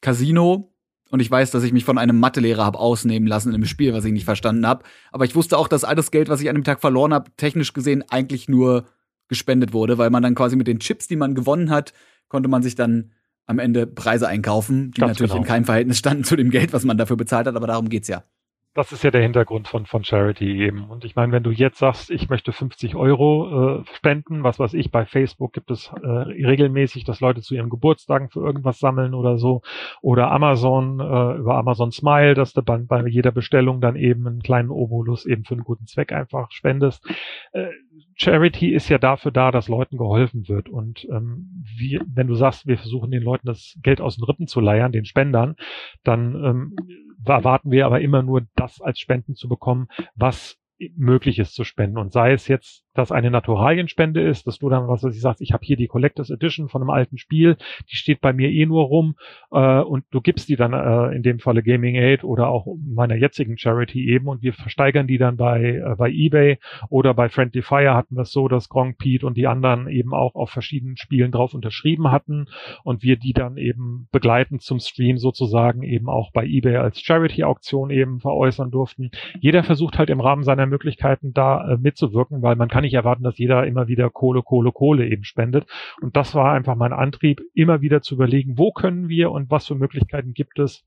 Casino. 0.00 0.72
Und 1.10 1.20
ich 1.20 1.30
weiß, 1.30 1.50
dass 1.50 1.64
ich 1.64 1.72
mich 1.72 1.84
von 1.84 1.98
einem 1.98 2.20
Mathelehrer 2.20 2.64
habe 2.64 2.78
ausnehmen 2.78 3.26
lassen 3.26 3.48
in 3.48 3.56
einem 3.56 3.64
Spiel, 3.64 3.92
was 3.92 4.04
ich 4.04 4.12
nicht 4.12 4.24
verstanden 4.24 4.66
habe. 4.66 4.84
Aber 5.10 5.24
ich 5.24 5.34
wusste 5.34 5.58
auch, 5.58 5.66
dass 5.66 5.82
all 5.82 5.96
das 5.96 6.12
Geld, 6.12 6.28
was 6.28 6.40
ich 6.40 6.48
an 6.48 6.54
dem 6.54 6.62
Tag 6.62 6.80
verloren 6.80 7.12
habe, 7.12 7.32
technisch 7.36 7.72
gesehen 7.72 8.04
eigentlich 8.08 8.48
nur 8.48 8.84
gespendet 9.30 9.72
wurde, 9.72 9.96
weil 9.96 10.10
man 10.10 10.22
dann 10.22 10.34
quasi 10.34 10.56
mit 10.56 10.66
den 10.66 10.80
Chips, 10.80 11.08
die 11.08 11.16
man 11.16 11.34
gewonnen 11.34 11.70
hat, 11.70 11.94
konnte 12.28 12.50
man 12.50 12.62
sich 12.62 12.74
dann 12.74 13.12
am 13.46 13.58
Ende 13.58 13.86
Preise 13.86 14.28
einkaufen, 14.28 14.90
die 14.90 15.00
Ganz 15.00 15.12
natürlich 15.12 15.32
genau. 15.32 15.42
in 15.42 15.48
keinem 15.48 15.64
Verhältnis 15.64 15.98
standen 15.98 16.24
zu 16.24 16.36
dem 16.36 16.50
Geld, 16.50 16.72
was 16.72 16.84
man 16.84 16.98
dafür 16.98 17.16
bezahlt 17.16 17.46
hat, 17.46 17.56
aber 17.56 17.66
darum 17.66 17.88
geht's 17.88 18.08
ja. 18.08 18.24
Das 18.72 18.92
ist 18.92 19.02
ja 19.02 19.10
der 19.10 19.22
Hintergrund 19.22 19.66
von, 19.66 19.84
von 19.84 20.04
Charity 20.04 20.62
eben. 20.62 20.84
Und 20.84 21.04
ich 21.04 21.16
meine, 21.16 21.32
wenn 21.32 21.42
du 21.42 21.50
jetzt 21.50 21.78
sagst, 21.78 22.08
ich 22.08 22.28
möchte 22.28 22.52
50 22.52 22.94
Euro 22.94 23.80
äh, 23.80 23.84
spenden, 23.96 24.44
was 24.44 24.60
weiß 24.60 24.74
ich, 24.74 24.92
bei 24.92 25.06
Facebook 25.06 25.52
gibt 25.52 25.72
es 25.72 25.90
äh, 26.00 26.06
regelmäßig, 26.06 27.02
dass 27.02 27.20
Leute 27.20 27.40
zu 27.40 27.56
ihren 27.56 27.68
Geburtstagen 27.68 28.30
für 28.30 28.38
irgendwas 28.40 28.78
sammeln 28.78 29.12
oder 29.14 29.38
so. 29.38 29.62
Oder 30.02 30.30
Amazon, 30.30 31.00
äh, 31.00 31.38
über 31.38 31.56
Amazon 31.56 31.90
Smile, 31.90 32.34
dass 32.34 32.52
du 32.52 32.62
bei, 32.62 32.76
bei 32.78 33.04
jeder 33.08 33.32
Bestellung 33.32 33.80
dann 33.80 33.96
eben 33.96 34.28
einen 34.28 34.42
kleinen 34.42 34.70
Obolus 34.70 35.26
eben 35.26 35.44
für 35.44 35.54
einen 35.54 35.64
guten 35.64 35.86
Zweck 35.86 36.12
einfach 36.12 36.52
spendest. 36.52 37.04
Äh, 37.50 37.70
Charity 38.14 38.72
ist 38.72 38.88
ja 38.88 38.98
dafür 38.98 39.32
da, 39.32 39.50
dass 39.50 39.66
Leuten 39.66 39.96
geholfen 39.96 40.48
wird. 40.48 40.68
Und 40.68 41.08
ähm, 41.10 41.64
wie, 41.76 42.00
wenn 42.06 42.28
du 42.28 42.36
sagst, 42.36 42.68
wir 42.68 42.78
versuchen 42.78 43.10
den 43.10 43.22
Leuten 43.22 43.48
das 43.48 43.76
Geld 43.82 44.00
aus 44.00 44.14
den 44.14 44.24
Rippen 44.24 44.46
zu 44.46 44.60
leiern, 44.60 44.92
den 44.92 45.06
Spendern, 45.06 45.56
dann 46.04 46.34
ähm, 46.44 46.76
erwarten 47.24 47.70
wir 47.70 47.86
aber 47.86 48.00
immer 48.00 48.22
nur 48.22 48.46
das 48.54 48.80
als 48.80 48.98
Spenden 48.98 49.34
zu 49.34 49.48
bekommen, 49.48 49.88
was 50.14 50.58
möglich 50.96 51.38
ist 51.38 51.54
zu 51.54 51.64
spenden. 51.64 51.98
Und 51.98 52.12
sei 52.12 52.32
es 52.32 52.48
jetzt 52.48 52.84
das 52.94 53.12
eine 53.12 53.30
Naturalienspende 53.30 54.20
ist, 54.20 54.46
dass 54.46 54.58
du 54.58 54.68
dann, 54.68 54.88
was 54.88 55.02
weiß 55.02 55.14
ich, 55.14 55.20
sagst, 55.20 55.40
ich 55.40 55.52
habe 55.52 55.64
hier 55.64 55.76
die 55.76 55.86
Collectors 55.86 56.30
Edition 56.30 56.68
von 56.68 56.82
einem 56.82 56.90
alten 56.90 57.18
Spiel, 57.18 57.56
die 57.90 57.96
steht 57.96 58.20
bei 58.20 58.32
mir 58.32 58.50
eh 58.50 58.66
nur 58.66 58.84
rum 58.84 59.14
äh, 59.52 59.80
und 59.80 60.04
du 60.10 60.20
gibst 60.20 60.48
die 60.48 60.56
dann 60.56 60.72
äh, 60.72 61.14
in 61.14 61.22
dem 61.22 61.38
Falle 61.38 61.62
Gaming 61.62 61.94
Aid 61.94 62.24
oder 62.24 62.48
auch 62.48 62.66
meiner 62.84 63.14
jetzigen 63.14 63.58
Charity 63.58 64.08
eben 64.10 64.26
und 64.28 64.42
wir 64.42 64.52
versteigern 64.52 65.06
die 65.06 65.18
dann 65.18 65.36
bei, 65.36 65.76
äh, 65.76 65.94
bei 65.96 66.10
Ebay 66.10 66.58
oder 66.88 67.14
bei 67.14 67.28
Friendly 67.28 67.62
Fire 67.62 67.94
hatten 67.94 68.16
wir 68.16 68.22
es 68.22 68.32
so, 68.32 68.48
dass 68.48 68.68
Gronk 68.68 68.98
Pete 68.98 69.26
und 69.26 69.36
die 69.36 69.46
anderen 69.46 69.88
eben 69.88 70.12
auch 70.12 70.34
auf 70.34 70.50
verschiedenen 70.50 70.96
Spielen 70.96 71.30
drauf 71.30 71.54
unterschrieben 71.54 72.10
hatten 72.10 72.46
und 72.82 73.02
wir 73.02 73.16
die 73.16 73.32
dann 73.32 73.56
eben 73.56 74.08
begleitend 74.12 74.62
zum 74.62 74.80
Stream 74.80 75.18
sozusagen 75.18 75.82
eben 75.82 76.08
auch 76.08 76.32
bei 76.32 76.44
Ebay 76.44 76.76
als 76.76 77.00
Charity-Auktion 77.00 77.90
eben 77.90 78.20
veräußern 78.20 78.70
durften. 78.70 79.10
Jeder 79.40 79.62
versucht 79.62 79.98
halt 79.98 80.10
im 80.10 80.20
Rahmen 80.20 80.42
seiner 80.42 80.66
Möglichkeiten 80.66 81.32
da 81.32 81.72
äh, 81.72 81.76
mitzuwirken, 81.76 82.42
weil 82.42 82.56
man 82.56 82.68
kann 82.68 82.79
nicht 82.80 82.94
erwarten, 82.94 83.22
dass 83.22 83.38
jeder 83.38 83.66
immer 83.66 83.88
wieder 83.88 84.10
Kohle, 84.10 84.42
Kohle, 84.42 84.72
Kohle 84.72 85.08
eben 85.08 85.24
spendet. 85.24 85.66
Und 86.00 86.16
das 86.16 86.34
war 86.34 86.52
einfach 86.52 86.76
mein 86.76 86.92
Antrieb, 86.92 87.40
immer 87.54 87.80
wieder 87.80 88.02
zu 88.02 88.14
überlegen, 88.14 88.58
wo 88.58 88.72
können 88.72 89.08
wir 89.08 89.30
und 89.30 89.50
was 89.50 89.66
für 89.66 89.74
Möglichkeiten 89.74 90.34
gibt 90.34 90.58
es, 90.58 90.84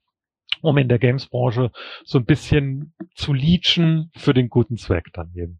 um 0.62 0.78
in 0.78 0.90
der 0.90 1.00
Games-Branche 1.00 1.72
so 2.04 2.18
ein 2.20 2.26
bisschen 2.26 2.94
zu 3.16 3.34
leechen 3.34 4.12
für 4.16 4.34
den 4.34 4.50
guten 4.50 4.78
Zweck 4.78 5.08
dann 5.14 5.32
eben. 5.36 5.60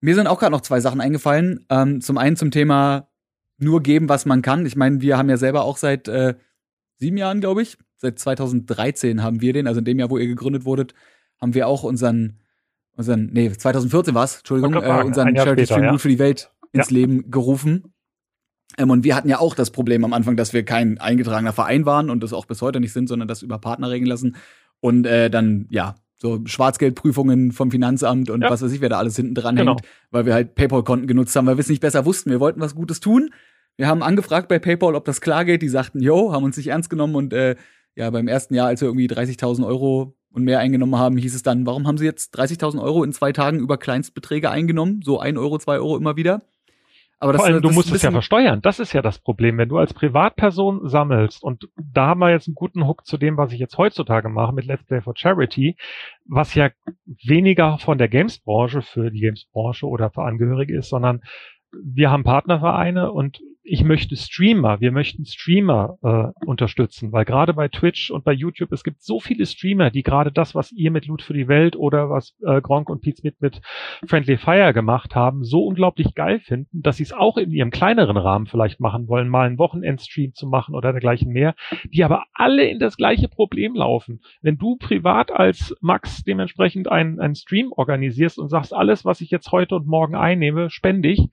Mir 0.00 0.14
sind 0.14 0.26
auch 0.26 0.38
gerade 0.38 0.52
noch 0.52 0.60
zwei 0.60 0.80
Sachen 0.80 1.00
eingefallen. 1.00 1.64
Ähm, 1.70 2.00
zum 2.00 2.18
einen 2.18 2.36
zum 2.36 2.50
Thema 2.50 3.08
nur 3.56 3.82
geben, 3.82 4.08
was 4.08 4.26
man 4.26 4.42
kann. 4.42 4.66
Ich 4.66 4.76
meine, 4.76 5.00
wir 5.00 5.16
haben 5.16 5.30
ja 5.30 5.36
selber 5.36 5.64
auch 5.64 5.76
seit 5.76 6.08
äh, 6.08 6.34
sieben 6.96 7.16
Jahren, 7.16 7.40
glaube 7.40 7.62
ich, 7.62 7.78
seit 7.96 8.18
2013 8.18 9.22
haben 9.22 9.40
wir 9.40 9.52
den, 9.52 9.66
also 9.66 9.78
in 9.78 9.84
dem 9.84 9.98
Jahr, 9.98 10.10
wo 10.10 10.18
ihr 10.18 10.26
gegründet 10.26 10.64
wurdet, 10.64 10.94
haben 11.40 11.54
wir 11.54 11.66
auch 11.68 11.82
unseren 11.84 12.40
unseren, 12.96 13.30
nee, 13.32 13.50
2014 13.50 14.14
war 14.14 14.24
es, 14.24 14.38
Entschuldigung, 14.38 14.74
äh, 14.74 15.02
unseren 15.02 15.36
Charity 15.36 15.66
Stream 15.66 15.84
ja. 15.84 15.98
für 15.98 16.08
die 16.08 16.18
Welt 16.18 16.50
ins 16.72 16.90
ja. 16.90 16.94
Leben 16.94 17.30
gerufen. 17.30 17.94
Ähm, 18.78 18.90
und 18.90 19.04
wir 19.04 19.16
hatten 19.16 19.28
ja 19.28 19.38
auch 19.38 19.54
das 19.54 19.70
Problem 19.70 20.04
am 20.04 20.12
Anfang, 20.12 20.36
dass 20.36 20.52
wir 20.52 20.64
kein 20.64 20.98
eingetragener 20.98 21.52
Verein 21.52 21.86
waren 21.86 22.10
und 22.10 22.22
das 22.22 22.32
auch 22.32 22.46
bis 22.46 22.62
heute 22.62 22.80
nicht 22.80 22.92
sind, 22.92 23.08
sondern 23.08 23.28
das 23.28 23.42
über 23.42 23.58
Partner 23.58 23.90
regeln 23.90 24.08
lassen. 24.08 24.36
Und 24.80 25.06
äh, 25.06 25.30
dann, 25.30 25.66
ja, 25.70 25.96
so 26.16 26.40
Schwarzgeldprüfungen 26.44 27.52
vom 27.52 27.70
Finanzamt 27.70 28.30
und 28.30 28.42
ja. 28.42 28.50
was 28.50 28.62
weiß 28.62 28.72
ich, 28.72 28.80
wer 28.80 28.88
da 28.88 28.98
alles 28.98 29.16
hinten 29.16 29.34
dran 29.34 29.56
genau. 29.56 29.72
hängt, 29.72 29.82
weil 30.10 30.26
wir 30.26 30.34
halt 30.34 30.54
PayPal-Konten 30.54 31.06
genutzt 31.06 31.34
haben, 31.36 31.46
weil 31.46 31.56
wir 31.56 31.60
es 31.60 31.68
nicht 31.68 31.80
besser 31.80 32.06
wussten. 32.06 32.30
Wir 32.30 32.40
wollten 32.40 32.60
was 32.60 32.74
Gutes 32.74 33.00
tun. 33.00 33.30
Wir 33.76 33.88
haben 33.88 34.02
angefragt 34.02 34.48
bei 34.48 34.58
PayPal, 34.58 34.94
ob 34.94 35.04
das 35.04 35.20
klar 35.20 35.44
geht. 35.44 35.62
Die 35.62 35.68
sagten, 35.68 36.00
yo, 36.00 36.32
haben 36.32 36.44
uns 36.44 36.56
nicht 36.56 36.68
ernst 36.68 36.90
genommen 36.90 37.16
und 37.16 37.32
äh, 37.32 37.56
ja, 37.96 38.10
beim 38.10 38.28
ersten 38.28 38.54
Jahr, 38.54 38.68
als 38.68 38.80
wir 38.80 38.88
irgendwie 38.88 39.06
30.000 39.06 39.66
Euro 39.66 40.16
und 40.34 40.44
mehr 40.44 40.58
eingenommen 40.58 40.96
haben, 40.96 41.16
hieß 41.16 41.34
es 41.34 41.42
dann, 41.42 41.64
warum 41.64 41.86
haben 41.86 41.96
sie 41.96 42.04
jetzt 42.04 42.38
30.000 42.38 42.82
Euro 42.82 43.04
in 43.04 43.12
zwei 43.12 43.32
Tagen 43.32 43.60
über 43.60 43.78
Kleinstbeträge 43.78 44.50
eingenommen? 44.50 45.00
So 45.02 45.20
ein 45.20 45.38
Euro, 45.38 45.58
zwei 45.58 45.76
Euro 45.76 45.96
immer 45.96 46.16
wieder. 46.16 46.42
Aber 47.20 47.32
das, 47.32 47.40
Vor 47.40 47.46
allem, 47.46 47.62
du 47.62 47.70
musst 47.70 47.92
es 47.92 48.02
ja 48.02 48.10
versteuern. 48.10 48.60
Das 48.60 48.80
ist 48.80 48.92
ja 48.92 49.00
das 49.00 49.20
Problem. 49.20 49.56
Wenn 49.56 49.68
du 49.68 49.78
als 49.78 49.94
Privatperson 49.94 50.88
sammelst, 50.88 51.42
und 51.42 51.68
da 51.76 52.08
haben 52.08 52.18
wir 52.18 52.30
jetzt 52.30 52.48
einen 52.48 52.56
guten 52.56 52.86
Hook 52.86 53.06
zu 53.06 53.16
dem, 53.16 53.36
was 53.36 53.52
ich 53.52 53.60
jetzt 53.60 53.78
heutzutage 53.78 54.28
mache 54.28 54.52
mit 54.52 54.66
Let's 54.66 54.84
Play 54.84 55.00
for 55.00 55.14
Charity, 55.16 55.76
was 56.26 56.54
ja 56.54 56.70
weniger 57.24 57.78
von 57.78 57.96
der 57.96 58.08
Games-Branche 58.08 58.82
für 58.82 59.10
die 59.10 59.20
Games-Branche 59.20 59.86
oder 59.86 60.10
für 60.10 60.24
Angehörige 60.24 60.76
ist, 60.76 60.88
sondern 60.88 61.22
wir 61.72 62.10
haben 62.10 62.24
Partnervereine 62.24 63.12
und 63.12 63.40
ich 63.66 63.82
möchte 63.82 64.14
Streamer, 64.14 64.80
wir 64.80 64.92
möchten 64.92 65.24
Streamer 65.24 65.96
äh, 66.02 66.46
unterstützen, 66.46 67.12
weil 67.12 67.24
gerade 67.24 67.54
bei 67.54 67.68
Twitch 67.68 68.10
und 68.10 68.22
bei 68.22 68.32
YouTube, 68.32 68.72
es 68.72 68.84
gibt 68.84 69.02
so 69.02 69.20
viele 69.20 69.46
Streamer, 69.46 69.90
die 69.90 70.02
gerade 70.02 70.30
das, 70.30 70.54
was 70.54 70.70
ihr 70.70 70.90
mit 70.90 71.06
Loot 71.06 71.22
für 71.22 71.32
die 71.32 71.48
Welt 71.48 71.74
oder 71.74 72.10
was 72.10 72.36
äh, 72.46 72.60
Gronk 72.60 72.90
und 72.90 73.00
Pete 73.00 73.16
Smith 73.16 73.36
mit 73.40 73.62
Friendly 74.06 74.36
Fire 74.36 74.74
gemacht 74.74 75.14
haben, 75.14 75.44
so 75.44 75.64
unglaublich 75.64 76.14
geil 76.14 76.40
finden, 76.40 76.82
dass 76.82 76.98
sie 76.98 77.04
es 77.04 77.14
auch 77.14 77.38
in 77.38 77.50
ihrem 77.50 77.70
kleineren 77.70 78.18
Rahmen 78.18 78.46
vielleicht 78.46 78.80
machen 78.80 79.08
wollen, 79.08 79.30
mal 79.30 79.46
einen 79.46 79.58
Wochenendstream 79.58 80.34
zu 80.34 80.46
machen 80.46 80.74
oder 80.74 80.92
dergleichen 80.92 81.32
mehr, 81.32 81.54
die 81.90 82.04
aber 82.04 82.24
alle 82.34 82.66
in 82.66 82.78
das 82.78 82.98
gleiche 82.98 83.28
Problem 83.28 83.74
laufen. 83.74 84.20
Wenn 84.42 84.58
du 84.58 84.76
privat 84.76 85.32
als 85.32 85.74
Max 85.80 86.22
dementsprechend 86.22 86.90
einen, 86.90 87.18
einen 87.18 87.34
Stream 87.34 87.72
organisierst 87.72 88.38
und 88.38 88.50
sagst, 88.50 88.74
alles, 88.74 89.06
was 89.06 89.22
ich 89.22 89.30
jetzt 89.30 89.52
heute 89.52 89.74
und 89.74 89.86
morgen 89.86 90.16
einnehme, 90.16 90.68
spende 90.68 91.08
ich, 91.08 91.30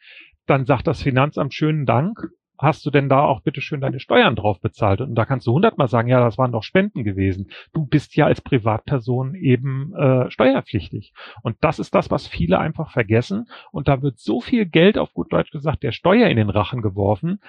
dann 0.52 0.66
sagt 0.66 0.86
das 0.86 1.02
Finanzamt 1.02 1.54
schönen 1.54 1.86
Dank. 1.86 2.28
Hast 2.58 2.86
du 2.86 2.92
denn 2.92 3.08
da 3.08 3.22
auch 3.22 3.42
bitte 3.42 3.62
schön 3.62 3.80
deine 3.80 4.02
Steuern 4.02 4.36
drauf 4.36 4.60
bezahlt? 4.60 5.00
Und 5.00 5.16
da 5.16 5.26
kannst 5.26 5.48
du 5.48 5.54
hundertmal 5.54 5.88
sagen, 5.88 6.10
ja, 6.10 6.20
das 6.20 6.38
waren 6.38 6.52
doch 6.52 6.62
Spenden 6.62 7.06
gewesen. 7.06 7.50
Du 7.74 7.86
bist 7.86 8.16
ja 8.18 8.26
als 8.26 8.42
Privatperson 8.42 9.34
eben 9.34 9.96
äh, 9.96 10.30
steuerpflichtig. 10.30 11.14
Und 11.42 11.56
das 11.62 11.80
ist 11.80 11.96
das, 11.96 12.12
was 12.12 12.28
viele 12.28 12.60
einfach 12.60 12.92
vergessen. 12.92 13.48
Und 13.72 13.88
da 13.88 14.02
wird 14.02 14.20
so 14.20 14.42
viel 14.42 14.66
Geld, 14.66 14.98
auf 14.98 15.14
gut 15.14 15.32
Deutsch 15.32 15.52
gesagt, 15.52 15.84
der 15.84 15.94
Steuer 15.94 16.28
in 16.28 16.38
den 16.38 16.50
Rachen 16.50 16.82
geworfen, 16.82 17.40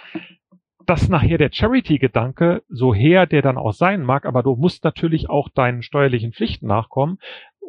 dass 0.86 1.08
nachher 1.08 1.38
der 1.38 1.50
Charity-Gedanke, 1.52 2.62
so 2.68 2.94
her 2.94 3.26
der 3.26 3.42
dann 3.42 3.58
auch 3.58 3.72
sein 3.72 4.04
mag, 4.04 4.24
aber 4.24 4.44
du 4.44 4.54
musst 4.54 4.84
natürlich 4.84 5.28
auch 5.28 5.48
deinen 5.48 5.82
steuerlichen 5.82 6.32
Pflichten 6.32 6.68
nachkommen. 6.68 7.18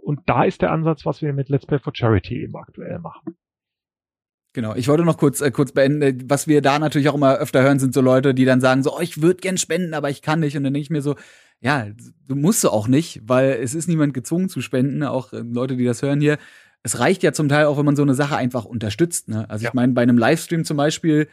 Und 0.03 0.21
da 0.27 0.43
ist 0.43 0.61
der 0.61 0.71
Ansatz, 0.71 1.05
was 1.05 1.23
wir 1.23 1.33
mit 1.33 1.49
Let's 1.49 1.65
Play 1.65 1.79
for 1.79 1.93
Charity 1.93 2.43
eben 2.43 2.55
aktuell 2.55 2.99
machen. 2.99 3.35
Genau, 4.53 4.75
ich 4.75 4.87
wollte 4.87 5.03
noch 5.03 5.17
kurz, 5.17 5.41
äh, 5.41 5.49
kurz 5.49 5.71
beenden. 5.71 6.29
Was 6.29 6.47
wir 6.47 6.61
da 6.61 6.77
natürlich 6.77 7.09
auch 7.09 7.15
immer 7.15 7.35
öfter 7.35 7.63
hören, 7.63 7.79
sind 7.79 7.93
so 7.93 8.01
Leute, 8.01 8.35
die 8.35 8.45
dann 8.45 8.61
sagen 8.61 8.83
so, 8.83 8.95
oh, 8.95 9.01
ich 9.01 9.21
würde 9.21 9.41
gern 9.41 9.57
spenden, 9.57 9.95
aber 9.95 10.11
ich 10.11 10.21
kann 10.21 10.39
nicht. 10.39 10.55
Und 10.55 10.63
dann 10.63 10.73
denke 10.73 10.83
ich 10.83 10.89
mir 10.91 11.01
so, 11.01 11.15
ja, 11.59 11.87
du 12.27 12.35
musst 12.35 12.63
du 12.63 12.69
auch 12.69 12.87
nicht, 12.87 13.21
weil 13.25 13.57
es 13.61 13.73
ist 13.73 13.87
niemand 13.87 14.13
gezwungen 14.13 14.49
zu 14.49 14.61
spenden, 14.61 15.01
auch 15.03 15.33
äh, 15.33 15.39
Leute, 15.39 15.75
die 15.75 15.85
das 15.85 16.03
hören 16.03 16.21
hier. 16.21 16.37
Es 16.83 16.99
reicht 16.99 17.23
ja 17.23 17.33
zum 17.33 17.49
Teil 17.49 17.65
auch, 17.65 17.77
wenn 17.77 17.85
man 17.85 17.95
so 17.95 18.03
eine 18.03 18.13
Sache 18.13 18.35
einfach 18.35 18.65
unterstützt. 18.65 19.27
Ne? 19.29 19.49
Also 19.49 19.63
ja. 19.63 19.69
ich 19.69 19.73
meine, 19.73 19.93
bei 19.93 20.03
einem 20.03 20.17
Livestream 20.17 20.65
zum 20.65 20.77
Beispiel, 20.77 21.29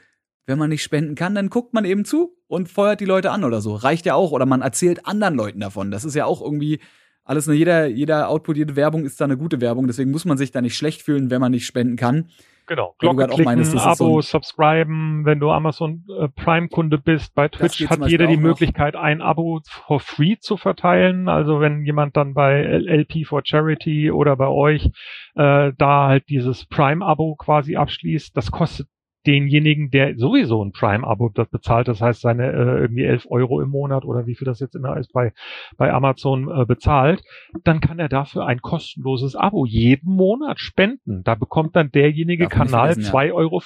wenn 0.46 0.58
man 0.58 0.70
nicht 0.70 0.82
spenden 0.82 1.14
kann, 1.14 1.34
dann 1.34 1.50
guckt 1.50 1.74
man 1.74 1.84
eben 1.84 2.04
zu 2.04 2.36
und 2.46 2.68
feuert 2.70 3.00
die 3.00 3.04
Leute 3.04 3.32
an 3.32 3.44
oder 3.44 3.60
so. 3.60 3.74
Reicht 3.74 4.06
ja 4.06 4.14
auch. 4.14 4.32
Oder 4.32 4.46
man 4.46 4.62
erzählt 4.62 5.06
anderen 5.06 5.34
Leuten 5.34 5.60
davon. 5.60 5.90
Das 5.90 6.04
ist 6.04 6.14
ja 6.14 6.24
auch 6.24 6.40
irgendwie 6.40 6.80
alles, 7.24 7.46
ne, 7.46 7.54
jeder, 7.54 7.86
jeder 7.86 8.28
Output, 8.28 8.56
jede 8.56 8.76
Werbung 8.76 9.04
ist 9.04 9.20
da 9.20 9.26
eine 9.26 9.36
gute 9.36 9.60
Werbung. 9.60 9.86
Deswegen 9.86 10.10
muss 10.10 10.24
man 10.24 10.38
sich 10.38 10.52
da 10.52 10.62
nicht 10.62 10.76
schlecht 10.76 11.02
fühlen, 11.02 11.30
wenn 11.30 11.40
man 11.40 11.52
nicht 11.52 11.66
spenden 11.66 11.96
kann. 11.96 12.30
Genau. 12.70 12.94
Glocke 13.00 13.26
klicken, 13.26 13.44
meinst, 13.46 13.76
Abo, 13.76 14.20
so 14.20 14.20
subscriben, 14.20 15.24
wenn 15.24 15.40
du 15.40 15.50
Amazon 15.50 16.04
äh, 16.16 16.28
Prime-Kunde 16.28 16.98
bist. 16.98 17.34
Bei 17.34 17.48
Twitch 17.48 17.90
hat 17.90 18.06
jeder 18.06 18.28
die 18.28 18.36
Möglichkeit, 18.36 18.94
ein 18.94 19.22
Abo 19.22 19.60
for 19.66 19.98
free 19.98 20.36
zu 20.38 20.56
verteilen. 20.56 21.28
Also 21.28 21.58
wenn 21.58 21.84
jemand 21.84 22.16
dann 22.16 22.32
bei 22.32 22.62
LP 22.62 23.26
for 23.26 23.42
Charity 23.44 24.12
oder 24.12 24.36
bei 24.36 24.46
euch 24.46 24.86
äh, 25.34 25.72
da 25.76 26.06
halt 26.06 26.28
dieses 26.28 26.64
Prime-Abo 26.66 27.34
quasi 27.34 27.74
abschließt, 27.74 28.36
das 28.36 28.52
kostet 28.52 28.86
denjenigen, 29.26 29.90
der 29.90 30.16
sowieso 30.16 30.64
ein 30.64 30.72
Prime-Abo 30.72 31.30
bezahlt, 31.50 31.88
das 31.88 32.00
heißt 32.00 32.20
seine 32.20 32.52
äh, 32.52 32.80
irgendwie 32.82 33.04
11 33.04 33.26
Euro 33.30 33.60
im 33.60 33.68
Monat 33.68 34.04
oder 34.04 34.26
wie 34.26 34.34
viel 34.34 34.46
das 34.46 34.60
jetzt 34.60 34.74
immer 34.74 34.96
ist 34.96 35.12
bei, 35.12 35.32
bei 35.76 35.92
Amazon 35.92 36.48
äh, 36.48 36.64
bezahlt, 36.64 37.22
dann 37.64 37.80
kann 37.80 37.98
er 37.98 38.08
dafür 38.08 38.46
ein 38.46 38.60
kostenloses 38.60 39.36
Abo 39.36 39.66
jeden 39.66 40.14
Monat 40.14 40.60
spenden. 40.60 41.22
Da 41.24 41.34
bekommt 41.34 41.76
dann 41.76 41.90
derjenige 41.90 42.44
Darf 42.44 42.52
Kanal 42.52 42.92
2,50 42.92 43.26
ja. 43.26 43.34
Euro 43.34 43.62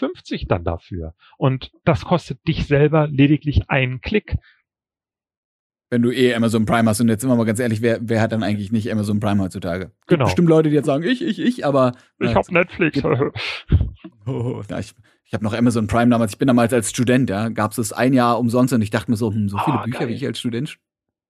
dann 0.49 0.65
dafür. 0.65 1.15
Und 1.39 1.71
das 1.85 2.05
kostet 2.05 2.47
dich 2.47 2.67
selber 2.67 3.07
lediglich 3.07 3.71
einen 3.71 4.01
Klick 4.01 4.37
wenn 5.95 6.03
du 6.03 6.11
eh 6.11 6.35
Amazon 6.35 6.67
Prime 6.67 6.91
hast. 6.91 7.01
Und 7.01 7.09
jetzt 7.09 7.21
sind 7.21 7.31
wir 7.31 7.37
mal 7.37 7.45
ganz 7.45 7.61
ehrlich, 7.61 7.81
wer, 7.81 7.99
wer 8.03 8.21
hat 8.21 8.33
dann 8.33 8.43
eigentlich 8.43 8.73
nicht 8.73 8.91
Amazon 8.91 9.21
Prime 9.21 9.41
heutzutage? 9.41 9.93
Genau. 10.09 10.25
Bestimmt 10.25 10.49
Leute, 10.49 10.69
die 10.69 10.75
jetzt 10.75 10.87
sagen, 10.87 11.05
ich, 11.05 11.23
ich, 11.23 11.41
ich, 11.41 11.65
aber. 11.65 11.93
Ich 12.19 12.35
hab 12.35 12.51
Netflix. 12.51 13.01
oh, 14.27 14.63
na, 14.69 14.81
ich, 14.81 14.93
ich 15.27 15.35
habe 15.35 15.45
noch 15.45 15.55
Amazon 15.55 15.87
Prime 15.87 16.11
damals, 16.11 16.33
ich 16.33 16.39
bin 16.39 16.49
damals 16.49 16.73
als 16.73 16.91
Student, 16.91 17.31
ja, 17.31 17.49
gab 17.49 17.77
es 17.77 17.93
ein 17.93 18.13
Jahr 18.13 18.39
umsonst 18.39 18.73
und 18.73 18.83
ich 18.83 18.91
dachte 18.91 19.11
mir 19.11 19.17
so, 19.17 19.33
hm, 19.33 19.49
so 19.49 19.59
viele 19.65 19.79
oh, 19.79 19.85
Bücher, 19.85 20.01
geil. 20.01 20.09
wie 20.09 20.15
ich 20.15 20.27
als 20.27 20.39
Student 20.39 20.79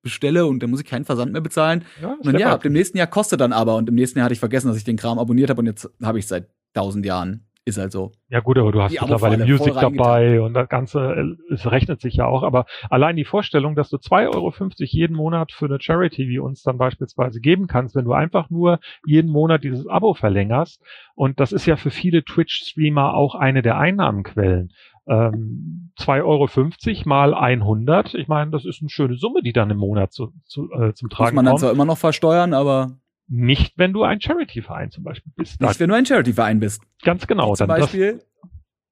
bestelle 0.02 0.46
und 0.46 0.62
dann 0.62 0.70
muss 0.70 0.80
ich 0.80 0.86
keinen 0.86 1.04
Versand 1.04 1.32
mehr 1.32 1.40
bezahlen. 1.40 1.84
Ja, 2.00 2.12
und 2.12 2.26
dann, 2.26 2.38
ja, 2.38 2.52
ab 2.52 2.62
dem 2.62 2.72
nächsten 2.74 2.98
Jahr 2.98 3.06
kostet 3.06 3.40
dann 3.40 3.52
aber 3.52 3.76
und 3.76 3.88
im 3.88 3.94
nächsten 3.94 4.18
Jahr 4.18 4.26
hatte 4.26 4.34
ich 4.34 4.40
vergessen, 4.40 4.68
dass 4.68 4.76
ich 4.76 4.84
den 4.84 4.96
Kram 4.96 5.18
abonniert 5.18 5.50
habe 5.50 5.60
und 5.60 5.66
jetzt 5.66 5.88
habe 6.02 6.18
ich 6.18 6.26
seit 6.26 6.48
tausend 6.74 7.06
Jahren. 7.06 7.46
Ist 7.66 7.78
halt 7.78 7.92
so. 7.92 8.12
Ja 8.28 8.40
gut, 8.40 8.58
aber 8.58 8.72
du 8.72 8.82
hast 8.82 8.92
mittlerweile 8.92 9.46
Music 9.46 9.72
dabei 9.72 10.42
und 10.42 10.52
das 10.52 10.68
Ganze, 10.68 11.00
äh, 11.00 11.54
es 11.54 11.70
rechnet 11.70 11.98
sich 11.98 12.16
ja 12.16 12.26
auch, 12.26 12.42
aber 12.42 12.66
allein 12.90 13.16
die 13.16 13.24
Vorstellung, 13.24 13.74
dass 13.74 13.88
du 13.88 13.96
2,50 13.96 14.34
Euro 14.34 14.52
jeden 14.80 15.16
Monat 15.16 15.50
für 15.50 15.64
eine 15.64 15.80
Charity 15.80 16.28
wie 16.28 16.38
uns 16.38 16.62
dann 16.62 16.76
beispielsweise 16.76 17.40
geben 17.40 17.66
kannst, 17.66 17.94
wenn 17.94 18.04
du 18.04 18.12
einfach 18.12 18.50
nur 18.50 18.80
jeden 19.06 19.30
Monat 19.30 19.64
dieses 19.64 19.86
Abo 19.86 20.12
verlängerst 20.12 20.82
und 21.14 21.40
das 21.40 21.52
ist 21.52 21.64
ja 21.64 21.76
für 21.76 21.90
viele 21.90 22.22
Twitch-Streamer 22.22 23.14
auch 23.14 23.34
eine 23.34 23.62
der 23.62 23.78
Einnahmenquellen. 23.78 24.70
Ähm, 25.06 25.92
2,50 25.98 26.22
Euro 26.24 27.08
mal 27.08 27.34
100, 27.34 28.12
ich 28.12 28.28
meine, 28.28 28.50
das 28.50 28.66
ist 28.66 28.82
eine 28.82 28.90
schöne 28.90 29.16
Summe, 29.16 29.40
die 29.42 29.54
dann 29.54 29.70
im 29.70 29.78
Monat 29.78 30.12
zu, 30.12 30.32
zu, 30.44 30.70
äh, 30.70 30.92
zum 30.92 31.08
Tragen 31.08 31.34
kommt. 31.34 31.34
Muss 31.34 31.34
man 31.34 31.44
dann 31.46 31.58
zwar 31.58 31.72
immer 31.72 31.84
noch 31.86 31.98
versteuern, 31.98 32.52
aber 32.52 32.98
nicht, 33.26 33.78
wenn 33.78 33.92
du 33.92 34.02
ein 34.02 34.20
Charity-Verein 34.20 34.90
zum 34.90 35.04
Beispiel 35.04 35.32
bist. 35.36 35.60
Nicht, 35.60 35.80
wenn 35.80 35.88
du 35.88 35.94
ein 35.94 36.06
Charity-Verein 36.06 36.60
bist. 36.60 36.82
Ganz 37.02 37.26
genau. 37.26 37.54
Zum 37.54 37.68
Beispiel 37.68 38.20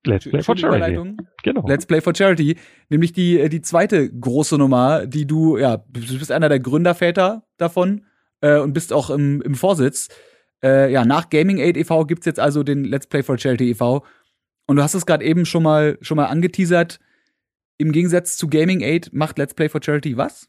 Let's 0.04 0.28
Play 0.28 0.42
for 0.42 0.56
Charity. 0.56 1.16
Genau. 1.42 1.66
Let's 1.66 1.86
Play 1.86 2.00
for 2.00 2.14
Charity. 2.14 2.56
Nämlich 2.88 3.12
die, 3.12 3.38
äh, 3.38 3.48
die 3.48 3.62
zweite 3.62 4.10
große 4.10 4.58
Nummer, 4.58 5.06
die 5.06 5.26
du, 5.26 5.58
ja, 5.58 5.76
du 5.76 6.18
bist 6.18 6.32
einer 6.32 6.48
der 6.48 6.60
Gründerväter 6.60 7.44
davon 7.56 8.06
äh, 8.40 8.58
und 8.58 8.72
bist 8.72 8.92
auch 8.92 9.10
im, 9.10 9.40
im 9.42 9.54
Vorsitz. 9.54 10.08
Äh, 10.62 10.92
ja, 10.92 11.04
nach 11.04 11.30
Gaming 11.30 11.58
Aid 11.58 11.76
e.V. 11.76 12.04
gibt's 12.06 12.26
jetzt 12.26 12.40
also 12.40 12.62
den 12.62 12.84
Let's 12.84 13.06
Play 13.06 13.22
for 13.22 13.38
Charity 13.38 13.70
e.V. 13.70 14.04
Und 14.66 14.76
du 14.76 14.82
hast 14.82 14.94
es 14.94 15.06
gerade 15.06 15.24
eben 15.24 15.46
schon 15.46 15.62
mal, 15.62 15.98
schon 16.00 16.16
mal 16.16 16.26
angeteasert. 16.26 16.98
Im 17.78 17.92
Gegensatz 17.92 18.36
zu 18.36 18.48
Gaming 18.48 18.82
Aid 18.82 19.10
macht 19.12 19.38
Let's 19.38 19.54
Play 19.54 19.68
for 19.68 19.82
Charity 19.82 20.16
was? 20.16 20.48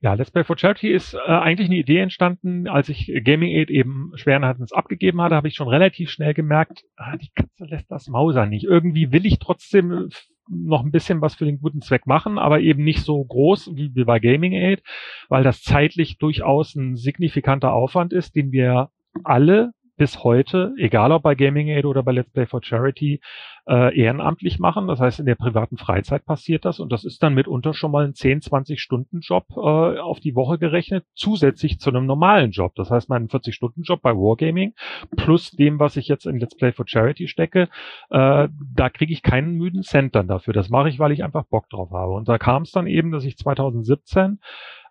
Ja, 0.00 0.14
Let's 0.14 0.30
Play 0.30 0.44
for 0.44 0.58
Charity 0.58 0.92
ist 0.92 1.14
äh, 1.14 1.18
eigentlich 1.18 1.68
eine 1.68 1.78
Idee 1.78 1.98
entstanden, 1.98 2.68
als 2.68 2.88
ich 2.88 3.10
Gaming 3.24 3.56
Aid 3.56 3.70
eben 3.70 4.12
schweren 4.16 4.44
Herzens 4.44 4.72
abgegeben 4.72 5.22
hatte, 5.22 5.34
habe 5.34 5.48
ich 5.48 5.54
schon 5.54 5.68
relativ 5.68 6.10
schnell 6.10 6.34
gemerkt, 6.34 6.84
ah, 6.96 7.16
die 7.16 7.30
Katze 7.34 7.64
lässt 7.64 7.90
das 7.90 8.08
Mauser 8.08 8.46
nicht. 8.46 8.64
Irgendwie 8.64 9.10
will 9.10 9.24
ich 9.24 9.38
trotzdem 9.38 10.10
noch 10.48 10.84
ein 10.84 10.90
bisschen 10.90 11.20
was 11.22 11.34
für 11.34 11.46
den 11.46 11.60
guten 11.60 11.80
Zweck 11.80 12.06
machen, 12.06 12.38
aber 12.38 12.60
eben 12.60 12.84
nicht 12.84 13.02
so 13.02 13.24
groß 13.24 13.74
wie, 13.74 13.94
wie 13.94 14.04
bei 14.04 14.20
Gaming 14.20 14.52
Aid, 14.52 14.82
weil 15.28 15.42
das 15.42 15.62
zeitlich 15.62 16.18
durchaus 16.18 16.74
ein 16.74 16.96
signifikanter 16.96 17.72
Aufwand 17.72 18.12
ist, 18.12 18.36
den 18.36 18.52
wir 18.52 18.90
alle 19.24 19.72
bis 19.96 20.22
heute, 20.22 20.74
egal 20.78 21.12
ob 21.12 21.22
bei 21.22 21.34
Gaming 21.34 21.68
Aid 21.68 21.84
oder 21.84 22.02
bei 22.02 22.12
Let's 22.12 22.30
Play 22.30 22.46
for 22.46 22.62
Charity, 22.62 23.20
äh, 23.68 23.98
ehrenamtlich 23.98 24.58
machen. 24.58 24.86
Das 24.86 25.00
heißt, 25.00 25.20
in 25.20 25.26
der 25.26 25.34
privaten 25.34 25.76
Freizeit 25.76 26.24
passiert 26.24 26.64
das 26.64 26.78
und 26.78 26.92
das 26.92 27.04
ist 27.04 27.22
dann 27.22 27.34
mitunter 27.34 27.74
schon 27.74 27.90
mal 27.90 28.04
ein 28.04 28.14
10, 28.14 28.42
20 28.42 28.80
Stunden 28.80 29.20
Job 29.20 29.46
äh, 29.56 29.98
auf 29.98 30.20
die 30.20 30.34
Woche 30.34 30.58
gerechnet, 30.58 31.04
zusätzlich 31.14 31.80
zu 31.80 31.90
einem 31.90 32.06
normalen 32.06 32.50
Job. 32.50 32.74
Das 32.76 32.90
heißt, 32.90 33.08
meinen 33.08 33.28
40 33.28 33.54
Stunden 33.54 33.82
Job 33.82 34.02
bei 34.02 34.12
Wargaming 34.12 34.74
plus 35.16 35.50
dem, 35.50 35.80
was 35.80 35.96
ich 35.96 36.08
jetzt 36.08 36.26
in 36.26 36.38
Let's 36.38 36.56
Play 36.56 36.72
for 36.72 36.86
Charity 36.86 37.28
stecke, 37.28 37.68
äh, 38.10 38.48
da 38.74 38.90
kriege 38.90 39.12
ich 39.12 39.22
keinen 39.22 39.54
müden 39.54 39.82
Cent 39.82 40.14
dann 40.14 40.28
dafür. 40.28 40.52
Das 40.52 40.68
mache 40.68 40.88
ich, 40.88 40.98
weil 40.98 41.12
ich 41.12 41.24
einfach 41.24 41.44
Bock 41.46 41.68
drauf 41.70 41.90
habe. 41.90 42.12
Und 42.12 42.28
da 42.28 42.38
kam 42.38 42.62
es 42.62 42.70
dann 42.70 42.86
eben, 42.86 43.10
dass 43.10 43.24
ich 43.24 43.36
2017 43.36 44.38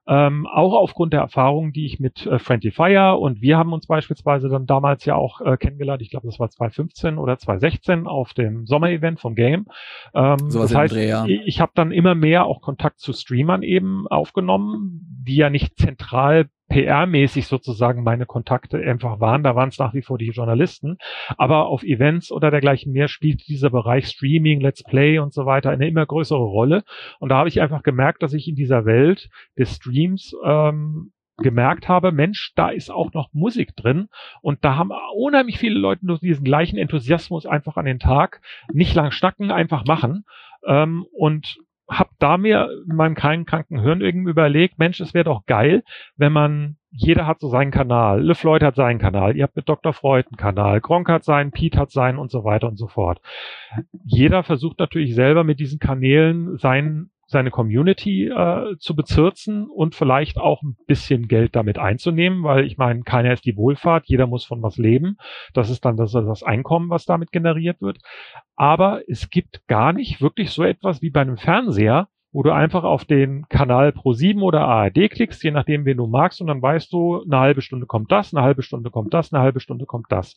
ähm, 0.08 0.45
auch 0.45 0.74
aufgrund 0.74 1.14
der 1.14 1.22
Erfahrungen, 1.22 1.72
die 1.72 1.86
ich 1.86 1.99
mit 1.99 2.26
äh, 2.26 2.38
Friendly 2.39 2.72
Fire 2.72 3.18
und 3.18 3.41
wir 3.41 3.58
haben 3.58 3.74
uns 3.74 3.88
beispielsweise 3.88 4.49
dann 4.49 4.66
damals 4.66 5.06
ja 5.06 5.16
auch 5.16 5.41
äh, 5.41 5.58
kennengelernt, 5.58 6.01
ich 6.01 6.12
glaube, 6.12 6.28
das 6.28 6.39
war 6.39 6.49
2015 6.49 7.18
oder 7.18 7.38
2016 7.38 8.08
auf 8.08 8.34
dem 8.34 8.66
Sommerevent 8.66 9.20
vom 9.20 9.36
Game. 9.36 9.66
Ähm, 10.14 10.38
so 10.49 10.60
das 10.62 10.76
heißt, 10.76 10.93
Dreh, 10.93 11.08
ja. 11.08 11.26
ich, 11.26 11.41
ich 11.45 11.62
habe 11.62 11.72
dann 11.76 11.91
immer 11.91 12.16
mehr 12.16 12.45
auch 12.45 12.62
Kontakt 12.62 12.99
zu 12.99 13.14
Streamern 13.14 13.64
eben 13.64 14.08
aufgenommen, 14.08 15.01
die 15.26 15.38
ja 15.38 15.49
nicht 15.49 15.78
zentral 15.78 16.49
PR-mäßig 16.70 17.47
sozusagen 17.47 18.03
meine 18.03 18.26
Kontakte 18.26 18.78
einfach 18.78 19.20
waren. 19.20 19.43
Da 19.43 19.55
waren 19.55 19.70
es 19.70 19.80
nach 19.80 19.93
wie 19.93 20.01
vor 20.01 20.18
die 20.18 20.30
Journalisten. 20.30 20.97
Aber 21.38 21.68
auf 21.68 21.84
Events 21.84 22.32
oder 22.32 22.51
dergleichen 22.51 22.91
mehr 22.91 23.07
spielt 23.07 23.47
dieser 23.47 23.70
Bereich 23.70 24.07
Streaming, 24.07 24.61
Let's 24.61 24.84
Play 24.84 25.20
und 25.20 25.34
so 25.34 25.45
weiter 25.45 25.70
eine 25.70 25.88
immer 25.88 26.05
größere 26.05 26.43
Rolle. 26.43 26.84
Und 27.20 27.30
da 27.30 27.38
habe 27.38 27.49
ich 27.49 27.61
einfach 27.61 27.84
gemerkt, 27.84 28.24
dass 28.24 28.34
ich 28.34 28.47
in 28.47 28.55
dieser 28.55 28.86
Welt 28.86 29.30
des 29.57 29.76
Streams 29.76 30.36
ähm, 30.43 31.11
gemerkt 31.38 31.89
habe, 31.89 32.11
Mensch, 32.11 32.53
da 32.55 32.70
ist 32.70 32.89
auch 32.89 33.13
noch 33.13 33.30
Musik 33.34 33.76
drin 33.76 34.07
und 34.41 34.63
da 34.63 34.76
haben 34.76 34.91
unheimlich 35.16 35.57
viele 35.57 35.78
Leute 35.78 36.05
nur 36.05 36.18
diesen 36.18 36.45
gleichen 36.45 36.78
Enthusiasmus 36.78 37.45
einfach 37.45 37.76
an 37.76 37.86
den 37.86 37.99
Tag, 37.99 38.41
nicht 38.72 38.95
lang 38.95 39.11
schnacken, 39.11 39.51
einfach 39.51 39.86
machen 39.86 40.24
ähm, 40.66 41.05
und 41.11 41.57
habe 41.90 42.10
da 42.20 42.38
mir 42.38 42.70
in 42.90 42.96
meinem 42.96 43.16
kleinen 43.16 43.46
kranken 43.46 43.80
Hirn 43.80 44.02
irgendwie 44.02 44.32
überlegt, 44.32 44.80
Mensch, 44.80 45.00
es 45.00 45.14
wäre 45.14 45.26
doch 45.26 45.46
geil, 45.46 45.84
wenn 46.18 46.34
man 46.34 46.78
jeder 46.90 47.28
hat 47.28 47.42
so 47.42 47.50
seinen 47.50 47.72
Kanal. 47.72 48.24
LeFloid 48.24 48.64
hat 48.64 48.76
seinen 48.76 49.00
Kanal. 49.00 49.36
Ihr 49.36 49.44
habt 49.44 49.56
mit 49.56 49.68
Dr. 49.68 49.92
Freud 49.92 50.28
einen 50.28 50.38
Kanal. 50.38 50.80
Gronk 50.80 51.10
hat 51.10 51.26
seinen, 51.26 51.52
Pete 51.52 51.78
hat 51.78 51.92
seinen 51.92 52.18
und 52.18 52.32
so 52.32 52.46
weiter 52.46 52.68
und 52.68 52.78
so 52.78 52.88
fort. 52.88 53.20
Jeder 54.06 54.44
versucht 54.44 54.80
natürlich 54.80 55.14
selber 55.14 55.44
mit 55.44 55.60
diesen 55.60 55.80
Kanälen 55.80 56.58
seinen 56.58 57.12
seine 57.28 57.50
Community 57.50 58.28
äh, 58.28 58.78
zu 58.78 58.96
bezirzen 58.96 59.68
und 59.68 59.96
vielleicht 59.96 60.38
auch 60.38 60.62
ein 60.62 60.76
bisschen 60.86 61.28
Geld 61.28 61.56
damit 61.56 61.80
einzunehmen, 61.80 62.44
weil 62.44 62.66
ich 62.66 62.78
meine, 62.78 63.02
keiner 63.02 63.34
ist 63.34 63.46
die 63.46 63.58
Wohlfahrt, 63.58 64.06
jeder 64.06 64.28
muss 64.28 64.46
von 64.46 64.62
was 64.62 64.78
leben. 64.78 65.18
Das 65.54 65.70
ist 65.70 65.86
dann 65.86 65.98
das, 65.98 66.12
das 66.12 66.44
Einkommen, 66.44 66.90
was 66.90 67.06
damit 67.06 67.32
generiert 67.32 67.82
wird. 67.82 67.98
Aber 68.56 69.02
es 69.08 69.30
gibt 69.30 69.66
gar 69.68 69.92
nicht 69.92 70.22
wirklich 70.22 70.52
so 70.52 70.64
etwas 70.64 71.02
wie 71.02 71.10
bei 71.10 71.22
einem 71.22 71.38
Fernseher, 71.38 72.10
wo 72.32 72.44
du 72.44 72.54
einfach 72.54 72.84
auf 72.84 73.06
den 73.06 73.48
Kanal 73.48 73.90
Pro7 73.90 74.42
oder 74.42 74.68
ARD 74.68 75.10
klickst, 75.10 75.44
je 75.44 75.52
nachdem, 75.52 75.86
wen 75.86 75.98
du 75.98 76.06
magst, 76.06 76.42
und 76.42 76.48
dann 76.48 76.62
weißt 76.62 76.92
du, 76.92 77.24
eine 77.24 77.40
halbe 77.40 77.62
Stunde 77.62 77.86
kommt 77.86 78.12
das, 78.12 78.34
eine 78.34 78.44
halbe 78.44 78.62
Stunde 78.62 78.92
kommt 78.92 79.14
das, 79.14 79.34
eine 79.34 79.42
halbe 79.42 79.62
Stunde 79.62 79.86
kommt 79.86 80.08
das. 80.10 80.36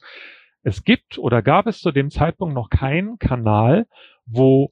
Es 0.62 0.84
gibt 0.84 1.18
oder 1.18 1.43
gab 1.43 1.66
es 1.66 1.80
zu 1.80 1.91
dem 1.91 2.11
Zeitpunkt 2.11 2.55
noch 2.55 2.70
keinen 2.70 3.18
Kanal, 3.18 3.86
wo 4.26 4.70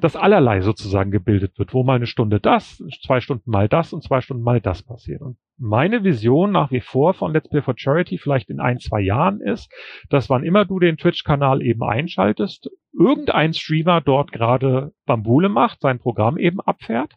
das 0.00 0.16
allerlei 0.16 0.60
sozusagen 0.60 1.10
gebildet 1.10 1.58
wird, 1.58 1.72
wo 1.72 1.84
mal 1.84 1.94
eine 1.94 2.06
Stunde 2.06 2.40
das, 2.40 2.82
zwei 3.04 3.20
Stunden 3.20 3.50
mal 3.50 3.68
das 3.68 3.92
und 3.92 4.02
zwei 4.02 4.20
Stunden 4.20 4.42
mal 4.42 4.60
das 4.60 4.82
passiert. 4.82 5.22
Und 5.22 5.36
meine 5.56 6.02
Vision 6.02 6.50
nach 6.50 6.70
wie 6.70 6.80
vor 6.80 7.14
von 7.14 7.32
Let's 7.32 7.48
Play 7.48 7.62
for 7.62 7.74
Charity 7.76 8.18
vielleicht 8.18 8.50
in 8.50 8.60
ein, 8.60 8.80
zwei 8.80 9.00
Jahren 9.00 9.40
ist, 9.40 9.72
dass 10.10 10.28
wann 10.28 10.42
immer 10.42 10.64
du 10.64 10.80
den 10.80 10.96
Twitch-Kanal 10.96 11.62
eben 11.62 11.82
einschaltest, 11.82 12.70
irgendein 12.92 13.54
Streamer 13.54 14.00
dort 14.00 14.32
gerade 14.32 14.92
Bambule 15.06 15.48
macht, 15.48 15.80
sein 15.80 15.98
Programm 15.98 16.38
eben 16.38 16.60
abfährt 16.60 17.14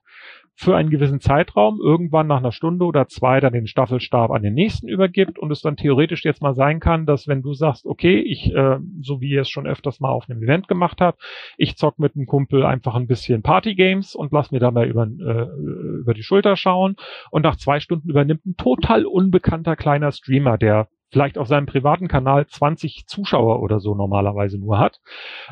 für 0.59 0.75
einen 0.75 0.89
gewissen 0.89 1.19
Zeitraum 1.19 1.79
irgendwann 1.79 2.25
nach 2.25 2.39
einer 2.39 2.51
Stunde 2.51 2.83
oder 2.85 3.07
zwei 3.07 3.39
dann 3.39 3.53
den 3.53 3.67
Staffelstab 3.67 4.31
an 4.31 4.41
den 4.41 4.55
nächsten 4.55 4.87
übergibt 4.87 5.37
und 5.37 5.51
es 5.51 5.61
dann 5.61 5.77
theoretisch 5.77 6.25
jetzt 6.25 6.41
mal 6.41 6.55
sein 6.55 6.79
kann, 6.79 7.05
dass 7.05 7.27
wenn 7.27 7.43
du 7.43 7.53
sagst, 7.53 7.85
okay, 7.85 8.19
ich, 8.19 8.51
äh, 8.55 8.79
so 8.99 9.21
wie 9.21 9.29
ihr 9.29 9.41
es 9.41 9.49
schon 9.49 9.67
öfters 9.67 9.99
mal 9.99 10.09
auf 10.09 10.27
einem 10.27 10.41
Event 10.41 10.67
gemacht 10.67 10.99
habt, 10.99 11.21
ich 11.57 11.77
zock 11.77 11.99
mit 11.99 12.15
einem 12.15 12.25
Kumpel 12.25 12.65
einfach 12.65 12.95
ein 12.95 13.05
bisschen 13.05 13.43
Partygames 13.43 14.15
und 14.15 14.31
lass 14.31 14.49
mir 14.49 14.59
dabei 14.59 14.87
über, 14.87 15.03
äh, 15.03 15.99
über 15.99 16.15
die 16.15 16.23
Schulter 16.23 16.55
schauen 16.55 16.95
und 17.29 17.43
nach 17.43 17.57
zwei 17.57 17.79
Stunden 17.79 18.09
übernimmt 18.09 18.43
ein 18.47 18.57
total 18.57 19.05
unbekannter 19.05 19.75
kleiner 19.75 20.11
Streamer, 20.11 20.57
der 20.57 20.87
vielleicht 21.09 21.37
auf 21.37 21.47
seinem 21.47 21.65
privaten 21.65 22.07
Kanal 22.07 22.47
20 22.47 23.05
Zuschauer 23.07 23.61
oder 23.61 23.79
so 23.79 23.95
normalerweise 23.95 24.59
nur 24.59 24.79
hat, 24.79 24.99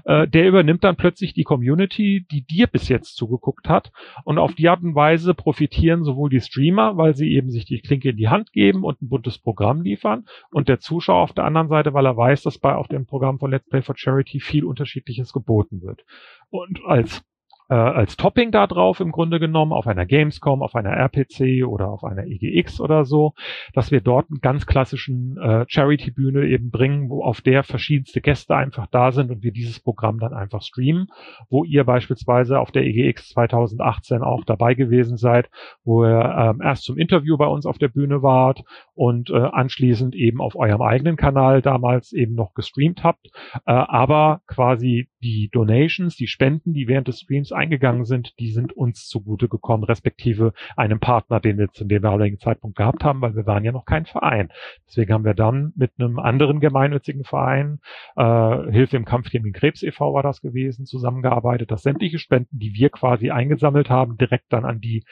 äh, 0.03 0.27
der 0.27 0.47
übernimmt 0.47 0.83
dann 0.83 0.95
plötzlich 0.95 1.33
die 1.33 1.43
Community, 1.43 2.25
die 2.31 2.45
dir 2.45 2.67
bis 2.67 2.89
jetzt 2.89 3.15
zugeguckt 3.15 3.69
hat 3.69 3.91
und 4.23 4.37
auf 4.37 4.53
die 4.55 4.67
Art 4.67 4.83
und 4.83 4.95
Weise 4.95 5.33
profitieren 5.33 6.03
sowohl 6.03 6.29
die 6.29 6.41
Streamer, 6.41 6.97
weil 6.97 7.15
sie 7.15 7.31
eben 7.31 7.49
sich 7.51 7.65
die 7.65 7.79
Klinke 7.79 8.09
in 8.09 8.17
die 8.17 8.29
Hand 8.29 8.51
geben 8.51 8.83
und 8.83 9.01
ein 9.01 9.09
buntes 9.09 9.37
Programm 9.37 9.81
liefern 9.81 10.25
und 10.51 10.67
der 10.67 10.79
Zuschauer 10.79 11.21
auf 11.21 11.33
der 11.33 11.45
anderen 11.45 11.69
Seite, 11.69 11.93
weil 11.93 12.05
er 12.05 12.17
weiß, 12.17 12.43
dass 12.43 12.57
bei 12.57 12.75
auf 12.75 12.87
dem 12.87 13.05
Programm 13.05 13.39
von 13.39 13.51
Let's 13.51 13.69
Play 13.69 13.81
for 13.81 13.97
Charity 13.97 14.39
viel 14.39 14.65
unterschiedliches 14.65 15.33
geboten 15.33 15.81
wird. 15.81 16.05
Und 16.49 16.81
als 16.85 17.23
äh, 17.69 17.73
als 17.73 18.17
Topping 18.17 18.51
da 18.51 18.67
drauf 18.67 18.99
im 18.99 19.11
Grunde 19.11 19.39
genommen 19.39 19.73
auf 19.73 19.87
einer 19.87 20.05
Gamescom, 20.05 20.61
auf 20.61 20.75
einer 20.75 20.91
RPC 20.91 21.65
oder 21.65 21.89
auf 21.89 22.03
einer 22.03 22.25
EGX 22.25 22.79
oder 22.79 23.05
so, 23.05 23.33
dass 23.73 23.91
wir 23.91 24.01
dort 24.01 24.29
einen 24.29 24.41
ganz 24.41 24.65
klassischen 24.65 25.37
äh, 25.37 25.65
Charity-Bühne 25.67 26.45
eben 26.47 26.69
bringen, 26.69 27.09
wo 27.09 27.23
auf 27.23 27.41
der 27.41 27.63
verschiedenste 27.63 28.21
Gäste 28.21 28.55
einfach 28.55 28.87
da 28.87 29.11
sind 29.11 29.31
und 29.31 29.43
wir 29.43 29.51
dieses 29.51 29.79
Programm 29.79 30.19
dann 30.19 30.33
einfach 30.33 30.61
streamen, 30.61 31.07
wo 31.49 31.63
ihr 31.63 31.83
beispielsweise 31.83 32.59
auf 32.59 32.71
der 32.71 32.83
EGX 32.83 33.29
2018 33.29 34.21
auch 34.21 34.43
dabei 34.45 34.75
gewesen 34.75 35.17
seid, 35.17 35.49
wo 35.83 36.05
ihr 36.05 36.35
ähm, 36.37 36.61
erst 36.61 36.83
zum 36.83 36.97
Interview 36.97 37.37
bei 37.37 37.47
uns 37.47 37.65
auf 37.65 37.77
der 37.77 37.87
Bühne 37.87 38.21
wart 38.21 38.63
und 38.93 39.29
äh, 39.29 39.37
anschließend 39.37 40.15
eben 40.15 40.41
auf 40.41 40.55
eurem 40.55 40.81
eigenen 40.81 41.15
Kanal 41.15 41.61
damals 41.61 42.13
eben 42.13 42.35
noch 42.35 42.53
gestreamt 42.53 43.03
habt, 43.03 43.27
äh, 43.65 43.71
aber 43.71 44.41
quasi 44.47 45.07
die 45.21 45.49
Donations, 45.51 46.15
die 46.15 46.27
Spenden, 46.27 46.73
die 46.73 46.87
während 46.87 47.07
des 47.07 47.19
Streams 47.21 47.51
eingegangen 47.55 48.05
sind, 48.05 48.37
die 48.39 48.51
sind 48.51 48.73
uns 48.73 49.07
zugute 49.07 49.47
gekommen, 49.47 49.83
respektive 49.83 50.53
einem 50.75 50.99
Partner, 50.99 51.39
den 51.39 51.57
wir 51.57 51.69
zu 51.69 51.85
dem 51.85 52.01
damaligen 52.01 52.39
Zeitpunkt 52.39 52.77
gehabt 52.77 53.03
haben, 53.03 53.21
weil 53.21 53.35
wir 53.35 53.45
waren 53.45 53.63
ja 53.63 53.71
noch 53.71 53.85
kein 53.85 54.05
Verein. 54.05 54.49
Deswegen 54.87 55.13
haben 55.13 55.25
wir 55.25 55.33
dann 55.33 55.73
mit 55.75 55.91
einem 55.97 56.19
anderen 56.19 56.59
gemeinnützigen 56.59 57.23
Verein, 57.23 57.79
äh, 58.15 58.71
Hilfe 58.71 58.97
im 58.97 59.05
Kampf 59.05 59.29
gegen 59.29 59.45
den 59.45 59.53
Krebs 59.53 59.83
e.V. 59.83 60.13
war 60.13 60.23
das 60.23 60.41
gewesen, 60.41 60.85
zusammengearbeitet, 60.85 61.71
dass 61.71 61.83
sämtliche 61.83 62.19
Spenden, 62.19 62.59
die 62.59 62.73
wir 62.73 62.89
quasi 62.89 63.31
eingesammelt 63.31 63.89
haben, 63.89 64.17
direkt 64.17 64.45
dann 64.49 64.65
an 64.65 64.79
die 64.79 65.03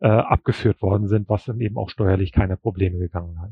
äh, 0.00 0.08
abgeführt 0.08 0.82
worden 0.82 1.08
sind, 1.08 1.28
was 1.28 1.44
dann 1.44 1.60
eben 1.60 1.76
auch 1.76 1.90
steuerlich 1.90 2.32
keine 2.32 2.56
Probleme 2.56 2.98
gegangen 2.98 3.40
hat. 3.40 3.50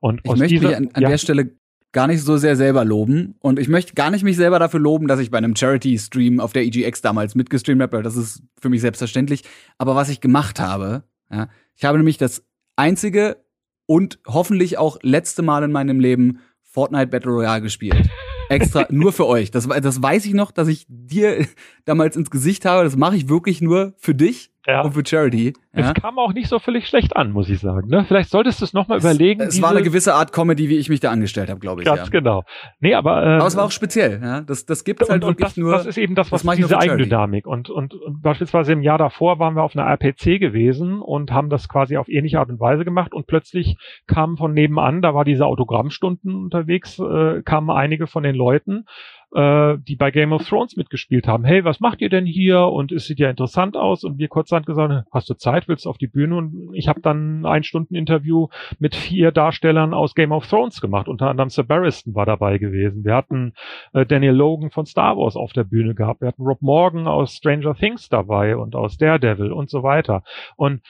Und 0.00 0.20
ich 0.24 0.30
möchte 0.30 0.46
dieser, 0.46 0.68
mich 0.68 0.76
an, 0.76 0.88
an 0.92 1.02
ja, 1.02 1.08
der 1.08 1.18
Stelle 1.18 1.50
gar 1.96 2.08
nicht 2.08 2.22
so 2.22 2.36
sehr 2.36 2.56
selber 2.56 2.84
loben. 2.84 3.36
Und 3.40 3.58
ich 3.58 3.68
möchte 3.68 3.94
gar 3.94 4.10
nicht 4.10 4.22
mich 4.22 4.36
selber 4.36 4.58
dafür 4.58 4.80
loben, 4.80 5.08
dass 5.08 5.18
ich 5.18 5.30
bei 5.30 5.38
einem 5.38 5.56
Charity-Stream 5.56 6.40
auf 6.40 6.52
der 6.52 6.64
EGX 6.64 7.00
damals 7.00 7.34
mitgestreamt 7.34 7.80
habe, 7.80 7.96
weil 7.96 8.02
das 8.02 8.16
ist 8.16 8.42
für 8.60 8.68
mich 8.68 8.82
selbstverständlich. 8.82 9.44
Aber 9.78 9.96
was 9.96 10.10
ich 10.10 10.20
gemacht 10.20 10.60
habe, 10.60 11.04
ja, 11.32 11.48
ich 11.74 11.86
habe 11.86 11.96
nämlich 11.96 12.18
das 12.18 12.44
einzige 12.76 13.38
und 13.86 14.18
hoffentlich 14.26 14.76
auch 14.76 14.98
letzte 15.00 15.40
Mal 15.40 15.64
in 15.64 15.72
meinem 15.72 15.98
Leben 15.98 16.40
Fortnite 16.60 17.06
Battle 17.06 17.32
Royale 17.32 17.62
gespielt. 17.62 18.10
Extra 18.50 18.86
nur 18.90 19.14
für 19.14 19.26
euch. 19.26 19.50
Das, 19.50 19.66
das 19.66 20.02
weiß 20.02 20.26
ich 20.26 20.34
noch, 20.34 20.50
dass 20.50 20.68
ich 20.68 20.84
dir 20.90 21.46
damals 21.86 22.14
ins 22.14 22.30
Gesicht 22.30 22.66
habe. 22.66 22.84
Das 22.84 22.96
mache 22.96 23.16
ich 23.16 23.30
wirklich 23.30 23.62
nur 23.62 23.94
für 23.96 24.14
dich 24.14 24.52
ja. 24.66 24.82
und 24.82 24.92
für 24.92 25.04
Charity. 25.04 25.54
Ja. 25.74 25.90
Es 25.90 25.94
kam 25.94 26.18
auch 26.18 26.32
nicht 26.32 26.48
so 26.48 26.58
völlig 26.58 26.86
schlecht 26.88 27.16
an, 27.16 27.32
muss 27.32 27.48
ich 27.48 27.60
sagen. 27.60 27.88
Ne? 27.88 28.04
Vielleicht 28.06 28.30
solltest 28.30 28.60
du 28.60 28.64
es 28.64 28.72
nochmal 28.72 28.98
überlegen. 28.98 29.42
Es 29.42 29.60
war 29.62 29.70
eine 29.70 29.82
gewisse 29.82 30.14
Art 30.14 30.32
Comedy, 30.32 30.68
wie 30.68 30.76
ich 30.76 30.88
mich 30.88 31.00
da 31.00 31.10
angestellt 31.10 31.50
habe, 31.50 31.60
glaube 31.60 31.82
ich. 31.82 31.86
Ganz 31.86 32.00
ja. 32.00 32.08
genau. 32.08 32.42
Nee, 32.80 32.94
aber, 32.94 33.22
ähm, 33.22 33.32
aber 33.40 33.46
es 33.46 33.56
war 33.56 33.64
auch 33.64 33.70
speziell. 33.70 34.20
Ja? 34.22 34.40
Das, 34.40 34.66
das 34.66 34.84
gibt 34.84 35.02
es 35.02 35.08
halt 35.08 35.22
und, 35.22 35.30
und 35.30 35.42
das, 35.42 35.56
nur. 35.56 35.72
Das 35.72 35.86
ist 35.86 35.98
eben 35.98 36.14
das, 36.14 36.32
was 36.32 36.42
das 36.42 36.56
diese 36.56 36.78
Eigendynamik. 36.78 37.46
Und, 37.46 37.70
und, 37.70 37.94
und 37.94 38.22
beispielsweise 38.22 38.72
im 38.72 38.82
Jahr 38.82 38.98
davor 38.98 39.38
waren 39.38 39.54
wir 39.54 39.62
auf 39.62 39.76
einer 39.76 39.86
RPC 39.86 40.40
gewesen 40.40 41.00
und 41.00 41.30
haben 41.32 41.50
das 41.50 41.68
quasi 41.68 41.96
auf 41.96 42.08
ähnliche 42.08 42.40
Art 42.40 42.48
und 42.48 42.60
Weise 42.60 42.84
gemacht 42.84 43.14
und 43.14 43.26
plötzlich 43.26 43.76
kamen 44.06 44.36
von 44.36 44.52
nebenan, 44.52 45.02
da 45.02 45.14
war 45.14 45.24
diese 45.24 45.46
Autogrammstunden 45.46 46.34
unterwegs, 46.34 46.98
äh, 46.98 47.42
kamen 47.42 47.70
einige 47.70 48.06
von 48.06 48.22
den 48.22 48.34
Leuten 48.34 48.84
äh, 49.36 49.76
die 49.86 49.96
bei 49.96 50.10
Game 50.10 50.32
of 50.32 50.48
Thrones 50.48 50.76
mitgespielt 50.76 51.28
haben. 51.28 51.44
Hey, 51.44 51.62
was 51.62 51.78
macht 51.78 52.00
ihr 52.00 52.08
denn 52.08 52.24
hier? 52.24 52.60
Und 52.68 52.90
es 52.90 53.06
sieht 53.06 53.18
ja 53.18 53.28
interessant 53.28 53.76
aus. 53.76 54.02
Und 54.02 54.18
wir 54.18 54.28
kurzhand 54.28 54.64
gesagt, 54.64 55.04
hast 55.12 55.28
du 55.28 55.34
Zeit, 55.34 55.68
willst 55.68 55.84
du 55.84 55.90
auf 55.90 55.98
die 55.98 56.06
Bühne? 56.06 56.36
Und 56.36 56.70
ich 56.72 56.88
habe 56.88 57.02
dann 57.02 57.44
ein 57.44 57.62
Stunden 57.62 57.94
Interview 57.94 58.48
mit 58.78 58.94
vier 58.94 59.32
Darstellern 59.32 59.92
aus 59.92 60.14
Game 60.14 60.32
of 60.32 60.46
Thrones 60.46 60.80
gemacht. 60.80 61.06
Unter 61.06 61.28
anderem 61.28 61.50
Sir 61.50 61.64
Barristan 61.64 62.14
war 62.14 62.24
dabei 62.24 62.56
gewesen. 62.56 63.04
Wir 63.04 63.14
hatten 63.14 63.52
äh, 63.92 64.06
Daniel 64.06 64.32
Logan 64.32 64.70
von 64.70 64.86
Star 64.86 65.18
Wars 65.18 65.36
auf 65.36 65.52
der 65.52 65.64
Bühne 65.64 65.94
gehabt. 65.94 66.22
Wir 66.22 66.28
hatten 66.28 66.42
Rob 66.42 66.62
Morgan 66.62 67.06
aus 67.06 67.34
Stranger 67.34 67.74
Things 67.74 68.08
dabei 68.08 68.56
und 68.56 68.74
aus 68.74 68.96
Daredevil 68.96 69.52
und 69.52 69.68
so 69.68 69.82
weiter. 69.82 70.22
Und 70.56 70.80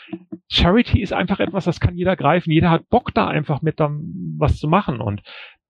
Charity 0.49 1.03
ist 1.03 1.13
einfach 1.13 1.41
etwas, 1.41 1.65
das 1.65 1.81
kann 1.81 1.97
jeder 1.97 2.15
greifen. 2.15 2.53
Jeder 2.53 2.71
hat 2.71 2.89
Bock 2.91 3.13
da 3.13 3.27
einfach 3.27 3.61
mit 3.61 3.81
was 3.81 4.57
zu 4.57 4.69
machen. 4.69 5.01
Und 5.01 5.23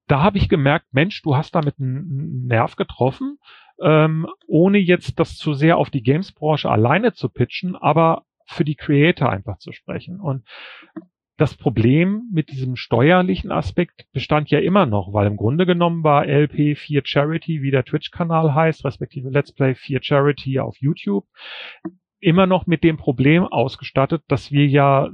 da 0.07 0.23
habe 0.23 0.39
ich 0.39 0.49
gemerkt, 0.49 0.87
Mensch, 0.93 1.23
du 1.23 1.37
hast 1.37 1.55
damit 1.55 1.79
einen 1.79 2.47
Nerv 2.47 2.77
getroffen, 2.77 3.39
ähm, 3.81 4.27
ohne 4.47 4.79
jetzt 4.79 5.19
das 5.19 5.37
zu 5.37 5.55
sehr 5.55 5.77
auf 5.77 5.91
die 5.91 6.03
Games-Branche 6.03 6.71
alleine 6.71 7.13
zu 7.13 7.29
pitchen, 7.29 7.77
aber 7.77 8.25
für 8.47 8.65
die 8.65 8.77
Creator 8.77 9.31
einfach 9.31 9.59
zu 9.59 9.73
sprechen. 9.73 10.21
Und 10.21 10.45
das 11.37 11.55
Problem 11.55 12.23
mit 12.33 12.51
diesem 12.51 12.77
steuerlichen 12.77 13.53
Aspekt 13.53 14.07
bestand 14.13 14.51
ja 14.51 14.59
immer 14.59 14.87
noch, 14.87 15.13
weil 15.13 15.27
im 15.27 15.37
Grunde 15.37 15.67
genommen 15.67 16.03
war 16.03 16.25
LP4 16.25 17.03
Charity, 17.05 17.61
wie 17.61 17.71
der 17.71 17.85
Twitch-Kanal 17.85 18.55
heißt, 18.55 18.85
respektive 18.85 19.29
Let's 19.29 19.53
Play 19.53 19.75
4 19.75 20.03
Charity 20.03 20.61
auf 20.61 20.77
YouTube, 20.81 21.27
immer 22.21 22.47
noch 22.47 22.67
mit 22.67 22.83
dem 22.85 22.97
Problem 22.97 23.45
ausgestattet, 23.45 24.23
dass 24.29 24.51
wir 24.51 24.67
ja 24.67 25.11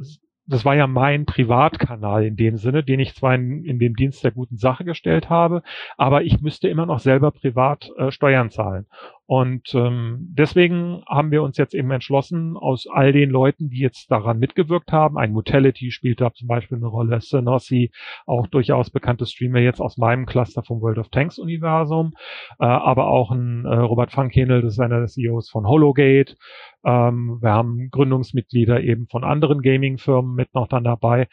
das 0.53 0.65
war 0.65 0.75
ja 0.75 0.87
mein 0.87 1.25
Privatkanal 1.25 2.25
in 2.25 2.37
dem 2.37 2.57
Sinne, 2.57 2.85
den 2.85 3.01
ich 3.01 3.15
zwar 3.15 3.35
in, 3.35 3.65
in 3.65 3.79
den 3.79 3.95
Dienst 3.95 4.23
der 4.23 4.33
guten 4.33 4.59
Sache 4.59 4.85
gestellt 4.85 5.31
habe, 5.31 5.63
aber 5.97 6.23
ich 6.23 6.41
müsste 6.41 6.69
immer 6.69 6.87
noch 6.87 6.99
selber 6.99 7.31
privat 7.31 7.91
äh, 7.97 8.11
Steuern 8.11 8.51
zahlen. 8.51 8.87
Und 9.35 9.75
ähm, 9.75 10.29
deswegen 10.37 11.03
haben 11.09 11.31
wir 11.31 11.43
uns 11.43 11.57
jetzt 11.57 11.73
eben 11.73 11.91
entschlossen, 11.91 12.55
aus 12.59 12.87
all 12.87 13.13
den 13.13 13.31
Leuten, 13.31 13.71
die 13.71 13.79
jetzt 13.79 14.11
daran 14.11 14.39
mitgewirkt 14.39 14.93
haben, 14.93 15.17
ein 15.17 15.33
Mutality 15.33 15.91
spielt 15.91 16.21
da 16.21 16.35
zum 16.35 16.49
Beispiel 16.49 16.77
eine 16.77 16.89
Rolle, 16.89 17.19
Senossi, 17.19 17.93
auch 18.27 18.47
durchaus 18.47 18.91
bekannte 18.91 19.25
Streamer 19.25 19.61
jetzt 19.61 19.81
aus 19.81 19.97
meinem 19.97 20.27
Cluster 20.27 20.63
vom 20.63 20.83
World 20.83 20.99
of 20.99 21.09
Tanks 21.09 21.39
Universum, 21.39 22.13
äh, 22.61 22.67
aber 22.67 23.07
auch 23.07 23.31
ein 23.31 23.65
äh, 23.65 23.75
Robert 23.75 24.13
Funkenel, 24.13 24.61
das 24.61 24.75
ist 24.75 24.81
einer 24.81 24.99
der 24.99 25.09
CEOs 25.09 25.49
von 25.49 25.67
Hologate. 25.67 26.37
Ähm, 26.85 27.39
wir 27.41 27.53
haben 27.53 27.89
Gründungsmitglieder 27.91 28.83
eben 28.83 29.07
von 29.09 29.25
anderen 29.25 29.63
Gaming-Firmen 29.63 30.35
mit 30.35 30.53
noch 30.53 30.69
dann 30.69 30.85
dabei. 30.85 31.27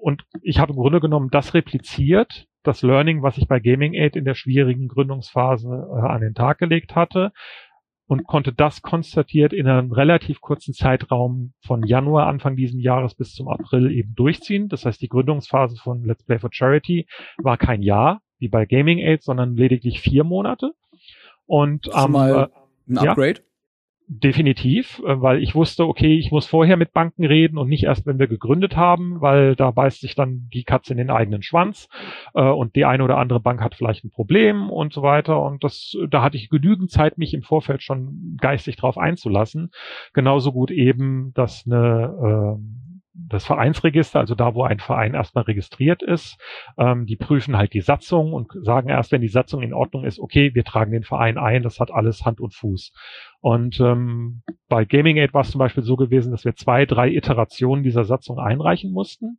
Und 0.00 0.24
ich 0.42 0.58
habe 0.58 0.72
im 0.72 0.78
Grunde 0.78 0.98
genommen 0.98 1.28
das 1.30 1.54
repliziert, 1.54 2.48
das 2.66 2.82
Learning, 2.82 3.22
was 3.22 3.38
ich 3.38 3.48
bei 3.48 3.60
Gaming 3.60 3.94
Aid 3.94 4.16
in 4.16 4.24
der 4.24 4.34
schwierigen 4.34 4.88
Gründungsphase 4.88 5.68
äh, 5.68 6.06
an 6.06 6.20
den 6.20 6.34
Tag 6.34 6.58
gelegt 6.58 6.94
hatte, 6.94 7.32
und 8.08 8.24
konnte 8.24 8.52
das 8.52 8.82
konstatiert 8.82 9.52
in 9.52 9.66
einem 9.66 9.92
relativ 9.92 10.40
kurzen 10.40 10.72
Zeitraum 10.72 11.52
von 11.60 11.82
Januar 11.82 12.28
Anfang 12.28 12.56
diesen 12.56 12.80
Jahres 12.80 13.14
bis 13.14 13.34
zum 13.34 13.48
April 13.48 13.90
eben 13.90 14.14
durchziehen. 14.14 14.68
Das 14.68 14.86
heißt, 14.86 15.02
die 15.02 15.08
Gründungsphase 15.08 15.76
von 15.76 16.04
Let's 16.04 16.22
Play 16.22 16.38
for 16.38 16.50
Charity 16.52 17.06
war 17.38 17.56
kein 17.56 17.82
Jahr 17.82 18.22
wie 18.38 18.48
bei 18.48 18.64
Gaming 18.64 18.98
Aid, 18.98 19.22
sondern 19.22 19.56
lediglich 19.56 20.00
vier 20.00 20.22
Monate. 20.22 20.72
Und 21.46 21.92
am 21.94 22.14
ähm, 22.14 22.20
äh, 22.20 22.46
ein 22.88 22.98
Upgrade? 22.98 23.40
Ja, 23.40 23.46
Definitiv, 24.08 25.02
äh, 25.04 25.20
weil 25.20 25.42
ich 25.42 25.56
wusste, 25.56 25.84
okay, 25.84 26.16
ich 26.16 26.30
muss 26.30 26.46
vorher 26.46 26.76
mit 26.76 26.92
Banken 26.92 27.24
reden 27.24 27.58
und 27.58 27.68
nicht 27.68 27.82
erst, 27.82 28.06
wenn 28.06 28.20
wir 28.20 28.28
gegründet 28.28 28.76
haben, 28.76 29.20
weil 29.20 29.56
da 29.56 29.72
beißt 29.72 30.00
sich 30.00 30.14
dann 30.14 30.48
die 30.54 30.62
Katze 30.62 30.92
in 30.92 30.98
den 30.98 31.10
eigenen 31.10 31.42
Schwanz 31.42 31.88
äh, 32.34 32.42
und 32.42 32.76
die 32.76 32.84
eine 32.84 33.02
oder 33.02 33.18
andere 33.18 33.40
Bank 33.40 33.60
hat 33.60 33.74
vielleicht 33.74 34.04
ein 34.04 34.10
Problem 34.10 34.70
und 34.70 34.92
so 34.92 35.02
weiter. 35.02 35.42
Und 35.42 35.64
das, 35.64 35.96
da 36.08 36.22
hatte 36.22 36.36
ich 36.36 36.50
genügend 36.50 36.88
Zeit, 36.92 37.18
mich 37.18 37.34
im 37.34 37.42
Vorfeld 37.42 37.82
schon 37.82 38.36
geistig 38.40 38.76
drauf 38.76 38.96
einzulassen. 38.96 39.70
Genauso 40.12 40.52
gut 40.52 40.70
eben, 40.70 41.32
dass 41.34 41.66
eine 41.66 42.58
äh, 42.58 42.86
das 43.18 43.46
Vereinsregister, 43.46 44.20
also 44.20 44.34
da, 44.34 44.54
wo 44.54 44.62
ein 44.64 44.78
Verein 44.78 45.14
erstmal 45.14 45.44
registriert 45.44 46.02
ist, 46.02 46.38
ähm, 46.78 47.06
die 47.06 47.16
prüfen 47.16 47.56
halt 47.56 47.72
die 47.72 47.80
Satzung 47.80 48.32
und 48.32 48.52
sagen 48.62 48.88
erst, 48.88 49.12
wenn 49.12 49.22
die 49.22 49.28
Satzung 49.28 49.62
in 49.62 49.72
Ordnung 49.72 50.04
ist, 50.04 50.18
okay, 50.18 50.54
wir 50.54 50.64
tragen 50.64 50.92
den 50.92 51.02
Verein 51.02 51.38
ein, 51.38 51.62
das 51.62 51.80
hat 51.80 51.90
alles 51.90 52.24
Hand 52.24 52.40
und 52.40 52.54
Fuß. 52.54 52.92
Und 53.46 53.78
ähm, 53.78 54.42
bei 54.68 54.84
Gaming 54.84 55.18
Aid 55.18 55.32
war 55.32 55.42
es 55.42 55.52
zum 55.52 55.60
Beispiel 55.60 55.84
so 55.84 55.94
gewesen, 55.94 56.32
dass 56.32 56.44
wir 56.44 56.56
zwei, 56.56 56.84
drei 56.84 57.14
Iterationen 57.14 57.84
dieser 57.84 58.02
Satzung 58.02 58.40
einreichen 58.40 58.90
mussten, 58.90 59.38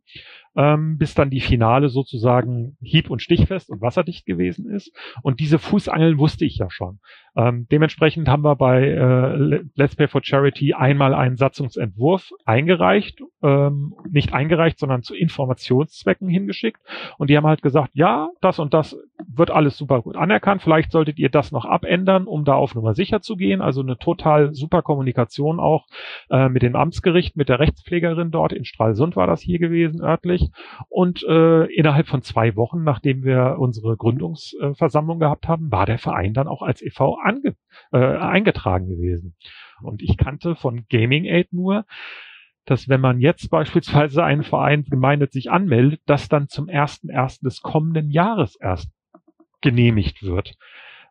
ähm, 0.56 0.96
bis 0.96 1.12
dann 1.12 1.28
die 1.28 1.42
Finale 1.42 1.90
sozusagen 1.90 2.78
hieb- 2.80 3.10
und 3.10 3.20
stichfest 3.20 3.68
und 3.68 3.82
wasserdicht 3.82 4.24
gewesen 4.24 4.70
ist. 4.70 4.96
Und 5.20 5.40
diese 5.40 5.58
Fußangeln 5.58 6.16
wusste 6.16 6.46
ich 6.46 6.56
ja 6.56 6.70
schon. 6.70 7.00
Ähm, 7.36 7.66
dementsprechend 7.70 8.28
haben 8.28 8.44
wir 8.44 8.56
bei 8.56 8.82
äh, 8.82 9.62
Let's 9.74 9.94
Pay 9.94 10.08
for 10.08 10.24
Charity 10.24 10.72
einmal 10.72 11.12
einen 11.12 11.36
Satzungsentwurf 11.36 12.30
eingereicht, 12.46 13.20
ähm, 13.42 13.94
nicht 14.10 14.32
eingereicht, 14.32 14.78
sondern 14.78 15.02
zu 15.02 15.14
Informationszwecken 15.14 16.30
hingeschickt. 16.30 16.80
Und 17.18 17.28
die 17.28 17.36
haben 17.36 17.46
halt 17.46 17.60
gesagt, 17.60 17.90
ja, 17.92 18.30
das 18.40 18.58
und 18.58 18.72
das 18.72 18.96
wird 19.26 19.50
alles 19.50 19.76
super 19.76 20.02
gut 20.02 20.16
anerkannt. 20.16 20.62
Vielleicht 20.62 20.92
solltet 20.92 21.18
ihr 21.18 21.28
das 21.28 21.50
noch 21.50 21.64
abändern, 21.64 22.26
um 22.26 22.44
da 22.44 22.54
auf 22.54 22.74
Nummer 22.74 22.94
sicher 22.94 23.20
zu 23.20 23.36
gehen. 23.36 23.60
Also 23.60 23.80
eine 23.80 23.98
total 23.98 24.54
super 24.54 24.82
Kommunikation 24.82 25.58
auch 25.58 25.86
äh, 26.30 26.48
mit 26.48 26.62
dem 26.62 26.76
Amtsgericht, 26.76 27.36
mit 27.36 27.48
der 27.48 27.58
Rechtspflegerin 27.58 28.30
dort 28.30 28.52
in 28.52 28.64
Stralsund 28.64 29.16
war 29.16 29.26
das 29.26 29.40
hier 29.40 29.58
gewesen 29.58 30.02
örtlich. 30.02 30.50
Und 30.88 31.24
äh, 31.24 31.64
innerhalb 31.72 32.06
von 32.06 32.22
zwei 32.22 32.54
Wochen, 32.56 32.84
nachdem 32.84 33.24
wir 33.24 33.56
unsere 33.58 33.96
Gründungsversammlung 33.96 35.18
gehabt 35.18 35.48
haben, 35.48 35.72
war 35.72 35.86
der 35.86 35.98
Verein 35.98 36.32
dann 36.34 36.48
auch 36.48 36.62
als 36.62 36.82
e.V. 36.82 37.16
Ange 37.16 37.56
äh, 37.92 37.98
eingetragen 37.98 38.88
gewesen. 38.88 39.34
Und 39.82 40.02
ich 40.02 40.16
kannte 40.16 40.54
von 40.54 40.86
Gaming 40.88 41.24
Aid 41.24 41.52
nur, 41.52 41.84
dass 42.68 42.88
wenn 42.88 43.00
man 43.00 43.20
jetzt 43.20 43.50
beispielsweise 43.50 44.22
einen 44.22 44.42
Verein 44.42 44.84
gemeinnützig 44.84 45.50
anmeldet, 45.50 46.02
das 46.06 46.28
dann 46.28 46.48
zum 46.48 46.68
ersten 46.68 47.08
ersten 47.08 47.46
des 47.46 47.62
kommenden 47.62 48.10
Jahres 48.10 48.56
erst 48.56 48.90
genehmigt 49.60 50.22
wird. 50.22 50.54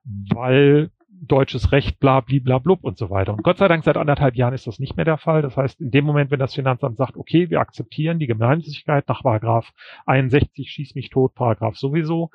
Weil 0.04 0.92
deutsches 1.22 1.72
Recht, 1.72 2.00
bla, 2.00 2.22
bla, 2.22 2.60
blub 2.60 2.84
und 2.84 2.98
so 2.98 3.10
weiter. 3.10 3.34
Und 3.34 3.44
Gott 3.44 3.58
sei 3.58 3.68
Dank 3.68 3.84
seit 3.84 3.98
anderthalb 3.98 4.36
Jahren 4.36 4.54
ist 4.54 4.68
das 4.68 4.80
nicht 4.80 4.96
mehr 4.96 5.06
der 5.06 5.18
Fall. 5.18 5.42
Das 5.42 5.58
heißt, 5.58 5.82
in 5.82 5.92
dem 5.92 6.06
Moment, 6.06 6.32
wenn 6.32 6.40
das 6.40 6.54
Finanzamt 6.54 6.98
sagt, 6.98 7.18
okay, 7.18 7.50
wir 7.50 7.60
akzeptieren 7.60 8.20
die 8.20 8.28
Gemeinnützigkeit 8.28 9.08
nach 9.08 9.24
Paragraph 9.24 9.72
61, 10.06 10.70
schieß 10.70 10.96
mich 10.96 11.10
tot, 11.10 11.34
Paragraph 11.34 11.78
sowieso, 11.78 12.30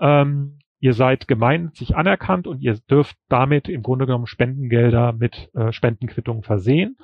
ähm, 0.00 0.58
ihr 0.80 0.92
seid 0.92 1.26
gemeinnützig 1.26 1.96
anerkannt 1.96 2.46
und 2.46 2.60
ihr 2.60 2.78
dürft 2.90 3.16
damit 3.28 3.68
im 3.68 3.82
Grunde 3.82 4.06
genommen 4.06 4.26
Spendengelder 4.26 5.12
mit 5.12 5.50
äh, 5.54 5.72
Spendenquittungen 5.72 6.42
versehen. 6.42 6.96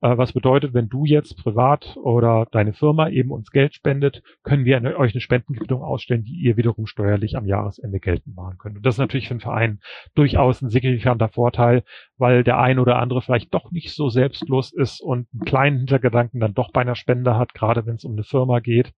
Äh, 0.00 0.18
was 0.18 0.32
bedeutet, 0.32 0.74
wenn 0.74 0.88
du 0.88 1.04
jetzt 1.04 1.36
privat 1.38 1.96
oder 1.96 2.46
deine 2.52 2.72
Firma 2.72 3.08
eben 3.08 3.30
uns 3.30 3.50
Geld 3.50 3.74
spendet, 3.74 4.22
können 4.42 4.64
wir 4.64 4.76
eine, 4.76 4.96
euch 4.96 5.14
eine 5.14 5.20
Spendenquittung 5.20 5.82
ausstellen, 5.82 6.24
die 6.24 6.34
ihr 6.34 6.56
wiederum 6.56 6.86
steuerlich 6.86 7.36
am 7.36 7.46
Jahresende 7.46 8.00
geltend 8.00 8.36
machen 8.36 8.58
könnt. 8.58 8.76
Und 8.76 8.86
das 8.86 8.94
ist 8.94 8.98
natürlich 8.98 9.28
für 9.28 9.34
einen 9.34 9.40
Verein 9.40 9.80
durchaus 10.14 10.62
ein 10.62 10.70
signifikanter 10.70 11.28
Vorteil, 11.28 11.84
weil 12.18 12.44
der 12.44 12.58
ein 12.58 12.78
oder 12.78 12.98
andere 12.98 13.22
vielleicht 13.22 13.54
doch 13.54 13.70
nicht 13.70 13.94
so 13.94 14.08
selbstlos 14.08 14.72
ist 14.72 15.00
und 15.00 15.28
einen 15.32 15.44
kleinen 15.44 15.78
Hintergedanken 15.78 16.40
dann 16.40 16.54
doch 16.54 16.72
bei 16.72 16.82
einer 16.82 16.96
Spende 16.96 17.36
hat, 17.36 17.54
gerade 17.54 17.86
wenn 17.86 17.96
es 17.96 18.04
um 18.04 18.12
eine 18.12 18.24
Firma 18.24 18.60
geht, 18.60 18.92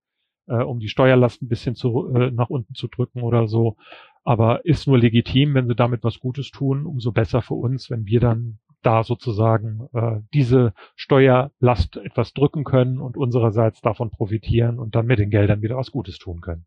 äh, 0.47 0.63
um 0.63 0.79
die 0.79 0.89
Steuerlast 0.89 1.41
ein 1.41 1.47
bisschen 1.47 1.75
zu, 1.75 2.13
äh, 2.13 2.31
nach 2.31 2.49
unten 2.49 2.73
zu 2.73 2.87
drücken 2.87 3.21
oder 3.21 3.47
so. 3.47 3.77
Aber 4.25 4.65
ist 4.65 4.85
nur 4.85 4.97
legitim, 4.97 5.53
wenn 5.53 5.67
sie 5.67 5.75
damit 5.75 6.03
was 6.03 6.19
Gutes 6.19 6.51
tun, 6.51 6.85
umso 6.85 7.11
besser 7.11 7.41
für 7.41 7.53
uns, 7.53 7.89
wenn 7.89 8.05
wir 8.05 8.19
dann 8.19 8.59
da 8.81 9.03
sozusagen 9.03 9.87
äh, 9.93 10.21
diese 10.33 10.73
Steuerlast 10.95 11.97
etwas 11.97 12.33
drücken 12.33 12.63
können 12.63 12.99
und 12.99 13.17
unsererseits 13.17 13.81
davon 13.81 14.09
profitieren 14.09 14.79
und 14.79 14.95
dann 14.95 15.05
mit 15.05 15.19
den 15.19 15.29
Geldern 15.29 15.61
wieder 15.61 15.77
was 15.77 15.91
Gutes 15.91 16.17
tun 16.17 16.41
können. 16.41 16.65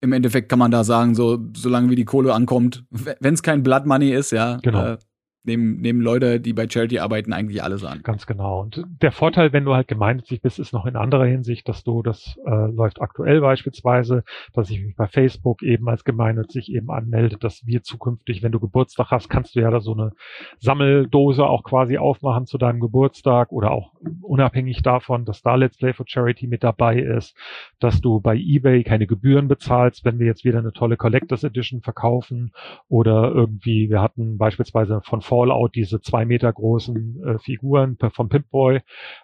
Im 0.00 0.12
Endeffekt 0.12 0.50
kann 0.50 0.58
man 0.58 0.70
da 0.70 0.84
sagen, 0.84 1.14
so 1.14 1.38
solange 1.56 1.88
wie 1.88 1.96
die 1.96 2.04
Kohle 2.04 2.34
ankommt, 2.34 2.84
wenn 2.90 3.34
es 3.34 3.42
kein 3.42 3.62
Blood 3.62 3.86
Money 3.86 4.12
ist, 4.12 4.32
ja, 4.32 4.58
genau. 4.62 4.84
Äh, 4.84 4.98
nehmen, 5.44 5.80
nehmen 5.80 6.00
Leute, 6.00 6.40
die 6.40 6.52
bei 6.52 6.68
Charity 6.68 6.98
arbeiten, 6.98 7.32
eigentlich 7.32 7.62
alles 7.62 7.84
an. 7.84 8.02
Ganz 8.02 8.26
genau. 8.26 8.62
Und 8.62 8.84
der 9.02 9.12
Vorteil, 9.12 9.52
wenn 9.52 9.64
du 9.64 9.74
halt 9.74 9.88
gemeinnützig 9.88 10.40
bist, 10.42 10.58
ist 10.58 10.72
noch 10.72 10.86
in 10.86 10.96
anderer 10.96 11.26
Hinsicht, 11.26 11.68
dass 11.68 11.84
du, 11.84 12.02
das 12.02 12.38
äh, 12.46 12.70
läuft 12.70 13.00
aktuell 13.00 13.40
beispielsweise, 13.40 14.24
dass 14.52 14.70
ich 14.70 14.82
mich 14.82 14.96
bei 14.96 15.06
Facebook 15.06 15.62
eben 15.62 15.88
als 15.88 16.04
gemeinnützig 16.04 16.72
eben 16.72 16.90
anmelde, 16.90 17.36
dass 17.36 17.66
wir 17.66 17.82
zukünftig, 17.82 18.42
wenn 18.42 18.52
du 18.52 18.60
Geburtstag 18.60 19.10
hast, 19.10 19.28
kannst 19.28 19.54
du 19.54 19.60
ja 19.60 19.70
da 19.70 19.80
so 19.80 19.92
eine 19.92 20.12
Sammeldose 20.58 21.44
auch 21.44 21.62
quasi 21.62 21.98
aufmachen 21.98 22.46
zu 22.46 22.58
deinem 22.58 22.80
Geburtstag 22.80 23.52
oder 23.52 23.70
auch 23.70 23.92
unabhängig 24.22 24.82
davon, 24.82 25.24
dass 25.24 25.42
da 25.42 25.54
Let's 25.54 25.76
Play 25.76 25.92
for 25.92 26.06
Charity 26.08 26.46
mit 26.46 26.64
dabei 26.64 26.98
ist, 26.98 27.36
dass 27.80 28.00
du 28.00 28.20
bei 28.20 28.36
eBay 28.36 28.82
keine 28.82 29.06
Gebühren 29.06 29.48
bezahlst, 29.48 30.04
wenn 30.04 30.18
wir 30.18 30.26
jetzt 30.26 30.44
wieder 30.44 30.58
eine 30.58 30.72
tolle 30.72 30.96
Collectors 30.96 31.44
Edition 31.44 31.82
verkaufen 31.82 32.52
oder 32.88 33.30
irgendwie, 33.32 33.90
wir 33.90 34.00
hatten 34.00 34.38
beispielsweise 34.38 35.00
von 35.02 35.20
Fallout 35.34 35.74
diese 35.74 36.00
zwei 36.00 36.24
Meter 36.24 36.52
großen 36.52 37.24
äh, 37.24 37.38
Figuren 37.38 37.96
vom 38.12 38.28
Pip-Boy 38.28 38.80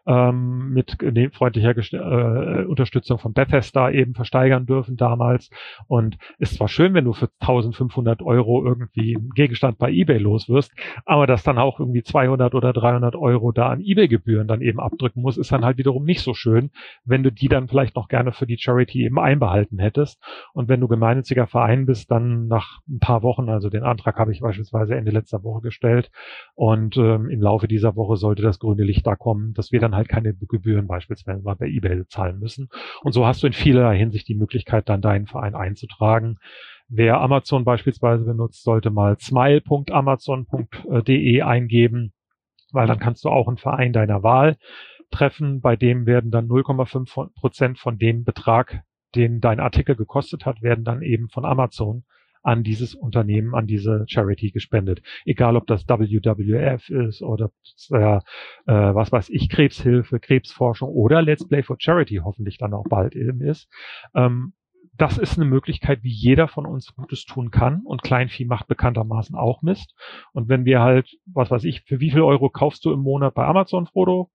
ähm, 0.07 0.71
mit 0.71 0.97
freundlicher 1.33 1.77
äh, 1.77 2.65
Unterstützung 2.65 3.19
von 3.19 3.33
Bethesda 3.33 3.91
eben 3.91 4.15
versteigern 4.15 4.67
dürfen 4.67 4.97
damals. 4.97 5.51
Und 5.87 6.19
ist 6.39 6.55
zwar 6.55 6.69
schön, 6.69 6.95
wenn 6.95 7.05
du 7.05 7.13
für 7.13 7.29
1500 7.39 8.23
Euro 8.23 8.65
irgendwie 8.65 9.17
einen 9.17 9.31
Gegenstand 9.31 9.79
bei 9.79 9.91
eBay 9.91 10.19
los 10.19 10.49
wirst, 10.49 10.73
aber 11.05 11.27
dass 11.27 11.45
dann 11.45 11.59
auch 11.59 11.79
irgendwie 11.79 12.03
200 12.03 12.55
oder 12.55 12.73
300 12.73 13.15
Euro 13.15 13.53
da 13.53 13.69
an 13.69 13.81
eBay-Gebühren 13.81 14.49
dann 14.49 14.63
eben 14.63 14.81
abdrücken 14.81 15.23
muss, 15.23 15.39
ist 15.39 15.53
dann 15.53 15.65
halt 15.65 15.79
wiederum 15.79 16.05
nicht 16.05 16.23
so 16.23 16.35
schön, 16.35 16.71
wenn 17.05 17.23
du 17.23 17.31
die 17.31 17.49
dann 17.49 17.69
vielleicht 17.69 17.95
noch 17.95 18.09
gerne 18.09 18.33
für 18.33 18.47
die 18.47 18.59
Charity 18.59 19.05
eben 19.05 19.19
einbehalten 19.19 19.79
hättest. 19.79 20.21
Und 20.55 20.69
wenn 20.69 20.81
du 20.81 20.89
gemeinnütziger 20.89 21.47
Verein 21.47 21.87
bist, 21.87 22.11
dann 22.11 22.49
nach 22.49 22.81
ein 22.89 22.99
paar 22.99 23.23
Wochen, 23.23 23.49
also 23.49 23.71
den 23.71 23.85
Antrag 23.85 24.19
habe 24.19 24.33
ich 24.33 24.41
beispielsweise 24.41 24.97
Ende 24.97 25.13
letzter 25.13 25.45
Woche 25.45 25.61
gestellt, 25.61 26.00
gestellt. 26.01 26.11
Und 26.55 26.97
ähm, 26.97 27.29
im 27.31 27.41
Laufe 27.41 27.69
dieser 27.69 27.95
Woche 27.97 28.17
sollte 28.17 28.43
das 28.43 28.59
grüne 28.59 28.85
Licht 28.85 29.07
da 29.07 29.17
kommen, 29.17 29.55
dass 29.55 29.73
wir 29.73 29.81
dann 29.81 29.95
halt 29.95 30.09
keine 30.09 30.35
Gebühren 30.35 30.87
beispielsweise 30.87 31.43
mal 31.43 31.57
bei 31.57 31.67
eBay 31.67 32.07
zahlen 32.09 32.39
müssen. 32.39 32.69
Und 33.03 33.13
so 33.13 33.27
hast 33.27 33.43
du 33.43 33.47
in 33.47 33.53
vielerlei 33.53 33.99
Hinsicht 33.99 34.29
die 34.29 34.35
Möglichkeit, 34.35 34.89
dann 34.89 35.01
deinen 35.01 35.27
Verein 35.27 35.55
einzutragen. 35.55 36.39
Wer 36.89 37.21
Amazon 37.21 37.65
beispielsweise 37.65 38.25
benutzt, 38.25 38.65
sollte 38.65 38.91
mal 38.91 39.17
smile.amazon.de 39.19 41.43
eingeben, 41.43 42.13
weil 42.73 42.89
dann 42.89 42.99
kannst 42.99 43.25
du 43.25 43.29
auch 43.29 43.49
einen 43.49 43.59
Verein 43.59 43.93
deiner 43.93 44.23
Wahl 44.23 44.57
treffen. 45.11 45.61
Bei 45.61 45.77
dem 45.77 46.07
werden 46.07 46.33
dann 46.33 46.49
0,5 46.49 47.35
Prozent 47.35 47.79
von 47.79 47.99
dem 47.99 48.25
Betrag, 48.25 48.83
den 49.15 49.41
dein 49.41 49.61
Artikel 49.61 49.95
gekostet 49.97 50.47
hat, 50.47 50.63
werden 50.63 50.85
dann 50.85 51.03
eben 51.03 51.29
von 51.29 51.45
Amazon 51.45 52.05
an 52.43 52.63
dieses 52.63 52.95
Unternehmen, 52.95 53.55
an 53.55 53.67
diese 53.67 54.05
Charity 54.07 54.51
gespendet. 54.51 55.03
Egal 55.25 55.57
ob 55.57 55.67
das 55.67 55.89
WWF 55.89 56.89
ist 56.89 57.23
oder 57.23 57.51
äh, 57.91 58.21
was 58.67 59.13
weiß 59.13 59.31
ich, 59.31 59.49
Krebshilfe, 59.49 60.21
Krebsforschung 60.21 60.89
oder 60.89 61.23
Let's 61.23 61.47
Play 61.47 61.63
for 61.63 61.77
Charity 61.79 62.21
hoffentlich 62.25 62.59
dann 62.59 62.75
auch 62.75 62.87
bald 62.89 63.15
eben 63.15 63.41
ist. 63.41 63.69
Ähm, 64.15 64.55
das 64.97 65.17
ist 65.17 65.39
eine 65.39 65.47
Möglichkeit, 65.47 66.03
wie 66.03 66.13
jeder 66.13 66.47
von 66.47 66.67
uns 66.67 66.95
Gutes 66.95 67.25
tun 67.25 67.51
kann. 67.51 67.81
Und 67.85 68.03
Kleinvieh 68.03 68.45
macht 68.45 68.69
bekanntermaßen 68.69 69.35
auch 69.35 69.63
Mist. 69.63 69.95
Und 70.33 70.49
wenn 70.49 70.67
wir 70.67 70.81
halt, 70.81 71.17
was 71.27 71.51
weiß 71.51 71.65
ich, 71.65 71.83
für 71.83 72.01
wie 72.01 72.11
viel 72.11 72.21
Euro 72.21 72.51
kaufst 72.51 72.85
du 72.85 72.93
im 72.93 73.01
Monat 73.01 73.35
bei 73.35 73.47
Amazon, 73.47 73.87
Frodo? 73.87 74.31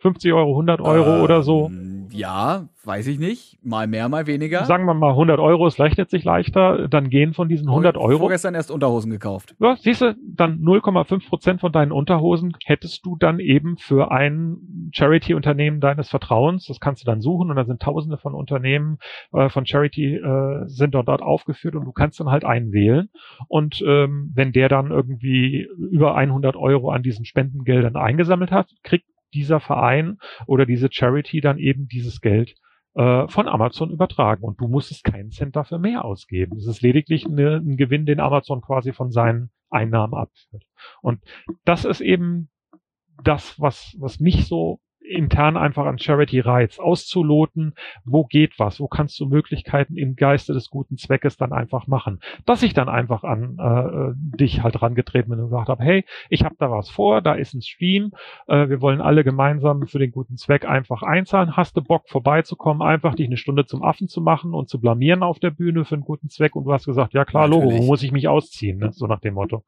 50 0.00 0.32
Euro, 0.32 0.50
100 0.50 0.80
Euro 0.80 1.16
ähm, 1.16 1.22
oder 1.22 1.42
so? 1.42 1.70
Ja, 2.12 2.68
weiß 2.84 3.06
ich 3.06 3.18
nicht. 3.18 3.58
Mal 3.62 3.86
mehr, 3.86 4.08
mal 4.08 4.26
weniger. 4.26 4.64
Sagen 4.64 4.86
wir 4.86 4.94
mal 4.94 5.10
100 5.10 5.38
Euro, 5.38 5.66
es 5.66 5.78
rechnet 5.78 6.10
sich 6.10 6.24
leichter. 6.24 6.88
Dann 6.88 7.10
gehen 7.10 7.34
von 7.34 7.48
diesen 7.48 7.68
100 7.68 7.96
Euro. 7.96 8.18
Vorgestern 8.18 8.54
erst 8.54 8.70
Unterhosen 8.70 9.10
gekauft. 9.10 9.54
Ja, 9.60 9.76
siehst 9.76 10.00
du, 10.00 10.16
dann 10.22 10.60
0,5 10.60 11.28
Prozent 11.28 11.60
von 11.60 11.72
deinen 11.72 11.92
Unterhosen 11.92 12.56
hättest 12.64 13.04
du 13.04 13.16
dann 13.16 13.38
eben 13.38 13.76
für 13.76 14.10
ein 14.10 14.90
Charity-Unternehmen 14.92 15.80
deines 15.80 16.08
Vertrauens. 16.08 16.66
Das 16.66 16.80
kannst 16.80 17.02
du 17.02 17.06
dann 17.06 17.20
suchen 17.20 17.50
und 17.50 17.56
da 17.56 17.64
sind 17.64 17.80
tausende 17.82 18.18
von 18.18 18.34
Unternehmen 18.34 18.98
äh, 19.32 19.48
von 19.48 19.66
Charity 19.66 20.16
äh, 20.16 20.66
sind 20.66 20.94
dort, 20.94 21.08
dort 21.08 21.22
aufgeführt 21.22 21.76
und 21.76 21.84
du 21.84 21.92
kannst 21.92 22.18
dann 22.20 22.30
halt 22.30 22.44
einen 22.44 22.72
wählen. 22.72 23.10
Und 23.48 23.82
ähm, 23.86 24.32
wenn 24.34 24.52
der 24.52 24.68
dann 24.68 24.90
irgendwie 24.90 25.68
über 25.90 26.16
100 26.16 26.56
Euro 26.56 26.90
an 26.90 27.02
diesen 27.02 27.24
Spendengeldern 27.24 27.96
eingesammelt 27.96 28.50
hat, 28.50 28.68
kriegt 28.82 29.04
dieser 29.34 29.60
Verein 29.60 30.18
oder 30.46 30.66
diese 30.66 30.88
Charity 30.90 31.40
dann 31.40 31.58
eben 31.58 31.86
dieses 31.86 32.20
Geld 32.20 32.54
äh, 32.94 33.28
von 33.28 33.48
Amazon 33.48 33.90
übertragen 33.90 34.44
und 34.44 34.60
du 34.60 34.68
musstest 34.68 35.04
keinen 35.04 35.30
Cent 35.30 35.56
dafür 35.56 35.78
mehr 35.78 36.04
ausgeben. 36.04 36.56
Es 36.56 36.66
ist 36.66 36.82
lediglich 36.82 37.26
eine, 37.26 37.56
ein 37.56 37.76
Gewinn, 37.76 38.06
den 38.06 38.20
Amazon 38.20 38.60
quasi 38.60 38.92
von 38.92 39.10
seinen 39.10 39.50
Einnahmen 39.70 40.14
abführt. 40.14 40.64
Und 41.00 41.22
das 41.64 41.84
ist 41.84 42.00
eben 42.00 42.50
das, 43.22 43.60
was, 43.60 43.94
was 43.98 44.18
mich 44.18 44.46
so 44.46 44.80
intern 45.10 45.56
einfach 45.56 45.86
an 45.86 45.98
Charity 45.98 46.40
Rights 46.40 46.78
auszuloten, 46.78 47.74
wo 48.04 48.24
geht 48.24 48.58
was, 48.58 48.80
wo 48.80 48.88
kannst 48.88 49.18
du 49.20 49.26
Möglichkeiten 49.26 49.96
im 49.96 50.16
Geiste 50.16 50.52
des 50.52 50.70
guten 50.70 50.96
Zweckes 50.96 51.36
dann 51.36 51.52
einfach 51.52 51.86
machen. 51.86 52.20
Dass 52.46 52.62
ich 52.62 52.74
dann 52.74 52.88
einfach 52.88 53.24
an 53.24 53.58
äh, 53.58 54.38
dich 54.38 54.62
halt 54.62 54.80
rangetreten 54.80 55.30
bin 55.30 55.40
und 55.40 55.46
gesagt 55.46 55.68
habe, 55.68 55.82
hey, 55.82 56.04
ich 56.28 56.44
habe 56.44 56.54
da 56.58 56.70
was 56.70 56.88
vor, 56.88 57.20
da 57.20 57.34
ist 57.34 57.54
ein 57.54 57.62
Stream, 57.62 58.12
äh, 58.46 58.68
wir 58.68 58.80
wollen 58.80 59.00
alle 59.00 59.24
gemeinsam 59.24 59.86
für 59.86 59.98
den 59.98 60.12
guten 60.12 60.36
Zweck 60.36 60.64
einfach 60.64 61.02
einzahlen. 61.02 61.56
Hast 61.56 61.76
du 61.76 61.82
Bock 61.82 62.08
vorbeizukommen, 62.08 62.82
einfach 62.82 63.14
dich 63.14 63.26
eine 63.26 63.36
Stunde 63.36 63.66
zum 63.66 63.82
Affen 63.82 64.08
zu 64.08 64.20
machen 64.20 64.54
und 64.54 64.68
zu 64.68 64.80
blamieren 64.80 65.22
auf 65.22 65.38
der 65.38 65.50
Bühne 65.50 65.84
für 65.84 65.96
einen 65.96 66.04
guten 66.04 66.28
Zweck? 66.28 66.54
Und 66.54 66.64
du 66.64 66.72
hast 66.72 66.86
gesagt, 66.86 67.14
ja 67.14 67.24
klar, 67.24 67.48
Logo, 67.48 67.70
wo 67.70 67.82
muss 67.82 68.02
ich 68.02 68.12
mich 68.12 68.28
ausziehen? 68.28 68.78
Ne? 68.78 68.92
So 68.92 69.06
nach 69.06 69.20
dem 69.20 69.34
Motto. 69.34 69.64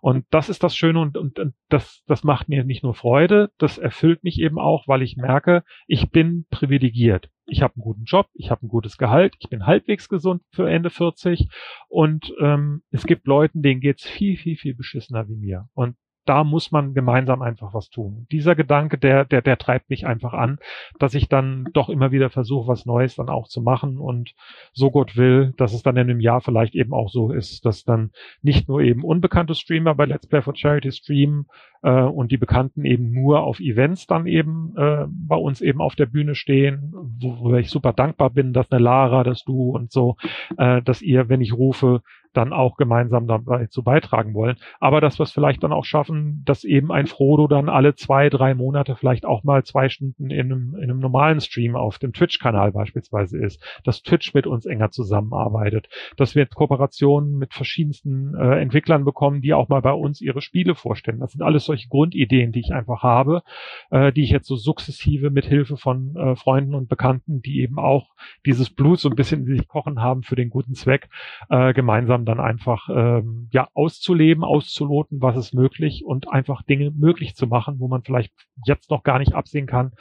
Und 0.00 0.26
das 0.30 0.48
ist 0.48 0.62
das 0.62 0.76
Schöne 0.76 1.00
und, 1.00 1.16
und, 1.16 1.38
und 1.38 1.54
das, 1.68 2.02
das 2.06 2.24
macht 2.24 2.48
mir 2.48 2.64
nicht 2.64 2.82
nur 2.82 2.94
Freude, 2.94 3.50
das 3.58 3.78
erfüllt 3.78 4.24
mich 4.24 4.40
eben 4.40 4.58
auch 4.58 4.73
auch, 4.74 4.88
weil 4.88 5.02
ich 5.02 5.16
merke, 5.16 5.62
ich 5.86 6.10
bin 6.10 6.46
privilegiert. 6.50 7.30
Ich 7.46 7.62
habe 7.62 7.74
einen 7.74 7.82
guten 7.82 8.04
Job, 8.04 8.26
ich 8.34 8.50
habe 8.50 8.66
ein 8.66 8.68
gutes 8.68 8.96
Gehalt, 8.96 9.34
ich 9.38 9.48
bin 9.48 9.66
halbwegs 9.66 10.08
gesund 10.08 10.42
für 10.50 10.68
Ende 10.68 10.90
40 10.90 11.48
und 11.88 12.32
ähm, 12.40 12.82
es 12.90 13.04
gibt 13.06 13.26
Leuten, 13.26 13.62
denen 13.62 13.80
geht's 13.80 14.04
viel, 14.04 14.36
viel, 14.36 14.56
viel 14.56 14.74
beschissener 14.74 15.28
wie 15.28 15.36
mir. 15.36 15.68
Und 15.74 15.96
da 16.24 16.44
muss 16.44 16.72
man 16.72 16.94
gemeinsam 16.94 17.42
einfach 17.42 17.74
was 17.74 17.90
tun. 17.90 18.26
Dieser 18.30 18.54
Gedanke, 18.54 18.98
der, 18.98 19.24
der, 19.24 19.42
der 19.42 19.58
treibt 19.58 19.90
mich 19.90 20.06
einfach 20.06 20.32
an, 20.32 20.58
dass 20.98 21.14
ich 21.14 21.28
dann 21.28 21.68
doch 21.72 21.88
immer 21.88 22.12
wieder 22.12 22.30
versuche, 22.30 22.68
was 22.68 22.86
Neues 22.86 23.16
dann 23.16 23.28
auch 23.28 23.48
zu 23.48 23.60
machen 23.60 23.98
und 23.98 24.34
so 24.72 24.90
Gott 24.90 25.16
will, 25.16 25.54
dass 25.56 25.72
es 25.72 25.82
dann 25.82 25.96
in 25.96 26.10
einem 26.10 26.20
Jahr 26.20 26.40
vielleicht 26.40 26.74
eben 26.74 26.92
auch 26.92 27.10
so 27.10 27.32
ist, 27.32 27.64
dass 27.64 27.84
dann 27.84 28.10
nicht 28.42 28.68
nur 28.68 28.80
eben 28.80 29.04
unbekannte 29.04 29.54
Streamer 29.54 29.94
bei 29.94 30.06
Let's 30.06 30.26
Play 30.26 30.42
for 30.42 30.56
Charity 30.56 30.92
streamen 30.92 31.46
äh, 31.82 32.02
und 32.02 32.32
die 32.32 32.38
Bekannten 32.38 32.84
eben 32.84 33.12
nur 33.12 33.42
auf 33.42 33.60
Events 33.60 34.06
dann 34.06 34.26
eben 34.26 34.74
äh, 34.76 35.06
bei 35.08 35.36
uns 35.36 35.60
eben 35.60 35.80
auf 35.80 35.94
der 35.94 36.06
Bühne 36.06 36.34
stehen, 36.34 36.92
wo, 36.92 37.38
wo 37.40 37.54
ich 37.56 37.70
super 37.70 37.92
dankbar 37.92 38.30
bin, 38.30 38.52
dass 38.52 38.70
eine 38.72 38.82
Lara, 38.82 39.22
dass 39.22 39.44
du 39.44 39.70
und 39.70 39.92
so, 39.92 40.16
äh, 40.56 40.82
dass 40.82 41.02
ihr, 41.02 41.28
wenn 41.28 41.40
ich 41.40 41.52
rufe, 41.52 42.02
dann 42.36 42.52
auch 42.52 42.76
gemeinsam 42.76 43.26
dabei 43.26 43.66
zu 43.66 43.82
beitragen 43.82 44.34
wollen. 44.34 44.56
Aber 44.80 45.00
dass 45.00 45.18
wir 45.18 45.24
es 45.24 45.32
vielleicht 45.32 45.62
dann 45.62 45.72
auch 45.72 45.84
schaffen, 45.84 46.42
dass 46.44 46.64
eben 46.64 46.92
ein 46.92 47.06
Frodo 47.06 47.46
dann 47.46 47.68
alle 47.68 47.94
zwei, 47.94 48.28
drei 48.28 48.54
Monate 48.54 48.96
vielleicht 48.96 49.24
auch 49.24 49.44
mal 49.44 49.64
zwei 49.64 49.88
Stunden 49.88 50.30
in 50.30 50.52
einem, 50.52 50.74
in 50.76 50.84
einem 50.84 50.98
normalen 50.98 51.40
Stream 51.40 51.76
auf 51.76 51.98
dem 51.98 52.12
Twitch-Kanal 52.12 52.72
beispielsweise 52.72 53.38
ist, 53.38 53.62
dass 53.84 54.02
Twitch 54.02 54.34
mit 54.34 54.46
uns 54.46 54.66
enger 54.66 54.90
zusammenarbeitet, 54.90 55.88
dass 56.16 56.34
wir 56.34 56.46
Kooperationen 56.46 57.38
mit 57.38 57.54
verschiedensten 57.54 58.34
äh, 58.34 58.60
Entwicklern 58.60 59.04
bekommen, 59.04 59.40
die 59.40 59.54
auch 59.54 59.68
mal 59.68 59.80
bei 59.80 59.92
uns 59.92 60.20
ihre 60.20 60.40
Spiele 60.40 60.74
vorstellen. 60.74 61.20
Das 61.20 61.32
sind 61.32 61.42
alles 61.42 61.64
solche 61.64 61.88
Grundideen, 61.88 62.52
die 62.52 62.60
ich 62.60 62.72
einfach 62.72 63.02
habe, 63.02 63.42
äh, 63.90 64.12
die 64.12 64.22
ich 64.22 64.30
jetzt 64.30 64.46
so 64.46 64.56
sukzessive 64.56 65.30
mit 65.30 65.46
Hilfe 65.46 65.76
von 65.76 66.16
äh, 66.16 66.36
Freunden 66.36 66.74
und 66.74 66.88
Bekannten, 66.88 67.42
die 67.42 67.60
eben 67.60 67.78
auch 67.78 68.14
dieses 68.46 68.70
Blut 68.70 69.00
so 69.00 69.08
ein 69.08 69.16
bisschen 69.16 69.46
in 69.46 69.56
sich 69.56 69.68
kochen 69.68 70.00
haben 70.00 70.22
für 70.22 70.36
den 70.36 70.50
guten 70.50 70.74
Zweck, 70.74 71.08
äh, 71.48 71.72
gemeinsam 71.72 72.23
dann 72.24 72.40
einfach 72.40 72.88
ähm, 72.90 73.48
ja 73.52 73.68
auszuleben, 73.74 74.44
auszuloten, 74.44 75.20
was 75.22 75.36
ist 75.36 75.54
möglich 75.54 76.04
und 76.04 76.28
einfach 76.28 76.62
Dinge 76.62 76.90
möglich 76.90 77.34
zu 77.34 77.46
machen, 77.46 77.78
wo 77.78 77.88
man 77.88 78.02
vielleicht 78.02 78.32
jetzt 78.66 78.90
noch 78.90 79.02
gar 79.02 79.18
nicht 79.18 79.34
absehen 79.34 79.66
kann, 79.66 79.92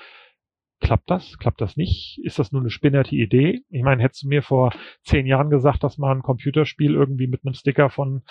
klappt 0.84 1.10
das, 1.10 1.38
klappt 1.38 1.62
das 1.62 1.78
nicht? 1.78 2.20
Ist 2.24 2.40
das 2.40 2.52
nur 2.52 2.62
eine 2.62 2.70
spinnerte 2.70 3.16
Idee? 3.16 3.62
Ich 3.70 3.84
meine, 3.84 4.04
hättest 4.04 4.24
du 4.24 4.28
mir 4.28 4.44
vor 4.44 4.74
zehn 5.04 5.26
Jahren 5.26 5.50
gesagt, 5.50 5.84
dass 5.84 5.98
man 5.98 6.18
ein 6.18 6.24
Computerspiel 6.24 6.94
irgendwie 6.94 7.28
mit 7.28 7.46
einem 7.46 7.54
Sticker 7.54 7.90
von 7.90 8.24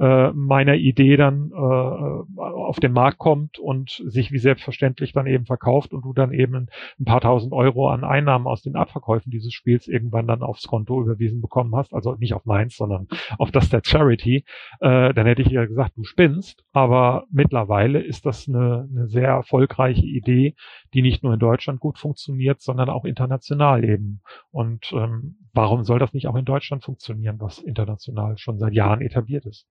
äh, 0.00 0.32
meiner 0.32 0.76
Idee 0.76 1.16
dann 1.18 1.50
äh, 1.52 2.40
auf 2.40 2.80
den 2.80 2.92
Markt 2.92 3.18
kommt 3.18 3.58
und 3.58 4.02
sich 4.06 4.32
wie 4.32 4.38
selbstverständlich 4.38 5.12
dann 5.12 5.26
eben 5.26 5.44
verkauft 5.44 5.92
und 5.92 6.02
du 6.06 6.14
dann 6.14 6.32
eben 6.32 6.68
ein 6.98 7.04
paar 7.04 7.20
tausend 7.20 7.52
Euro 7.52 7.90
an 7.90 8.02
Einnahmen 8.02 8.46
aus 8.46 8.62
den 8.62 8.76
Abverkäufen 8.76 9.30
dieses 9.30 9.52
Spiels 9.52 9.88
irgendwann 9.88 10.26
dann 10.26 10.42
aufs 10.42 10.66
Konto 10.66 11.02
überwiesen 11.02 11.42
bekommen 11.42 11.76
hast, 11.76 11.92
also 11.92 12.14
nicht 12.14 12.32
auf 12.32 12.46
meins, 12.46 12.76
sondern 12.76 13.08
auf 13.36 13.50
das 13.50 13.68
der 13.68 13.82
Charity, 13.84 14.44
äh, 14.80 15.12
dann 15.12 15.26
hätte 15.26 15.42
ich 15.42 15.48
ja 15.48 15.66
gesagt, 15.66 15.92
du 15.96 16.04
spinnst. 16.04 16.64
Aber 16.72 17.24
mittlerweile 17.30 18.00
ist 18.00 18.24
das 18.24 18.48
eine, 18.48 18.88
eine 18.90 19.06
sehr 19.06 19.28
erfolgreiche 19.28 20.06
Idee, 20.06 20.54
die 20.94 21.02
nicht 21.02 21.22
nur 21.22 21.34
in 21.34 21.40
Deutschland 21.40 21.78
gut 21.78 21.98
funktioniert, 21.98 22.62
sondern 22.62 22.88
auch 22.88 23.04
international 23.04 23.84
eben. 23.84 24.22
Und 24.50 24.92
ähm, 24.94 25.36
warum 25.52 25.84
soll 25.84 25.98
das 25.98 26.14
nicht 26.14 26.26
auch 26.26 26.36
in 26.36 26.46
Deutschland 26.46 26.84
funktionieren, 26.84 27.36
was 27.38 27.58
international 27.58 28.38
schon 28.38 28.58
seit 28.58 28.72
Jahren 28.72 29.02
etabliert 29.02 29.44
ist? 29.44 29.66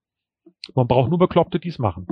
Man 0.74 0.86
braucht 0.86 1.10
nur 1.10 1.18
Bekloppte, 1.18 1.58
die 1.58 1.68
es 1.68 1.78
machen. 1.78 2.06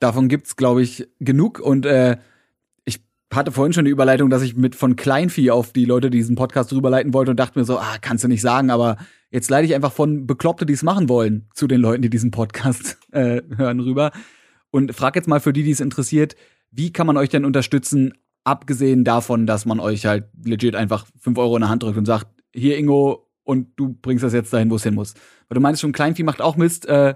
Davon 0.00 0.28
gibt's, 0.28 0.56
glaube 0.56 0.82
ich, 0.82 1.08
genug. 1.18 1.60
Und 1.60 1.86
äh, 1.86 2.18
ich 2.84 3.00
hatte 3.32 3.52
vorhin 3.52 3.72
schon 3.72 3.84
die 3.84 3.90
Überleitung, 3.90 4.30
dass 4.30 4.42
ich 4.42 4.56
mit 4.56 4.74
von 4.74 4.96
Kleinvieh 4.96 5.50
auf 5.50 5.72
die 5.72 5.84
Leute, 5.84 6.10
die 6.10 6.18
diesen 6.18 6.36
Podcast 6.36 6.72
rüberleiten 6.72 7.14
wollte 7.14 7.32
und 7.32 7.40
dachte 7.40 7.58
mir 7.58 7.64
so, 7.64 7.78
ah, 7.78 7.96
kannst 8.00 8.24
du 8.24 8.28
nicht 8.28 8.42
sagen, 8.42 8.70
aber 8.70 8.96
jetzt 9.30 9.50
leite 9.50 9.66
ich 9.66 9.74
einfach 9.74 9.92
von 9.92 10.26
Bekloppte, 10.26 10.66
die 10.66 10.72
es 10.72 10.82
machen 10.82 11.08
wollen, 11.08 11.48
zu 11.54 11.66
den 11.66 11.80
Leuten, 11.80 12.02
die 12.02 12.10
diesen 12.10 12.30
Podcast 12.30 12.98
äh, 13.12 13.42
hören, 13.56 13.80
rüber. 13.80 14.12
Und 14.70 14.94
frag 14.94 15.16
jetzt 15.16 15.28
mal 15.28 15.40
für 15.40 15.52
die, 15.52 15.62
die 15.62 15.70
es 15.70 15.80
interessiert, 15.80 16.36
wie 16.70 16.92
kann 16.92 17.06
man 17.06 17.16
euch 17.16 17.30
denn 17.30 17.44
unterstützen, 17.44 18.12
abgesehen 18.44 19.04
davon, 19.04 19.46
dass 19.46 19.66
man 19.66 19.80
euch 19.80 20.06
halt 20.06 20.28
legit 20.44 20.74
einfach 20.74 21.06
fünf 21.18 21.38
Euro 21.38 21.56
in 21.56 21.62
der 21.62 21.70
Hand 21.70 21.82
drückt 21.82 21.98
und 21.98 22.06
sagt, 22.06 22.28
hier 22.54 22.78
Ingo, 22.78 23.27
und 23.48 23.68
du 23.76 23.94
bringst 23.94 24.22
das 24.22 24.34
jetzt 24.34 24.52
dahin, 24.52 24.70
wo 24.70 24.76
es 24.76 24.82
hin 24.82 24.94
muss. 24.94 25.14
Weil 25.48 25.54
du 25.54 25.62
meinst 25.62 25.80
schon, 25.80 25.92
Kleinvieh 25.92 26.22
macht 26.22 26.42
auch 26.42 26.56
Mist. 26.56 26.84
Äh, 26.84 27.14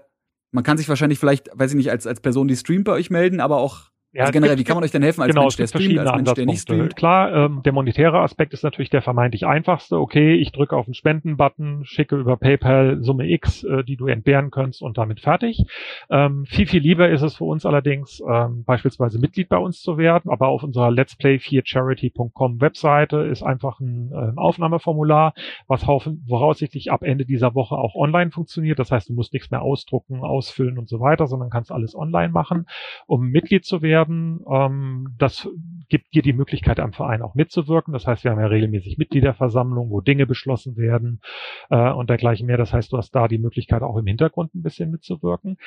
man 0.51 0.65
kann 0.65 0.79
sich 0.79 0.89
wahrscheinlich 0.89 1.19
vielleicht, 1.19 1.51
weiß 1.53 1.73
ich 1.73 1.77
nicht, 1.77 1.91
als, 1.91 2.07
als 2.07 2.21
Person, 2.21 2.49
die 2.49 2.57
streamt 2.57 2.85
bei 2.85 2.93
euch 2.93 3.11
melden, 3.11 3.39
aber 3.39 3.59
auch 3.59 3.91
ja, 4.15 4.25
also 4.25 4.33
generell, 4.33 4.57
gibt, 4.57 4.67
wie 4.67 4.69
kann 4.69 4.77
man 4.77 4.85
euch 4.85 4.91
denn 4.91 5.03
helfen 5.03 5.23
als 5.23 5.31
genau, 5.31 5.43
Mensch, 5.43 5.57
der 5.57 5.67
streamt, 5.69 5.99
als 5.99 6.13
Mensch, 6.13 6.35
der 6.35 6.45
nicht 6.45 6.61
streamt? 6.61 6.97
Klar, 6.97 7.33
ähm, 7.33 7.63
der 7.65 7.73
monetäre 7.73 8.21
Aspekt 8.21 8.53
ist 8.53 8.63
natürlich 8.63 8.91
der 8.91 9.01
vermeintlich 9.01 9.47
einfachste. 9.47 9.99
Okay, 9.99 10.35
ich 10.35 10.53
drücke 10.53 10.77
auf 10.77 10.85
den 10.85 10.93
Spenden-Button, 10.93 11.87
schicke 11.87 12.17
über 12.17 12.37
PayPal 12.37 13.03
Summe 13.03 13.31
X, 13.31 13.65
äh, 13.65 13.83
die 13.85 13.97
du 13.97 14.09
entbehren 14.09 14.51
kannst 14.51 14.83
und 14.83 14.99
damit 14.99 15.21
fertig. 15.21 15.65
Ähm, 16.11 16.45
viel, 16.45 16.67
viel 16.67 16.83
lieber 16.83 17.09
ist 17.09 17.23
es 17.23 17.37
für 17.37 17.45
uns 17.45 17.65
allerdings, 17.65 18.23
ähm, 18.31 18.65
beispielsweise 18.65 19.19
Mitglied 19.19 19.49
bei 19.49 19.57
uns 19.57 19.81
zu 19.81 19.97
werden. 19.97 20.31
Aber 20.31 20.49
auf 20.49 20.63
unserer 20.63 20.91
Let's 20.91 21.17
Play 21.17 21.37
4charity.com 21.37 22.61
Webseite 22.61 23.17
ist 23.21 23.43
einfach 23.43 23.81
ein 23.81 24.11
äh, 24.13 24.39
Aufnahmeformular, 24.39 25.33
was 25.69 25.85
voraussichtlich 25.85 26.93
ab 26.93 27.03
Ende 27.03 27.25
dieser 27.25 27.55
Woche 27.55 27.77
auch 27.77 27.95
online 27.95 28.31
funktioniert. 28.31 28.79
Das 28.79 28.91
heißt, 28.91 29.09
du 29.09 29.15
musst 29.15 29.33
nichts 29.33 29.51
mehr 29.51 29.63
ausdrucken, 29.63 30.21
ausfüllen 30.21 30.77
und 30.77 30.91
so 30.91 31.01
weiter, 31.01 31.27
sondern 31.27 31.49
kannst 31.49 31.73
alles 31.73 31.97
online 31.97 32.31
machen, 32.31 32.67
um 33.07 33.31
Mitglied 33.31 33.65
zu 33.65 33.81
werden 33.81 34.02
werden. 34.03 34.41
Ähm, 34.51 35.15
das 35.19 35.49
gibt 35.89 36.15
dir 36.15 36.23
die 36.23 36.33
Möglichkeit, 36.33 36.81
am 36.81 36.93
Verein 36.93 37.21
auch 37.21 37.35
mitzuwirken. 37.35 37.93
Das 37.93 38.07
heißt, 38.07 38.25
wir 38.25 38.31
haben 38.31 38.41
ja 38.41 38.47
regelmäßig 38.47 38.97
Mitgliederversammlungen, 38.97 39.91
wo 39.91 40.01
Dinge 40.01 40.27
beschlossen 40.27 40.77
werden 40.77 41.21
äh, 41.69 41.91
und 41.91 42.09
dergleichen 42.09 42.47
mehr. 42.47 42.57
Das 42.57 42.73
heißt, 42.73 42.93
du 42.93 42.97
hast 42.97 43.15
da 43.15 43.29
die 43.29 43.39
Möglichkeit, 43.39 43.83
auch 43.83 43.97
im 43.99 44.07
Hintergrund 44.07 44.55
ein 44.55 44.63
bisschen 44.63 44.91
mitzuwirken. 44.91 45.59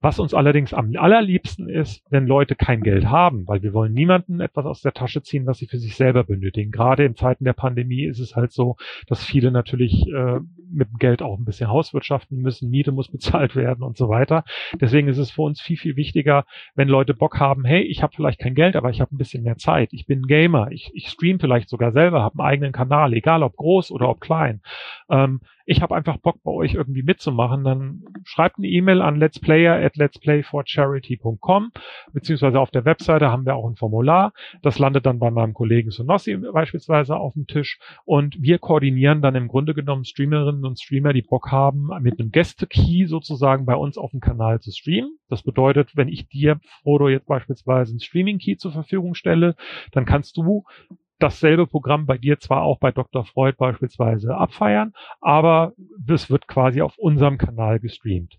Was 0.00 0.18
uns 0.18 0.34
allerdings 0.34 0.74
am 0.74 0.92
allerliebsten 0.96 1.68
ist, 1.68 2.04
wenn 2.10 2.26
Leute 2.26 2.56
kein 2.56 2.82
Geld 2.82 3.06
haben, 3.06 3.46
weil 3.46 3.62
wir 3.62 3.72
wollen 3.72 3.92
niemanden 3.92 4.40
etwas 4.40 4.66
aus 4.66 4.80
der 4.80 4.92
Tasche 4.92 5.22
ziehen, 5.22 5.46
was 5.46 5.58
sie 5.58 5.66
für 5.66 5.78
sich 5.78 5.94
selber 5.94 6.24
benötigen. 6.24 6.72
Gerade 6.72 7.04
in 7.04 7.14
Zeiten 7.14 7.44
der 7.44 7.52
Pandemie 7.52 8.04
ist 8.04 8.18
es 8.18 8.34
halt 8.34 8.52
so, 8.52 8.76
dass 9.06 9.24
viele 9.24 9.52
natürlich 9.52 10.08
äh, 10.08 10.40
mit 10.72 10.88
dem 10.88 10.98
Geld 10.98 11.22
auch 11.22 11.38
ein 11.38 11.44
bisschen 11.44 11.70
hauswirtschaften 11.70 12.38
müssen, 12.38 12.70
Miete 12.70 12.92
muss 12.92 13.08
bezahlt 13.10 13.54
werden 13.54 13.84
und 13.84 13.96
so 13.96 14.08
weiter. 14.08 14.44
Deswegen 14.80 15.08
ist 15.08 15.18
es 15.18 15.30
für 15.30 15.42
uns 15.42 15.60
viel, 15.60 15.76
viel 15.76 15.96
wichtiger, 15.96 16.44
wenn 16.74 16.88
Leute 16.88 17.14
Bock 17.14 17.38
haben, 17.38 17.64
hey, 17.64 17.77
ich 17.82 18.02
habe 18.02 18.14
vielleicht 18.14 18.40
kein 18.40 18.54
Geld, 18.54 18.76
aber 18.76 18.90
ich 18.90 19.00
habe 19.00 19.14
ein 19.14 19.18
bisschen 19.18 19.42
mehr 19.42 19.56
Zeit. 19.56 19.92
Ich 19.92 20.06
bin 20.06 20.26
Gamer, 20.26 20.70
ich, 20.70 20.90
ich 20.94 21.08
stream 21.08 21.40
vielleicht 21.40 21.68
sogar 21.68 21.92
selber, 21.92 22.22
habe 22.22 22.38
einen 22.38 22.48
eigenen 22.48 22.72
Kanal, 22.72 23.12
egal 23.14 23.42
ob 23.42 23.56
groß 23.56 23.90
oder 23.90 24.08
ob 24.08 24.20
klein. 24.20 24.60
Ähm, 25.10 25.40
ich 25.68 25.82
habe 25.82 25.94
einfach 25.94 26.16
Bock 26.16 26.42
bei 26.42 26.50
euch 26.50 26.72
irgendwie 26.72 27.02
mitzumachen, 27.02 27.62
dann 27.62 28.04
schreibt 28.24 28.56
eine 28.56 28.68
E-Mail 28.68 29.02
an 29.02 29.16
letsplayer 29.16 29.74
at 29.74 29.98
letsplayforcharity.com 29.98 31.72
beziehungsweise 32.14 32.58
auf 32.58 32.70
der 32.70 32.86
Webseite 32.86 33.30
haben 33.30 33.44
wir 33.44 33.54
auch 33.54 33.68
ein 33.68 33.76
Formular. 33.76 34.32
Das 34.62 34.78
landet 34.78 35.04
dann 35.04 35.18
bei 35.18 35.30
meinem 35.30 35.52
Kollegen 35.52 35.90
Sonossi 35.90 36.38
beispielsweise 36.38 37.16
auf 37.16 37.34
dem 37.34 37.46
Tisch 37.46 37.78
und 38.06 38.40
wir 38.40 38.58
koordinieren 38.58 39.20
dann 39.20 39.34
im 39.34 39.46
Grunde 39.46 39.74
genommen 39.74 40.06
Streamerinnen 40.06 40.64
und 40.64 40.80
Streamer, 40.80 41.12
die 41.12 41.20
Bock 41.20 41.52
haben, 41.52 41.90
mit 42.00 42.18
einem 42.18 42.30
Gäste-Key 42.30 43.04
sozusagen 43.04 43.66
bei 43.66 43.74
uns 43.74 43.98
auf 43.98 44.12
dem 44.12 44.20
Kanal 44.20 44.60
zu 44.60 44.70
streamen. 44.70 45.18
Das 45.28 45.42
bedeutet, 45.42 45.94
wenn 45.94 46.08
ich 46.08 46.28
dir, 46.28 46.60
Frodo, 46.82 47.10
jetzt 47.10 47.26
beispielsweise 47.26 47.92
einen 47.92 48.00
Streaming-Key 48.00 48.56
zur 48.56 48.72
Verfügung 48.72 49.14
stelle, 49.14 49.54
dann 49.92 50.06
kannst 50.06 50.38
du 50.38 50.64
dasselbe 51.18 51.66
Programm 51.66 52.06
bei 52.06 52.18
dir 52.18 52.38
zwar 52.38 52.62
auch 52.62 52.78
bei 52.78 52.92
Dr. 52.92 53.24
Freud 53.24 53.56
beispielsweise 53.58 54.36
abfeiern, 54.36 54.92
aber 55.20 55.72
es 56.06 56.30
wird 56.30 56.48
quasi 56.48 56.82
auf 56.82 56.96
unserem 56.98 57.38
Kanal 57.38 57.80
gestreamt. 57.80 58.36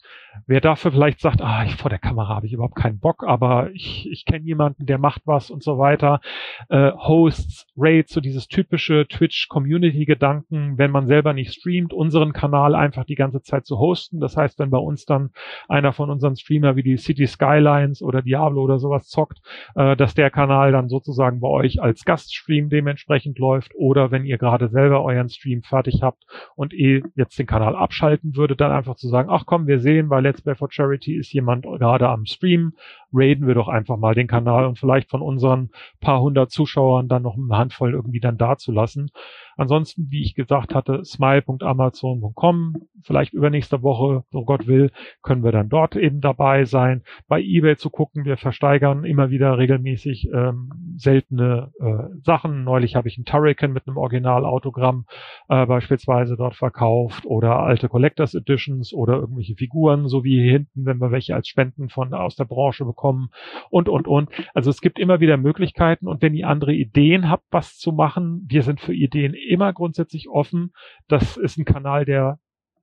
Wer 0.47 0.61
dafür 0.61 0.91
vielleicht 0.91 1.19
sagt, 1.19 1.41
ah, 1.41 1.65
ich, 1.65 1.75
vor 1.75 1.89
der 1.89 1.99
Kamera 1.99 2.35
habe 2.35 2.45
ich 2.45 2.53
überhaupt 2.53 2.75
keinen 2.75 2.99
Bock, 2.99 3.23
aber 3.25 3.71
ich, 3.71 4.07
ich 4.09 4.25
kenne 4.25 4.45
jemanden, 4.45 4.85
der 4.85 4.97
macht 4.97 5.23
was 5.25 5.49
und 5.49 5.63
so 5.63 5.77
weiter. 5.77 6.21
Äh, 6.69 6.91
Hosts, 6.91 7.67
Raids, 7.75 8.13
so 8.13 8.21
dieses 8.21 8.47
typische 8.47 9.05
Twitch-Community-Gedanken, 9.07 10.77
wenn 10.77 10.91
man 10.91 11.07
selber 11.07 11.33
nicht 11.33 11.53
streamt, 11.53 11.93
unseren 11.93 12.31
Kanal 12.31 12.75
einfach 12.75 13.03
die 13.05 13.15
ganze 13.15 13.41
Zeit 13.41 13.65
zu 13.65 13.79
hosten. 13.79 14.19
Das 14.19 14.37
heißt, 14.37 14.59
wenn 14.59 14.69
bei 14.69 14.77
uns 14.77 15.05
dann 15.05 15.31
einer 15.67 15.91
von 15.91 16.09
unseren 16.09 16.35
Streamer 16.35 16.75
wie 16.75 16.83
die 16.83 16.97
City 16.97 17.27
Skylines 17.27 18.01
oder 18.01 18.21
Diablo 18.21 18.63
oder 18.63 18.79
sowas 18.79 19.07
zockt, 19.07 19.39
äh, 19.75 19.95
dass 19.97 20.13
der 20.13 20.29
Kanal 20.31 20.71
dann 20.71 20.87
sozusagen 20.87 21.41
bei 21.41 21.49
euch 21.49 21.81
als 21.81 22.05
Gast 22.05 22.33
streamt 22.33 22.68
dementsprechend 22.69 23.39
läuft 23.39 23.73
oder 23.75 24.11
wenn 24.11 24.25
ihr 24.25 24.37
gerade 24.37 24.69
selber 24.69 25.03
euren 25.03 25.29
Stream 25.29 25.63
fertig 25.63 26.01
habt 26.01 26.23
und 26.55 26.73
eh 26.73 27.03
jetzt 27.15 27.37
den 27.37 27.47
Kanal 27.47 27.75
abschalten 27.75 28.35
würdet, 28.35 28.61
dann 28.61 28.71
einfach 28.71 28.95
zu 28.95 29.07
sagen, 29.07 29.29
ach 29.31 29.45
komm, 29.45 29.67
wir 29.67 29.79
sehen, 29.79 30.09
bei 30.09 30.21
Let's 30.21 30.41
Play 30.41 30.55
for 30.55 30.71
Charity 30.71 31.15
ist 31.15 31.33
jemand 31.33 31.63
gerade 31.63 32.09
am 32.09 32.25
Stream, 32.25 32.73
raiden 33.13 33.47
wir 33.47 33.55
doch 33.55 33.67
einfach 33.67 33.97
mal 33.97 34.15
den 34.15 34.27
Kanal 34.27 34.65
und 34.65 34.77
vielleicht 34.77 35.09
von 35.09 35.21
unseren 35.21 35.69
paar 35.99 36.21
hundert 36.21 36.51
Zuschauern 36.51 37.07
dann 37.07 37.23
noch 37.23 37.35
eine 37.35 37.57
Handvoll 37.57 37.93
irgendwie 37.93 38.19
dann 38.19 38.37
dazulassen. 38.37 39.11
Ansonsten, 39.59 40.07
wie 40.09 40.21
ich 40.21 40.35
gesagt 40.35 40.73
hatte, 40.73 41.03
smile.amazon.com, 41.03 42.77
vielleicht 43.03 43.33
übernächste 43.33 43.83
Woche, 43.83 44.23
so 44.31 44.45
Gott 44.45 44.67
will, 44.67 44.89
können 45.21 45.43
wir 45.43 45.51
dann 45.51 45.67
dort 45.67 45.97
eben 45.97 46.21
dabei 46.21 46.63
sein. 46.63 47.03
Bei 47.27 47.41
eBay 47.41 47.75
zu 47.75 47.89
gucken, 47.89 48.23
wir 48.23 48.37
versteigern 48.37 49.03
immer 49.03 49.31
wieder 49.31 49.57
regelmäßig 49.57 50.29
ähm, 50.33 50.69
seltene 50.95 51.73
äh, 51.81 52.15
Sachen. 52.23 52.63
Neulich 52.63 52.95
habe 52.95 53.09
ich 53.09 53.17
einen 53.17 53.25
Turrican 53.25 53.73
mit 53.73 53.85
einem 53.85 53.97
Originalautogramm 53.97 55.03
äh, 55.49 55.65
beispielsweise 55.65 56.37
dort 56.37 56.55
verkauft 56.55 57.25
oder 57.25 57.59
alte 57.59 57.89
Collectors 57.89 58.35
Editions 58.35 58.93
oder 58.93 59.15
irgendwelche 59.15 59.55
Figuren, 59.55 60.07
so 60.07 60.23
wie 60.23 60.39
hier 60.41 60.53
hinten, 60.53 60.85
wenn 60.85 61.01
wir 61.01 61.11
welche 61.11 61.35
als 61.35 61.49
Spenden 61.49 61.89
von 61.89 62.13
aus 62.13 62.37
der 62.37 62.45
Branche 62.45 62.85
bekommen 62.85 63.29
und, 63.69 63.89
und, 63.89 64.07
und. 64.07 64.29
Also 64.53 64.69
es 64.69 64.79
gibt 64.79 64.99
immer 64.99 65.19
wieder 65.19 65.35
Möglichkeiten 65.35 66.07
und 66.07 66.21
wenn 66.21 66.33
ihr 66.33 66.47
andere 66.47 66.73
Ideen 66.73 67.29
habt, 67.29 67.43
was 67.51 67.77
zu 67.77 67.91
machen, 67.91 68.45
wir 68.47 68.63
sind 68.63 68.79
für 68.79 68.93
Ideen 68.93 69.33
immer 69.49 69.73
grundsätzlich 69.73 70.29
offen. 70.29 70.71
Das 71.07 71.37
ist 71.37 71.57
ein 71.57 71.65
Kanal, 71.65 72.05
der 72.05 72.39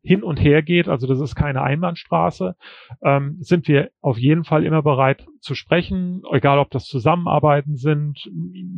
hin 0.07 0.23
und 0.23 0.37
her 0.37 0.63
geht, 0.63 0.89
also 0.89 1.07
das 1.09 1.21
ist 1.21 1.35
keine 1.35 1.63
Einbahnstraße, 1.63 2.55
ähm, 3.03 3.37
sind 3.41 3.67
wir 3.67 3.91
auf 4.01 4.19
jeden 4.19 4.45
Fall 4.45 4.65
immer 4.65 4.81
bereit 4.83 5.27
zu 5.41 5.57
sprechen, 5.57 6.23
egal 6.33 6.61
ob 6.61 6.71
das 6.71 6.85
Zusammenarbeiten 6.85 7.77
sind. 7.77 8.31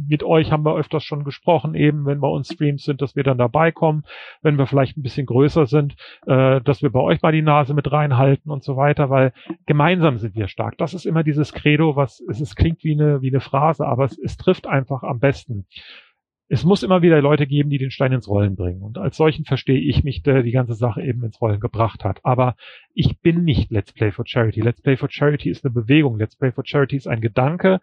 Mit 0.09 0.23
euch 0.23 0.51
haben 0.51 0.65
wir 0.65 0.75
öfters 0.75 1.05
schon 1.05 1.25
gesprochen, 1.25 1.75
eben 1.75 2.07
wenn 2.07 2.21
bei 2.21 2.29
uns 2.29 2.51
Streams 2.51 2.83
sind, 2.85 3.03
dass 3.03 3.15
wir 3.15 3.25
dann 3.25 3.37
dabei 3.37 3.73
kommen, 3.73 4.05
wenn 4.41 4.57
wir 4.57 4.67
vielleicht 4.67 4.97
ein 4.97 5.03
bisschen 5.03 5.27
größer 5.27 5.67
sind, 5.67 5.97
äh, 6.27 6.63
dass 6.63 6.81
wir 6.83 6.91
bei 6.91 7.01
euch 7.01 7.21
mal 7.21 7.33
die 7.33 7.43
Nase 7.43 7.75
mit 7.75 7.93
reinhalten 7.93 8.51
und 8.51 8.65
so 8.65 8.77
weiter, 8.77 9.11
weil 9.11 9.35
gemeinsam 9.67 10.17
sind 10.17 10.35
wir 10.35 10.49
stark. 10.49 10.79
Das 10.79 10.95
ist 10.95 11.05
immer 11.05 11.25
dieses 11.25 11.53
Credo, 11.53 11.95
was 11.95 12.21
es, 12.29 12.41
es 12.41 12.57
klingt 12.57 12.85
wie 12.85 12.95
eine, 12.95 13.21
wie 13.21 13.29
eine 13.29 13.41
Phrase, 13.41 13.87
aber 13.87 14.07
es, 14.07 14.19
es 14.19 14.39
trifft 14.39 14.67
einfach 14.67 15.03
am 15.03 15.19
besten 15.19 15.67
es 16.51 16.65
muss 16.65 16.83
immer 16.83 17.03
wieder 17.03 17.21
Leute 17.21 17.47
geben, 17.47 17.69
die 17.69 17.79
den 17.79 17.91
Stein 17.91 18.13
ins 18.13 18.27
Rollen 18.27 18.57
bringen. 18.57 18.83
Und 18.83 18.97
als 18.97 19.17
solchen 19.17 19.45
verstehe 19.45 19.81
ich 19.81 20.03
mich, 20.03 20.23
der 20.23 20.43
die 20.43 20.51
ganze 20.51 20.75
Sache 20.75 21.03
eben 21.03 21.23
ins 21.23 21.41
Rollen 21.41 21.61
gebracht 21.61 22.05
hat. 22.05 22.21
Aber 22.25 22.57
ich 22.95 23.21
bin 23.21 23.45
nicht 23.45 23.71
Let's 23.71 23.93
Play 23.93 24.13
for 24.13 24.27
Charity. 24.27 24.63
Let's 24.63 24.81
Play 24.81 24.97
for 24.97 25.11
Charity 25.11 25.51
ist 25.51 25.65
eine 25.65 25.75
Bewegung. 25.75 26.19
Let's 26.19 26.37
Play 26.37 26.53
for 26.53 26.65
Charity 26.65 26.97
ist 26.97 27.07
ein 27.07 27.21
Gedanke, 27.21 27.81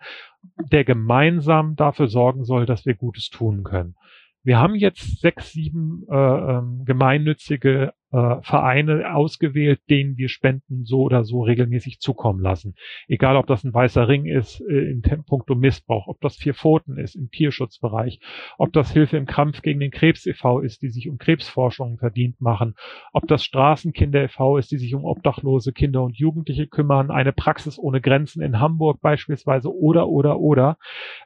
der 0.72 0.84
gemeinsam 0.84 1.76
dafür 1.76 2.08
sorgen 2.08 2.44
soll, 2.44 2.66
dass 2.66 2.86
wir 2.86 2.96
Gutes 2.96 3.30
tun 3.30 3.64
können. 3.64 3.96
Wir 4.44 4.60
haben 4.60 4.76
jetzt 4.76 5.22
sechs, 5.22 5.54
sieben 5.54 6.04
äh, 6.10 6.16
ähm, 6.16 6.86
gemeinnützige 6.86 7.94
äh, 8.16 8.42
Vereine 8.44 9.14
ausgewählt, 9.14 9.82
denen 9.90 10.16
wir 10.18 10.30
Spenden 10.30 10.86
so 10.86 11.02
oder 11.02 11.26
so 11.26 11.42
regelmäßig 11.42 12.00
zukommen 12.00 12.42
lassen. 12.42 12.76
Egal, 13.08 13.36
ob 13.36 13.46
das 13.48 13.66
ein 13.66 13.74
weißer 13.74 14.08
Ring 14.08 14.26
ist 14.26 14.62
äh, 14.62 14.92
in 14.92 15.02
puncto 15.02 15.56
Missbrauch, 15.56 16.08
ob 16.08 16.22
das 16.22 16.38
vier 16.38 16.54
Pfoten 16.54 16.98
ist 16.98 17.16
im 17.16 17.30
Tierschutzbereich, 17.30 18.22
ob 18.58 18.72
das 18.72 18.92
Hilfe 18.94 19.18
im 19.18 19.26
Kampf 19.26 19.62
gegen 19.62 19.82
den 19.82 19.92
Krebs 19.92 20.26
e.V. 20.26 20.62
ist, 20.62 20.82
die 20.82 20.90
sich 20.90 21.10
um 21.10 21.18
Krebsforschung 21.18 21.98
verdient 21.98 22.40
machen, 22.40 22.76
ob 23.12 23.28
das 23.28 23.44
Straßenkinder 23.44 24.24
e.V. 24.24 24.58
ist, 24.58 24.72
die 24.72 24.78
sich 24.78 24.96
um 24.96 25.04
obdachlose 25.04 25.74
Kinder 25.74 26.04
und 26.04 26.18
Jugendliche 26.18 26.68
kümmern, 26.68 27.12
eine 27.12 27.34
Praxis 27.34 27.78
ohne 27.78 28.00
Grenzen 28.00 28.42
in 28.42 28.60
Hamburg 28.62 29.02
beispielsweise 29.02 29.76
oder 29.76 30.08
oder 30.08 30.40
oder. 30.40 30.78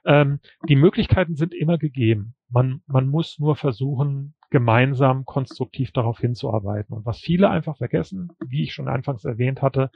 Ähm, 0.06 0.40
die 0.68 0.76
Möglichkeiten 0.76 1.36
sind 1.36 1.54
immer 1.54 1.78
gegeben. 1.78 2.34
Man, 2.50 2.82
man 2.88 3.08
muss 3.08 3.38
nur 3.38 3.56
versuchen, 3.56 4.34
gemeinsam 4.50 5.26
konstruktiv 5.26 5.92
darauf 5.92 6.20
hinzuarbeiten. 6.20 6.96
Und 6.96 7.06
was 7.06 7.20
viele 7.20 7.50
einfach 7.50 7.78
vergessen, 7.78 8.32
wie 8.46 8.64
ich 8.64 8.74
schon 8.74 8.88
anfangs 8.88 9.26
erwähnt 9.26 9.62
hatte, 9.62 9.92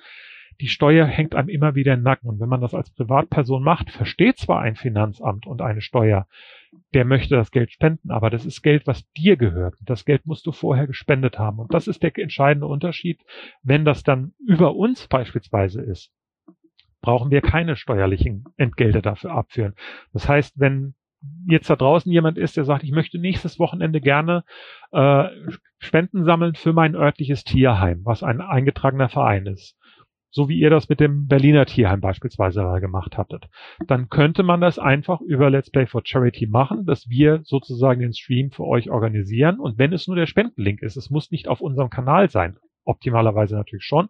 die 0.61 0.67
Steuer 0.67 1.05
hängt 1.05 1.33
einem 1.33 1.49
immer 1.49 1.73
wieder 1.73 1.93
im 1.93 2.03
Nacken. 2.03 2.29
Und 2.29 2.39
wenn 2.39 2.49
man 2.49 2.61
das 2.61 2.75
als 2.75 2.91
Privatperson 2.91 3.63
macht, 3.63 3.89
versteht 3.89 4.37
zwar 4.37 4.61
ein 4.61 4.75
Finanzamt 4.75 5.47
und 5.47 5.61
eine 5.61 5.81
Steuer, 5.81 6.27
der 6.93 7.05
möchte 7.05 7.35
das 7.35 7.51
Geld 7.51 7.71
spenden, 7.71 8.11
aber 8.11 8.29
das 8.29 8.45
ist 8.45 8.61
Geld, 8.61 8.85
was 8.85 9.09
dir 9.13 9.35
gehört. 9.35 9.79
Und 9.79 9.89
das 9.89 10.05
Geld 10.05 10.25
musst 10.25 10.45
du 10.45 10.51
vorher 10.51 10.85
gespendet 10.85 11.39
haben. 11.39 11.59
Und 11.59 11.73
das 11.73 11.87
ist 11.87 12.03
der 12.03 12.17
entscheidende 12.17 12.67
Unterschied, 12.67 13.19
wenn 13.63 13.85
das 13.85 14.03
dann 14.03 14.33
über 14.45 14.75
uns 14.75 15.07
beispielsweise 15.07 15.81
ist 15.81 16.11
brauchen 17.03 17.29
wir 17.29 17.41
keine 17.41 17.75
steuerlichen 17.75 18.45
Entgelte 18.57 19.03
dafür 19.03 19.31
abführen. 19.31 19.75
Das 20.13 20.27
heißt, 20.27 20.59
wenn 20.59 20.95
jetzt 21.47 21.69
da 21.69 21.75
draußen 21.75 22.11
jemand 22.11 22.37
ist, 22.37 22.57
der 22.57 22.65
sagt, 22.65 22.83
ich 22.83 22.91
möchte 22.91 23.19
nächstes 23.19 23.59
Wochenende 23.59 24.01
gerne 24.01 24.43
äh, 24.91 25.25
Spenden 25.79 26.23
sammeln 26.23 26.55
für 26.55 26.73
mein 26.73 26.95
örtliches 26.95 27.43
Tierheim, 27.43 28.01
was 28.03 28.23
ein 28.23 28.41
eingetragener 28.41 29.09
Verein 29.09 29.45
ist, 29.45 29.77
so 30.29 30.49
wie 30.49 30.59
ihr 30.59 30.69
das 30.69 30.89
mit 30.89 30.99
dem 30.99 31.27
Berliner 31.27 31.65
Tierheim 31.65 32.01
beispielsweise 32.01 32.63
gemacht 32.79 33.17
hattet, 33.17 33.47
dann 33.87 34.09
könnte 34.09 34.43
man 34.43 34.61
das 34.61 34.79
einfach 34.79 35.21
über 35.21 35.49
Let's 35.49 35.69
Play 35.69 35.85
for 35.85 36.01
Charity 36.03 36.47
machen, 36.47 36.85
dass 36.85 37.09
wir 37.09 37.41
sozusagen 37.43 38.01
den 38.01 38.13
Stream 38.13 38.51
für 38.51 38.65
euch 38.65 38.89
organisieren. 38.89 39.59
Und 39.59 39.77
wenn 39.77 39.93
es 39.93 40.07
nur 40.07 40.15
der 40.15 40.25
Spendenlink 40.25 40.81
ist, 40.81 40.97
es 40.97 41.09
muss 41.09 41.31
nicht 41.31 41.47
auf 41.47 41.61
unserem 41.61 41.89
Kanal 41.89 42.29
sein, 42.29 42.57
optimalerweise 42.85 43.55
natürlich 43.55 43.85
schon, 43.85 44.09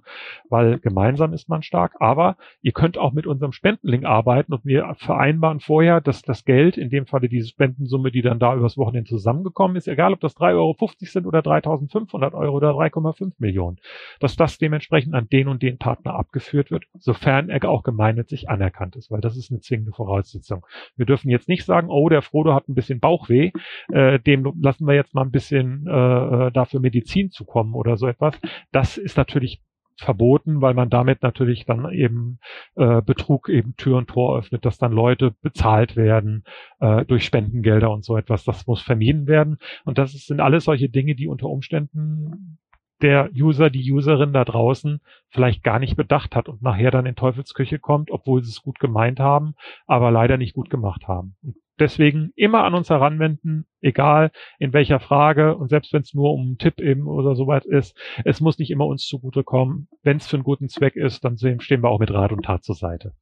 weil 0.50 0.80
gemeinsam 0.80 1.34
ist 1.34 1.50
man 1.50 1.64
stark. 1.64 1.94
Aber 2.00 2.38
ihr 2.62 2.72
könnt 2.72 2.98
auch 2.98 3.14
mit 3.14 3.28
unserem 3.28 3.52
Spendenlink 3.52 4.06
arbeiten 4.06 4.54
und 4.54 4.66
wir 4.66 4.94
vereinbaren 4.98 5.60
vorher, 5.60 6.02
dass 6.02 6.22
das 6.22 6.46
Geld, 6.46 6.78
in 6.78 6.90
dem 6.90 7.06
Falle 7.06 7.30
diese 7.30 7.48
Spendensumme, 7.48 8.12
die 8.12 8.22
dann 8.22 8.40
da 8.40 8.56
übers 8.56 8.78
Wochenende 8.78 9.10
zusammengekommen 9.10 9.78
ist, 9.78 9.88
egal 9.88 10.14
ob 10.14 10.20
das 10.20 10.36
3,50 10.36 10.56
Euro 10.56 10.76
sind 11.00 11.26
oder 11.26 11.40
3.500 11.40 12.34
Euro 12.34 12.56
oder 12.56 12.72
3,5 12.72 13.34
Millionen, 13.40 13.78
dass 14.20 14.36
das 14.36 14.58
dementsprechend 14.58 15.14
an 15.14 15.28
den 15.30 15.48
und 15.48 15.62
den 15.62 15.78
Partner 15.78 16.16
abgeführt 16.16 16.72
wird, 16.72 16.86
sofern 17.00 17.50
er 17.50 17.64
auch 17.64 17.84
gemeinnützig 17.84 18.50
anerkannt 18.50 18.98
ist, 18.98 19.10
weil 19.10 19.22
das 19.22 19.38
ist 19.38 19.52
eine 19.52 19.62
zwingende 19.62 19.94
Voraussetzung. 19.94 20.66
Wir 20.98 21.06
dürfen 21.06 21.30
jetzt 21.30 21.48
nicht 21.48 21.66
sagen, 21.66 21.88
oh, 21.90 22.10
der 22.10 22.22
Frodo 22.22 22.54
hat 22.54 22.68
ein 22.68 22.76
bisschen 22.76 23.00
Bauchweh, 23.00 23.52
äh, 23.92 24.20
dem 24.20 24.54
lassen 24.62 24.86
wir 24.86 24.96
jetzt 24.96 25.14
mal 25.14 25.22
ein 25.22 25.32
bisschen 25.32 25.88
äh, 25.88 26.52
dafür 26.52 26.82
Medizin 26.82 27.32
zukommen 27.32 27.74
oder 27.74 27.96
so 27.96 28.08
etwas 28.08 28.40
das 28.74 28.98
ist 28.98 29.18
natürlich 29.18 29.62
verboten, 29.98 30.62
weil 30.62 30.74
man 30.74 30.90
damit 30.90 31.22
natürlich 31.22 31.66
dann 31.66 31.92
eben 31.92 32.40
äh, 32.76 33.02
Betrug 33.02 33.50
eben 33.50 33.76
Tür 33.76 33.98
und 33.98 34.08
Tor 34.08 34.38
öffnet, 34.40 34.66
dass 34.66 34.78
dann 34.78 34.92
Leute 34.92 35.36
bezahlt 35.42 35.96
werden 35.96 36.44
äh, 36.80 37.06
durch 37.06 37.26
Spendengelder 37.26 37.92
und 37.92 38.04
so 38.04 38.18
etwas. 38.18 38.44
Das 38.44 38.66
muss 38.66 38.82
vermieden 38.82 39.28
werden. 39.28 39.58
Und 39.86 39.98
das 39.98 40.12
sind 40.14 40.40
alles 40.40 40.66
solche 40.66 40.90
Dinge, 40.90 41.16
die 41.16 41.28
unter 41.28 41.48
Umständen 41.48 42.58
der 43.02 43.30
User, 43.36 43.70
die 43.70 43.92
Userin 43.92 44.34
da 44.34 44.46
draußen 44.46 45.02
vielleicht 45.30 45.64
gar 45.64 45.80
nicht 45.80 45.96
bedacht 45.96 46.36
hat 46.36 46.48
und 46.48 46.62
nachher 46.62 46.92
dann 46.92 47.06
in 47.06 47.16
Teufelsküche 47.16 47.80
kommt, 47.80 48.12
obwohl 48.12 48.44
sie 48.44 48.50
es 48.50 48.62
gut 48.62 48.80
gemeint 48.80 49.20
haben, 49.20 49.56
aber 49.88 50.12
leider 50.12 50.38
nicht 50.38 50.54
gut 50.54 50.70
gemacht 50.70 51.08
haben. 51.08 51.36
Und 51.42 51.56
deswegen 51.80 52.32
immer 52.36 52.64
an 52.64 52.74
uns 52.74 52.90
heranwenden, 52.90 53.66
egal 53.82 54.32
in 54.60 54.74
welcher 54.74 55.00
Frage 55.00 55.56
und 55.58 55.70
selbst 55.70 55.92
wenn 55.94 56.02
es 56.02 56.14
nur 56.14 56.34
um 56.34 56.42
einen 56.42 56.58
Tipp 56.58 56.80
eben 56.80 57.08
oder 57.08 57.36
sowas 57.36 57.66
ist, 57.66 57.98
es 58.24 58.42
muss 58.42 58.60
nicht 58.60 58.72
immer 58.72 58.86
uns 58.86 59.06
zugutekommen. 59.06 59.88
Wenn 60.04 60.18
es 60.18 60.28
für 60.28 60.38
einen 60.38 60.44
guten 60.44 60.70
Zweck 60.70 60.96
ist, 60.96 61.26
dann 61.26 61.38
stehen 61.38 61.82
wir 61.82 61.90
auch 61.90 62.00
mit 62.00 62.12
Rat 62.12 62.32
und 62.32 62.46
Tat 62.46 62.64
zur 62.64 62.76
Seite. 62.76 63.14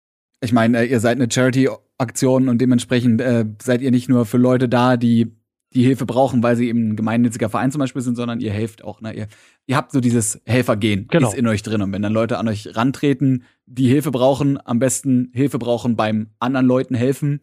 Ich 0.43 0.53
meine, 0.53 0.80
äh, 0.80 0.86
ihr 0.86 0.99
seid 0.99 1.17
eine 1.17 1.32
Charity-Aktion 1.32 2.49
und 2.49 2.59
dementsprechend 2.59 3.22
äh, 3.22 3.45
seid 3.61 3.82
ihr 3.82 3.91
nicht 3.91 4.09
nur 4.09 4.26
für 4.26 4.38
Leute 4.38 4.67
da, 4.67 4.97
die 4.97 5.32
die 5.74 5.84
Hilfe 5.84 6.05
brauchen, 6.05 6.43
weil 6.43 6.55
sie 6.55 6.67
eben 6.67 6.89
ein 6.89 6.95
gemeinnütziger 6.95 7.49
Verein 7.49 7.72
zum 7.72 7.80
Beispiel 7.80 8.01
sind, 8.01 8.15
sondern 8.15 8.39
ihr 8.41 8.51
helft 8.51 8.84
auch. 8.84 8.99
Ne? 9.01 9.13
Ihr, 9.13 9.28
ihr 9.67 9.78
habt 9.78 9.91
so 9.91 10.01
dieses 10.01 10.41
Helfergehen 10.45 11.07
Genau. 11.09 11.30
ist 11.30 11.38
in 11.38 11.47
euch 11.47 11.63
drin. 11.63 11.82
Und 11.82 11.93
wenn 11.93 12.01
dann 12.01 12.11
Leute 12.13 12.38
an 12.38 12.47
euch 12.47 12.76
rantreten, 12.76 13.45
die 13.65 13.88
Hilfe 13.88 14.11
brauchen, 14.11 14.59
am 14.65 14.80
besten 14.80 15.30
Hilfe 15.34 15.59
brauchen 15.59 15.95
beim 15.95 16.32
anderen 16.39 16.65
Leuten 16.65 16.95
helfen, 16.95 17.41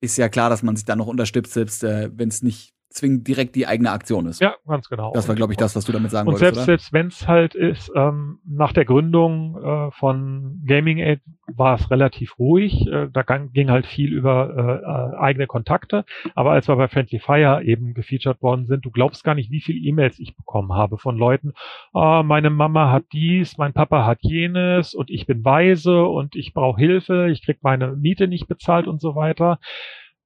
ist 0.00 0.16
ja 0.16 0.28
klar, 0.28 0.50
dass 0.50 0.62
man 0.62 0.76
sich 0.76 0.84
dann 0.84 0.98
noch 0.98 1.08
unterstützt, 1.08 1.52
selbst 1.52 1.82
äh, 1.82 2.10
wenn 2.14 2.28
es 2.28 2.42
nicht 2.42 2.74
zwingend 2.98 3.26
direkt 3.26 3.56
die 3.56 3.66
eigene 3.66 3.90
Aktion 3.90 4.26
ist. 4.26 4.40
Ja, 4.40 4.54
ganz 4.66 4.88
genau. 4.88 5.12
Das 5.12 5.28
war, 5.28 5.34
glaube 5.34 5.52
ich, 5.52 5.56
das, 5.56 5.74
was 5.74 5.84
du 5.84 5.92
damit 5.92 6.10
sagen 6.10 6.28
Und 6.28 6.34
wolltest, 6.34 6.54
selbst, 6.54 6.58
oder? 6.58 6.64
selbst 6.66 6.92
wenn 6.92 7.06
es 7.08 7.28
halt 7.28 7.54
ist, 7.54 7.90
ähm, 7.94 8.38
nach 8.46 8.72
der 8.72 8.84
Gründung 8.84 9.56
äh, 9.62 9.90
von 9.92 10.62
Gaming 10.66 10.98
Aid 10.98 11.20
war 11.46 11.74
es 11.74 11.90
relativ 11.90 12.38
ruhig. 12.38 12.86
Äh, 12.86 13.08
da 13.12 13.22
ging 13.22 13.70
halt 13.70 13.86
viel 13.86 14.12
über 14.12 15.14
äh, 15.14 15.16
eigene 15.18 15.46
Kontakte. 15.46 16.04
Aber 16.34 16.52
als 16.52 16.68
wir 16.68 16.76
bei 16.76 16.88
Friendly 16.88 17.18
Fire 17.18 17.62
eben 17.64 17.94
gefeatured 17.94 18.42
worden 18.42 18.66
sind, 18.66 18.84
du 18.84 18.90
glaubst 18.90 19.24
gar 19.24 19.34
nicht, 19.34 19.50
wie 19.50 19.60
viele 19.60 19.78
E-Mails 19.78 20.18
ich 20.18 20.36
bekommen 20.36 20.72
habe 20.72 20.98
von 20.98 21.16
Leuten. 21.16 21.52
Ah, 21.92 22.22
meine 22.22 22.50
Mama 22.50 22.90
hat 22.90 23.04
dies, 23.12 23.58
mein 23.58 23.72
Papa 23.72 24.04
hat 24.04 24.18
jenes 24.22 24.94
und 24.94 25.10
ich 25.10 25.26
bin 25.26 25.44
weise 25.44 26.04
und 26.04 26.36
ich 26.36 26.52
brauche 26.52 26.78
Hilfe, 26.78 27.28
ich 27.30 27.42
krieg 27.42 27.58
meine 27.62 27.96
Miete 27.96 28.28
nicht 28.28 28.48
bezahlt 28.48 28.86
und 28.86 29.00
so 29.00 29.14
weiter. 29.14 29.58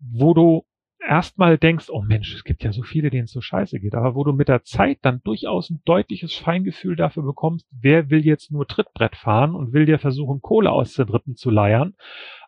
Wo 0.01 0.35
du 0.35 0.65
erstmal 1.07 1.59
denkst, 1.59 1.91
oh 1.91 2.03
Mensch, 2.03 2.35
es 2.35 2.45
gibt 2.45 2.63
ja 2.65 2.73
so 2.73 2.83
viele, 2.83 3.11
denen 3.11 3.25
es 3.25 3.33
so 3.33 3.41
scheiße 3.41 3.81
geht, 3.81 3.95
aber 3.95 4.15
wo 4.15 4.25
du 4.25 4.33
mit 4.33 4.49
der 4.49 4.63
Zeit 4.63 4.99
dann 5.03 5.21
durchaus 5.25 5.71
ein 5.71 5.81
deutliches 5.85 6.35
Feingefühl 6.35 6.97
dafür 6.97 7.23
bekommst, 7.23 7.67
wer 7.71 8.11
will 8.11 8.25
jetzt 8.25 8.51
nur 8.51 8.67
Trittbrett 8.67 9.17
fahren 9.17 9.55
und 9.55 9.73
will 9.73 9.87
dir 9.87 9.99
versuchen, 9.99 10.41
Kohle 10.41 10.71
aus 10.71 10.95
der 10.95 11.07
Dritten 11.07 11.37
zu 11.37 11.51
leiern, 11.51 11.95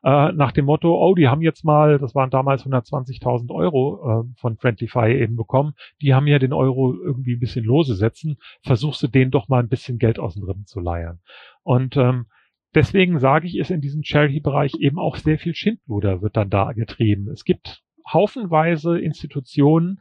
äh, 0.03 0.33
nach 0.33 0.53
dem 0.53 0.67
Motto, 0.67 0.95
oh, 0.95 1.15
die 1.15 1.29
haben 1.29 1.43
jetzt 1.43 1.65
mal, 1.65 1.99
das 1.99 2.15
waren 2.15 2.31
damals 2.31 2.65
120.000 2.65 3.51
Euro 3.51 4.25
äh, 4.25 4.41
von 4.41 4.57
Friendly 4.57 4.89
eben 5.21 5.37
bekommen, 5.37 5.75
die 6.03 6.15
haben 6.15 6.27
ja 6.27 6.39
den 6.39 6.53
Euro 6.53 6.95
irgendwie 6.95 7.35
ein 7.35 7.41
bisschen 7.41 7.65
lose 7.65 7.95
setzen, 7.95 8.37
versuchst 8.63 9.03
du 9.03 9.09
denen 9.09 9.31
doch 9.31 9.49
mal 9.49 9.61
ein 9.61 9.69
bisschen 9.69 9.99
Geld 9.99 10.19
aus 10.19 10.35
dem 10.35 10.45
Dritten 10.45 10.67
zu 10.67 10.81
leiern. 10.81 11.21
Und 11.63 11.97
ähm, 11.97 12.27
deswegen 12.75 13.19
sage 13.19 13.47
ich, 13.47 13.57
ist 13.57 13.71
in 13.71 13.81
diesem 13.81 14.03
Charity-Bereich 14.03 14.75
eben 14.79 14.99
auch 14.99 15.17
sehr 15.17 15.39
viel 15.39 15.55
Schindluder 15.55 16.23
wird 16.23 16.37
dann 16.37 16.51
da 16.51 16.73
getrieben. 16.73 17.29
Es 17.31 17.45
gibt 17.45 17.84
haufenweise 18.11 18.99
Institutionen, 18.99 20.01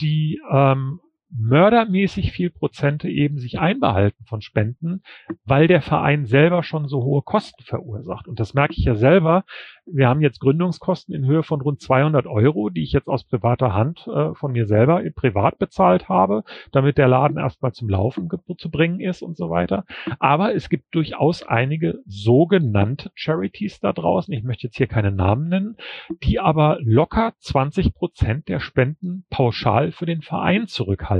die 0.00 0.40
ähm, 0.50 1.00
mördermäßig 1.36 2.32
viel 2.32 2.50
Prozente 2.50 3.08
eben 3.08 3.38
sich 3.38 3.58
einbehalten 3.58 4.24
von 4.24 4.40
Spenden, 4.40 5.02
weil 5.44 5.66
der 5.66 5.82
Verein 5.82 6.26
selber 6.26 6.62
schon 6.62 6.88
so 6.88 7.02
hohe 7.02 7.22
Kosten 7.22 7.62
verursacht. 7.62 8.28
Und 8.28 8.40
das 8.40 8.54
merke 8.54 8.74
ich 8.76 8.84
ja 8.84 8.94
selber. 8.94 9.44
Wir 9.86 10.08
haben 10.08 10.20
jetzt 10.20 10.40
Gründungskosten 10.40 11.14
in 11.14 11.26
Höhe 11.26 11.42
von 11.42 11.60
rund 11.60 11.80
200 11.80 12.26
Euro, 12.26 12.70
die 12.70 12.82
ich 12.82 12.92
jetzt 12.92 13.08
aus 13.08 13.24
privater 13.24 13.74
Hand 13.74 14.06
äh, 14.06 14.34
von 14.34 14.52
mir 14.52 14.66
selber 14.66 15.02
privat 15.14 15.58
bezahlt 15.58 16.08
habe, 16.08 16.44
damit 16.72 16.98
der 16.98 17.08
Laden 17.08 17.38
erstmal 17.38 17.72
zum 17.72 17.88
Laufen 17.88 18.28
zu 18.56 18.70
bringen 18.70 19.00
ist 19.00 19.22
und 19.22 19.36
so 19.36 19.50
weiter. 19.50 19.84
Aber 20.18 20.54
es 20.54 20.68
gibt 20.68 20.94
durchaus 20.94 21.42
einige 21.42 22.00
sogenannte 22.06 23.10
Charities 23.14 23.80
da 23.80 23.92
draußen. 23.92 24.32
Ich 24.32 24.44
möchte 24.44 24.66
jetzt 24.66 24.76
hier 24.76 24.86
keine 24.86 25.10
Namen 25.10 25.48
nennen, 25.48 25.76
die 26.22 26.38
aber 26.38 26.78
locker 26.80 27.32
20 27.40 27.94
Prozent 27.94 28.48
der 28.48 28.60
Spenden 28.60 29.24
pauschal 29.30 29.92
für 29.92 30.06
den 30.06 30.22
Verein 30.22 30.66
zurückhalten. 30.66 31.19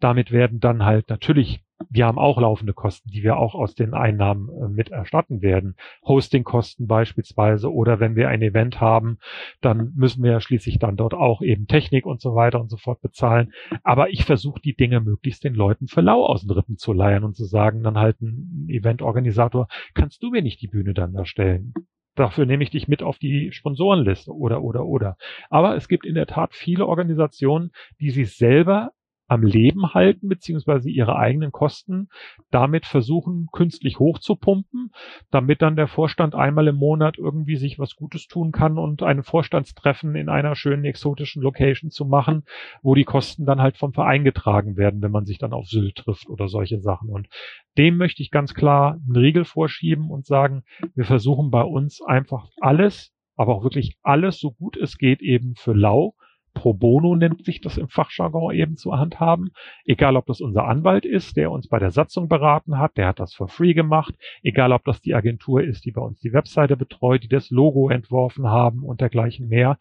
Damit 0.00 0.32
werden 0.32 0.60
dann 0.60 0.84
halt 0.84 1.08
natürlich, 1.08 1.64
wir 1.90 2.06
haben 2.06 2.18
auch 2.18 2.40
laufende 2.40 2.72
Kosten, 2.72 3.10
die 3.10 3.22
wir 3.22 3.36
auch 3.36 3.54
aus 3.54 3.74
den 3.74 3.94
Einnahmen 3.94 4.48
äh, 4.48 4.68
mit 4.68 4.90
erstatten 4.90 5.42
werden. 5.42 5.76
Hostingkosten 6.04 6.86
beispielsweise 6.86 7.72
oder 7.72 8.00
wenn 8.00 8.16
wir 8.16 8.28
ein 8.28 8.42
Event 8.42 8.80
haben, 8.80 9.18
dann 9.60 9.92
müssen 9.94 10.22
wir 10.22 10.32
ja 10.32 10.40
schließlich 10.40 10.78
dann 10.78 10.96
dort 10.96 11.14
auch 11.14 11.40
eben 11.40 11.66
Technik 11.66 12.06
und 12.06 12.20
so 12.20 12.34
weiter 12.34 12.60
und 12.60 12.68
so 12.70 12.76
fort 12.76 13.00
bezahlen. 13.00 13.52
Aber 13.84 14.10
ich 14.10 14.24
versuche 14.24 14.60
die 14.60 14.74
Dinge 14.74 15.00
möglichst 15.00 15.44
den 15.44 15.54
Leuten 15.54 15.86
für 15.86 16.00
lau 16.00 16.24
aus 16.24 16.42
den 16.42 16.50
Rippen 16.50 16.76
zu 16.76 16.92
leiern 16.92 17.24
und 17.24 17.36
zu 17.36 17.44
sagen, 17.44 17.82
dann 17.82 17.98
halt 17.98 18.20
ein 18.20 18.66
Eventorganisator, 18.68 19.68
kannst 19.94 20.22
du 20.22 20.30
mir 20.30 20.42
nicht 20.42 20.60
die 20.60 20.68
Bühne 20.68 20.94
dann 20.94 21.14
erstellen? 21.14 21.74
Dafür 22.18 22.46
nehme 22.46 22.64
ich 22.64 22.70
dich 22.70 22.88
mit 22.88 23.04
auf 23.04 23.18
die 23.18 23.52
Sponsorenliste 23.52 24.32
oder, 24.34 24.60
oder, 24.62 24.84
oder. 24.86 25.16
Aber 25.50 25.76
es 25.76 25.86
gibt 25.86 26.04
in 26.04 26.16
der 26.16 26.26
Tat 26.26 26.52
viele 26.52 26.84
Organisationen, 26.84 27.70
die 28.00 28.10
sich 28.10 28.36
selber 28.36 28.90
am 29.28 29.42
Leben 29.42 29.92
halten, 29.92 30.28
beziehungsweise 30.28 30.88
ihre 30.88 31.16
eigenen 31.16 31.52
Kosten 31.52 32.08
damit 32.50 32.86
versuchen, 32.86 33.48
künstlich 33.52 33.98
hochzupumpen, 33.98 34.90
damit 35.30 35.60
dann 35.60 35.76
der 35.76 35.86
Vorstand 35.86 36.34
einmal 36.34 36.66
im 36.66 36.76
Monat 36.76 37.18
irgendwie 37.18 37.56
sich 37.56 37.78
was 37.78 37.94
Gutes 37.94 38.26
tun 38.26 38.52
kann 38.52 38.78
und 38.78 39.02
ein 39.02 39.22
Vorstandstreffen 39.22 40.16
in 40.16 40.30
einer 40.30 40.56
schönen 40.56 40.84
exotischen 40.84 41.42
Location 41.42 41.90
zu 41.90 42.06
machen, 42.06 42.44
wo 42.82 42.94
die 42.94 43.04
Kosten 43.04 43.44
dann 43.44 43.60
halt 43.60 43.76
vom 43.76 43.92
Verein 43.92 44.24
getragen 44.24 44.78
werden, 44.78 45.02
wenn 45.02 45.12
man 45.12 45.26
sich 45.26 45.36
dann 45.36 45.52
auf 45.52 45.66
Sylt 45.66 45.96
trifft 45.96 46.28
oder 46.30 46.48
solche 46.48 46.80
Sachen. 46.80 47.10
Und 47.10 47.28
dem 47.76 47.98
möchte 47.98 48.22
ich 48.22 48.30
ganz 48.30 48.54
klar 48.54 48.94
einen 48.94 49.16
Riegel 49.16 49.44
vorschieben 49.44 50.10
und 50.10 50.24
sagen, 50.24 50.64
wir 50.94 51.04
versuchen 51.04 51.50
bei 51.50 51.62
uns 51.62 52.00
einfach 52.00 52.48
alles, 52.60 53.12
aber 53.36 53.54
auch 53.54 53.62
wirklich 53.62 53.98
alles, 54.02 54.40
so 54.40 54.52
gut 54.52 54.78
es 54.78 54.96
geht, 54.96 55.20
eben 55.20 55.54
für 55.54 55.74
lau 55.74 56.14
Pro 56.58 56.74
bono 56.74 57.14
nennt 57.14 57.44
sich 57.44 57.60
das 57.60 57.78
im 57.78 57.88
Fachjargon 57.88 58.52
eben 58.52 58.76
zu 58.76 58.92
handhaben. 58.98 59.52
Egal, 59.84 60.16
ob 60.16 60.26
das 60.26 60.40
unser 60.40 60.64
Anwalt 60.66 61.04
ist, 61.04 61.36
der 61.36 61.52
uns 61.52 61.68
bei 61.68 61.78
der 61.78 61.92
Satzung 61.92 62.28
beraten 62.28 62.78
hat, 62.78 62.96
der 62.96 63.06
hat 63.06 63.20
das 63.20 63.32
for 63.32 63.46
free 63.46 63.74
gemacht. 63.74 64.12
Egal, 64.42 64.72
ob 64.72 64.84
das 64.84 65.00
die 65.00 65.14
Agentur 65.14 65.62
ist, 65.62 65.84
die 65.84 65.92
bei 65.92 66.00
uns 66.02 66.18
die 66.18 66.32
Webseite 66.32 66.76
betreut, 66.76 67.22
die 67.22 67.28
das 67.28 67.50
Logo 67.50 67.90
entworfen 67.90 68.48
haben 68.48 68.82
und 68.82 69.00
dergleichen 69.00 69.46
mehr, 69.46 69.78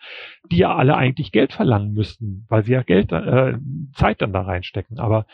die 0.52 0.58
ja 0.58 0.76
alle 0.76 0.96
eigentlich 0.96 1.32
Geld 1.32 1.52
verlangen 1.52 1.94
müssten, 1.94 2.46
weil 2.48 2.64
sie 2.64 2.74
ja 2.74 2.84
Geld, 2.84 3.12
äh, 3.12 3.58
Zeit 3.94 4.22
dann 4.22 4.32
da 4.32 4.42
reinstecken. 4.42 5.00
Aber 5.00 5.26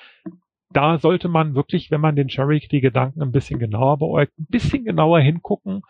da 0.72 0.98
sollte 0.98 1.28
man 1.28 1.56
wirklich, 1.56 1.91
wenn 1.91 2.00
man 2.00 2.16
den 2.16 2.30
Charity-Gedanken 2.30 3.22
ein 3.22 3.34
bisschen 3.34 3.60
genauer 3.60 3.98
beäugt, 3.98 4.32
ein 4.39 4.48
bisschen 4.48 4.86
genauer 4.86 5.20
hingucken, 5.20 5.82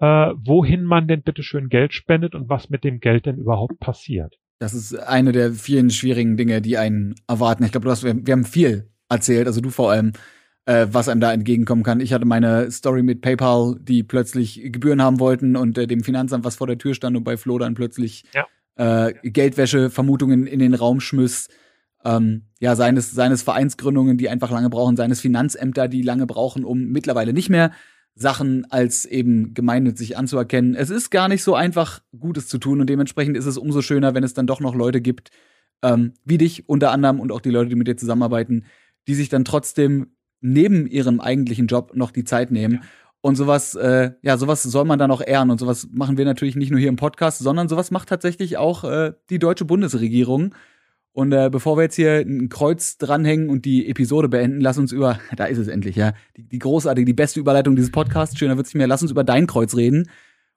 äh, 0.00 0.32
wohin 0.36 0.82
man 0.82 1.06
denn 1.06 1.22
bitteschön 1.22 1.68
Geld 1.68 1.94
spendet 1.94 2.34
und 2.34 2.48
was 2.48 2.70
mit 2.70 2.82
dem 2.82 2.98
Geld 2.98 3.26
denn 3.26 3.38
überhaupt 3.38 3.78
passiert. 3.78 4.36
Das 4.58 4.72
ist 4.72 4.94
eine 4.94 5.32
der 5.32 5.52
vielen 5.52 5.90
schwierigen 5.90 6.36
Dinge, 6.36 6.62
die 6.62 6.78
einen 6.78 7.14
erwarten. 7.28 7.64
Ich 7.64 7.72
glaube, 7.72 7.84
du 7.84 7.90
hast, 7.90 8.04
wir, 8.04 8.14
wir 8.26 8.32
haben 8.32 8.44
viel 8.44 8.88
erzählt, 9.08 9.46
also 9.46 9.60
du 9.60 9.70
vor 9.70 9.90
allem, 9.90 10.12
äh, 10.64 10.86
was 10.90 11.08
einem 11.08 11.20
da 11.20 11.32
entgegenkommen 11.32 11.82
kann. 11.82 12.00
Ich 12.00 12.12
hatte 12.12 12.24
meine 12.24 12.70
Story 12.70 13.02
mit 13.02 13.20
PayPal, 13.20 13.76
die 13.80 14.02
plötzlich 14.02 14.60
Gebühren 14.72 15.02
haben 15.02 15.20
wollten 15.20 15.56
und 15.56 15.76
äh, 15.78 15.86
dem 15.86 16.02
Finanzamt 16.02 16.44
was 16.44 16.56
vor 16.56 16.66
der 16.66 16.78
Tür 16.78 16.94
stand 16.94 17.16
und 17.16 17.24
bei 17.24 17.36
Flo 17.36 17.58
dann 17.58 17.74
plötzlich 17.74 18.24
Ja. 18.34 18.46
äh, 19.08 19.12
Geldwäsche-Vermutungen 19.22 20.46
in 20.46 20.58
den 20.58 20.74
Raum 20.74 21.00
schmiss. 21.00 21.48
Ähm, 22.04 22.42
ja, 22.60 22.76
seines, 22.76 23.10
seines 23.10 23.42
Vereinsgründungen, 23.42 24.16
die 24.16 24.28
einfach 24.28 24.50
lange 24.50 24.70
brauchen, 24.70 24.96
seines 24.96 25.20
Finanzämter, 25.20 25.88
die 25.88 26.02
lange 26.02 26.26
brauchen, 26.26 26.64
um 26.64 26.86
mittlerweile 26.86 27.32
nicht 27.32 27.50
mehr 27.50 27.72
Sachen 28.16 28.64
als 28.70 29.04
eben 29.04 29.52
gemeinnützig 29.52 30.16
anzuerkennen. 30.16 30.74
Es 30.74 30.88
ist 30.88 31.10
gar 31.10 31.28
nicht 31.28 31.42
so 31.42 31.54
einfach, 31.54 32.00
Gutes 32.18 32.48
zu 32.48 32.58
tun 32.58 32.80
und 32.80 32.88
dementsprechend 32.88 33.36
ist 33.36 33.44
es 33.44 33.58
umso 33.58 33.82
schöner, 33.82 34.14
wenn 34.14 34.24
es 34.24 34.32
dann 34.32 34.46
doch 34.46 34.60
noch 34.60 34.74
Leute 34.74 35.02
gibt, 35.02 35.30
ähm, 35.82 36.14
wie 36.24 36.38
dich 36.38 36.66
unter 36.68 36.90
anderem 36.92 37.20
und 37.20 37.30
auch 37.30 37.42
die 37.42 37.50
Leute, 37.50 37.68
die 37.68 37.76
mit 37.76 37.86
dir 37.86 37.96
zusammenarbeiten, 37.96 38.64
die 39.06 39.14
sich 39.14 39.28
dann 39.28 39.44
trotzdem 39.44 40.16
neben 40.40 40.86
ihrem 40.86 41.20
eigentlichen 41.20 41.66
Job 41.66 41.92
noch 41.94 42.10
die 42.10 42.24
Zeit 42.24 42.50
nehmen. 42.50 42.82
Und 43.20 43.36
sowas, 43.36 43.74
äh, 43.74 44.12
ja, 44.22 44.38
sowas 44.38 44.62
soll 44.62 44.84
man 44.84 44.98
dann 44.98 45.10
auch 45.10 45.20
ehren. 45.20 45.50
Und 45.50 45.58
sowas 45.58 45.88
machen 45.92 46.16
wir 46.16 46.24
natürlich 46.24 46.56
nicht 46.56 46.70
nur 46.70 46.80
hier 46.80 46.88
im 46.88 46.96
Podcast, 46.96 47.40
sondern 47.40 47.68
sowas 47.68 47.90
macht 47.90 48.08
tatsächlich 48.08 48.56
auch 48.56 48.84
äh, 48.84 49.12
die 49.30 49.38
deutsche 49.38 49.64
Bundesregierung. 49.64 50.54
Und 51.16 51.32
äh, 51.32 51.48
bevor 51.50 51.78
wir 51.78 51.84
jetzt 51.84 51.94
hier 51.94 52.18
ein 52.18 52.50
Kreuz 52.50 52.98
dranhängen 52.98 53.48
und 53.48 53.64
die 53.64 53.88
Episode 53.88 54.28
beenden, 54.28 54.60
lass 54.60 54.76
uns 54.76 54.92
über, 54.92 55.18
da 55.36 55.46
ist 55.46 55.56
es 55.56 55.66
endlich, 55.66 55.96
ja, 55.96 56.12
die, 56.36 56.42
die 56.42 56.58
großartige, 56.58 57.06
die 57.06 57.14
beste 57.14 57.40
Überleitung 57.40 57.74
dieses 57.74 57.90
Podcasts, 57.90 58.38
schöner 58.38 58.58
wird's 58.58 58.68
nicht 58.68 58.76
mehr, 58.76 58.86
lass 58.86 59.00
uns 59.00 59.12
über 59.12 59.24
dein 59.24 59.46
Kreuz 59.46 59.74
reden. 59.74 60.10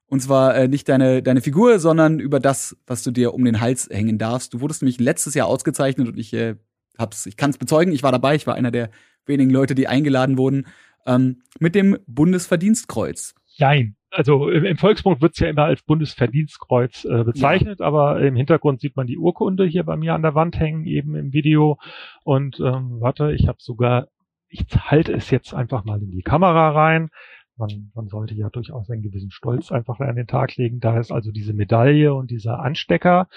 Und 0.08 0.22
zwar 0.22 0.54
äh, 0.56 0.68
nicht 0.68 0.90
deine, 0.90 1.24
deine 1.24 1.40
Figur, 1.40 1.80
sondern 1.80 2.20
über 2.20 2.42
das, 2.42 2.76
was 2.86 3.04
du 3.04 3.12
dir 3.12 3.34
um 3.34 3.46
den 3.46 3.62
Hals 3.62 3.88
hängen 3.90 4.18
darfst. 4.18 4.54
Du 4.54 4.60
wurdest 4.60 4.82
nämlich 4.82 5.00
letztes 5.00 5.34
Jahr 5.34 5.48
ausgezeichnet 5.48 6.10
und 6.10 6.20
ich 6.20 6.34
äh, 6.34 6.56
hab's, 6.98 7.26
ich 7.26 7.38
kann 7.38 7.52
es 7.52 7.58
bezeugen, 7.58 7.94
ich 7.94 8.04
war 8.04 8.12
dabei, 8.12 8.36
ich 8.36 8.46
war 8.46 8.56
einer 8.56 8.72
der 8.72 8.90
wenigen 9.26 9.52
Leute, 9.52 9.76
die 9.76 9.88
eingeladen 9.88 10.38
wurden, 10.38 10.68
ähm, 11.06 11.42
mit 11.60 11.74
dem 11.74 11.98
Bundesverdienstkreuz. 12.06 13.34
Nein. 13.60 13.96
Also 14.12 14.50
im, 14.50 14.66
im 14.66 14.78
Volksmund 14.78 15.22
wird's 15.22 15.40
ja 15.40 15.50
immer 15.50 15.66
als 15.66 15.84
Bundesverdienstkreuz 15.84 17.06
äh, 17.06 17.24
bezeichnet, 17.24 17.82
aber 17.82 18.20
im 18.22 18.36
Hintergrund 18.36 18.82
sieht 18.82 18.96
man 18.96 19.06
die 19.06 19.18
Urkunde 19.18 19.66
hier 19.66 19.84
bei 19.84 19.98
mir 19.98 20.16
an 20.16 20.24
der 20.24 20.36
Wand 20.36 20.60
hängen, 20.60 20.86
eben 20.86 21.16
im 21.16 21.32
Video. 21.32 21.78
Und 22.24 22.60
ähm, 22.60 23.00
warte, 23.00 23.34
ich 23.34 23.48
habe 23.48 23.60
sogar, 23.62 24.08
ich 24.48 24.66
halte 24.78 25.14
es 25.14 25.30
jetzt 25.30 25.54
einfach 25.54 25.86
mal 25.86 26.02
in 26.02 26.12
die 26.12 26.24
Kamera 26.24 26.72
rein. 26.72 27.10
Man, 27.56 27.92
man 27.94 28.08
sollte 28.08 28.34
ja 28.36 28.50
durchaus 28.50 28.90
einen 28.90 29.04
gewissen 29.04 29.32
Stolz 29.32 29.72
einfach 29.72 30.00
an 30.00 30.16
den 30.16 30.28
Tag 30.28 30.56
legen. 30.56 30.80
Da 30.80 30.98
ist 30.98 31.12
also 31.12 31.32
diese 31.32 31.54
Medaille 31.54 32.14
und 32.14 32.32
dieser 32.32 32.60
Anstecker. 32.60 33.28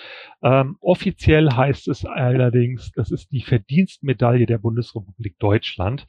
Ähm, 0.42 0.76
offiziell 0.80 1.50
heißt 1.50 1.88
es 1.88 2.06
allerdings, 2.06 2.92
das 2.92 3.10
ist 3.10 3.32
die 3.32 3.42
Verdienstmedaille 3.42 4.46
der 4.46 4.58
Bundesrepublik 4.58 5.38
Deutschland. 5.40 6.06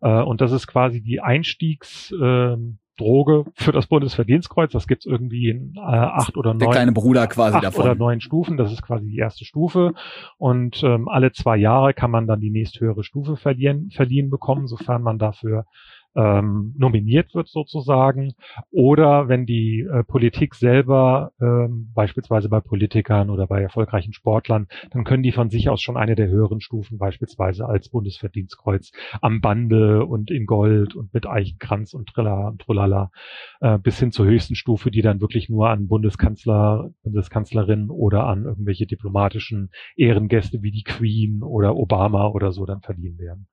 Äh, 0.00 0.22
und 0.22 0.40
das 0.40 0.52
ist 0.52 0.68
quasi 0.68 1.02
die 1.02 1.20
Einstiegs, 1.20 2.14
ähm, 2.22 2.78
Droge 2.96 3.44
für 3.54 3.72
das 3.72 3.86
Bundesverdienstkreuz. 3.86 4.72
Das 4.72 4.86
gibt's 4.86 5.06
irgendwie 5.06 5.48
in 5.48 5.74
äh, 5.76 5.80
acht 5.80 6.36
oder 6.36 6.50
neun. 6.50 6.58
Der 6.60 6.70
kleine 6.70 6.92
Bruder 6.92 7.26
quasi 7.26 7.56
acht 7.56 7.64
davon. 7.64 7.84
oder 7.84 7.94
neun 7.94 8.20
Stufen. 8.20 8.56
Das 8.56 8.72
ist 8.72 8.82
quasi 8.82 9.06
die 9.06 9.18
erste 9.18 9.44
Stufe. 9.44 9.94
Und 10.38 10.82
ähm, 10.82 11.08
alle 11.08 11.32
zwei 11.32 11.56
Jahre 11.56 11.94
kann 11.94 12.10
man 12.10 12.26
dann 12.26 12.40
die 12.40 12.50
nächsthöhere 12.50 13.04
Stufe 13.04 13.36
verlieren, 13.36 13.90
verliehen 13.90 14.30
bekommen, 14.30 14.66
sofern 14.66 15.02
man 15.02 15.18
dafür 15.18 15.66
ähm, 16.16 16.74
nominiert 16.76 17.34
wird 17.34 17.48
sozusagen 17.48 18.34
oder 18.70 19.28
wenn 19.28 19.46
die 19.46 19.80
äh, 19.80 20.02
Politik 20.04 20.54
selber 20.54 21.32
ähm, 21.40 21.92
beispielsweise 21.94 22.48
bei 22.48 22.60
Politikern 22.60 23.30
oder 23.30 23.46
bei 23.46 23.60
erfolgreichen 23.60 24.12
Sportlern, 24.12 24.66
dann 24.90 25.04
können 25.04 25.22
die 25.22 25.32
von 25.32 25.50
sich 25.50 25.68
aus 25.68 25.80
schon 25.82 25.96
eine 25.96 26.14
der 26.14 26.28
höheren 26.28 26.60
Stufen 26.60 26.98
beispielsweise 26.98 27.66
als 27.66 27.90
Bundesverdienstkreuz 27.90 28.92
am 29.20 29.40
Bande 29.40 30.04
und 30.06 30.30
in 30.30 30.46
Gold 30.46 30.94
und 30.94 31.12
mit 31.12 31.26
Eichenkranz 31.26 31.94
und 31.94 32.08
Trilla 32.08 32.48
und 32.48 32.62
Trullala 32.62 33.10
äh, 33.60 33.78
bis 33.78 33.98
hin 33.98 34.10
zur 34.10 34.26
höchsten 34.26 34.54
Stufe, 34.54 34.90
die 34.90 35.02
dann 35.02 35.20
wirklich 35.20 35.48
nur 35.48 35.68
an 35.68 35.88
Bundeskanzler, 35.88 36.90
Bundeskanzlerin 37.02 37.90
oder 37.90 38.26
an 38.26 38.44
irgendwelche 38.44 38.86
diplomatischen 38.86 39.70
Ehrengäste 39.96 40.62
wie 40.62 40.70
die 40.70 40.84
Queen 40.84 41.42
oder 41.42 41.76
Obama 41.76 42.28
oder 42.28 42.52
so 42.52 42.64
dann 42.64 42.80
verliehen 42.80 43.18
werden. 43.18 43.46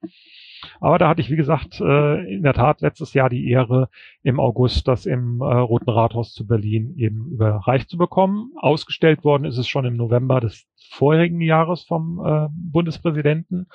Aber 0.80 0.97
da 0.97 1.09
hatte 1.09 1.22
ich, 1.22 1.30
wie 1.30 1.36
gesagt, 1.36 1.82
äh, 1.82 2.36
in 2.36 2.43
der 2.43 2.53
Tat 2.54 2.82
letztes 2.82 3.14
Jahr 3.14 3.30
die 3.30 3.49
Ehre, 3.49 3.89
im 4.22 4.39
August 4.39 4.88
das 4.88 5.06
im 5.06 5.41
äh, 5.41 5.45
Roten 5.45 5.89
Rathaus 5.89 6.34
zu 6.34 6.47
Berlin 6.47 6.95
eben 6.97 7.32
überreicht 7.32 7.89
zu 7.89 7.97
bekommen. 7.97 8.51
Ausgestellt 8.58 9.24
worden 9.24 9.45
ist 9.45 9.58
es 9.58 9.68
schon 9.68 9.86
im 9.86 9.97
November 9.97 10.39
des 10.39 10.66
vorherigen 10.91 11.41
Jahres 11.41 11.84
vom 11.84 12.24
äh, 12.26 12.47
Bundespräsidenten. 12.51 13.68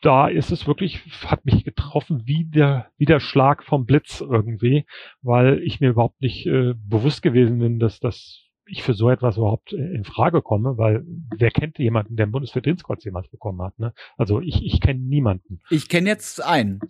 Da 0.00 0.28
ist 0.28 0.52
es 0.52 0.66
wirklich, 0.66 1.00
hat 1.24 1.44
mich 1.44 1.64
getroffen 1.64 2.22
wie 2.24 2.44
der, 2.44 2.86
wie 2.96 3.06
der 3.06 3.20
Schlag 3.20 3.64
vom 3.64 3.84
Blitz 3.84 4.20
irgendwie, 4.20 4.86
weil 5.22 5.60
ich 5.62 5.80
mir 5.80 5.90
überhaupt 5.90 6.20
nicht 6.20 6.46
äh, 6.46 6.74
bewusst 6.76 7.22
gewesen 7.22 7.58
bin, 7.58 7.78
dass 7.78 7.98
das 8.00 8.46
ich 8.66 8.82
für 8.82 8.94
so 8.94 9.10
etwas 9.10 9.36
überhaupt 9.36 9.72
in 9.72 10.04
Frage 10.04 10.42
komme, 10.42 10.76
weil 10.76 11.04
wer 11.36 11.50
kennt 11.50 11.78
jemanden, 11.78 12.16
der 12.16 12.26
ein 12.26 12.32
Bundesverdienstkreuz 12.32 13.04
jemals 13.04 13.28
bekommen 13.28 13.62
hat? 13.62 13.78
Ne? 13.78 13.92
Also 14.16 14.40
ich, 14.40 14.64
ich 14.64 14.80
kenne 14.80 15.00
niemanden. 15.00 15.60
Ich 15.70 15.88
kenne 15.88 16.08
jetzt 16.08 16.44
einen. 16.44 16.80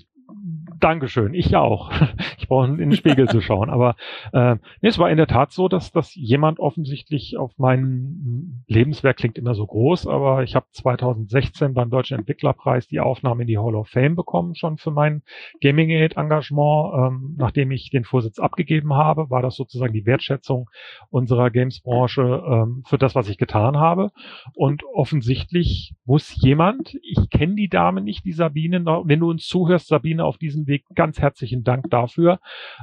Dankeschön, 0.78 1.34
ich 1.34 1.50
ja 1.50 1.60
auch. 1.60 1.90
Ich 2.38 2.48
brauche 2.48 2.66
in 2.66 2.76
den 2.76 2.92
Spiegel 2.92 3.28
zu 3.28 3.40
schauen. 3.40 3.70
Aber 3.70 3.96
äh, 4.32 4.54
nee, 4.80 4.88
es 4.88 4.98
war 4.98 5.10
in 5.10 5.16
der 5.16 5.26
Tat 5.26 5.50
so, 5.50 5.68
dass, 5.68 5.90
dass 5.90 6.14
jemand 6.14 6.60
offensichtlich 6.60 7.36
auf 7.36 7.52
mein 7.56 8.62
Lebenswerk 8.68 9.16
klingt 9.16 9.36
immer 9.36 9.54
so 9.54 9.66
groß, 9.66 10.06
aber 10.06 10.44
ich 10.44 10.54
habe 10.54 10.66
2016 10.70 11.74
beim 11.74 11.90
Deutschen 11.90 12.18
Entwicklerpreis 12.18 12.86
die 12.86 13.00
Aufnahme 13.00 13.42
in 13.42 13.48
die 13.48 13.58
Hall 13.58 13.74
of 13.74 13.88
Fame 13.88 14.14
bekommen, 14.14 14.54
schon 14.54 14.76
für 14.76 14.92
mein 14.92 15.22
Gaming 15.60 15.90
Aid 15.90 16.16
Engagement. 16.16 16.92
Ähm, 16.94 17.34
nachdem 17.36 17.72
ich 17.72 17.90
den 17.90 18.04
Vorsitz 18.04 18.38
abgegeben 18.38 18.94
habe, 18.94 19.28
war 19.30 19.42
das 19.42 19.56
sozusagen 19.56 19.92
die 19.92 20.06
Wertschätzung 20.06 20.70
unserer 21.10 21.50
Games-Branche 21.50 22.44
ähm, 22.48 22.82
für 22.86 22.98
das, 22.98 23.14
was 23.14 23.28
ich 23.28 23.38
getan 23.38 23.78
habe. 23.78 24.10
Und 24.54 24.84
offensichtlich 24.84 25.94
muss 26.04 26.40
jemand, 26.40 26.96
ich 27.02 27.28
kenne 27.30 27.54
die 27.54 27.68
Dame 27.68 28.02
nicht, 28.02 28.24
die 28.24 28.32
Sabine, 28.32 28.84
wenn 28.84 29.20
du 29.20 29.30
uns 29.30 29.46
zuhörst, 29.46 29.88
Sabine, 29.88 30.24
auf 30.24 30.38
diesem 30.38 30.65
Weg 30.66 30.84
ganz 30.94 31.20
herzlichen 31.20 31.62
Dank 31.62 31.90
dafür, 31.90 32.40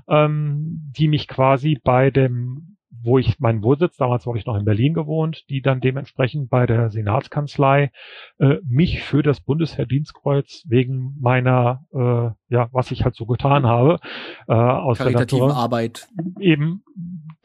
ähm, 0.07 0.91
die 0.97 1.07
mich 1.07 1.27
quasi 1.27 1.79
bei 1.83 2.11
dem 2.11 2.73
wo 3.03 3.17
ich 3.17 3.39
meinen 3.39 3.61
Wohnsitz, 3.63 3.97
damals 3.97 4.25
habe 4.25 4.37
ich 4.37 4.45
noch 4.45 4.55
in 4.55 4.65
Berlin 4.65 4.93
gewohnt, 4.93 5.43
die 5.49 5.61
dann 5.61 5.81
dementsprechend 5.81 6.49
bei 6.49 6.65
der 6.65 6.89
Senatskanzlei 6.89 7.91
äh, 8.39 8.55
mich 8.65 9.03
für 9.03 9.21
das 9.23 9.41
Bundesverdienstkreuz 9.41 10.63
wegen 10.67 11.17
meiner, 11.19 11.85
äh, 11.93 12.53
ja, 12.53 12.69
was 12.71 12.91
ich 12.91 13.03
halt 13.03 13.15
so 13.15 13.25
getan 13.25 13.65
habe, 13.65 13.99
äh, 14.47 14.53
aus 14.53 14.99
der 14.99 15.11
Natur, 15.11 15.55
Arbeit. 15.55 16.07
eben 16.39 16.83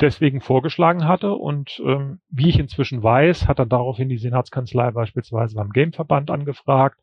deswegen 0.01 0.41
vorgeschlagen 0.41 1.07
hatte. 1.07 1.33
Und 1.33 1.83
ähm, 1.85 2.21
wie 2.31 2.49
ich 2.49 2.61
inzwischen 2.61 3.03
weiß, 3.03 3.49
hat 3.49 3.59
er 3.59 3.67
daraufhin 3.67 4.09
die 4.09 4.19
Senatskanzlei 4.19 4.93
beispielsweise 4.93 5.57
beim 5.57 5.71
Gameverband 5.71 6.31
angefragt, 6.31 7.01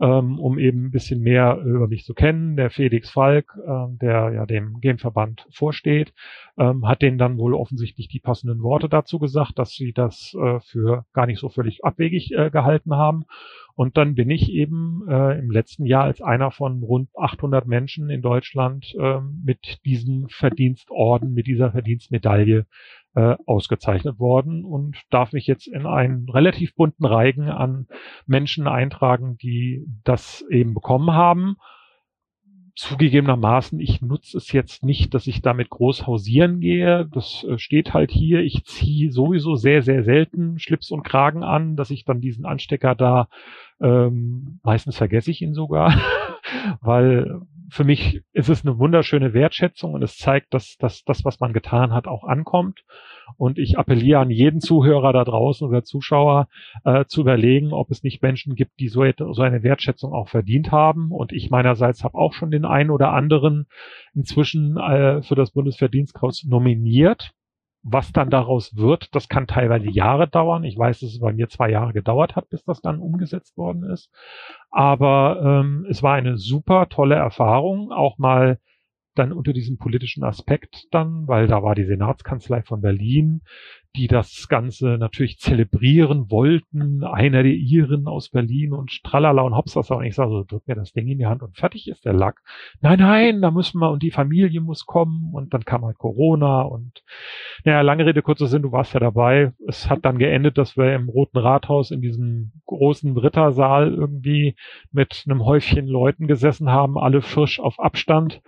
ähm, 0.00 0.38
um 0.38 0.58
eben 0.58 0.86
ein 0.86 0.90
bisschen 0.90 1.20
mehr 1.20 1.58
über 1.64 1.88
mich 1.88 2.04
zu 2.04 2.14
kennen. 2.14 2.56
Der 2.56 2.70
Felix 2.70 3.10
Falk, 3.10 3.56
äh, 3.56 3.96
der 4.00 4.32
ja 4.34 4.46
dem 4.46 4.80
Gameverband 4.80 5.46
vorsteht, 5.50 6.12
ähm, 6.58 6.86
hat 6.86 7.02
denen 7.02 7.18
dann 7.18 7.38
wohl 7.38 7.54
offensichtlich 7.54 8.08
die 8.08 8.20
passenden 8.20 8.62
Worte 8.62 8.88
dazu 8.88 9.18
gesagt, 9.18 9.58
dass 9.58 9.72
sie 9.72 9.92
das 9.92 10.34
äh, 10.40 10.60
für 10.60 11.04
gar 11.12 11.26
nicht 11.26 11.38
so 11.38 11.48
völlig 11.48 11.84
abwegig 11.84 12.32
äh, 12.32 12.50
gehalten 12.50 12.94
haben. 12.94 13.24
Und 13.76 13.96
dann 13.96 14.14
bin 14.14 14.30
ich 14.30 14.52
eben 14.52 15.02
äh, 15.08 15.38
im 15.38 15.50
letzten 15.50 15.84
Jahr 15.84 16.04
als 16.04 16.22
einer 16.22 16.52
von 16.52 16.82
rund 16.82 17.08
800 17.16 17.66
Menschen 17.66 18.08
in 18.08 18.22
Deutschland 18.22 18.94
äh, 18.98 19.18
mit 19.44 19.84
diesem 19.84 20.28
Verdienstorden, 20.28 21.34
mit 21.34 21.48
dieser 21.48 21.72
Verdienstmedaille 21.72 22.66
äh, 23.14 23.36
ausgezeichnet 23.46 24.18
worden 24.18 24.64
und 24.64 24.96
darf 25.10 25.32
mich 25.32 25.46
jetzt 25.46 25.66
in 25.66 25.86
einen 25.86 26.28
relativ 26.28 26.74
bunten 26.74 27.04
Reigen 27.04 27.48
an 27.48 27.86
Menschen 28.26 28.66
eintragen, 28.66 29.36
die 29.38 29.86
das 30.04 30.44
eben 30.50 30.74
bekommen 30.74 31.12
haben 31.12 31.56
zugegebenermaßen, 32.76 33.78
ich 33.78 34.02
nutze 34.02 34.36
es 34.36 34.50
jetzt 34.52 34.82
nicht, 34.84 35.14
dass 35.14 35.26
ich 35.26 35.42
damit 35.42 35.70
groß 35.70 36.06
hausieren 36.06 36.60
gehe. 36.60 37.08
Das 37.12 37.44
äh, 37.44 37.58
steht 37.58 37.94
halt 37.94 38.10
hier. 38.10 38.40
Ich 38.40 38.64
ziehe 38.64 39.12
sowieso 39.12 39.54
sehr, 39.54 39.82
sehr 39.82 40.02
selten 40.02 40.58
Schlips 40.58 40.90
und 40.90 41.04
Kragen 41.04 41.44
an, 41.44 41.76
dass 41.76 41.90
ich 41.90 42.04
dann 42.04 42.20
diesen 42.20 42.44
Anstecker 42.44 42.94
da, 42.94 43.28
ähm, 43.80 44.58
meistens 44.62 44.96
vergesse 44.96 45.30
ich 45.30 45.40
ihn 45.40 45.54
sogar, 45.54 45.96
weil 46.80 47.40
für 47.70 47.84
mich 47.84 48.22
ist 48.32 48.48
es 48.48 48.64
eine 48.64 48.78
wunderschöne 48.78 49.32
Wertschätzung 49.32 49.94
und 49.94 50.02
es 50.02 50.16
zeigt, 50.16 50.52
dass, 50.52 50.76
dass 50.78 51.02
das, 51.04 51.24
was 51.24 51.40
man 51.40 51.52
getan 51.52 51.92
hat, 51.92 52.06
auch 52.06 52.24
ankommt. 52.24 52.84
Und 53.36 53.58
ich 53.58 53.78
appelliere 53.78 54.20
an 54.20 54.30
jeden 54.30 54.60
Zuhörer 54.60 55.12
da 55.12 55.24
draußen 55.24 55.66
oder 55.66 55.82
Zuschauer 55.82 56.48
äh, 56.84 57.04
zu 57.06 57.22
überlegen, 57.22 57.72
ob 57.72 57.90
es 57.90 58.02
nicht 58.02 58.22
Menschen 58.22 58.54
gibt, 58.54 58.78
die 58.80 58.88
so, 58.88 59.04
so 59.32 59.42
eine 59.42 59.62
Wertschätzung 59.62 60.12
auch 60.12 60.28
verdient 60.28 60.72
haben. 60.72 61.10
Und 61.10 61.32
ich 61.32 61.50
meinerseits 61.50 62.04
habe 62.04 62.18
auch 62.18 62.34
schon 62.34 62.50
den 62.50 62.64
einen 62.64 62.90
oder 62.90 63.12
anderen 63.12 63.66
inzwischen 64.14 64.76
äh, 64.76 65.22
für 65.22 65.34
das 65.34 65.52
Bundesverdienstkreuz 65.52 66.44
nominiert. 66.44 67.32
Was 67.86 68.12
dann 68.12 68.30
daraus 68.30 68.76
wird, 68.76 69.14
das 69.14 69.28
kann 69.28 69.46
teilweise 69.46 69.90
Jahre 69.90 70.26
dauern. 70.26 70.64
Ich 70.64 70.78
weiß, 70.78 71.00
dass 71.00 71.10
es 71.10 71.20
bei 71.20 71.34
mir 71.34 71.48
zwei 71.48 71.70
Jahre 71.70 71.92
gedauert 71.92 72.34
hat, 72.34 72.48
bis 72.48 72.64
das 72.64 72.80
dann 72.80 72.98
umgesetzt 72.98 73.58
worden 73.58 73.84
ist. 73.84 74.10
Aber 74.70 75.40
ähm, 75.44 75.86
es 75.90 76.02
war 76.02 76.14
eine 76.14 76.38
super 76.38 76.88
tolle 76.88 77.16
Erfahrung, 77.16 77.92
auch 77.92 78.16
mal 78.16 78.58
dann 79.14 79.32
unter 79.32 79.52
diesem 79.52 79.78
politischen 79.78 80.24
Aspekt 80.24 80.86
dann, 80.92 81.26
weil 81.26 81.46
da 81.46 81.62
war 81.62 81.74
die 81.74 81.84
Senatskanzlei 81.84 82.62
von 82.62 82.80
Berlin, 82.80 83.42
die 83.96 84.08
das 84.08 84.48
Ganze 84.48 84.98
natürlich 84.98 85.38
zelebrieren 85.38 86.28
wollten, 86.30 87.04
einer 87.04 87.44
der 87.44 87.52
Iren 87.52 88.08
aus 88.08 88.28
Berlin 88.28 88.72
und 88.72 89.04
tralala 89.04 89.42
und 89.42 89.54
hopsasa 89.54 89.94
und 89.94 90.04
ich 90.04 90.16
sage 90.16 90.30
so, 90.30 90.42
drück 90.42 90.66
mir 90.66 90.74
das 90.74 90.92
Ding 90.92 91.06
in 91.06 91.18
die 91.18 91.26
Hand 91.26 91.42
und 91.42 91.56
fertig 91.56 91.88
ist 91.88 92.04
der 92.04 92.12
Lack. 92.12 92.42
Nein, 92.80 92.98
nein, 92.98 93.40
da 93.40 93.52
müssen 93.52 93.78
wir 93.78 93.90
und 93.90 94.02
die 94.02 94.10
Familie 94.10 94.60
muss 94.60 94.84
kommen 94.84 95.30
und 95.32 95.54
dann 95.54 95.64
kam 95.64 95.84
halt 95.84 95.98
Corona 95.98 96.62
und 96.62 97.04
naja, 97.64 97.82
lange 97.82 98.04
Rede, 98.04 98.22
kurzer 98.22 98.48
Sinn, 98.48 98.62
du 98.62 98.72
warst 98.72 98.94
ja 98.94 99.00
dabei. 99.00 99.52
Es 99.68 99.88
hat 99.88 100.04
dann 100.04 100.18
geendet, 100.18 100.58
dass 100.58 100.76
wir 100.76 100.92
im 100.94 101.08
Roten 101.08 101.38
Rathaus 101.38 101.92
in 101.92 102.02
diesem 102.02 102.52
großen 102.66 103.16
Rittersaal 103.16 103.94
irgendwie 103.94 104.56
mit 104.90 105.24
einem 105.28 105.44
Häufchen 105.44 105.86
Leuten 105.86 106.26
gesessen 106.26 106.68
haben, 106.68 106.98
alle 106.98 107.22
frisch 107.22 107.60
auf 107.60 107.78
Abstand 107.78 108.42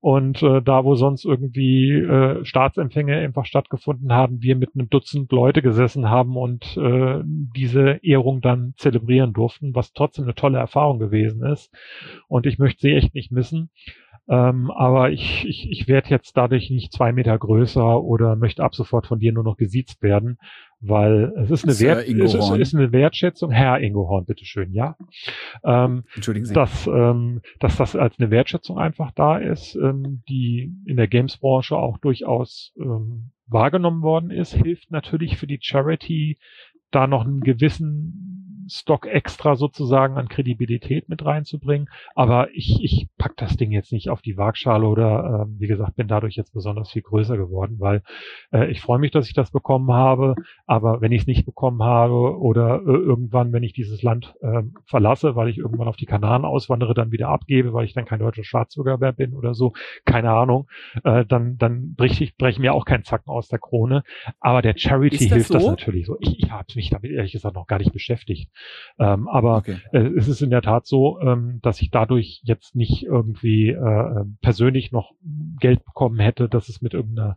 und 0.00 0.42
äh, 0.42 0.62
da, 0.62 0.84
wo 0.84 0.94
sonst 0.94 1.26
irgendwie 1.26 1.92
äh, 1.92 2.42
Staatsempfänge 2.44 3.16
einfach 3.16 3.44
stattgefunden 3.44 4.12
haben, 4.12 4.42
wir 4.42 4.56
mit 4.56 4.70
einem 4.74 4.88
Dutzend 4.88 5.30
Leute 5.30 5.60
gesessen 5.60 6.08
haben 6.08 6.36
und 6.36 6.76
äh, 6.78 7.20
diese 7.24 8.00
Ehrung 8.02 8.40
dann 8.40 8.72
zelebrieren 8.76 9.34
durften, 9.34 9.74
was 9.74 9.92
trotzdem 9.92 10.24
eine 10.24 10.34
tolle 10.34 10.58
Erfahrung 10.58 10.98
gewesen 10.98 11.44
ist. 11.44 11.70
Und 12.28 12.46
ich 12.46 12.58
möchte 12.58 12.80
sie 12.80 12.94
echt 12.94 13.14
nicht 13.14 13.30
missen. 13.30 13.70
Ähm, 14.26 14.70
aber 14.70 15.10
ich, 15.10 15.44
ich, 15.46 15.70
ich 15.70 15.88
werde 15.88 16.08
jetzt 16.08 16.36
dadurch 16.36 16.70
nicht 16.70 16.92
zwei 16.92 17.12
Meter 17.12 17.36
größer 17.36 18.02
oder 18.02 18.36
möchte 18.36 18.62
ab 18.62 18.74
sofort 18.74 19.06
von 19.06 19.18
dir 19.18 19.32
nur 19.32 19.44
noch 19.44 19.56
gesiezt 19.56 20.02
werden, 20.02 20.38
weil 20.80 21.32
es 21.36 21.50
ist 21.50 21.64
eine, 21.64 21.78
Wert, 21.78 22.08
es 22.08 22.34
ist, 22.34 22.50
ist, 22.50 22.74
eine 22.74 22.92
Wertschätzung. 22.92 23.50
Herr 23.50 23.80
Ingohorn, 23.80 24.24
bitteschön, 24.24 24.72
ja. 24.72 24.96
Ähm, 25.62 26.04
Entschuldigen 26.14 26.46
Sie. 26.46 26.54
Dass, 26.54 26.86
ähm, 26.86 27.42
dass 27.58 27.76
das 27.76 27.94
als 27.96 28.18
eine 28.18 28.30
Wertschätzung 28.30 28.78
einfach 28.78 29.12
da 29.12 29.36
ist, 29.36 29.74
ähm, 29.74 30.22
die 30.28 30.72
in 30.86 30.96
der 30.96 31.08
Games-Branche 31.08 31.76
auch 31.76 31.98
durchaus 31.98 32.72
ähm, 32.78 33.30
wahrgenommen 33.46 34.02
worden 34.02 34.30
ist, 34.30 34.54
hilft 34.54 34.90
natürlich 34.90 35.36
für 35.36 35.46
die 35.46 35.58
Charity 35.60 36.38
da 36.90 37.06
noch 37.06 37.24
einen 37.24 37.40
gewissen 37.40 38.49
Stock 38.70 39.06
extra 39.06 39.56
sozusagen 39.56 40.16
an 40.16 40.28
Kredibilität 40.28 41.08
mit 41.08 41.24
reinzubringen. 41.24 41.88
Aber 42.14 42.48
ich, 42.52 42.82
ich 42.82 43.08
pack 43.18 43.36
das 43.36 43.56
Ding 43.56 43.72
jetzt 43.72 43.92
nicht 43.92 44.08
auf 44.08 44.22
die 44.22 44.36
Waagschale 44.36 44.86
oder 44.86 45.46
äh, 45.48 45.60
wie 45.60 45.66
gesagt, 45.66 45.96
bin 45.96 46.08
dadurch 46.08 46.36
jetzt 46.36 46.52
besonders 46.52 46.90
viel 46.90 47.02
größer 47.02 47.36
geworden, 47.36 47.76
weil 47.78 48.02
äh, 48.52 48.70
ich 48.70 48.80
freue 48.80 48.98
mich, 48.98 49.10
dass 49.10 49.28
ich 49.28 49.34
das 49.34 49.50
bekommen 49.50 49.92
habe. 49.92 50.34
Aber 50.66 51.00
wenn 51.00 51.12
ich 51.12 51.22
es 51.22 51.26
nicht 51.26 51.44
bekommen 51.44 51.82
habe 51.82 52.38
oder 52.38 52.80
äh, 52.86 52.92
irgendwann, 52.92 53.52
wenn 53.52 53.62
ich 53.62 53.72
dieses 53.72 54.02
Land 54.02 54.34
äh, 54.40 54.62
verlasse, 54.86 55.36
weil 55.36 55.48
ich 55.48 55.58
irgendwann 55.58 55.88
auf 55.88 55.96
die 55.96 56.06
Kanaren 56.06 56.44
auswandere, 56.44 56.94
dann 56.94 57.12
wieder 57.12 57.28
abgebe, 57.28 57.72
weil 57.72 57.84
ich 57.84 57.94
dann 57.94 58.04
kein 58.04 58.20
deutscher 58.20 58.44
Staatsbürger 58.44 58.98
mehr 58.98 59.12
bin 59.12 59.34
oder 59.34 59.54
so, 59.54 59.72
keine 60.04 60.30
Ahnung, 60.30 60.68
äh, 61.04 61.24
dann, 61.24 61.58
dann 61.58 61.94
breche 61.94 62.24
ich 62.24 62.36
brech 62.36 62.58
mir 62.58 62.74
auch 62.74 62.84
kein 62.84 63.04
Zacken 63.04 63.30
aus 63.30 63.48
der 63.48 63.58
Krone. 63.58 64.02
Aber 64.40 64.62
der 64.62 64.74
Charity 64.76 65.28
das 65.28 65.34
hilft 65.34 65.48
so? 65.48 65.54
das 65.54 65.66
natürlich 65.66 66.06
so. 66.06 66.16
Ich, 66.20 66.38
ich 66.38 66.50
habe 66.50 66.66
mich 66.74 66.90
damit 66.90 67.10
ehrlich 67.10 67.32
gesagt 67.32 67.54
noch 67.54 67.66
gar 67.66 67.78
nicht 67.78 67.92
beschäftigt. 67.92 68.50
Ähm, 68.98 69.28
aber 69.28 69.58
okay. 69.58 69.78
äh, 69.92 70.10
es 70.16 70.28
ist 70.28 70.42
in 70.42 70.50
der 70.50 70.62
Tat 70.62 70.86
so, 70.86 71.20
ähm, 71.20 71.60
dass 71.62 71.80
ich 71.80 71.90
dadurch 71.90 72.40
jetzt 72.44 72.76
nicht 72.76 73.04
irgendwie 73.04 73.70
äh, 73.70 74.24
persönlich 74.42 74.92
noch 74.92 75.12
Geld 75.58 75.84
bekommen 75.84 76.18
hätte, 76.18 76.48
dass 76.48 76.68
es 76.68 76.82
mit 76.82 76.94
irgendeiner 76.94 77.34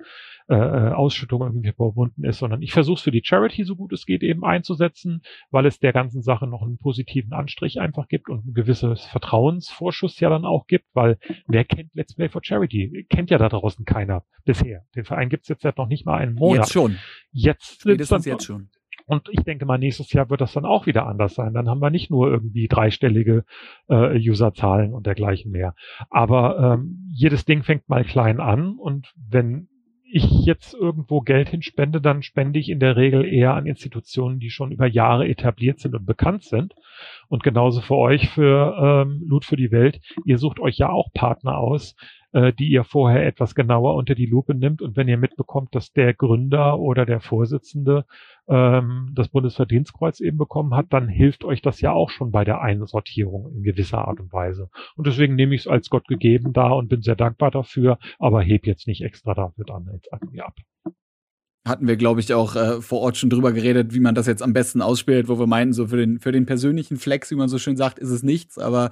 äh, 0.50 0.56
äh, 0.56 0.92
Ausschüttung 0.92 1.42
irgendwie 1.42 1.72
verbunden 1.72 2.26
ist, 2.26 2.40
sondern 2.40 2.62
ich 2.62 2.74
versuche 2.74 2.96
es 2.96 3.02
für 3.02 3.12
die 3.12 3.24
Charity 3.24 3.64
so 3.64 3.78
gut 3.78 3.94
es 3.94 4.06
geht 4.06 4.24
eben 4.24 4.44
einzusetzen, 4.44 5.22
weil 5.52 5.66
es 5.66 5.80
der 5.80 5.94
ganzen 5.94 6.22
Sache 6.22 6.48
noch 6.48 6.62
einen 6.62 6.78
positiven 6.78 7.32
Anstrich 7.32 7.80
einfach 7.80 8.10
gibt 8.10 8.30
und 8.30 8.46
ein 8.46 8.54
gewisses 8.54 9.06
Vertrauensvorschuss 9.06 10.20
ja 10.20 10.30
dann 10.30 10.44
auch 10.44 10.68
gibt, 10.68 10.88
weil 10.94 11.18
wer 11.48 11.64
kennt 11.64 11.96
Let's 11.96 12.14
Play 12.16 12.28
for 12.28 12.44
Charity? 12.44 13.06
Kennt 13.10 13.32
ja 13.32 13.38
da 13.38 13.48
draußen 13.48 13.86
keiner 13.86 14.26
bisher. 14.44 14.86
Den 14.96 15.06
Verein 15.06 15.30
gibt 15.30 15.44
es 15.44 15.48
jetzt 15.48 15.64
ja 15.64 15.72
noch 15.78 15.88
nicht 15.88 16.06
mal 16.06 16.18
einen 16.18 16.36
Monat. 16.36 16.66
Jetzt 16.66 16.74
schon. 16.74 16.98
Jetzt, 17.32 17.82
Spätestens 17.82 18.26
jetzt 18.26 18.46
schon. 18.46 18.70
Und 19.06 19.30
ich 19.32 19.44
denke 19.44 19.66
mal, 19.66 19.78
nächstes 19.78 20.12
Jahr 20.14 20.30
wird 20.30 20.42
das 20.42 20.54
dann 20.54 20.66
auch 20.66 20.86
wieder 20.86 21.08
anders 21.08 21.36
sein. 21.36 21.54
Dann 21.54 21.70
haben 21.70 21.82
wir 21.82 21.90
nicht 21.90 22.10
nur 22.10 22.30
irgendwie 22.30 22.68
dreistellige 22.68 23.46
äh, 23.90 24.18
Userzahlen 24.18 24.94
und 24.94 25.06
dergleichen 25.06 25.52
mehr. 25.52 25.76
Aber 26.10 26.74
ähm, 26.74 27.10
jedes 27.12 27.46
Ding 27.46 27.64
fängt 27.64 27.90
mal 27.90 28.04
klein 28.04 28.40
an 28.40 28.78
und 28.78 29.14
wenn 29.16 29.68
ich 30.16 30.46
jetzt 30.46 30.76
irgendwo 30.76 31.22
Geld 31.22 31.50
hinspende, 31.50 32.00
dann 32.00 32.22
spende 32.22 32.60
ich 32.60 32.70
in 32.70 32.80
der 32.80 32.96
Regel 32.96 33.26
eher 33.26 33.56
an 33.56 33.66
Institutionen, 33.66 34.40
die 34.40 34.52
schon 34.52 34.72
über 34.72 34.86
Jahre 34.86 35.28
etabliert 35.28 35.80
sind 35.80 35.96
und 35.96 36.06
bekannt 36.06 36.44
sind. 36.44 36.76
Und 37.30 37.42
genauso 37.42 37.82
für 37.82 37.96
euch, 37.96 38.30
für 38.30 38.78
ähm, 39.08 39.24
Loot 39.26 39.44
für 39.44 39.56
die 39.56 39.72
Welt. 39.72 40.02
Ihr 40.24 40.38
sucht 40.38 40.60
euch 40.60 40.78
ja 40.78 40.90
auch 40.90 41.12
Partner 41.14 41.58
aus, 41.58 41.96
äh, 42.34 42.52
die 42.52 42.68
ihr 42.68 42.84
vorher 42.84 43.26
etwas 43.26 43.56
genauer 43.56 43.96
unter 43.96 44.16
die 44.16 44.26
Lupe 44.26 44.54
nimmt. 44.54 44.82
Und 44.82 44.98
wenn 44.98 45.08
ihr 45.08 45.18
mitbekommt, 45.18 45.74
dass 45.74 45.92
der 45.94 46.14
Gründer 46.14 46.80
oder 46.80 47.06
der 47.06 47.22
Vorsitzende 47.22 48.06
ähm, 48.48 49.12
das 49.16 49.30
Bundesverdienstkreuz 49.30 50.20
eben 50.20 50.38
bekommen 50.38 50.74
hat, 50.76 50.88
dann 50.90 51.08
hilft 51.08 51.46
euch 51.46 51.62
das 51.62 51.80
ja 51.80 51.92
auch 51.92 52.10
schon 52.10 52.32
bei 52.32 52.44
der 52.44 52.62
Einsortierung 52.62 53.52
in 53.56 53.64
gewisser 53.64 54.08
Art 54.08 54.20
und 54.20 54.34
Weise. 54.34 54.70
Und 54.96 55.08
deswegen 55.08 55.36
nehme 55.36 55.56
ich 55.56 55.62
es 55.62 55.68
als 55.68 55.90
Gott 55.90 56.08
gegeben 56.08 56.54
da 56.54 56.70
und 56.70 56.90
bin 56.90 57.02
sehr 57.02 57.16
dankbar 57.16 57.52
dafür, 57.52 57.98
aber 58.20 58.42
heb 58.42 58.66
jetzt 58.66 58.88
nicht 58.88 59.04
extra 59.04 59.34
dafür 59.34 59.66
dann 59.66 59.88
jetzt 59.94 60.10
mir 60.32 60.46
ab 60.46 60.56
hatten 61.66 61.88
wir, 61.88 61.96
glaube 61.96 62.20
ich, 62.20 62.34
auch 62.34 62.56
äh, 62.56 62.82
vor 62.82 63.00
Ort 63.00 63.18
schon 63.18 63.30
drüber 63.30 63.54
geredet, 63.54 63.94
wie 63.94 64.00
man 64.00 64.16
das 64.16 64.28
jetzt 64.28 64.44
am 64.44 64.54
besten 64.54 64.82
ausspielt, 64.82 65.30
wo 65.30 65.40
wir 65.40 65.48
meinten, 65.48 65.74
so 65.74 65.88
für 65.88 65.98
den, 65.98 66.20
für 66.20 66.32
den 66.32 66.46
persönlichen 66.46 66.98
Flex, 66.98 67.32
wie 67.32 67.36
man 67.36 67.48
so 67.48 67.58
schön 67.58 67.78
sagt, 67.78 68.00
ist 68.00 68.10
es 68.10 68.22
nichts, 68.22 68.58
aber 68.58 68.92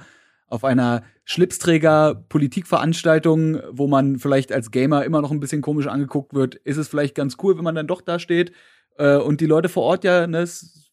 auf 0.51 0.63
einer 0.63 1.03
Schlipsträger-Politikveranstaltung, 1.25 3.59
wo 3.71 3.87
man 3.87 4.19
vielleicht 4.19 4.51
als 4.51 4.71
Gamer 4.71 5.05
immer 5.05 5.21
noch 5.21 5.31
ein 5.31 5.39
bisschen 5.39 5.61
komisch 5.61 5.85
angeguckt 5.87 6.33
wird, 6.33 6.55
ist 6.55 6.77
es 6.77 6.87
vielleicht 6.87 7.13
ganz 7.15 7.37
cool, 7.41 7.57
wenn 7.57 7.63
man 7.63 7.75
dann 7.75 7.87
doch 7.87 8.01
da 8.01 8.19
steht 8.19 8.51
äh, 8.97 9.15
und 9.15 9.41
die 9.41 9.45
Leute 9.45 9.69
vor 9.69 9.83
Ort 9.83 10.03
ja, 10.03 10.27
ne, 10.27 10.45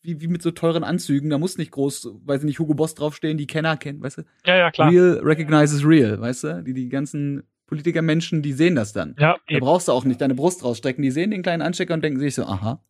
wie, 0.03 0.21
wie 0.21 0.29
mit 0.29 0.43
so 0.43 0.53
teuren 0.53 0.85
Anzügen, 0.85 1.31
da 1.31 1.39
muss 1.39 1.59
nicht 1.59 1.73
groß, 1.73 2.11
weiß 2.25 2.41
ich 2.41 2.47
nicht, 2.47 2.61
Hugo 2.61 2.75
Boss 2.75 2.95
draufstehen, 2.95 3.37
die 3.37 3.47
Kenner 3.47 3.77
kennen, 3.77 4.01
weißt 4.01 4.19
du? 4.19 4.23
Ja, 4.47 4.57
ja, 4.57 4.71
klar. 4.71 4.91
Real 4.91 5.21
recognizes 5.23 5.85
real, 5.85 6.21
weißt 6.21 6.45
du? 6.45 6.63
Die, 6.63 6.73
die 6.73 6.89
ganzen 6.89 7.43
Politikermenschen, 7.67 8.43
die 8.43 8.53
sehen 8.53 8.77
das 8.77 8.93
dann. 8.93 9.17
Ja, 9.19 9.37
da 9.49 9.59
brauchst 9.59 9.89
du 9.89 9.93
auch 9.93 10.05
nicht 10.05 10.21
deine 10.21 10.35
Brust 10.35 10.65
rausstrecken. 10.65 11.03
Die 11.03 11.11
sehen 11.11 11.31
den 11.31 11.43
kleinen 11.43 11.63
Anstecker 11.63 11.95
und 11.95 12.03
denken 12.03 12.21
sich 12.21 12.35
so, 12.35 12.45
aha. 12.45 12.83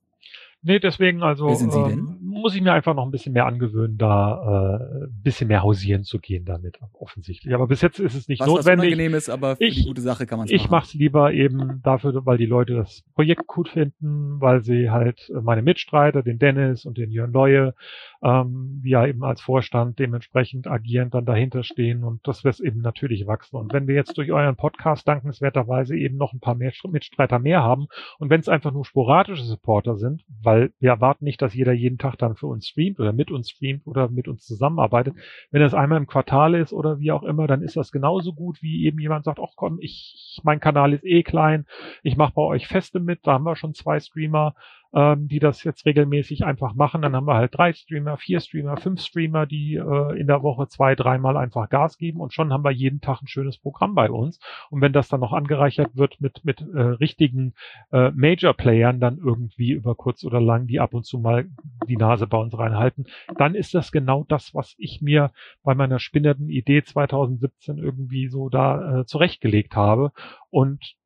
Nee, 0.63 0.81
deswegen 0.81 1.23
also? 1.23 1.49
Ähm, 1.49 2.19
muss 2.21 2.55
ich 2.55 2.63
mir 2.63 2.73
einfach 2.73 2.95
noch 2.95 3.05
ein 3.05 3.11
bisschen 3.11 3.33
mehr 3.33 3.47
angewöhnen, 3.47 3.97
da 3.97 4.79
äh, 4.81 5.05
ein 5.05 5.23
bisschen 5.23 5.49
mehr 5.49 5.63
hausieren 5.63 6.05
zu 6.05 6.19
gehen 6.19 6.45
damit, 6.45 6.79
offensichtlich. 6.93 7.55
Aber 7.55 7.67
bis 7.67 7.81
jetzt 7.83 7.99
ist 7.99 8.15
es 8.15 8.29
nicht 8.29 8.41
was, 8.41 8.49
notwendig. 8.49 8.67
Was 8.67 8.87
unangenehm 8.87 9.15
ist, 9.15 9.29
aber 9.29 9.57
für 9.57 9.65
ich, 9.65 9.77
die 9.77 9.85
gute 9.85 10.01
Sache 10.01 10.27
kann 10.27 10.39
man 10.39 10.47
es 10.47 10.53
Ich 10.53 10.71
mach's 10.71 10.95
lieber 10.95 11.33
eben 11.33 11.81
dafür, 11.83 12.25
weil 12.27 12.39
die 12.39 12.47
Leute 12.47 12.75
das 12.75 13.05
Projekt 13.15 13.47
gut 13.47 13.69
finden, 13.69 14.41
weil 14.41 14.63
sie 14.63 14.91
halt 14.91 15.31
meine 15.43 15.63
Mitstreiter, 15.63 16.23
den 16.23 16.39
Dennis 16.39 16.85
und 16.85 16.99
den 16.99 17.11
Jörn 17.11 17.33
Leue, 17.33 17.75
ähm, 18.23 18.81
wir 18.83 19.05
eben 19.07 19.25
als 19.25 19.41
Vorstand 19.41 19.99
dementsprechend 19.99 20.67
agierend 20.67 21.15
dann 21.15 21.25
dahinter 21.25 21.63
stehen 21.63 22.05
und 22.05 22.27
das 22.27 22.45
wird 22.45 22.61
eben 22.61 22.81
natürlich 22.81 23.27
wachsen. 23.27 23.57
Und 23.57 23.73
wenn 23.73 23.87
wir 23.87 23.95
jetzt 23.95 24.17
durch 24.19 24.33
euren 24.33 24.57
Podcast 24.57 25.07
dankenswerterweise 25.07 25.97
eben 25.97 26.17
noch 26.17 26.33
ein 26.33 26.41
paar 26.41 26.55
mehr 26.55 26.73
Mitstreiter 26.91 27.39
mehr 27.39 27.63
haben 27.63 27.87
und 28.19 28.31
wenn 28.31 28.41
es 28.41 28.49
einfach 28.49 28.73
nur 28.73 28.85
sporadische 28.85 29.45
Supporter 29.45 29.97
sind, 29.97 30.25
weil 30.49 30.73
wir 30.81 30.89
erwarten 30.89 31.27
nicht, 31.27 31.43
dass 31.43 31.53
jeder 31.53 31.75
jeden 31.75 31.99
Tag 31.99 32.17
dann 32.17 32.35
für 32.35 32.47
uns 32.47 32.67
streamt 32.67 32.99
oder 33.01 33.13
mit 33.13 33.31
uns 33.31 33.51
streamt 33.51 33.87
oder 33.87 34.09
mit 34.09 34.29
uns 34.29 34.47
zusammenarbeitet. 34.47 35.15
Wenn 35.51 35.61
das 35.61 35.75
einmal 35.75 35.99
im 35.99 36.07
Quartal 36.07 36.55
ist 36.55 36.73
oder 36.73 37.01
wie 37.01 37.13
auch 37.13 37.23
immer, 37.23 37.47
dann 37.47 37.61
ist 37.61 37.77
das 37.77 37.93
genauso 37.93 38.33
gut, 38.33 38.63
wie 38.63 38.87
eben 38.87 38.99
jemand 38.99 39.27
sagt, 39.27 39.41
ach 39.41 39.53
komm, 39.57 39.79
ich, 39.83 40.41
mein 40.45 40.59
Kanal 40.59 40.95
ist 40.95 41.05
eh 41.05 41.23
klein, 41.23 41.67
ich 42.03 42.17
mache 42.17 42.33
bei 42.35 42.41
euch 42.41 42.67
Feste 42.67 42.99
mit, 42.99 43.27
da 43.27 43.35
haben 43.35 43.45
wir 43.45 43.57
schon 43.57 43.75
zwei 43.75 44.01
Streamer, 44.01 44.55
ähm, 44.95 45.29
die 45.29 45.39
das 45.39 45.65
jetzt 45.65 45.85
regelmäßig 45.87 46.45
einfach 46.45 46.75
machen. 46.75 47.03
Dann 47.03 47.15
haben 47.15 47.27
wir 47.27 47.35
halt 47.35 47.57
drei 47.57 47.73
Streamer, 47.73 48.17
vier 48.17 48.41
Streamer, 48.41 48.77
fünf 48.77 49.01
Streamer, 49.01 49.47
die 49.47 49.75
äh, 49.75 50.19
in 50.19 50.27
der 50.27 50.43
Woche 50.43 50.69
zwei, 50.69 50.95
dreimal 50.95 51.37
einfach 51.37 51.69
Gas 51.69 51.99
geben 51.99 52.21
und 52.21 52.33
schon 52.33 52.53
haben 52.53 52.65
wir 52.65 52.71
jeden 52.71 53.01
Tag 53.01 53.23
ein 53.23 53.29
schönes 53.29 53.59
Programm 53.59 53.95
bei 53.95 54.11
uns. 54.11 54.41
Und 54.71 54.81
wenn 54.81 54.93
das 54.93 55.09
dann 55.09 55.21
noch 55.21 55.33
angereichert 55.33 55.97
wird 55.97 56.21
mit, 56.21 56.45
mit 56.45 56.61
äh, 56.61 56.81
richtigen 56.81 57.55
äh, 57.93 58.11
Major-Playern 58.13 59.01
dann 59.01 59.19
irgendwie 59.19 59.73
über 59.73 59.95
kurz 59.95 60.25
oder 60.25 60.41
lang, 60.41 60.67
die 60.67 60.81
ab 60.81 60.95
und 60.95 61.05
zu 61.05 61.19
mal 61.19 61.47
die 61.87 61.97
Nase 61.97 62.27
bei 62.27 62.39
uns 62.39 62.57
reinhalten, 62.59 63.07
dann 63.37 63.55
ist 63.55 63.75
das 63.75 63.93
genau 63.93 64.25
das, 64.29 64.55
was 64.55 64.75
ich 64.79 65.03
mir 65.03 65.33
bei 65.63 65.75
meiner 65.75 65.99
spinnenden 65.99 66.49
Idee 66.49 66.83
2017 66.83 67.79
irgendwie 67.79 68.29
so 68.29 68.49
da 68.49 69.01
äh, 69.01 69.05
zurechtgelegt 69.05 69.77
habe. 69.77 70.13
Und 70.51 70.97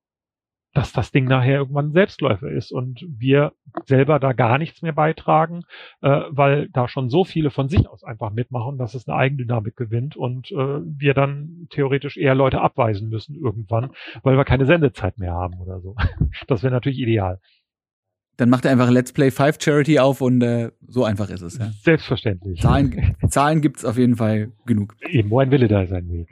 dass 0.74 0.93
das 0.93 1.11
Ding 1.12 1.27
nachher 1.27 1.59
irgendwann 1.59 1.89
ein 1.89 1.93
Selbstläufer 1.93 2.51
ist 2.51 2.73
und 2.73 3.05
wir 3.07 3.53
selber 3.85 4.19
da 4.19 4.32
gar 4.32 4.59
nichts 4.59 4.82
mehr 4.82 4.93
beitragen, 4.93 5.65
äh, 6.01 6.20
weil 6.31 6.69
da 6.70 6.89
schon 6.89 7.11
so 7.11 7.24
viele 7.24 7.51
von 7.51 7.69
sich 7.69 7.89
aus 7.89 8.05
einfach 8.05 8.32
mitmachen, 8.32 8.78
dass 8.78 8.94
es 8.94 9.07
eine 9.07 9.16
Eigendynamik 9.16 9.77
gewinnt 9.77 10.16
und 10.16 10.51
äh, 10.51 10.57
wir 10.57 11.15
dann 11.15 11.66
theoretisch 11.70 12.16
eher 12.16 12.35
Leute 12.35 12.61
abweisen 12.61 13.09
müssen 13.09 13.35
irgendwann, 13.35 13.90
weil 14.23 14.36
wir 14.36 14.44
keine 14.44 14.66
Sendezeit 14.66 15.19
mehr 15.19 15.32
haben 15.32 15.61
oder 15.61 15.81
so. 15.81 15.94
Das 16.49 16.62
wäre 16.62 16.73
natürlich 16.73 16.99
ideal. 16.99 17.40
Dann 18.36 18.49
macht 18.49 18.65
er 18.65 18.73
einfach 18.73 18.90
Let's 18.90 19.12
Play 19.12 19.31
5 19.31 19.59
Charity 19.61 19.99
auf 19.99 20.20
und 20.20 20.43
äh, 20.43 20.70
so 20.86 21.05
einfach 21.05 21.31
ist 21.31 21.43
es. 21.43 21.59
Ja? 21.59 21.70
Selbstverständlich. 21.82 22.61
Zahlen, 22.61 23.15
Zahlen 23.28 23.61
gibt 23.61 23.78
es 23.78 23.85
auf 23.85 23.99
jeden 23.99 24.16
Fall 24.16 24.53
genug. 24.66 24.97
Eben, 25.09 25.31
wo 25.31 25.39
ein 25.39 25.51
Wille 25.51 25.69
da 25.69 25.82
ist 25.82 25.93
ein 25.93 26.11
Weg 26.11 26.28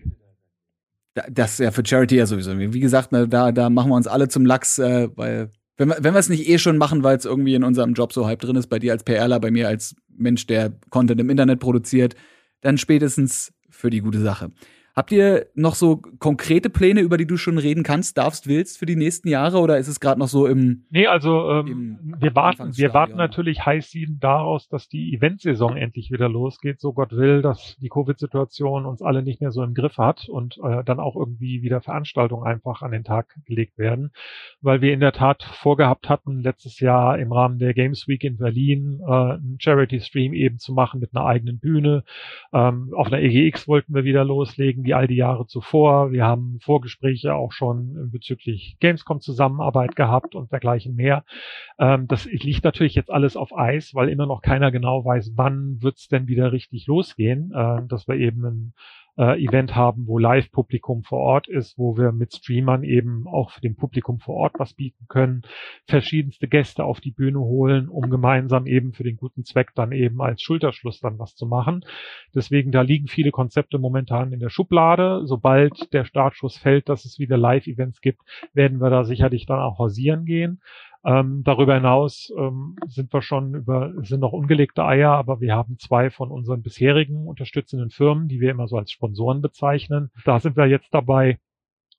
das 1.15 1.53
ist 1.53 1.59
ja 1.59 1.71
für 1.71 1.85
Charity 1.85 2.17
ja 2.17 2.27
sowieso. 2.27 2.57
Wie 2.59 2.81
gesagt, 2.81 3.13
ne, 3.13 3.27
da, 3.27 3.53
da 3.53 3.71
machen 3.71 3.91
wir 3.91 3.97
uns 3.97 4.07
alle 4.07 4.29
zum 4.29 4.45
Lachs, 4.47 4.79
äh, 4.79 5.09
weil 5.17 5.51
wenn 5.77 5.89
wir, 5.89 5.97
wenn 6.01 6.15
wir 6.15 6.19
es 6.19 6.29
nicht 6.29 6.49
eh 6.49 6.59
schon 6.59 6.77
machen, 6.77 7.03
weil 7.03 7.17
es 7.17 7.25
irgendwie 7.25 7.55
in 7.55 7.65
unserem 7.65 7.95
Job 7.95 8.13
so 8.13 8.27
halb 8.27 8.41
drin 8.41 8.57
ist, 8.57 8.69
bei 8.69 8.79
dir 8.79 8.93
als 8.93 9.03
PRler, 9.03 9.41
bei 9.41 9.51
mir 9.51 9.67
als 9.67 9.97
Mensch, 10.09 10.47
der 10.47 10.73
Content 10.91 11.21
im 11.21 11.31
Internet 11.31 11.59
produziert, 11.59 12.15
dann 12.61 12.79
spätestens 12.79 13.53
für 13.71 13.91
die 13.91 14.01
gute 14.01 14.21
Sache. 14.21 14.51
Habt 15.01 15.13
ihr 15.13 15.47
noch 15.55 15.77
so 15.77 16.03
konkrete 16.19 16.69
Pläne, 16.69 17.01
über 17.01 17.17
die 17.17 17.27
du 17.27 17.39
schon 17.39 17.57
reden 17.57 17.85
kannst, 17.85 18.19
darfst, 18.19 18.47
willst 18.47 18.77
für 18.77 18.85
die 18.85 18.97
nächsten 18.97 19.29
Jahre? 19.29 19.61
Oder 19.61 19.79
ist 19.79 19.89
es 19.89 19.99
gerade 19.99 20.21
noch 20.21 20.29
so 20.29 20.47
im 20.47 20.85
Nee, 20.91 21.07
also 21.07 21.49
ähm, 21.53 21.99
wir 22.19 22.35
warten 22.35 22.77
wir 22.77 22.93
warten 22.93 23.17
natürlich 23.17 23.65
heiß 23.65 23.95
daraus, 24.21 24.69
dass 24.69 24.91
die 24.91 25.15
Eventsaison 25.15 25.79
endlich 25.79 26.11
wieder 26.11 26.29
losgeht, 26.29 26.81
so 26.83 26.93
Gott 26.93 27.13
will, 27.13 27.41
dass 27.41 27.79
die 27.81 27.89
Covid-Situation 27.89 28.85
uns 28.85 29.01
alle 29.01 29.23
nicht 29.23 29.41
mehr 29.41 29.53
so 29.53 29.63
im 29.63 29.73
Griff 29.73 29.97
hat 29.97 30.29
und 30.29 30.59
äh, 30.63 30.85
dann 30.85 31.01
auch 31.01 31.17
irgendwie 31.17 31.63
wieder 31.63 31.81
Veranstaltungen 31.81 32.47
einfach 32.47 32.83
an 32.83 32.93
den 32.93 33.03
Tag 33.03 33.35
gelegt 33.47 33.79
werden, 33.79 34.11
weil 34.61 34.83
wir 34.83 34.93
in 34.93 35.01
der 35.01 35.13
Tat 35.13 35.45
vorgehabt 35.45 36.11
hatten, 36.11 36.43
letztes 36.43 36.79
Jahr 36.79 37.19
im 37.19 37.33
Rahmen 37.33 37.59
der 37.59 37.73
Games 37.73 38.07
Week 38.07 38.23
in 38.23 38.37
Berlin 38.37 39.01
äh, 39.01 39.11
einen 39.11 39.57
Charity 39.59 40.01
Stream 40.01 40.35
eben 40.35 40.59
zu 40.59 40.75
machen 40.75 41.01
mit 41.01 41.17
einer 41.17 41.25
eigenen 41.25 41.59
Bühne. 41.59 42.05
Ähm, 42.53 42.93
auf 42.95 43.07
einer 43.07 43.23
EGX 43.23 43.67
wollten 43.67 43.95
wir 43.95 44.05
wieder 44.05 44.27
loslegen 44.27 44.90
wie 44.91 44.95
all 44.95 45.07
die 45.07 45.17
Jahre 45.17 45.47
zuvor. 45.47 46.11
Wir 46.11 46.25
haben 46.25 46.59
Vorgespräche 46.61 47.33
auch 47.33 47.53
schon 47.53 48.11
bezüglich 48.11 48.77
Gamescom 48.81 49.21
Zusammenarbeit 49.21 49.95
gehabt 49.95 50.35
und 50.35 50.51
dergleichen 50.51 50.97
mehr. 50.97 51.25
Ähm, 51.79 52.09
das 52.09 52.25
liegt 52.25 52.65
natürlich 52.65 52.97
jetzt 52.97 53.11
alles 53.11 53.37
auf 53.37 53.57
Eis, 53.57 53.95
weil 53.95 54.09
immer 54.09 54.27
noch 54.27 54.43
keiner 54.43 54.73
genau 54.73 55.05
weiß, 55.05 55.35
wann 55.37 55.81
wird's 55.81 56.09
denn 56.09 56.27
wieder 56.27 56.51
richtig 56.51 56.89
losgehen, 56.89 57.53
äh, 57.55 57.87
dass 57.87 58.09
wir 58.09 58.17
eben 58.17 58.45
ein 58.45 58.75
äh, 59.17 59.43
Event 59.43 59.75
haben, 59.75 60.07
wo 60.07 60.19
Live-Publikum 60.19 61.03
vor 61.03 61.19
Ort 61.19 61.49
ist, 61.49 61.79
wo 61.79 61.97
wir 61.97 62.13
mit 62.13 62.35
Streamern 62.35 62.85
eben 62.85 63.27
auch 63.27 63.51
für 63.51 63.61
dem 63.61 63.77
Publikum 63.77 64.19
vor 64.19 64.37
Ort 64.37 64.55
was 64.59 64.75
bieten 64.75 65.07
können, 65.09 65.43
verschiedenste 65.87 66.49
Gäste 66.49 66.85
auf 66.85 67.01
die 67.01 67.11
Bühne 67.11 67.41
holen, 67.41 67.89
um 67.89 68.11
gemeinsam 68.11 68.67
eben 68.67 68.93
für 68.93 69.05
den 69.05 69.17
guten 69.17 69.45
Zweck 69.45 69.73
dann 69.75 69.93
eben 69.93 70.21
als 70.21 70.43
Schulterschluss 70.43 71.01
dann 71.01 71.19
was 71.19 71.35
zu 71.35 71.47
machen. 71.47 71.85
Deswegen, 72.35 72.73
da 72.73 72.83
liegen 72.83 73.09
viele 73.09 73.31
Konzepte 73.31 73.79
momentan 73.79 74.33
in 74.33 74.41
der 74.41 74.51
Schublade. 74.51 75.23
Sobald 75.25 75.93
der 75.93 76.05
Startschuss 76.05 76.57
fällt, 76.57 76.89
dass 76.89 77.05
es 77.05 77.19
wieder 77.19 77.37
Live-Events 77.37 78.01
gibt, 78.01 78.23
werden 78.53 78.81
wir 78.81 78.91
da 78.91 79.05
sicherlich 79.05 79.47
dann 79.47 79.61
auch 79.61 79.79
hausieren 79.79 80.25
gehen. 80.25 80.61
Ähm, 81.05 81.43
darüber 81.45 81.75
hinaus 81.75 82.31
ähm, 82.37 82.77
sind 82.87 83.13
wir 83.13 83.23
schon 83.23 83.55
über, 83.55 83.93
sind 84.03 84.21
noch 84.21 84.33
ungelegte 84.33 84.85
Eier, 84.85 85.13
aber 85.13 85.41
wir 85.41 85.55
haben 85.55 85.79
zwei 85.79 86.11
von 86.11 86.31
unseren 86.31 86.63
bisherigen 86.63 87.27
unterstützenden 87.27 87.91
Firmen, 87.91 88.29
die 88.29 88.41
wir 88.41 88.51
immer 88.51 88.69
so 88.69 88.77
als 88.77 88.91
Sponsoren 88.91 89.41
bezeichnen. 89.41 90.11
Da 90.25 90.41
sind 90.41 90.57
wir 90.57 90.67
jetzt 90.67 90.93
dabei, 90.93 91.39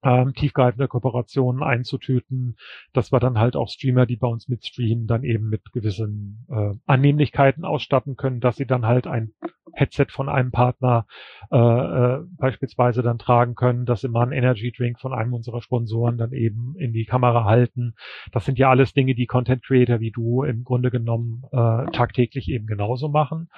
ähm, 0.03 0.33
tiefgreifende 0.33 0.87
Kooperationen 0.87 1.63
einzutüten, 1.63 2.55
dass 2.93 3.11
wir 3.11 3.19
dann 3.19 3.39
halt 3.39 3.55
auch 3.55 3.69
Streamer, 3.69 4.05
die 4.05 4.15
bei 4.15 4.27
uns 4.27 4.47
mitstreamen, 4.47 5.07
dann 5.07 5.23
eben 5.23 5.49
mit 5.49 5.71
gewissen 5.71 6.45
äh, 6.49 6.73
Annehmlichkeiten 6.85 7.65
ausstatten 7.65 8.15
können, 8.15 8.39
dass 8.39 8.55
sie 8.55 8.65
dann 8.65 8.85
halt 8.85 9.07
ein 9.07 9.33
Headset 9.73 10.07
von 10.09 10.29
einem 10.29 10.51
Partner 10.51 11.05
äh, 11.51 11.57
äh, 11.57 12.19
beispielsweise 12.37 13.01
dann 13.01 13.19
tragen 13.19 13.55
können, 13.55 13.85
dass 13.85 14.01
sie 14.01 14.09
mal 14.09 14.23
einen 14.23 14.33
Energy 14.33 14.71
Drink 14.71 14.99
von 14.99 15.13
einem 15.13 15.33
unserer 15.33 15.61
Sponsoren 15.61 16.17
dann 16.17 16.33
eben 16.33 16.75
in 16.77 16.93
die 16.93 17.05
Kamera 17.05 17.45
halten. 17.45 17.95
Das 18.31 18.45
sind 18.45 18.59
ja 18.59 18.69
alles 18.69 18.93
Dinge, 18.93 19.15
die 19.15 19.27
Content 19.27 19.63
Creator 19.63 19.99
wie 19.99 20.11
du 20.11 20.43
im 20.43 20.63
Grunde 20.63 20.91
genommen 20.91 21.43
äh, 21.51 21.91
tagtäglich 21.91 22.49
eben 22.49 22.67
genauso 22.67 23.09
machen. 23.09 23.49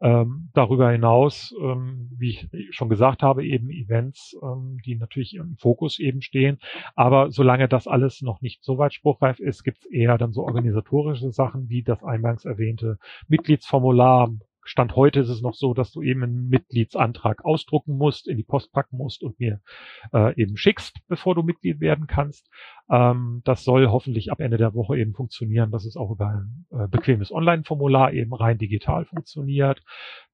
Ähm, 0.00 0.50
darüber 0.52 0.90
hinaus, 0.90 1.54
ähm, 1.58 2.10
wie 2.18 2.30
ich 2.30 2.48
schon 2.70 2.90
gesagt 2.90 3.22
habe, 3.22 3.46
eben 3.46 3.70
Events, 3.70 4.36
ähm, 4.42 4.78
die 4.84 4.94
natürlich 4.94 5.34
im 5.36 5.56
Fokus 5.56 5.98
eben 5.98 6.20
stehen. 6.20 6.58
Aber 6.94 7.30
solange 7.30 7.66
das 7.66 7.86
alles 7.86 8.20
noch 8.20 8.42
nicht 8.42 8.62
so 8.62 8.76
weit 8.76 8.92
spruchreif 8.92 9.40
ist, 9.40 9.64
gibt 9.64 9.78
es 9.78 9.86
eher 9.86 10.18
dann 10.18 10.32
so 10.32 10.42
organisatorische 10.42 11.30
Sachen 11.30 11.70
wie 11.70 11.82
das 11.82 12.04
eingangs 12.04 12.44
erwähnte 12.44 12.98
Mitgliedsformular, 13.28 14.30
Stand 14.66 14.96
heute 14.96 15.20
ist 15.20 15.28
es 15.28 15.42
noch 15.42 15.54
so, 15.54 15.74
dass 15.74 15.92
du 15.92 16.02
eben 16.02 16.24
einen 16.24 16.48
Mitgliedsantrag 16.48 17.44
ausdrucken 17.44 17.96
musst, 17.96 18.28
in 18.28 18.36
die 18.36 18.42
Post 18.42 18.72
packen 18.72 18.96
musst 18.96 19.22
und 19.22 19.38
mir 19.38 19.60
äh, 20.12 20.34
eben 20.40 20.56
schickst, 20.56 20.98
bevor 21.06 21.36
du 21.36 21.42
Mitglied 21.42 21.80
werden 21.80 22.08
kannst. 22.08 22.50
Ähm, 22.90 23.42
das 23.44 23.62
soll 23.62 23.88
hoffentlich 23.88 24.32
ab 24.32 24.40
Ende 24.40 24.56
der 24.56 24.74
Woche 24.74 24.98
eben 24.98 25.14
funktionieren, 25.14 25.70
dass 25.70 25.84
es 25.84 25.96
auch 25.96 26.10
über 26.10 26.26
ein 26.26 26.66
äh, 26.72 26.88
bequemes 26.88 27.30
Online-Formular 27.32 28.12
eben 28.12 28.34
rein 28.34 28.58
digital 28.58 29.04
funktioniert. 29.04 29.82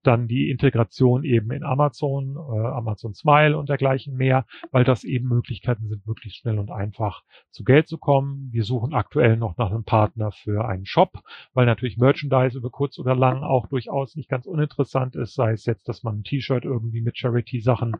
Dann 0.02 0.28
die 0.28 0.50
Integration 0.50 1.24
eben 1.24 1.50
in 1.52 1.64
Amazon, 1.64 2.36
äh, 2.36 2.66
Amazon 2.66 3.14
Smile 3.14 3.56
und 3.58 3.68
dergleichen 3.68 4.16
mehr, 4.16 4.46
weil 4.70 4.84
das 4.84 5.04
eben 5.04 5.28
Möglichkeiten 5.28 5.88
sind, 5.88 6.06
möglichst 6.06 6.38
schnell 6.38 6.58
und 6.58 6.70
einfach 6.70 7.22
zu 7.50 7.64
Geld 7.64 7.88
zu 7.88 7.98
kommen. 7.98 8.50
Wir 8.52 8.64
suchen 8.64 8.94
aktuell 8.94 9.36
noch 9.36 9.56
nach 9.56 9.70
einem 9.70 9.84
Partner 9.84 10.32
für 10.32 10.66
einen 10.66 10.86
Shop, 10.86 11.22
weil 11.54 11.66
natürlich 11.66 11.96
Merchandise 11.98 12.56
über 12.58 12.70
kurz 12.70 12.98
oder 12.98 13.14
lang 13.14 13.42
auch 13.42 13.66
durchaus 13.66 14.16
nicht 14.16 14.28
ganz 14.28 14.46
uninteressant 14.46 15.16
ist, 15.16 15.34
sei 15.34 15.52
es 15.52 15.66
jetzt, 15.66 15.88
dass 15.88 16.02
man 16.02 16.18
ein 16.18 16.24
T-Shirt 16.24 16.64
irgendwie 16.64 17.00
mit 17.00 17.18
Charity-Sachen 17.18 17.96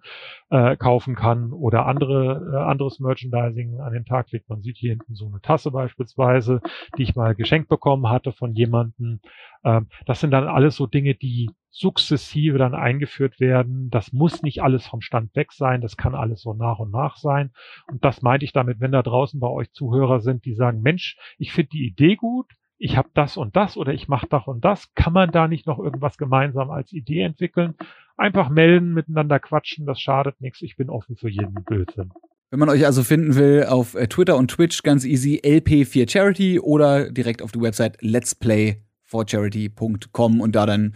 äh, 0.50 0.76
kaufen 0.76 1.14
kann 1.14 1.52
oder 1.52 1.86
andere 1.86 2.52
äh, 2.52 2.56
anderes 2.56 3.00
Merchandising 3.00 3.80
an 3.80 3.92
den 3.92 4.04
Tag 4.04 4.30
legt. 4.32 4.48
Man 4.48 4.62
sieht 4.62 4.76
hier 4.76 4.90
hinten 4.90 5.14
so 5.14 5.26
eine 5.26 5.40
Tasse 5.40 5.70
beispielsweise, 5.70 6.60
die 6.96 7.02
ich 7.02 7.14
mal 7.14 7.34
geschenkt 7.34 7.68
bekommen 7.68 8.08
hatte 8.08 8.32
von 8.32 8.54
jemandem. 8.54 9.20
Ähm, 9.64 9.86
das 10.06 10.20
sind 10.20 10.30
dann 10.30 10.48
alles 10.48 10.76
so 10.76 10.86
Dinge, 10.86 11.14
die 11.14 11.50
sukzessive 11.72 12.58
dann 12.58 12.74
eingeführt 12.74 13.40
werden. 13.40 13.88
Das 13.90 14.12
muss 14.12 14.42
nicht 14.42 14.62
alles 14.62 14.86
vom 14.86 15.00
Stand 15.00 15.34
weg 15.34 15.52
sein, 15.52 15.80
das 15.80 15.96
kann 15.96 16.14
alles 16.14 16.42
so 16.42 16.52
nach 16.52 16.78
und 16.78 16.92
nach 16.92 17.16
sein. 17.16 17.50
Und 17.90 18.04
das 18.04 18.22
meinte 18.22 18.44
ich 18.44 18.52
damit, 18.52 18.78
wenn 18.80 18.92
da 18.92 19.02
draußen 19.02 19.40
bei 19.40 19.48
euch 19.48 19.72
Zuhörer 19.72 20.20
sind, 20.20 20.44
die 20.44 20.54
sagen, 20.54 20.82
Mensch, 20.82 21.16
ich 21.38 21.52
finde 21.52 21.70
die 21.70 21.86
Idee 21.86 22.16
gut, 22.16 22.46
ich 22.78 22.96
habe 22.96 23.08
das 23.14 23.36
und 23.36 23.56
das 23.56 23.76
oder 23.76 23.94
ich 23.94 24.06
mache 24.06 24.26
das 24.28 24.46
und 24.46 24.64
das, 24.64 24.92
kann 24.94 25.12
man 25.12 25.30
da 25.30 25.48
nicht 25.48 25.66
noch 25.66 25.78
irgendwas 25.78 26.18
gemeinsam 26.18 26.70
als 26.70 26.92
Idee 26.92 27.22
entwickeln? 27.22 27.74
Einfach 28.16 28.50
melden, 28.50 28.92
miteinander 28.92 29.40
quatschen, 29.40 29.86
das 29.86 29.98
schadet 30.00 30.40
nichts, 30.40 30.60
ich 30.62 30.76
bin 30.76 30.90
offen 30.90 31.16
für 31.16 31.30
jeden 31.30 31.64
Blödsinn. 31.64 32.12
Wenn 32.50 32.58
man 32.58 32.68
euch 32.68 32.84
also 32.84 33.02
finden 33.02 33.34
will, 33.34 33.64
auf 33.64 33.94
äh, 33.94 34.08
Twitter 34.08 34.36
und 34.36 34.50
Twitch 34.50 34.82
ganz 34.82 35.06
easy 35.06 35.40
LP4Charity 35.42 36.60
oder 36.60 37.10
direkt 37.10 37.40
auf 37.40 37.50
die 37.50 37.62
Website 37.62 37.96
Let's 38.02 38.34
Play 38.34 38.82
forcharity.com 39.04 40.40
und 40.40 40.54
da 40.54 40.66
dann 40.66 40.94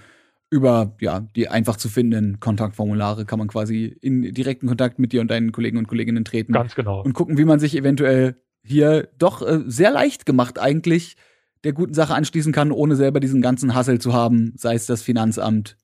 über 0.51 0.97
ja, 1.01 1.21
die 1.35 1.49
einfach 1.49 1.77
zu 1.77 1.89
findenden 1.89 2.41
Kontaktformulare 2.41 3.25
kann 3.25 3.39
man 3.39 3.49
quasi 3.49 3.87
in 4.01 4.23
direkten 4.23 4.69
Kontakt 4.69 4.99
mit 4.99 5.13
dir 5.13 5.21
und 5.21 5.31
deinen 5.31 5.53
Kollegen 5.53 5.79
und 5.79 5.89
Kolleginnen 5.89 6.25
treten. 6.25 6.53
Ganz 6.53 6.75
genau. 6.75 7.03
Und 7.03 7.15
gucken, 7.15 7.37
wie 7.37 7.45
man 7.45 7.59
sich 7.59 7.77
eventuell 7.77 8.37
hier 8.63 9.09
doch 9.19 9.43
äh, 9.43 9.63
sehr 9.67 9.91
leicht 9.91 10.27
gemacht 10.27 10.59
eigentlich 10.59 11.17
der 11.65 11.73
guten 11.73 11.95
Sache 11.95 12.15
anschließen 12.15 12.53
kann, 12.53 12.71
ohne 12.71 12.95
selber 12.95 13.19
diesen 13.19 13.43
ganzen 13.43 13.75
Hassel 13.75 14.01
zu 14.01 14.13
haben, 14.13 14.53
sei 14.57 14.75
es 14.75 14.87
das 14.87 15.03
Finanzamt 15.03 15.77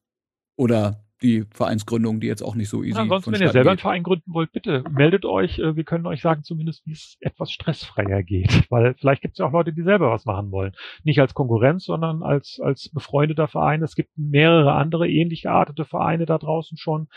oder 0.57 1.02
die 1.23 1.45
Vereinsgründung, 1.51 2.21
die 2.21 2.27
jetzt 2.27 2.43
auch 2.43 2.55
nicht 2.55 2.69
so 2.69 2.79
easy 2.79 2.91
ist. 2.91 2.97
Ja, 2.97 3.03
ansonsten, 3.03 3.33
wenn 3.33 3.41
ihr 3.41 3.49
selber 3.49 3.71
geht. 3.71 3.71
einen 3.71 3.79
Verein 3.79 4.03
gründen 4.03 4.35
wollt, 4.35 4.53
bitte 4.53 4.85
meldet 4.91 5.25
euch. 5.25 5.59
Äh, 5.59 5.77
wir 5.77 5.85
können 5.85 6.07
euch 6.07 6.21
sagen, 6.21 6.43
zumindest 6.43 6.87
wie 6.87 6.93
es 6.93 7.17
etwas 7.21 7.51
stressfreier 7.51 8.23
geht. 8.23 8.67
Weil 8.71 8.95
vielleicht 8.95 9.23
gibt 9.23 9.35
es 9.35 9.39
ja 9.39 9.47
auch 9.47 9.53
Leute, 9.53 9.73
die 9.73 9.83
selber 9.83 10.11
was 10.11 10.25
machen 10.25 10.51
wollen. 10.51 10.73
Nicht 11.05 11.21
als 11.21 11.35
Konkurrenz, 11.35 11.85
sondern 11.85 12.23
als, 12.23 12.61
als 12.63 12.89
befreundeter 12.89 13.49
Verein. 13.49 13.83
Es 13.83 13.95
gibt 13.95 14.11
mehrere 14.17 14.73
andere 14.73 15.09
ähnlich 15.09 15.43
geartete 15.43 15.85
Vereine 15.85 16.27
da 16.27 16.39
draußen 16.39 16.77
schon, 16.77 17.09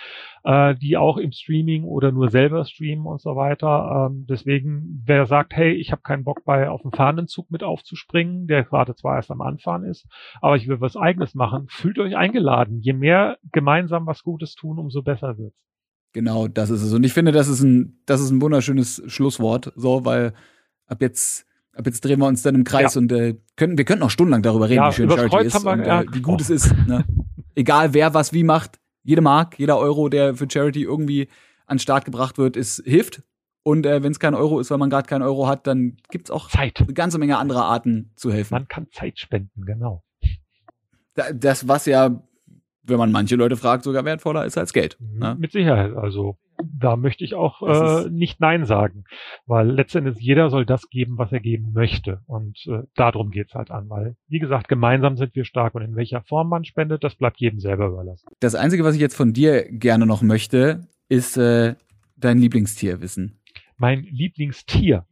äh, 0.43 0.75
die 0.75 0.97
auch 0.97 1.17
im 1.17 1.31
Streaming 1.31 1.83
oder 1.83 2.11
nur 2.11 2.29
selber 2.29 2.65
streamen 2.65 3.05
und 3.05 3.21
so 3.21 3.35
weiter. 3.35 4.09
Ähm, 4.09 4.25
deswegen, 4.29 5.01
wer 5.05 5.25
sagt, 5.25 5.55
hey, 5.55 5.73
ich 5.73 5.91
habe 5.91 6.01
keinen 6.01 6.23
Bock 6.23 6.43
bei 6.45 6.69
auf 6.69 6.81
dem 6.81 6.91
Fahnenzug 6.91 7.49
mit 7.51 7.63
aufzuspringen, 7.63 8.47
der 8.47 8.63
gerade 8.63 8.95
zwar 8.95 9.15
erst 9.15 9.31
am 9.31 9.41
Anfahren 9.41 9.83
ist, 9.83 10.07
aber 10.41 10.55
ich 10.55 10.67
will 10.67 10.81
was 10.81 10.97
eigenes 10.97 11.35
machen, 11.35 11.67
fühlt 11.69 11.99
euch 11.99 12.15
eingeladen. 12.15 12.79
Je 12.81 12.93
mehr 12.93 13.37
gemeinsam 13.51 13.94
gemeinsam 13.95 14.07
was 14.07 14.23
Gutes 14.23 14.55
tun, 14.55 14.79
umso 14.79 15.01
besser 15.01 15.37
wird's. 15.37 15.57
Genau, 16.13 16.47
das 16.47 16.69
ist 16.69 16.81
es. 16.81 16.93
Und 16.93 17.03
ich 17.03 17.13
finde, 17.13 17.31
das 17.31 17.47
ist 17.47 17.61
ein, 17.61 17.99
das 18.05 18.21
ist 18.21 18.31
ein 18.31 18.41
wunderschönes 18.41 19.03
Schlusswort, 19.07 19.73
so, 19.75 20.05
weil 20.05 20.33
ab 20.87 21.01
jetzt, 21.01 21.45
ab 21.73 21.85
jetzt 21.85 22.05
drehen 22.05 22.19
wir 22.19 22.27
uns 22.27 22.41
dann 22.41 22.55
im 22.55 22.63
Kreis 22.63 22.95
ja. 22.95 23.01
und 23.01 23.11
äh, 23.11 23.37
können, 23.57 23.77
wir 23.77 23.83
könnten 23.83 24.03
auch 24.03 24.09
stundenlang 24.09 24.41
darüber 24.41 24.69
reden, 24.69 24.83
ja, 24.83 24.89
wie 24.89 24.93
schön 24.93 25.09
Charity 25.09 25.29
Kreuz 25.29 25.47
ist 25.47 25.65
und 25.65 25.79
äh, 25.81 26.05
wie 26.13 26.21
gut 26.21 26.39
es 26.39 26.49
ist. 26.49 26.73
Ne? 26.87 27.03
Egal 27.55 27.93
wer 27.93 28.13
was 28.13 28.31
wie 28.31 28.43
macht, 28.43 28.79
jede 29.03 29.21
Mark, 29.21 29.59
jeder 29.59 29.77
Euro, 29.77 30.07
der 30.07 30.35
für 30.35 30.47
Charity 30.49 30.83
irgendwie 30.83 31.27
an 31.65 31.75
den 31.75 31.79
Start 31.79 32.05
gebracht 32.05 32.37
wird, 32.37 32.55
ist 32.55 32.81
hilft. 32.85 33.23
Und 33.63 33.85
äh, 33.85 34.03
wenn 34.03 34.11
es 34.11 34.19
kein 34.19 34.35
Euro 34.35 34.59
ist, 34.59 34.71
weil 34.71 34.77
man 34.77 34.89
gerade 34.89 35.07
kein 35.07 35.21
Euro 35.21 35.47
hat, 35.47 35.67
dann 35.67 35.97
gibt's 36.11 36.31
auch 36.31 36.49
Zeit. 36.49 36.79
eine 36.79 36.93
ganze 36.93 37.17
Menge 37.17 37.37
anderer 37.37 37.65
Arten 37.65 38.11
zu 38.15 38.31
helfen. 38.31 38.53
Man 38.53 38.67
kann 38.67 38.87
Zeit 38.91 39.19
spenden, 39.19 39.65
genau. 39.65 40.03
Das, 41.33 41.67
was 41.67 41.85
ja 41.85 42.21
wenn 42.87 42.97
man 42.97 43.11
manche 43.11 43.35
Leute 43.35 43.57
fragt, 43.57 43.83
sogar 43.83 44.05
wertvoller 44.05 44.45
ist 44.45 44.57
als 44.57 44.73
Geld. 44.73 44.97
Ne? 44.99 45.35
Mit 45.39 45.51
Sicherheit. 45.51 45.95
Also 45.95 46.37
da 46.63 46.95
möchte 46.95 47.23
ich 47.23 47.33
auch 47.33 47.61
äh, 47.61 48.09
nicht 48.09 48.39
Nein 48.39 48.65
sagen, 48.65 49.03
weil 49.45 49.69
letztendlich 49.69 50.17
jeder 50.19 50.49
soll 50.49 50.65
das 50.65 50.89
geben, 50.89 51.17
was 51.17 51.31
er 51.31 51.39
geben 51.39 51.71
möchte. 51.73 52.21
Und 52.27 52.65
äh, 52.67 52.83
darum 52.95 53.31
geht's 53.31 53.53
halt 53.53 53.71
an, 53.71 53.89
weil, 53.89 54.15
wie 54.27 54.39
gesagt, 54.39 54.67
gemeinsam 54.67 55.17
sind 55.17 55.35
wir 55.35 55.45
stark 55.45 55.75
und 55.75 55.81
in 55.81 55.95
welcher 55.95 56.21
Form 56.21 56.49
man 56.49 56.63
spendet, 56.63 57.03
das 57.03 57.15
bleibt 57.15 57.39
jedem 57.39 57.59
selber 57.59 57.87
überlassen. 57.87 58.27
Das 58.39 58.55
Einzige, 58.55 58.83
was 58.83 58.95
ich 58.95 59.01
jetzt 59.01 59.15
von 59.15 59.33
dir 59.33 59.65
gerne 59.69 60.05
noch 60.05 60.21
möchte, 60.21 60.87
ist 61.09 61.37
äh, 61.37 61.75
dein 62.17 62.37
Lieblingstier 62.37 63.01
wissen. 63.01 63.39
Mein 63.77 64.03
Lieblingstier. 64.03 65.05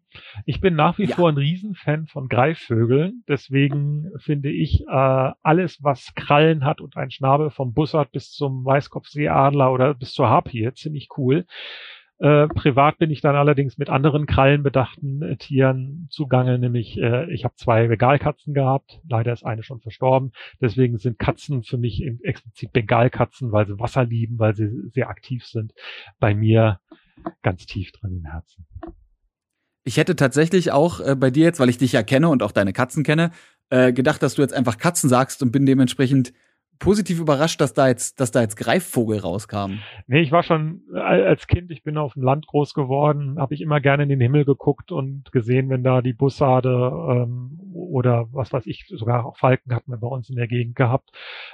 Ich 0.45 0.61
bin 0.61 0.75
nach 0.75 0.97
wie 0.97 1.05
ja. 1.05 1.15
vor 1.15 1.29
ein 1.29 1.37
Riesenfan 1.37 2.07
von 2.07 2.27
Greifvögeln. 2.27 3.23
Deswegen 3.27 4.11
finde 4.17 4.51
ich 4.51 4.81
äh, 4.81 5.31
alles, 5.41 5.83
was 5.83 6.13
Krallen 6.15 6.65
hat 6.65 6.81
und 6.81 6.97
ein 6.97 7.11
Schnabel 7.11 7.49
vom 7.49 7.73
Bussard 7.73 8.11
bis 8.11 8.31
zum 8.31 8.65
Weißkopfseeadler 8.65 9.71
oder 9.71 9.93
bis 9.93 10.13
zur 10.13 10.29
Harpie 10.29 10.71
ziemlich 10.73 11.09
cool. 11.17 11.45
Äh, 12.19 12.47
privat 12.47 12.99
bin 12.99 13.11
ich 13.11 13.21
dann 13.21 13.35
allerdings 13.35 13.77
mit 13.77 13.89
anderen 13.89 14.27
krallenbedachten 14.27 15.21
äh, 15.23 15.35
Tieren 15.35 16.07
zugange, 16.09 16.59
nämlich 16.59 16.97
äh, 16.97 17.29
ich 17.33 17.43
habe 17.43 17.55
zwei 17.55 17.87
Bengalkatzen 17.87 18.53
gehabt, 18.53 19.01
leider 19.09 19.33
ist 19.33 19.45
eine 19.45 19.63
schon 19.63 19.81
verstorben, 19.81 20.31
deswegen 20.61 20.97
sind 20.99 21.19
Katzen 21.19 21.63
für 21.63 21.77
mich 21.77 22.01
explizit 22.23 22.71
Bengalkatzen, 22.71 23.51
weil 23.51 23.67
sie 23.67 23.79
Wasser 23.79 24.05
lieben, 24.05 24.39
weil 24.39 24.55
sie 24.55 24.69
sehr 24.91 25.09
aktiv 25.09 25.45
sind, 25.45 25.73
bei 26.19 26.33
mir 26.33 26.79
ganz 27.41 27.65
tief 27.65 27.91
drin 27.91 28.21
im 28.23 28.31
Herzen. 28.31 28.65
Ich 29.83 29.97
hätte 29.97 30.15
tatsächlich 30.15 30.71
auch 30.71 30.99
äh, 30.99 31.15
bei 31.15 31.29
dir 31.29 31.43
jetzt, 31.43 31.59
weil 31.59 31.69
ich 31.69 31.77
dich 31.77 31.91
ja 31.91 32.03
kenne 32.03 32.29
und 32.29 32.43
auch 32.43 32.51
deine 32.51 32.73
Katzen 32.73 33.03
kenne, 33.03 33.31
äh, 33.69 33.91
gedacht, 33.91 34.23
dass 34.23 34.35
du 34.35 34.41
jetzt 34.41 34.53
einfach 34.53 34.77
Katzen 34.77 35.09
sagst 35.09 35.41
und 35.43 35.51
bin 35.51 35.65
dementsprechend 35.65 36.33
positiv 36.79 37.19
überrascht, 37.19 37.61
dass 37.61 37.73
da 37.73 37.87
jetzt, 37.87 38.19
dass 38.19 38.31
da 38.31 38.41
jetzt 38.41 38.57
Greifvogel 38.57 39.19
rauskam. 39.19 39.79
Nee, 40.07 40.21
ich 40.21 40.31
war 40.31 40.43
schon 40.43 40.81
als 40.93 41.47
Kind, 41.47 41.71
ich 41.71 41.83
bin 41.83 41.97
auf 41.97 42.13
dem 42.13 42.23
Land 42.23 42.47
groß 42.47 42.73
geworden, 42.73 43.39
habe 43.39 43.53
ich 43.53 43.61
immer 43.61 43.79
gerne 43.79 44.03
in 44.03 44.09
den 44.09 44.19
Himmel 44.19 44.43
geguckt 44.43 44.91
und 44.91 45.31
gesehen, 45.31 45.69
wenn 45.69 45.83
da 45.83 46.01
die 46.01 46.13
Bussarde 46.13 46.69
ähm, 46.69 47.59
oder 47.73 48.27
was 48.31 48.51
weiß 48.51 48.65
ich, 48.65 48.85
sogar 48.87 49.25
auch 49.25 49.37
Falken 49.37 49.73
hatten 49.73 49.91
wir 49.91 49.97
bei 49.97 50.07
uns 50.07 50.29
in 50.29 50.35
der 50.35 50.47
Gegend 50.47 50.75
gehabt, 50.75 51.11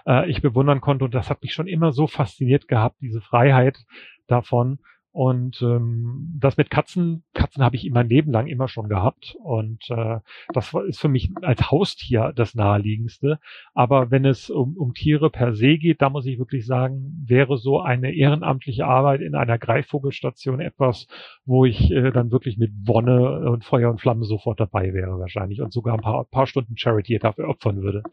äh, 0.08 0.30
ich 0.30 0.42
bewundern 0.42 0.82
konnte. 0.82 1.06
Und 1.06 1.14
das 1.14 1.30
hat 1.30 1.42
mich 1.42 1.54
schon 1.54 1.68
immer 1.68 1.92
so 1.92 2.08
fasziniert 2.08 2.68
gehabt, 2.68 2.98
diese 3.02 3.22
Freiheit 3.22 3.86
davon. 4.28 4.80
Und 5.12 5.62
ähm, 5.64 6.38
das 6.40 6.58
mit 6.58 6.70
Katzen, 6.70 7.24
Katzen 7.34 7.64
habe 7.64 7.76
ich 7.76 7.86
immer 7.86 8.04
Leben 8.04 8.32
lang 8.32 8.48
immer 8.48 8.68
schon 8.68 8.90
gehabt. 8.90 9.36
Und 9.42 9.90
äh, 9.90 10.20
das 10.54 10.74
ist 10.88 11.00
für 11.00 11.08
mich 11.08 11.32
als 11.42 11.72
Haustier 11.72 12.32
das 12.36 12.54
naheliegendste. 12.54 13.40
Aber 13.74 14.12
wenn 14.12 14.26
es 14.26 14.50
um, 14.50 14.78
um 14.78 14.94
Tiere 14.94 15.30
per 15.30 15.56
se 15.56 15.78
geht, 15.78 16.02
da 16.02 16.10
muss 16.10 16.28
ich 16.28 16.38
wirklich 16.38 16.66
sagen, 16.66 17.24
wäre 17.26 17.58
so 17.58 17.80
eine 17.80 18.14
ehrenamtliche 18.14 18.86
Arbeit 18.86 19.22
in 19.22 19.36
einer 19.36 19.58
Greifvogelstation 19.58 20.60
etwas, 20.60 21.08
wo 21.46 21.66
ich 21.66 21.92
äh, 21.92 22.12
dann 22.12 22.32
wirklich 22.32 22.58
mit 22.58 22.72
Wonne 22.86 23.50
und 23.50 23.66
Feuer 23.66 23.90
und 23.90 24.00
Flamme 24.02 24.26
sofort 24.26 24.60
dabei 24.60 24.94
wäre 24.94 25.20
wahrscheinlich 25.20 25.62
und 25.62 25.74
sogar 25.74 25.96
ein 25.96 26.02
paar, 26.02 26.26
paar 26.26 26.48
Stunden 26.48 26.78
Charity 26.78 27.18
dafür 27.18 27.50
opfern 27.50 27.82
würde. 27.82 28.04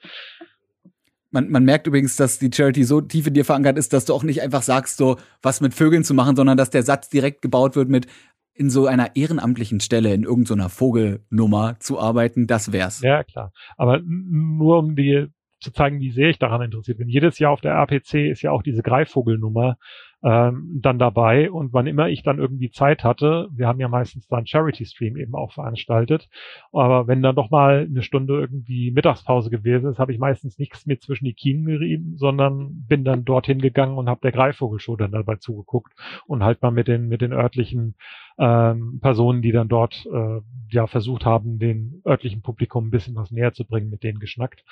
Man, 1.37 1.51
man 1.51 1.65
merkt 1.65 1.87
übrigens, 1.87 2.17
dass 2.17 2.39
die 2.39 2.51
Charity 2.51 2.85
so 2.85 3.03
tief 3.03 3.27
in 3.27 3.35
dir 3.35 3.45
verankert 3.45 3.77
ist, 3.77 3.93
dass 3.93 4.07
du 4.07 4.15
auch 4.15 4.23
nicht 4.23 4.41
einfach 4.41 4.63
sagst, 4.63 4.97
so 4.97 5.17
was 5.43 5.61
mit 5.61 5.75
Vögeln 5.75 6.03
zu 6.03 6.15
machen, 6.15 6.35
sondern 6.35 6.57
dass 6.57 6.71
der 6.71 6.83
Satz 6.83 7.11
direkt 7.11 7.43
gebaut 7.43 7.77
wird 7.77 7.91
mit 7.91 8.07
in 8.55 8.71
so 8.71 8.87
einer 8.87 9.15
ehrenamtlichen 9.17 9.81
Stelle 9.81 10.15
in 10.15 10.23
irgendeiner 10.23 10.71
Vogelnummer 10.71 11.77
zu 11.79 12.01
arbeiten, 12.01 12.47
das 12.47 12.73
wär's. 12.73 13.03
Ja, 13.03 13.23
klar. 13.23 13.53
Aber 13.77 14.01
nur 14.03 14.79
um 14.79 14.97
dir 14.97 15.29
zu 15.61 15.73
zeigen, 15.73 16.01
wie 16.01 16.11
sehr 16.11 16.31
ich 16.31 16.39
daran 16.39 16.63
interessiert 16.63 16.97
bin. 16.97 17.09
Jedes 17.09 17.39
Jahr 17.39 17.53
auf 17.53 17.61
der 17.61 17.73
RPC 17.73 18.31
ist 18.31 18.41
ja 18.41 18.53
auch 18.53 18.63
diese 18.63 18.83
Greifvogelnummer 18.83 19.77
ähm, 20.23 20.81
dann 20.83 20.99
dabei. 20.99 21.51
Und 21.51 21.73
wann 21.73 21.87
immer 21.87 22.09
ich 22.09 22.23
dann 22.23 22.39
irgendwie 22.39 22.71
Zeit 22.71 23.05
hatte, 23.05 23.49
wir 23.53 23.67
haben 23.67 23.81
ja 23.81 23.89
meistens 23.89 24.27
dann 24.29 24.47
Charity 24.47 24.87
Stream 24.87 25.17
eben 25.17 25.35
auch 25.35 25.53
veranstaltet, 25.53 26.29
aber 26.73 27.07
wenn 27.07 27.23
dann 27.23 27.37
doch 27.37 27.51
mal 27.51 27.87
eine 27.89 28.03
Stunde 28.03 28.41
irgendwie 28.41 28.91
Mittagspause 28.91 29.51
gewesen 29.51 29.91
ist, 29.91 29.99
habe 29.99 30.13
ich 30.13 30.19
meistens 30.19 30.59
nichts 30.59 30.87
mehr 30.87 30.99
zwischen 30.99 31.25
die 31.25 31.35
Kiemen 31.35 31.67
gerieben, 31.67 32.17
sondern 32.17 32.87
bin 32.89 33.05
dann 33.05 33.25
dorthin 33.25 33.61
gegangen 33.61 33.99
und 33.99 34.09
habe 34.09 34.21
der 34.23 34.33
Greifvogelshow 34.33 34.97
dann 34.97 35.13
dabei 35.13 35.37
zugeguckt 35.37 35.93
und 36.27 36.43
halt 36.43 36.63
mal 36.63 36.71
mit 36.71 36.89
den 36.89 37.09
mit 37.09 37.21
den 37.21 37.33
örtlichen 37.33 37.95
ähm, 38.39 38.99
Personen, 39.01 39.43
die 39.43 39.53
dann 39.53 39.69
dort 39.69 40.07
äh, 40.13 40.41
ja 40.71 40.87
versucht 40.87 41.25
haben, 41.25 41.59
den 41.59 42.03
örtlichen 42.07 42.43
Publikum 42.43 42.87
ein 42.87 42.91
bisschen 42.91 43.15
was 43.15 43.31
näher 43.31 43.53
zu 43.53 43.65
bringen, 43.65 43.89
mit 43.89 44.03
denen 44.03 44.19
geschnackt. 44.19 44.65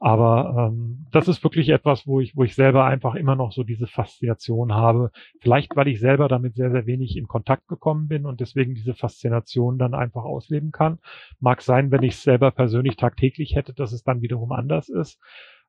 Aber 0.00 0.70
ähm, 0.72 1.06
das 1.12 1.28
ist 1.28 1.44
wirklich 1.44 1.68
etwas, 1.68 2.06
wo 2.06 2.20
ich, 2.20 2.36
wo 2.36 2.44
ich 2.44 2.54
selber 2.54 2.84
einfach 2.84 3.14
immer 3.14 3.36
noch 3.36 3.52
so 3.52 3.62
diese 3.62 3.86
Faszination 3.86 4.72
habe. 4.72 5.10
Vielleicht, 5.40 5.76
weil 5.76 5.88
ich 5.88 6.00
selber 6.00 6.28
damit 6.28 6.54
sehr, 6.54 6.70
sehr 6.70 6.86
wenig 6.86 7.16
in 7.16 7.28
Kontakt 7.28 7.68
gekommen 7.68 8.08
bin 8.08 8.26
und 8.26 8.40
deswegen 8.40 8.74
diese 8.74 8.94
Faszination 8.94 9.78
dann 9.78 9.94
einfach 9.94 10.24
ausleben 10.24 10.72
kann. 10.72 10.98
Mag 11.40 11.62
sein, 11.62 11.90
wenn 11.90 12.02
ich 12.02 12.14
es 12.14 12.22
selber 12.22 12.50
persönlich 12.50 12.96
tagtäglich 12.96 13.54
hätte, 13.54 13.74
dass 13.74 13.92
es 13.92 14.02
dann 14.02 14.22
wiederum 14.22 14.52
anders 14.52 14.88
ist. 14.88 15.20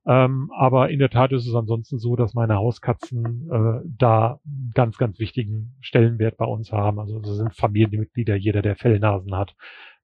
Ähm, 0.05 0.51
aber 0.55 0.89
in 0.89 0.99
der 0.99 1.09
Tat 1.09 1.31
ist 1.31 1.47
es 1.47 1.55
ansonsten 1.55 1.97
so, 1.97 2.15
dass 2.15 2.34
meine 2.34 2.55
Hauskatzen 2.55 3.49
äh, 3.49 3.88
da 3.97 4.39
einen 4.45 4.71
ganz, 4.73 4.97
ganz 4.97 5.17
wichtigen 5.19 5.75
Stellenwert 5.80 6.38
bei 6.38 6.45
uns 6.45 6.71
haben. 6.73 6.99
Also 6.99 7.19
das 7.19 7.38
sind 7.38 7.55
Familienmitglieder. 7.55 8.35
Jeder, 8.35 8.61
der 8.61 8.75
Fellnasen 8.75 9.34
hat, 9.34 9.55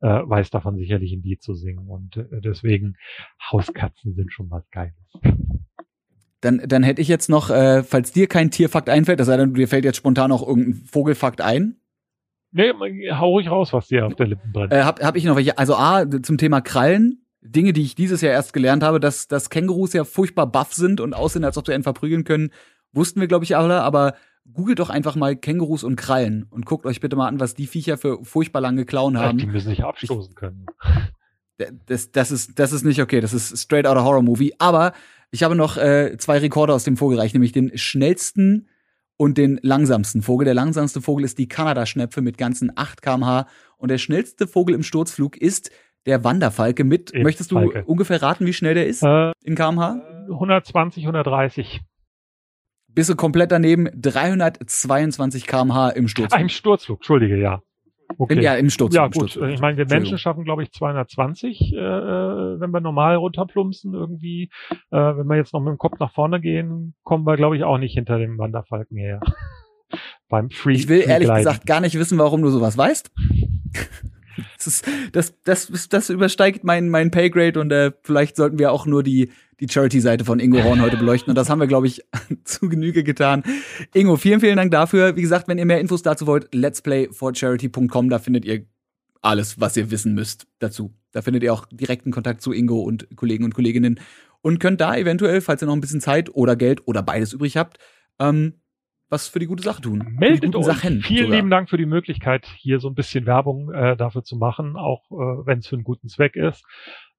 äh, 0.01 0.07
weiß 0.07 0.51
davon 0.51 0.77
sicherlich 0.77 1.11
ein 1.11 1.21
Lied 1.21 1.41
zu 1.41 1.53
singen. 1.53 1.89
Und 1.89 2.15
äh, 2.15 2.39
deswegen 2.41 2.95
Hauskatzen 3.51 4.13
sind 4.13 4.31
schon 4.31 4.49
was 4.49 4.69
Geiles. 4.71 4.95
Dann, 6.41 6.61
dann 6.65 6.83
hätte 6.83 7.01
ich 7.01 7.09
jetzt 7.09 7.29
noch, 7.29 7.49
äh, 7.49 7.83
falls 7.83 8.13
dir 8.13 8.27
kein 8.27 8.51
Tierfakt 8.51 8.87
einfällt, 8.87 9.19
das 9.19 9.27
sei 9.27 9.35
denn, 9.35 9.53
dir 9.53 9.67
fällt 9.67 9.83
jetzt 9.83 9.97
spontan 9.97 10.29
noch 10.29 10.47
irgendein 10.47 10.75
Vogelfakt 10.85 11.41
ein. 11.41 11.75
Nee, 12.51 12.71
hau 13.11 13.31
ruhig 13.31 13.51
raus, 13.51 13.73
was 13.73 13.89
dir 13.89 14.07
auf 14.07 14.15
der 14.15 14.27
Lippen 14.27 14.51
brennt. 14.53 14.71
Äh, 14.71 14.83
hab, 14.83 15.01
hab 15.01 15.17
ich 15.17 15.25
noch 15.25 15.35
welche? 15.35 15.57
Also 15.57 15.75
A, 15.75 16.09
zum 16.09 16.37
Thema 16.37 16.61
Krallen 16.61 17.25
Dinge, 17.41 17.73
die 17.73 17.83
ich 17.83 17.95
dieses 17.95 18.21
Jahr 18.21 18.33
erst 18.33 18.53
gelernt 18.53 18.83
habe, 18.83 18.99
dass, 18.99 19.27
dass 19.27 19.49
Kängurus 19.49 19.93
ja 19.93 20.03
furchtbar 20.03 20.47
buff 20.47 20.73
sind 20.73 20.99
und 20.99 21.13
aussehen, 21.13 21.43
als 21.43 21.57
ob 21.57 21.65
sie 21.65 21.73
einen 21.73 21.83
verprügeln 21.83 22.23
können, 22.23 22.51
wussten 22.91 23.21
wir, 23.21 23.27
glaube 23.27 23.45
ich, 23.45 23.55
alle, 23.55 23.81
aber 23.81 24.15
googelt 24.51 24.79
doch 24.79 24.89
einfach 24.89 25.15
mal 25.15 25.35
Kängurus 25.35 25.83
und 25.83 25.95
Krallen 25.95 26.45
und 26.49 26.65
guckt 26.65 26.85
euch 26.85 26.99
bitte 26.99 27.15
mal 27.15 27.27
an, 27.27 27.39
was 27.39 27.53
die 27.53 27.67
Viecher 27.67 27.97
für 27.97 28.23
furchtbar 28.23 28.61
lange 28.61 28.85
Klauen 28.85 29.17
haben. 29.17 29.37
Die 29.37 29.45
müssen 29.45 29.69
sich 29.69 29.83
abstoßen 29.83 30.35
können. 30.35 30.65
Das, 31.85 32.11
das, 32.11 32.31
ist, 32.31 32.57
das 32.57 32.71
ist 32.71 32.85
nicht 32.85 33.01
okay, 33.01 33.19
das 33.19 33.33
ist 33.33 33.57
straight 33.57 33.85
out 33.85 33.97
of 33.97 34.03
Horror 34.03 34.21
Movie. 34.21 34.53
Aber 34.59 34.93
ich 35.31 35.43
habe 35.43 35.55
noch 35.55 35.77
äh, 35.77 36.17
zwei 36.17 36.39
Rekorde 36.39 36.73
aus 36.73 36.83
dem 36.85 36.97
Vogelreich, 36.97 37.33
nämlich 37.33 37.51
den 37.51 37.77
schnellsten 37.77 38.69
und 39.17 39.37
den 39.37 39.59
langsamsten 39.61 40.21
Vogel. 40.21 40.45
Der 40.45 40.53
langsamste 40.53 41.01
Vogel 41.01 41.25
ist 41.25 41.37
die 41.37 41.49
Kanadaschnepfe 41.49 42.21
mit 42.21 42.37
ganzen 42.37 42.71
8 42.75 43.01
kmh 43.01 43.45
und 43.77 43.91
der 43.91 43.97
schnellste 43.97 44.47
Vogel 44.47 44.73
im 44.73 44.83
Sturzflug 44.83 45.35
ist 45.35 45.69
der 46.05 46.23
Wanderfalke 46.23 46.83
mit. 46.83 47.13
Eben 47.13 47.23
Möchtest 47.23 47.51
du 47.51 47.55
Falke. 47.55 47.83
ungefähr 47.85 48.21
raten, 48.21 48.45
wie 48.45 48.53
schnell 48.53 48.73
der 48.73 48.87
ist 48.87 49.03
äh, 49.03 49.31
in 49.43 49.55
kmh? 49.55 50.01
120, 50.29 51.03
130. 51.03 51.81
Bist 52.87 53.09
du 53.09 53.15
komplett 53.15 53.51
daneben? 53.51 53.87
322 53.95 55.45
kmh 55.45 55.89
im 55.89 56.07
Sturzflug. 56.07 56.39
Ah, 56.39 56.41
im 56.41 56.49
Sturzflug, 56.49 56.99
entschuldige, 56.99 57.37
ja. 57.37 57.61
Okay. 58.17 58.41
Ja, 58.41 58.55
im 58.55 58.69
Sturzflug. 58.69 59.01
Ja, 59.01 59.05
gut. 59.05 59.29
Sturzflug. 59.31 59.49
Ich 59.49 59.61
meine, 59.61 59.77
wir 59.77 59.85
Menschen 59.85 60.17
schaffen, 60.17 60.43
glaube 60.43 60.63
ich, 60.63 60.71
220, 60.71 61.73
äh, 61.73 61.77
wenn 61.77 62.71
wir 62.71 62.81
normal 62.81 63.15
runterplumpsen 63.15 63.93
irgendwie. 63.93 64.49
Äh, 64.89 64.97
wenn 64.97 65.27
wir 65.27 65.37
jetzt 65.37 65.53
noch 65.53 65.59
mit 65.59 65.69
dem 65.69 65.77
Kopf 65.77 65.99
nach 65.99 66.11
vorne 66.11 66.41
gehen, 66.41 66.95
kommen 67.03 67.25
wir, 67.25 67.35
glaube 67.35 67.55
ich, 67.55 67.63
auch 67.63 67.77
nicht 67.77 67.93
hinter 67.93 68.17
dem 68.17 68.37
Wanderfalken 68.37 68.97
her. 68.97 69.19
Beim 70.29 70.49
Free. 70.49 70.73
Ich 70.73 70.87
will 70.87 71.01
ehrlich 71.01 71.29
gesagt 71.29 71.65
gar 71.65 71.81
nicht 71.81 71.97
wissen, 71.97 72.17
warum 72.17 72.41
du 72.41 72.49
sowas 72.49 72.77
weißt. 72.77 73.11
Das, 74.57 74.67
ist, 74.67 74.87
das, 75.11 75.33
das, 75.43 75.89
das 75.89 76.09
übersteigt 76.09 76.63
mein, 76.63 76.89
mein 76.89 77.11
Paygrade 77.11 77.59
und 77.59 77.71
äh, 77.71 77.91
vielleicht 78.03 78.35
sollten 78.35 78.59
wir 78.59 78.71
auch 78.71 78.85
nur 78.85 79.03
die, 79.03 79.31
die 79.59 79.67
Charity-Seite 79.69 80.25
von 80.25 80.39
Ingo 80.39 80.63
Horn 80.63 80.81
heute 80.81 80.97
beleuchten. 80.97 81.31
Und 81.31 81.35
das 81.35 81.49
haben 81.49 81.59
wir, 81.59 81.67
glaube 81.67 81.87
ich, 81.87 82.03
zu 82.43 82.69
Genüge 82.69 83.03
getan. 83.03 83.43
Ingo, 83.93 84.17
vielen, 84.17 84.39
vielen 84.39 84.57
Dank 84.57 84.71
dafür. 84.71 85.15
Wie 85.15 85.21
gesagt, 85.21 85.47
wenn 85.47 85.57
ihr 85.57 85.65
mehr 85.65 85.79
Infos 85.79 86.01
dazu 86.01 86.27
wollt, 86.27 86.49
let'splayforcharity.com, 86.53 88.09
da 88.09 88.19
findet 88.19 88.45
ihr 88.45 88.65
alles, 89.21 89.59
was 89.59 89.75
ihr 89.75 89.91
wissen 89.91 90.13
müsst 90.13 90.47
dazu. 90.59 90.93
Da 91.11 91.21
findet 91.21 91.43
ihr 91.43 91.53
auch 91.53 91.65
direkten 91.71 92.11
Kontakt 92.11 92.41
zu 92.41 92.53
Ingo 92.53 92.81
und 92.81 93.07
Kollegen 93.15 93.43
und 93.43 93.53
Kolleginnen 93.53 93.99
und 94.41 94.59
könnt 94.59 94.79
da 94.79 94.95
eventuell, 94.95 95.41
falls 95.41 95.61
ihr 95.61 95.65
noch 95.65 95.73
ein 95.73 95.81
bisschen 95.81 96.01
Zeit 96.01 96.33
oder 96.33 96.55
Geld 96.55 96.87
oder 96.87 97.03
beides 97.03 97.33
übrig 97.33 97.57
habt, 97.57 97.79
ähm, 98.19 98.53
was 99.09 99.27
für 99.27 99.39
die 99.39 99.47
gute 99.47 99.63
Sache 99.63 99.81
tun. 99.81 100.15
Meldet 100.19 100.55
euch. 100.55 100.65
Sachen 100.65 101.01
Vielen 101.01 101.25
sogar. 101.25 101.35
lieben 101.37 101.49
Dank 101.49 101.69
für 101.69 101.77
die 101.77 101.85
Möglichkeit, 101.85 102.47
hier 102.57 102.79
so 102.79 102.87
ein 102.87 102.95
bisschen 102.95 103.25
Werbung 103.25 103.71
äh, 103.73 103.97
dafür 103.97 104.23
zu 104.23 104.35
machen, 104.37 104.75
auch 104.75 105.09
äh, 105.11 105.45
wenn 105.45 105.59
es 105.59 105.67
für 105.67 105.75
einen 105.75 105.83
guten 105.83 106.07
Zweck 106.07 106.35
ist. 106.35 106.63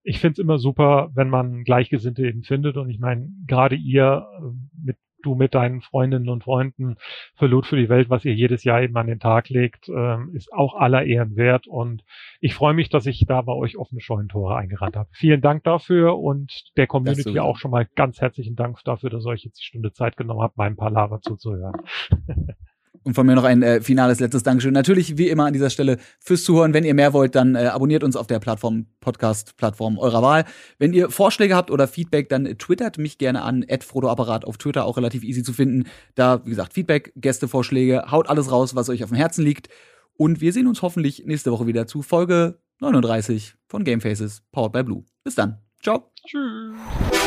Ich 0.02 0.18
finde 0.18 0.32
es 0.32 0.38
immer 0.38 0.58
super, 0.58 1.10
wenn 1.14 1.28
man 1.28 1.64
Gleichgesinnte 1.64 2.26
eben 2.26 2.42
findet. 2.42 2.76
Und 2.76 2.88
ich 2.88 2.98
meine, 2.98 3.28
gerade 3.46 3.74
ihr 3.76 4.26
äh, 4.38 4.42
mit 4.82 4.96
du 5.22 5.34
mit 5.34 5.54
deinen 5.54 5.80
Freundinnen 5.80 6.28
und 6.28 6.44
Freunden 6.44 6.96
für 7.34 7.46
Loot 7.46 7.66
für 7.66 7.76
die 7.76 7.88
Welt, 7.88 8.10
was 8.10 8.24
ihr 8.24 8.34
jedes 8.34 8.64
Jahr 8.64 8.82
eben 8.82 8.96
an 8.96 9.06
den 9.06 9.20
Tag 9.20 9.48
legt, 9.48 9.88
ähm, 9.88 10.30
ist 10.34 10.52
auch 10.52 10.74
aller 10.74 11.04
Ehren 11.04 11.36
wert. 11.36 11.66
Und 11.66 12.04
ich 12.40 12.54
freue 12.54 12.74
mich, 12.74 12.88
dass 12.88 13.06
ich 13.06 13.24
da 13.26 13.40
bei 13.42 13.52
euch 13.52 13.76
offene 13.76 14.00
Scheunentore 14.00 14.56
eingerannt 14.56 14.96
habe. 14.96 15.08
Vielen 15.12 15.40
Dank 15.40 15.64
dafür 15.64 16.18
und 16.18 16.76
der 16.76 16.86
Community 16.86 17.38
auch 17.38 17.58
schon 17.58 17.70
mal 17.70 17.86
ganz 17.96 18.20
herzlichen 18.20 18.56
Dank 18.56 18.78
dafür, 18.84 19.10
dass 19.10 19.26
ihr 19.26 19.30
euch 19.30 19.44
jetzt 19.44 19.60
die 19.60 19.64
Stunde 19.64 19.92
Zeit 19.92 20.16
genommen 20.16 20.42
habt, 20.42 20.56
meinem 20.56 20.76
Palaver 20.76 21.20
zuzuhören. 21.20 21.82
Und 23.02 23.14
von 23.14 23.26
mir 23.26 23.34
noch 23.34 23.44
ein 23.44 23.62
äh, 23.62 23.80
finales 23.80 24.20
letztes 24.20 24.42
Dankeschön. 24.42 24.74
Natürlich, 24.74 25.16
wie 25.16 25.28
immer 25.28 25.46
an 25.46 25.54
dieser 25.54 25.70
Stelle 25.70 25.96
fürs 26.18 26.44
Zuhören. 26.44 26.74
Wenn 26.74 26.84
ihr 26.84 26.94
mehr 26.94 27.14
wollt, 27.14 27.34
dann 27.34 27.54
äh, 27.54 27.66
abonniert 27.66 28.04
uns 28.04 28.14
auf 28.14 28.26
der 28.26 28.40
Plattform, 28.40 28.86
Podcast-Plattform 29.00 29.98
eurer 29.98 30.22
Wahl. 30.22 30.44
Wenn 30.78 30.92
ihr 30.92 31.10
Vorschläge 31.10 31.56
habt 31.56 31.70
oder 31.70 31.88
Feedback, 31.88 32.28
dann 32.28 32.44
twittert 32.58 32.98
mich 32.98 33.16
gerne 33.16 33.42
an, 33.42 33.64
frodoapparat 33.80 34.44
auf 34.44 34.58
Twitter, 34.58 34.84
auch 34.84 34.98
relativ 34.98 35.24
easy 35.24 35.42
zu 35.42 35.54
finden. 35.54 35.88
Da, 36.14 36.44
wie 36.44 36.50
gesagt, 36.50 36.74
Feedback, 36.74 37.12
Gästevorschläge, 37.16 38.10
haut 38.10 38.28
alles 38.28 38.50
raus, 38.50 38.74
was 38.74 38.90
euch 38.90 39.02
auf 39.02 39.10
dem 39.10 39.16
Herzen 39.16 39.44
liegt. 39.44 39.68
Und 40.12 40.42
wir 40.42 40.52
sehen 40.52 40.66
uns 40.66 40.82
hoffentlich 40.82 41.24
nächste 41.24 41.52
Woche 41.52 41.66
wieder 41.66 41.86
zu 41.86 42.02
Folge 42.02 42.58
39 42.80 43.54
von 43.66 43.84
Game 43.84 44.02
Faces, 44.02 44.42
powered 44.52 44.72
by 44.72 44.82
Blue. 44.82 45.04
Bis 45.24 45.34
dann. 45.34 45.58
Ciao. 45.82 46.12
Tschüss. 46.26 47.19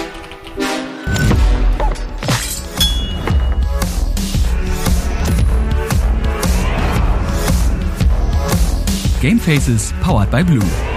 Game 9.23 9.39
Faces 9.39 9.93
powered 10.01 10.29
by 10.29 10.43
Blue. 10.43 10.92